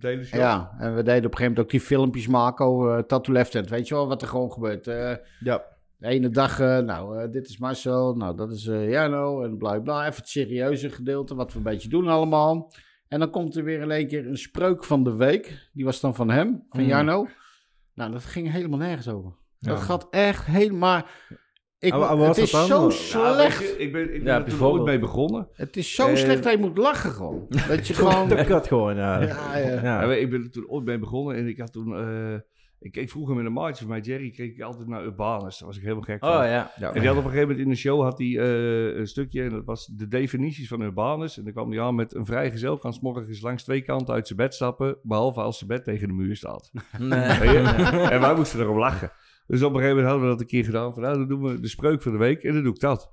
de 0.00 0.08
hele 0.08 0.24
show. 0.24 0.40
ja, 0.40 0.74
en 0.78 0.94
we 0.94 1.02
deden 1.02 1.24
op 1.24 1.30
een 1.30 1.36
gegeven 1.36 1.42
moment 1.42 1.58
ook 1.58 1.70
die 1.70 1.80
filmpjes 1.80 2.26
maken 2.26 2.64
over 2.64 2.96
uh, 2.98 3.02
Tattoo 3.02 3.34
Left 3.34 3.52
Hand. 3.54 3.70
Weet 3.70 3.88
je 3.88 3.94
wel 3.94 4.08
wat 4.08 4.22
er 4.22 4.28
gewoon 4.28 4.52
gebeurt? 4.52 4.86
Eh, 4.86 5.14
Ja. 5.40 5.62
de 5.96 6.06
ene 6.06 6.28
dag, 6.30 6.60
eh, 6.60 6.78
nou, 6.78 7.18
eh, 7.22 7.30
dit 7.32 7.48
is 7.48 7.58
Marcel, 7.58 8.14
nou, 8.14 8.36
dat 8.36 8.50
is 8.52 8.66
eh 8.66 8.90
Jano 8.90 9.42
en 9.42 9.56
bla 9.58 9.78
bla. 9.80 10.00
Even 10.06 10.16
het 10.16 10.28
serieuze 10.28 10.90
gedeelte, 10.90 11.34
wat 11.34 11.52
we 11.52 11.58
een 11.58 11.64
beetje 11.64 11.88
doen 11.88 12.08
allemaal. 12.08 12.72
En 13.08 13.18
dan 13.18 13.30
komt 13.30 13.56
er 13.56 13.64
weer 13.64 13.80
in 13.80 13.90
één 13.90 14.06
keer 14.06 14.26
een 14.26 14.38
spreuk 14.38 14.84
van 14.84 15.04
de 15.04 15.16
week. 15.16 15.68
Die 15.72 15.84
was 15.84 16.00
dan 16.00 16.14
van 16.14 16.30
hem, 16.30 16.64
van 16.70 16.80
Mm. 16.82 16.86
Jarno. 16.88 17.26
Nou, 17.94 18.10
dat 18.12 18.24
ging 18.24 18.50
helemaal 18.50 18.78
nergens 18.78 19.08
over. 19.08 19.32
Dat 19.58 19.80
gaat 19.80 20.06
echt 20.10 20.46
helemaal... 20.46 21.02
Ik, 21.84 21.92
het 21.92 22.18
was 22.18 22.38
is 22.38 22.50
dat 22.50 22.68
dan? 22.68 22.80
zo 22.92 22.98
slecht. 22.98 23.58
je, 23.58 23.74
ik 23.78 23.92
ben, 23.92 24.14
ik 24.14 24.24
ben 24.24 24.32
Ja, 24.32 24.46
er 24.46 24.64
ooit 24.64 24.84
mee 24.84 24.98
begonnen. 24.98 25.48
Het 25.52 25.76
is 25.76 25.94
zo 25.94 26.08
Eh, 26.08 26.16
slecht 26.16 26.42
dat 26.42 26.52
je 26.52 26.58
moet 26.58 26.78
lachen 26.78 27.10
gewoon. 27.10 27.46
Dat 27.68 27.86
je 27.86 27.94
gewoon... 27.94 28.28
Kut 28.28 28.66
gewoon, 28.66 28.96
ja. 28.96 29.20
Ja, 29.22 29.56
ja. 29.58 29.68
Ja. 29.82 30.02
Ja, 30.02 30.12
ik 30.12 30.30
ben 30.30 30.42
er 30.42 30.50
toen 30.50 30.68
ooit 30.68 30.84
mee 30.84 30.98
begonnen 30.98 31.36
en 31.36 31.48
ik 31.48 31.58
had 31.58 31.72
toen... 31.72 31.96
eh, 31.96 32.34
ik 32.80 32.92
keek 32.92 33.10
vroeger 33.10 33.34
met 33.36 33.46
een 33.46 33.52
maatje 33.52 33.84
van 33.84 33.88
mij, 33.92 34.00
Jerry, 34.00 34.30
keek 34.30 34.54
ik 34.54 34.60
altijd 34.62 34.88
naar 34.88 35.04
Urbanus. 35.04 35.58
Daar 35.58 35.68
was 35.68 35.76
ik 35.76 35.82
helemaal 35.82 36.02
gek 36.04 36.18
van. 36.18 36.28
Oh 36.28 36.34
ja. 36.34 36.70
Ja. 36.78 36.92
En 36.92 37.00
die 37.00 37.08
had 37.08 37.18
op 37.18 37.24
een 37.24 37.30
gegeven 37.30 37.48
moment 37.48 37.58
in 37.58 37.68
de 37.68 37.76
show 37.78 38.02
had 38.02 38.18
hij, 38.18 38.38
eh, 38.38 38.96
een 38.98 39.06
stukje, 39.06 39.42
en 39.42 39.50
dat 39.50 39.64
was 39.64 39.86
de 39.86 40.08
definities 40.08 40.68
van 40.68 40.80
Urbanus. 40.80 41.38
En 41.38 41.44
dan 41.44 41.52
kwam 41.52 41.70
hij 41.70 41.80
aan 41.80 41.94
met 41.94 42.14
een 42.14 42.26
vrijgezel 42.26 42.78
kan 42.78 42.92
's 42.92 43.00
morgens 43.00 43.40
langs 43.40 43.64
twee 43.64 43.80
kanten 43.82 44.14
uit 44.14 44.26
zijn 44.26 44.38
bed 44.38 44.54
stappen, 44.54 44.96
behalve 45.02 45.40
als 45.40 45.58
zijn 45.58 45.70
bed 45.70 45.84
tegen 45.84 46.08
de 46.08 46.14
muur 46.14 46.36
staat. 46.36 46.70
Nee. 46.98 47.18
En 48.08 48.20
wij 48.20 48.34
moesten 48.34 48.60
erop 48.60 48.76
lachen. 48.76 49.10
Dus 49.46 49.62
op 49.62 49.70
een 49.74 49.80
gegeven 49.80 49.96
moment 49.96 50.06
hadden 50.06 50.22
we 50.22 50.28
dat 50.32 50.40
een 50.40 50.46
keer 50.46 50.64
gedaan. 50.64 50.92
Van, 50.92 51.02
nou, 51.02 51.14
dan 51.18 51.28
doen 51.28 51.42
we 51.42 51.60
de 51.60 51.68
spreuk 51.68 52.02
van 52.02 52.12
de 52.12 52.18
week 52.18 52.42
en 52.42 52.54
dan 52.54 52.62
doe 52.62 52.74
ik 52.74 52.80
dat. 52.80 53.12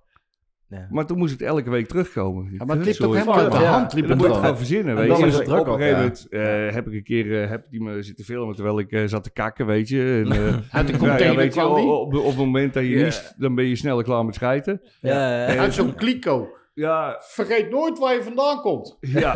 Ja. 0.70 0.88
Maar 0.90 1.06
toen 1.06 1.18
moest 1.18 1.32
het 1.32 1.42
elke 1.42 1.70
week 1.70 1.88
terugkomen. 1.88 2.50
Ja, 2.58 2.66
maar 2.66 2.78
het 2.78 2.86
liep 2.86 3.02
ook 3.02 3.14
helemaal 3.14 3.40
uit 3.40 3.52
de 3.52 3.58
hand. 3.58 3.94
Liep 3.94 4.04
En 4.04 4.10
het 4.10 4.20
dan 4.20 4.28
moet 4.28 4.28
je 4.28 4.34
gewoon. 4.34 4.42
het 4.42 4.46
gaan 4.46 4.58
verzinnen, 4.58 4.98
En 4.98 5.08
weet 5.08 5.18
je. 5.18 5.24
Dus 5.26 5.40
op 5.40 5.68
een 5.68 5.74
gegeven 5.74 5.88
ja. 5.88 5.96
moment 5.96 6.28
eh, 6.30 6.74
heb 6.74 6.88
ik 6.88 6.94
een 6.94 7.04
keer 7.04 7.42
eh, 7.44 7.50
heb 7.50 7.66
die 7.70 7.82
me 7.82 8.02
zitten 8.04 8.26
filmen 8.26 8.56
terwijl 8.56 8.80
ik 8.80 8.92
eh, 8.92 9.04
zat 9.06 9.24
te 9.24 9.32
kakken, 9.32 9.66
weet 9.66 9.90
je. 9.90 10.24
En, 10.26 10.32
eh, 10.48 10.56
Uit 10.72 10.88
de 10.88 10.94
nou 10.98 10.98
container 10.98 11.32
ja, 11.32 11.36
weet 11.36 11.54
je, 11.54 11.60
kwam 11.60 11.76
die. 11.76 11.84
op, 11.86 12.14
op 12.14 12.26
het 12.26 12.38
moment 12.38 12.74
dat 12.74 12.84
je 12.84 12.90
Ja. 12.90 13.04
niet, 13.04 13.34
dan 13.38 13.56
ben 13.56 13.66
je 13.66 13.76
sneller 13.76 14.04
klaar 14.04 14.26
met 14.26 14.36
schijten. 14.36 14.82
Ja, 15.00 15.52
ja. 15.52 15.58
Uit 15.58 15.74
zo'n 15.74 15.96
kliko. 15.96 16.50
Ja, 16.82 17.18
Vergeet 17.22 17.70
nooit 17.70 18.00
waar 18.00 18.14
je 18.14 18.24
vandaan 18.24 18.62
komt. 18.62 18.98
ja. 19.24 19.36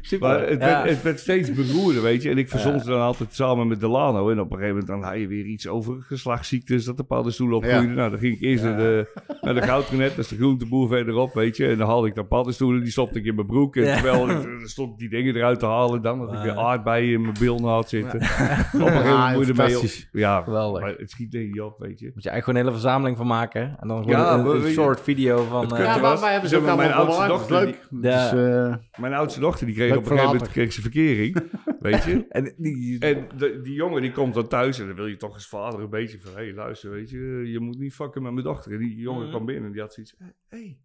Super. 0.00 0.28
Maar 0.28 0.40
het, 0.48 0.60
Ja. 0.60 0.66
werd, 0.82 0.88
het 0.90 1.02
werd 1.02 1.20
steeds 1.20 1.52
beroerder, 1.52 2.02
weet 2.02 2.22
je. 2.22 2.30
En 2.30 2.38
ik 2.38 2.48
verzond 2.48 2.82
ze 2.82 2.88
dan 2.90 3.00
altijd 3.00 3.34
samen 3.34 3.68
met 3.68 3.80
Delano. 3.80 4.30
En 4.30 4.40
op 4.40 4.50
een 4.50 4.58
gegeven 4.58 4.68
moment 4.68 4.86
dan 4.86 5.02
had 5.02 5.18
je 5.20 5.26
weer 5.26 5.44
iets 5.44 5.68
over 5.68 5.96
geslachtsziektes, 6.00 6.84
dat 6.84 6.96
de 6.96 7.02
paddenstoelen 7.02 7.56
opgroeiden. 7.56 7.88
Ja. 7.90 7.94
Nou, 7.96 8.10
dan 8.10 8.18
ging 8.18 8.34
ik 8.34 8.40
eerst 8.42 8.64
naar 8.64 8.76
de, 8.76 9.20
naar 9.40 9.54
de 9.54 9.62
goudrenet, 9.62 10.08
dat 10.10 10.18
is 10.24 10.28
de 10.28 10.36
groenteboer 10.36 10.88
verderop, 10.88 11.34
weet 11.34 11.56
je. 11.56 11.66
En 11.66 11.78
dan 11.78 11.86
haalde 11.88 12.08
ik 12.08 12.14
dan 12.14 12.28
paddenstoelen, 12.28 12.82
die 12.82 12.90
stopte 12.92 13.18
ik 13.18 13.24
in 13.24 13.34
mijn 13.34 13.46
broek. 13.46 13.76
En 13.76 13.84
Ja. 13.84 13.94
terwijl 13.94 14.30
ik, 14.30 14.42
dan 14.42 14.60
stond 14.68 14.92
ik 14.92 14.98
die 14.98 15.08
dingen 15.08 15.36
eruit 15.36 15.58
te 15.58 15.66
halen, 15.66 16.02
dan 16.02 16.18
had 16.18 16.32
ik 16.32 16.42
weer 16.42 16.56
aardbeien 16.58 17.12
in 17.12 17.20
mijn 17.20 17.36
bilnaad 17.40 17.88
zitten. 17.88 18.14
Op 18.20 18.22
een 18.22 18.86
gegeven 18.86 19.10
moment 19.10 19.36
op. 19.50 19.56
fantastisch. 19.56 20.08
Ja, 20.12 20.40
Geweldig. 20.42 20.80
maar 20.82 20.94
het 20.96 21.10
schiet 21.10 21.32
niet 21.32 21.60
op, 21.60 21.78
weet 21.78 21.98
je. 22.00 22.10
Moet 22.14 22.22
je 22.22 22.30
eigenlijk 22.30 22.44
gewoon 22.44 22.58
een 22.58 22.64
hele 22.66 22.76
verzameling 22.80 23.16
van 23.16 23.26
maken. 23.26 23.76
En 23.80 23.88
dan 23.88 24.02
gewoon 24.02 24.20
Ja, 24.20 24.34
een, 24.38 24.64
een 24.64 24.70
short 24.70 25.00
video 25.00 25.44
van... 25.50 25.62
Het 25.62 25.72
eh, 25.72 25.78
Ja, 26.00 26.06
maar 26.06 26.10
was- 26.10 26.20
wij 26.20 26.32
hebben 26.32 26.48
ze 26.50 26.54
zeg 26.56 26.64
ook 26.64 26.76
maar, 26.76 26.86
mijn 26.86 26.98
oudste. 26.98 27.20
Dat 27.20 27.28
dochter, 27.28 27.60
leuk. 27.64 27.88
Ja. 28.02 28.30
Dus, 28.30 28.48
eh, 28.48 29.00
Mijn 29.00 29.12
oudste 29.14 29.40
dochter, 29.40 29.66
die 29.66 29.74
kreeg 29.74 29.88
Leuk 29.88 29.98
op 29.98 30.04
een 30.04 30.10
gegeven 30.10 30.32
moment 30.32 30.50
kreeg 30.52 30.72
ze 30.72 30.80
verkering, 30.80 31.42
weet 31.80 32.04
je. 32.04 32.26
en 32.28 32.54
die, 32.56 32.98
En 33.00 33.26
de- 33.36 33.60
die 33.62 33.74
jongen 33.74 34.02
die 34.02 34.12
komt 34.12 34.34
dan 34.34 34.48
thuis 34.48 34.78
en 34.78 34.86
dan 34.86 34.96
wil 34.96 35.06
je 35.06 35.16
toch 35.16 35.34
als 35.34 35.48
vader 35.48 35.80
een 35.80 35.90
beetje 35.90 36.18
van... 36.20 36.32
Hé, 36.34 36.42
hey, 36.44 36.52
luister, 36.54 36.90
weet 36.90 37.10
je, 37.10 37.42
je 37.52 37.60
moet 37.60 37.78
niet 37.78 37.94
fucken 37.94 38.22
met 38.22 38.32
mijn 38.32 38.44
dochter. 38.44 38.72
En 38.72 38.78
die 38.78 38.96
jongen 38.96 39.20
Mhm. 39.22 39.30
kwam 39.30 39.44
binnen 39.44 39.64
en 39.64 39.72
die 39.72 39.80
had 39.80 39.92
zoiets... 39.94 40.14
Hé, 40.18 40.26
hey, 40.48 40.78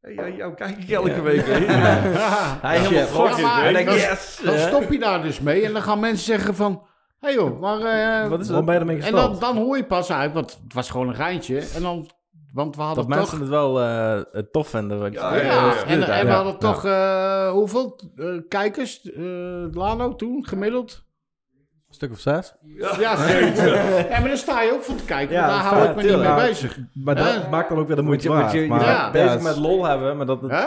hey, 0.00 0.14
ja, 0.30 0.36
jou 0.36 0.54
kijk 0.54 0.76
ik 0.78 0.90
elke 0.90 1.10
Ja. 1.10 1.22
week. 1.22 1.44
hè. 1.46 1.52
hij 2.66 2.76
Ja, 2.76 2.80
helemaal 2.80 3.00
shit, 3.00 3.08
fuck 3.08 3.26
fuck 3.26 3.30
it. 3.32 3.38
it, 3.38 3.44
Hij 3.50 3.66
hè. 3.66 3.72
denkt, 3.72 3.88
Dan- 3.90 3.98
yes! 3.98 4.40
dan 4.44 4.54
Ja. 4.54 4.66
stop 4.68 4.90
je 4.92 4.98
daar 4.98 5.22
dus 5.22 5.40
mee 5.40 5.64
en 5.64 5.72
dan 5.72 5.82
gaan 5.82 6.00
mensen 6.00 6.24
zeggen 6.24 6.54
van... 6.54 6.72
Hé 7.18 7.26
hey 7.28 7.34
joh, 7.36 7.60
maar... 7.60 7.80
eh, 7.80 8.28
Wat 8.30 8.40
is 8.40 8.46
Waarom 8.46 8.64
ben 8.66 8.74
je 8.74 8.80
ermee 8.80 9.02
en 9.02 9.12
dan, 9.12 9.38
dan 9.40 9.56
hoor 9.56 9.76
je 9.76 9.84
pas 9.84 10.10
uit, 10.12 10.32
want 10.32 10.60
het 10.64 10.74
was 10.74 10.90
gewoon 10.90 11.08
een 11.08 11.14
geintje. 11.14 11.58
En 11.74 11.82
dan 11.82 12.10
Want 12.52 12.76
we 12.76 12.82
Dat 12.82 12.86
hadden 12.86 13.08
mensen 13.08 13.30
toch... 13.30 13.40
het 13.40 13.48
wel 13.48 13.80
eh, 13.80 14.42
tof 14.50 14.68
vinden. 14.68 15.12
Ja. 15.12 15.34
Ja, 15.34 15.42
ja, 15.42 15.52
ja. 15.52 15.84
en, 15.84 16.02
en 16.02 16.26
we 16.26 16.32
hadden 16.32 16.52
ja. 16.52 16.58
toch... 16.58 16.84
eh, 16.84 17.50
hoeveel 17.50 18.00
eh, 18.16 18.26
kijkers, 18.48 19.10
eh, 19.10 19.22
Lano, 19.72 20.14
toen, 20.14 20.46
gemiddeld? 20.46 21.04
Een 21.88 21.94
stuk 21.94 22.10
of 22.10 22.18
zes. 22.20 22.54
Ja, 22.98 23.16
zeker. 23.16 24.10
ja, 24.10 24.20
maar 24.20 24.28
daar 24.28 24.36
sta 24.36 24.62
je 24.62 24.72
ook 24.72 24.82
van 24.82 24.96
te 24.96 25.04
kijken, 25.04 25.34
daar 25.34 25.50
hou 25.50 25.88
ik 25.88 25.96
me 25.96 26.02
niet 26.02 26.16
mee 26.18 26.34
bezig. 26.34 26.78
Maar 26.94 27.14
dat 27.14 27.50
maakt 27.50 27.68
dan 27.68 27.78
ook 27.78 27.86
weer 27.86 27.96
de 27.96 28.02
Moet 28.02 28.10
moeite 28.10 28.28
waard. 28.28 28.52
je, 28.52 28.60
je 28.60 28.68
maar, 28.68 29.12
bezig 29.12 29.42
met 29.42 29.56
lol 29.56 29.84
hebben, 29.86 30.16
maar 30.16 30.26
dat 30.26 30.42
het... 30.42 30.50
Hè? 30.50 30.66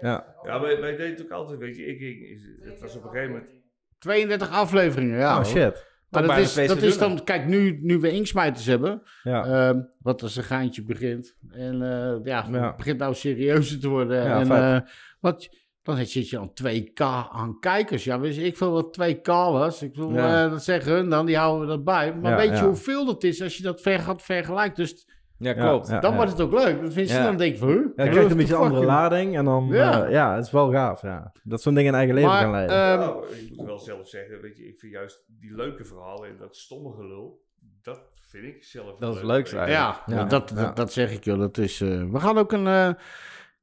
Ja. 0.00 0.24
Ja, 0.42 0.60
wij, 0.60 0.80
wij 0.80 0.90
deden 0.96 1.10
het 1.10 1.22
ook 1.22 1.30
altijd, 1.30 1.58
weet 1.58 1.76
je. 1.76 1.86
Ik, 1.86 2.00
ik, 2.00 2.38
het 2.60 2.80
was 2.80 2.96
op 2.96 3.04
een 3.04 3.10
gegeven 3.10 3.32
moment... 3.32 3.50
32 3.98 4.50
afleveringen, 4.50 5.18
ja. 5.18 5.30
Oh 5.30 5.36
hoor. 5.36 5.44
shit. 5.44 5.86
Maar 6.10 6.26
dat 6.26 6.36
is, 6.38 6.54
dat 6.54 6.82
is 6.82 6.98
dan, 6.98 7.24
kijk, 7.24 7.46
nu, 7.46 7.78
nu 7.82 7.98
we 7.98 8.10
inksmijters 8.10 8.66
hebben, 8.66 9.02
Ja. 9.22 9.44
ehm, 9.44 9.80
wat 9.98 10.22
als 10.22 10.36
een 10.36 10.42
geintje 10.42 10.84
begint. 10.84 11.36
En 11.50 11.74
eh, 11.82 12.24
ja, 12.24 12.46
Ja. 12.50 12.66
het 12.66 12.76
begint 12.76 12.98
nou 12.98 13.14
serieuzer 13.14 13.80
te 13.80 13.88
worden. 13.88 14.22
Ja, 14.24 14.40
en 14.40 14.50
eh, 14.50 14.80
wat, 15.20 15.48
dan 15.82 15.96
zit 16.06 16.28
je 16.28 16.38
aan 16.38 16.52
2K 16.54 17.00
aan 17.32 17.58
kijkers. 17.60 18.04
Ja, 18.04 18.20
weet 18.20 18.34
je, 18.34 18.42
ik 18.42 18.56
veel 18.56 18.72
wat 18.72 18.92
2K 18.92 19.26
was. 19.26 19.82
Ik 19.82 19.92
bedoel, 19.92 20.12
Ja. 20.12 20.44
eh, 20.44 20.50
dat 20.50 20.64
zeggen 20.64 20.92
hun 20.92 21.08
dan, 21.08 21.26
die 21.26 21.36
houden 21.36 21.68
dat 21.68 21.84
bij. 21.84 22.14
Maar 22.14 22.36
weet 22.36 22.58
je 22.58 22.64
hoeveel 22.64 23.04
dat 23.06 23.24
is 23.24 23.42
als 23.42 23.56
je 23.56 23.62
dat 23.62 23.80
ver 23.80 23.98
gaat 23.98 24.22
vergelijken? 24.22 24.74
Dus 24.84 25.08
Ja, 25.42 25.52
klopt. 25.52 25.88
ja. 25.88 26.00
dan 26.00 26.14
wordt 26.14 26.30
het 26.30 26.40
ook 26.40 26.52
leuk. 26.52 26.82
Dat 26.82 26.92
vind 26.92 27.08
je 27.08 27.14
Ja. 27.14 27.24
dan 27.24 27.36
denk 27.36 27.52
je 27.52 27.58
van, 27.58 27.68
huh? 27.68 27.76
Ja, 27.96 28.04
je 28.04 28.10
krijgt 28.10 28.30
een 28.30 28.36
beetje 28.36 28.54
een 28.54 28.60
andere 28.60 28.84
lading 28.84 29.36
en 29.36 29.44
dan, 29.44 29.66
Ja. 29.70 29.96
ja, 29.98 30.06
ja 30.08 30.34
het 30.36 30.44
is 30.46 30.50
wel 30.52 30.70
gaaf, 30.72 31.02
ja. 31.02 31.32
Dat 31.42 31.62
zo'n 31.62 31.74
dingen 31.74 31.90
een 31.92 31.98
eigen 31.98 32.14
leven 32.14 32.30
Maar, 32.30 32.40
gaan 32.42 32.50
leiden. 32.50 32.76
ehm, 32.76 32.98
Nou, 32.98 33.26
ik 33.34 33.56
moet 33.56 33.66
wel 33.66 33.78
zelf 33.78 34.08
zeggen, 34.08 34.40
weet 34.40 34.56
je, 34.56 34.66
ik 34.68 34.78
vind 34.78 34.92
juist 34.92 35.24
die 35.40 35.54
leuke 35.54 35.84
verhalen 35.84 36.28
en 36.28 36.36
dat 36.38 36.56
stomme 36.56 36.92
gelul, 36.92 37.42
dat 37.82 38.00
vind 38.30 38.44
ik 38.44 38.64
zelf 38.64 38.98
Dat 38.98 39.16
is 39.16 39.22
leuk. 39.22 39.46
Ja, 39.46 39.66
Ja. 40.06 40.24
Dat. 40.24 40.48
Dat, 40.54 40.76
dat 40.76 40.92
zeg 40.92 41.12
ik 41.12 41.24
joh. 41.24 41.38
Dat 41.38 41.58
is, 41.58 41.80
eh, 41.80 42.04
we 42.10 42.20
gaan 42.20 42.38
ook 42.38 42.52
een. 42.52 42.66
eh, 42.66 42.88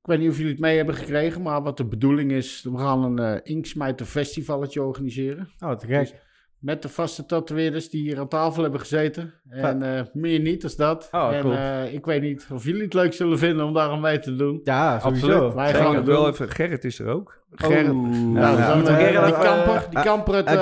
ik 0.02 0.14
weet 0.14 0.20
niet 0.20 0.30
of 0.30 0.38
jullie 0.38 0.52
het 0.52 0.62
mee 0.62 0.78
hebben 0.78 0.96
gekregen, 0.96 1.42
maar 1.42 1.62
wat 1.64 1.78
de 1.78 1.86
bedoeling 1.86 2.32
is, 2.32 2.64
we 2.72 2.78
gaan 2.78 3.04
een 3.04 3.20
eh 3.20 3.40
Inksmijter 3.56 4.06
festivalletje 4.06 4.84
organiseren. 4.84 5.50
oh, 5.60 5.72
te 5.72 5.86
gek. 5.88 6.26
Met 6.60 6.82
de 6.82 6.90
vaste 6.90 7.26
tatoeëerders 7.26 7.90
die 7.90 8.02
hier 8.02 8.20
aan 8.20 8.28
tafel 8.28 8.62
hebben 8.62 8.80
gezeten. 8.80 9.34
En 9.50 9.82
eh, 9.82 10.02
meer 10.14 10.40
niet 10.40 10.64
als 10.64 10.76
dat. 10.76 11.08
Oh, 11.12 11.34
en 11.34 11.42
cool. 11.42 11.54
eh, 11.54 11.94
ik 11.94 12.06
weet 12.06 12.22
niet 12.22 12.48
of 12.54 12.64
jullie 12.64 12.82
het 12.84 12.94
leuk 12.94 13.14
zullen 13.14 13.38
vinden 13.40 13.66
om 13.66 13.74
daar 13.74 13.90
aan 13.90 14.00
mee 14.02 14.20
te 14.20 14.36
doen. 14.36 14.60
Ja, 14.64 15.00
sowieso. 15.00 15.28
Absoluut. 15.32 15.54
Wij 15.54 15.74
gaan 15.74 15.96
het 15.96 16.06
wel 16.06 16.28
even, 16.28 16.50
Gerrit 16.50 16.84
is 16.86 17.00
er 17.00 17.08
ook. 17.08 17.36
Gerrit. 17.52 17.90
Oeh. 17.92 18.10
Nou, 18.18 18.58
Ja, 18.58 18.68
dan, 18.74 18.88
eh, 18.88 18.96
Gerrit 18.96 19.26
die 19.26 19.34
kamper, 19.44 19.86
die 19.90 19.98
eh, 20.00 20.04
kamper 20.04 20.34
uit 20.34 20.46
de 20.48 20.52
er 20.52 20.60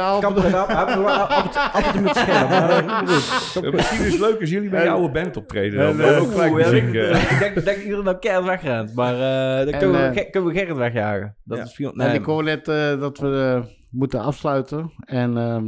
met. 2.02 2.16
Ja, 3.64 3.72
misschien 3.72 4.06
is 4.06 4.12
het 4.12 4.20
leuk 4.22 4.40
als 4.40 4.50
jullie 4.50 4.70
met 4.70 4.80
En- 4.80 4.86
jouw 4.86 5.10
band 5.12 5.38
optreden. 5.38 5.80
Dan, 5.80 5.98
dan 5.98 6.16
ook 6.16 6.32
gelijk 6.32 6.54
muziek. 6.54 6.84
ik-. 6.94 7.16
Ik 7.32 7.40
denk, 7.40 7.56
dat 7.66 7.76
iedereen 7.78 8.04
nou 8.04 8.18
keihard 8.18 8.46
wegrent, 8.46 8.96
maar 8.96 9.14
eh, 9.14 9.66
dan 9.66 9.74
En, 9.74 9.80
kunnen, 9.80 10.14
we, 10.46 10.54
Gerrit 10.54 10.76
wegjagen. 10.78 11.36
Dat 11.44 11.58
is 11.58 11.74
veel... 11.76 11.94
En 11.94 12.14
ik 12.14 12.26
hoor 12.26 12.44
net 12.44 12.68
eh, 12.68 13.00
dat 13.00 13.18
we 13.18 13.62
moeten 13.92 14.20
afsluiten. 14.22 14.92
En 15.06 15.38
ehm, 15.38 15.64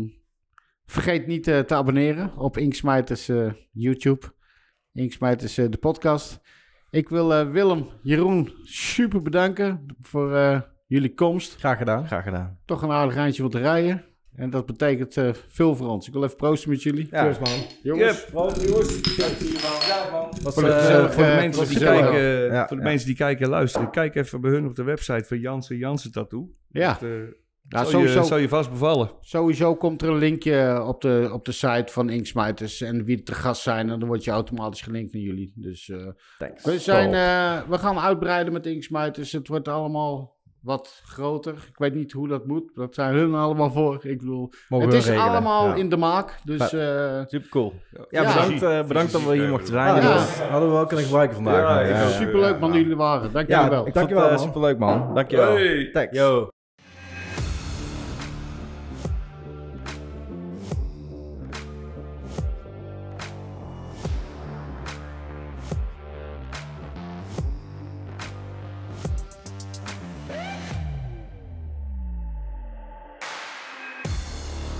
vergeet 0.91 1.27
niet 1.27 1.47
eh, 1.47 1.59
te 1.59 1.75
abonneren 1.75 2.31
op 2.37 2.57
Inksmijters 2.57 3.29
eh, 3.29 3.51
YouTube. 3.71 4.25
Inksmijters 4.93 5.57
eh, 5.57 5.65
de 5.69 5.77
podcast. 5.77 6.39
Ik 6.89 7.09
wil 7.09 7.33
eh, 7.33 7.49
Willem, 7.51 7.87
Jeroen 8.01 8.53
super 8.63 9.21
bedanken 9.21 9.85
voor 9.99 10.35
eh, 10.35 10.61
jullie 10.87 11.13
komst. 11.13 11.55
Graag 11.55 11.77
gedaan. 11.77 12.07
Graag 12.07 12.23
gedaan. 12.23 12.59
Toch 12.65 12.81
een 12.81 12.91
aardig 12.91 13.15
eindje 13.15 13.43
om 13.43 13.49
te 13.49 13.59
rijden. 13.59 14.05
En 14.35 14.49
dat 14.49 14.65
betekent 14.65 15.17
eh, 15.17 15.29
veel 15.47 15.75
voor 15.75 15.87
ons. 15.87 16.07
Ik 16.07 16.13
wil 16.13 16.23
even 16.23 16.35
proosten 16.35 16.69
met 16.69 16.83
jullie. 16.83 17.07
Ja. 17.11 17.21
Cheers, 17.23 17.39
man. 17.39 17.59
Jongens, 17.83 18.29
Was, 18.31 18.53
Voor 20.53 20.63
de 20.63 20.69
eh, 20.69 20.77
gezellig- 20.77 21.13
voor 21.13 21.23
de 21.23 21.29
eh, 21.29 21.35
mensen 21.37 21.65
voor 21.65 21.75
die 21.75 21.83
kijken, 21.83 22.21
Ja, 22.51 22.67
voor 22.67 22.77
de 22.77 22.83
ja. 22.83 22.89
mensen 22.89 23.07
die 23.07 23.15
kijken 23.15 23.43
en 23.45 23.49
luisteren, 23.51 23.91
kijk 23.91 24.15
even 24.15 24.41
bij 24.41 24.51
hun 24.51 24.65
op 24.65 24.75
de 24.75 24.83
website 24.83 25.23
van 25.25 25.39
Jansen 25.39 25.77
Jansen 25.77 26.11
Tattoo. 26.11 26.49
ja. 26.69 26.97
Dat, 26.99 27.09
Ja, 27.69 27.77
zal, 27.83 27.91
sowieso. 27.91 28.19
je, 28.19 28.25
zal 28.25 28.37
je 28.37 28.47
vast 28.49 28.69
bevallen. 28.69 29.09
Sowieso 29.21 29.75
komt 29.75 30.01
er 30.01 30.09
een 30.09 30.17
linkje 30.17 30.83
op 30.87 31.01
de, 31.01 31.29
op 31.33 31.45
de 31.45 31.51
site 31.51 31.85
van 31.93 32.09
Inksmijters 32.09 32.81
en 32.81 33.03
wie 33.03 33.17
er 33.17 33.23
te 33.23 33.33
gast 33.35 33.61
zijn. 33.61 33.89
En 33.89 33.99
dan 33.99 34.07
word 34.07 34.23
je 34.23 34.31
automatisch 34.31 34.81
gelinkt 34.81 35.13
naar 35.13 35.21
jullie. 35.21 35.51
Dus 35.55 35.89
eh, 35.89 35.97
Thanks. 36.37 36.63
we, 36.63 36.79
zijn, 36.79 37.13
eh, 37.13 37.69
we 37.69 37.77
gaan 37.77 37.99
uitbreiden 37.99 38.53
met 38.53 38.65
Inksmijters. 38.65 39.31
Het 39.31 39.47
wordt 39.47 39.67
allemaal 39.67 40.35
wat 40.61 41.01
groter. 41.05 41.53
Ik 41.53 41.77
weet 41.77 41.93
niet 41.93 42.11
hoe 42.11 42.27
dat 42.27 42.45
moet. 42.45 42.71
Dat 42.75 42.93
zijn 42.93 43.15
hun 43.15 43.35
allemaal 43.35 43.71
voor. 43.71 44.05
Ik 44.05 44.17
bedoel, 44.19 44.51
Mogen 44.69 44.87
het 44.87 44.95
is 44.97 45.05
regelen. 45.05 45.29
allemaal 45.29 45.67
Ja. 45.67 45.75
in 45.75 45.89
de 45.89 45.97
maak. 45.97 46.39
Dus 46.43 46.73
eh, 46.73 47.21
Super 47.25 47.49
cool. 47.49 47.73
Ja, 47.91 48.05
Ja. 48.21 48.33
bedankt, 48.33 48.63
eh, 48.63 48.87
bedankt 48.87 49.11
dat 49.11 49.23
we 49.23 49.33
hier 49.35 49.49
mochten 49.49 49.67
zijn. 49.67 49.95
Ja. 49.95 50.17
Hadden 50.49 50.69
we 50.69 50.75
wel 50.75 50.85
kunnen 50.85 51.05
gebruiken 51.05 51.35
vandaag. 51.35 51.87
Ja, 51.89 52.03
ook. 52.03 52.09
superleuk 52.09 52.59
man 52.59 52.71
dat 52.71 52.79
jullie 52.79 52.95
waren. 52.95 53.31
Dank 53.33 53.47
jullie 53.49 53.69
wel. 53.69 53.87
ik 53.87 53.93
Dankjewel, 53.93 54.23
vond 54.27 54.33
het 54.35 54.45
man. 54.45 54.53
superleuk 54.53 54.77
man. 54.77 55.13
Dankjewel. 55.13 55.53
Hey. 55.53 55.89
Thanks. 55.91 56.17
Yo. 56.17 56.47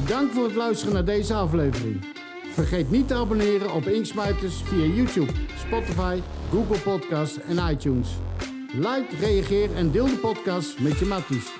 Dank 0.08 0.32
voor 0.32 0.44
het 0.44 0.56
luisteren 0.56 0.94
naar 0.94 1.06
deze 1.06 1.34
aflevering. 1.34 2.06
Vergeet 2.54 2.92
niet 2.92 3.08
te 3.08 3.14
abonneren 3.14 3.74
op 3.74 3.86
Inksmijters 3.88 4.62
via 4.64 4.86
YouTube, 4.86 5.32
Spotify, 5.58 6.20
Google 6.52 6.78
Podcasts 6.78 7.40
en 7.42 7.70
iTunes. 7.72 8.08
Like, 8.74 9.06
reageer 9.20 9.76
en 9.76 9.92
deel 9.92 10.06
de 10.06 10.18
podcast 10.18 10.80
met 10.80 11.00
je 11.00 11.06
matties. 11.06 11.52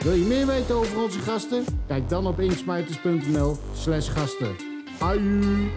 Wil 0.00 0.12
je 0.12 0.24
meer 0.24 0.46
weten 0.46 0.74
over 0.74 1.02
onze 1.02 1.18
gasten? 1.18 1.64
Kijk 1.86 2.08
dan 2.08 2.26
op 2.26 2.40
inksmijters.nl 2.40 3.56
slash 3.74 4.10
gasten. 4.10 4.56
Aju! 4.98 5.70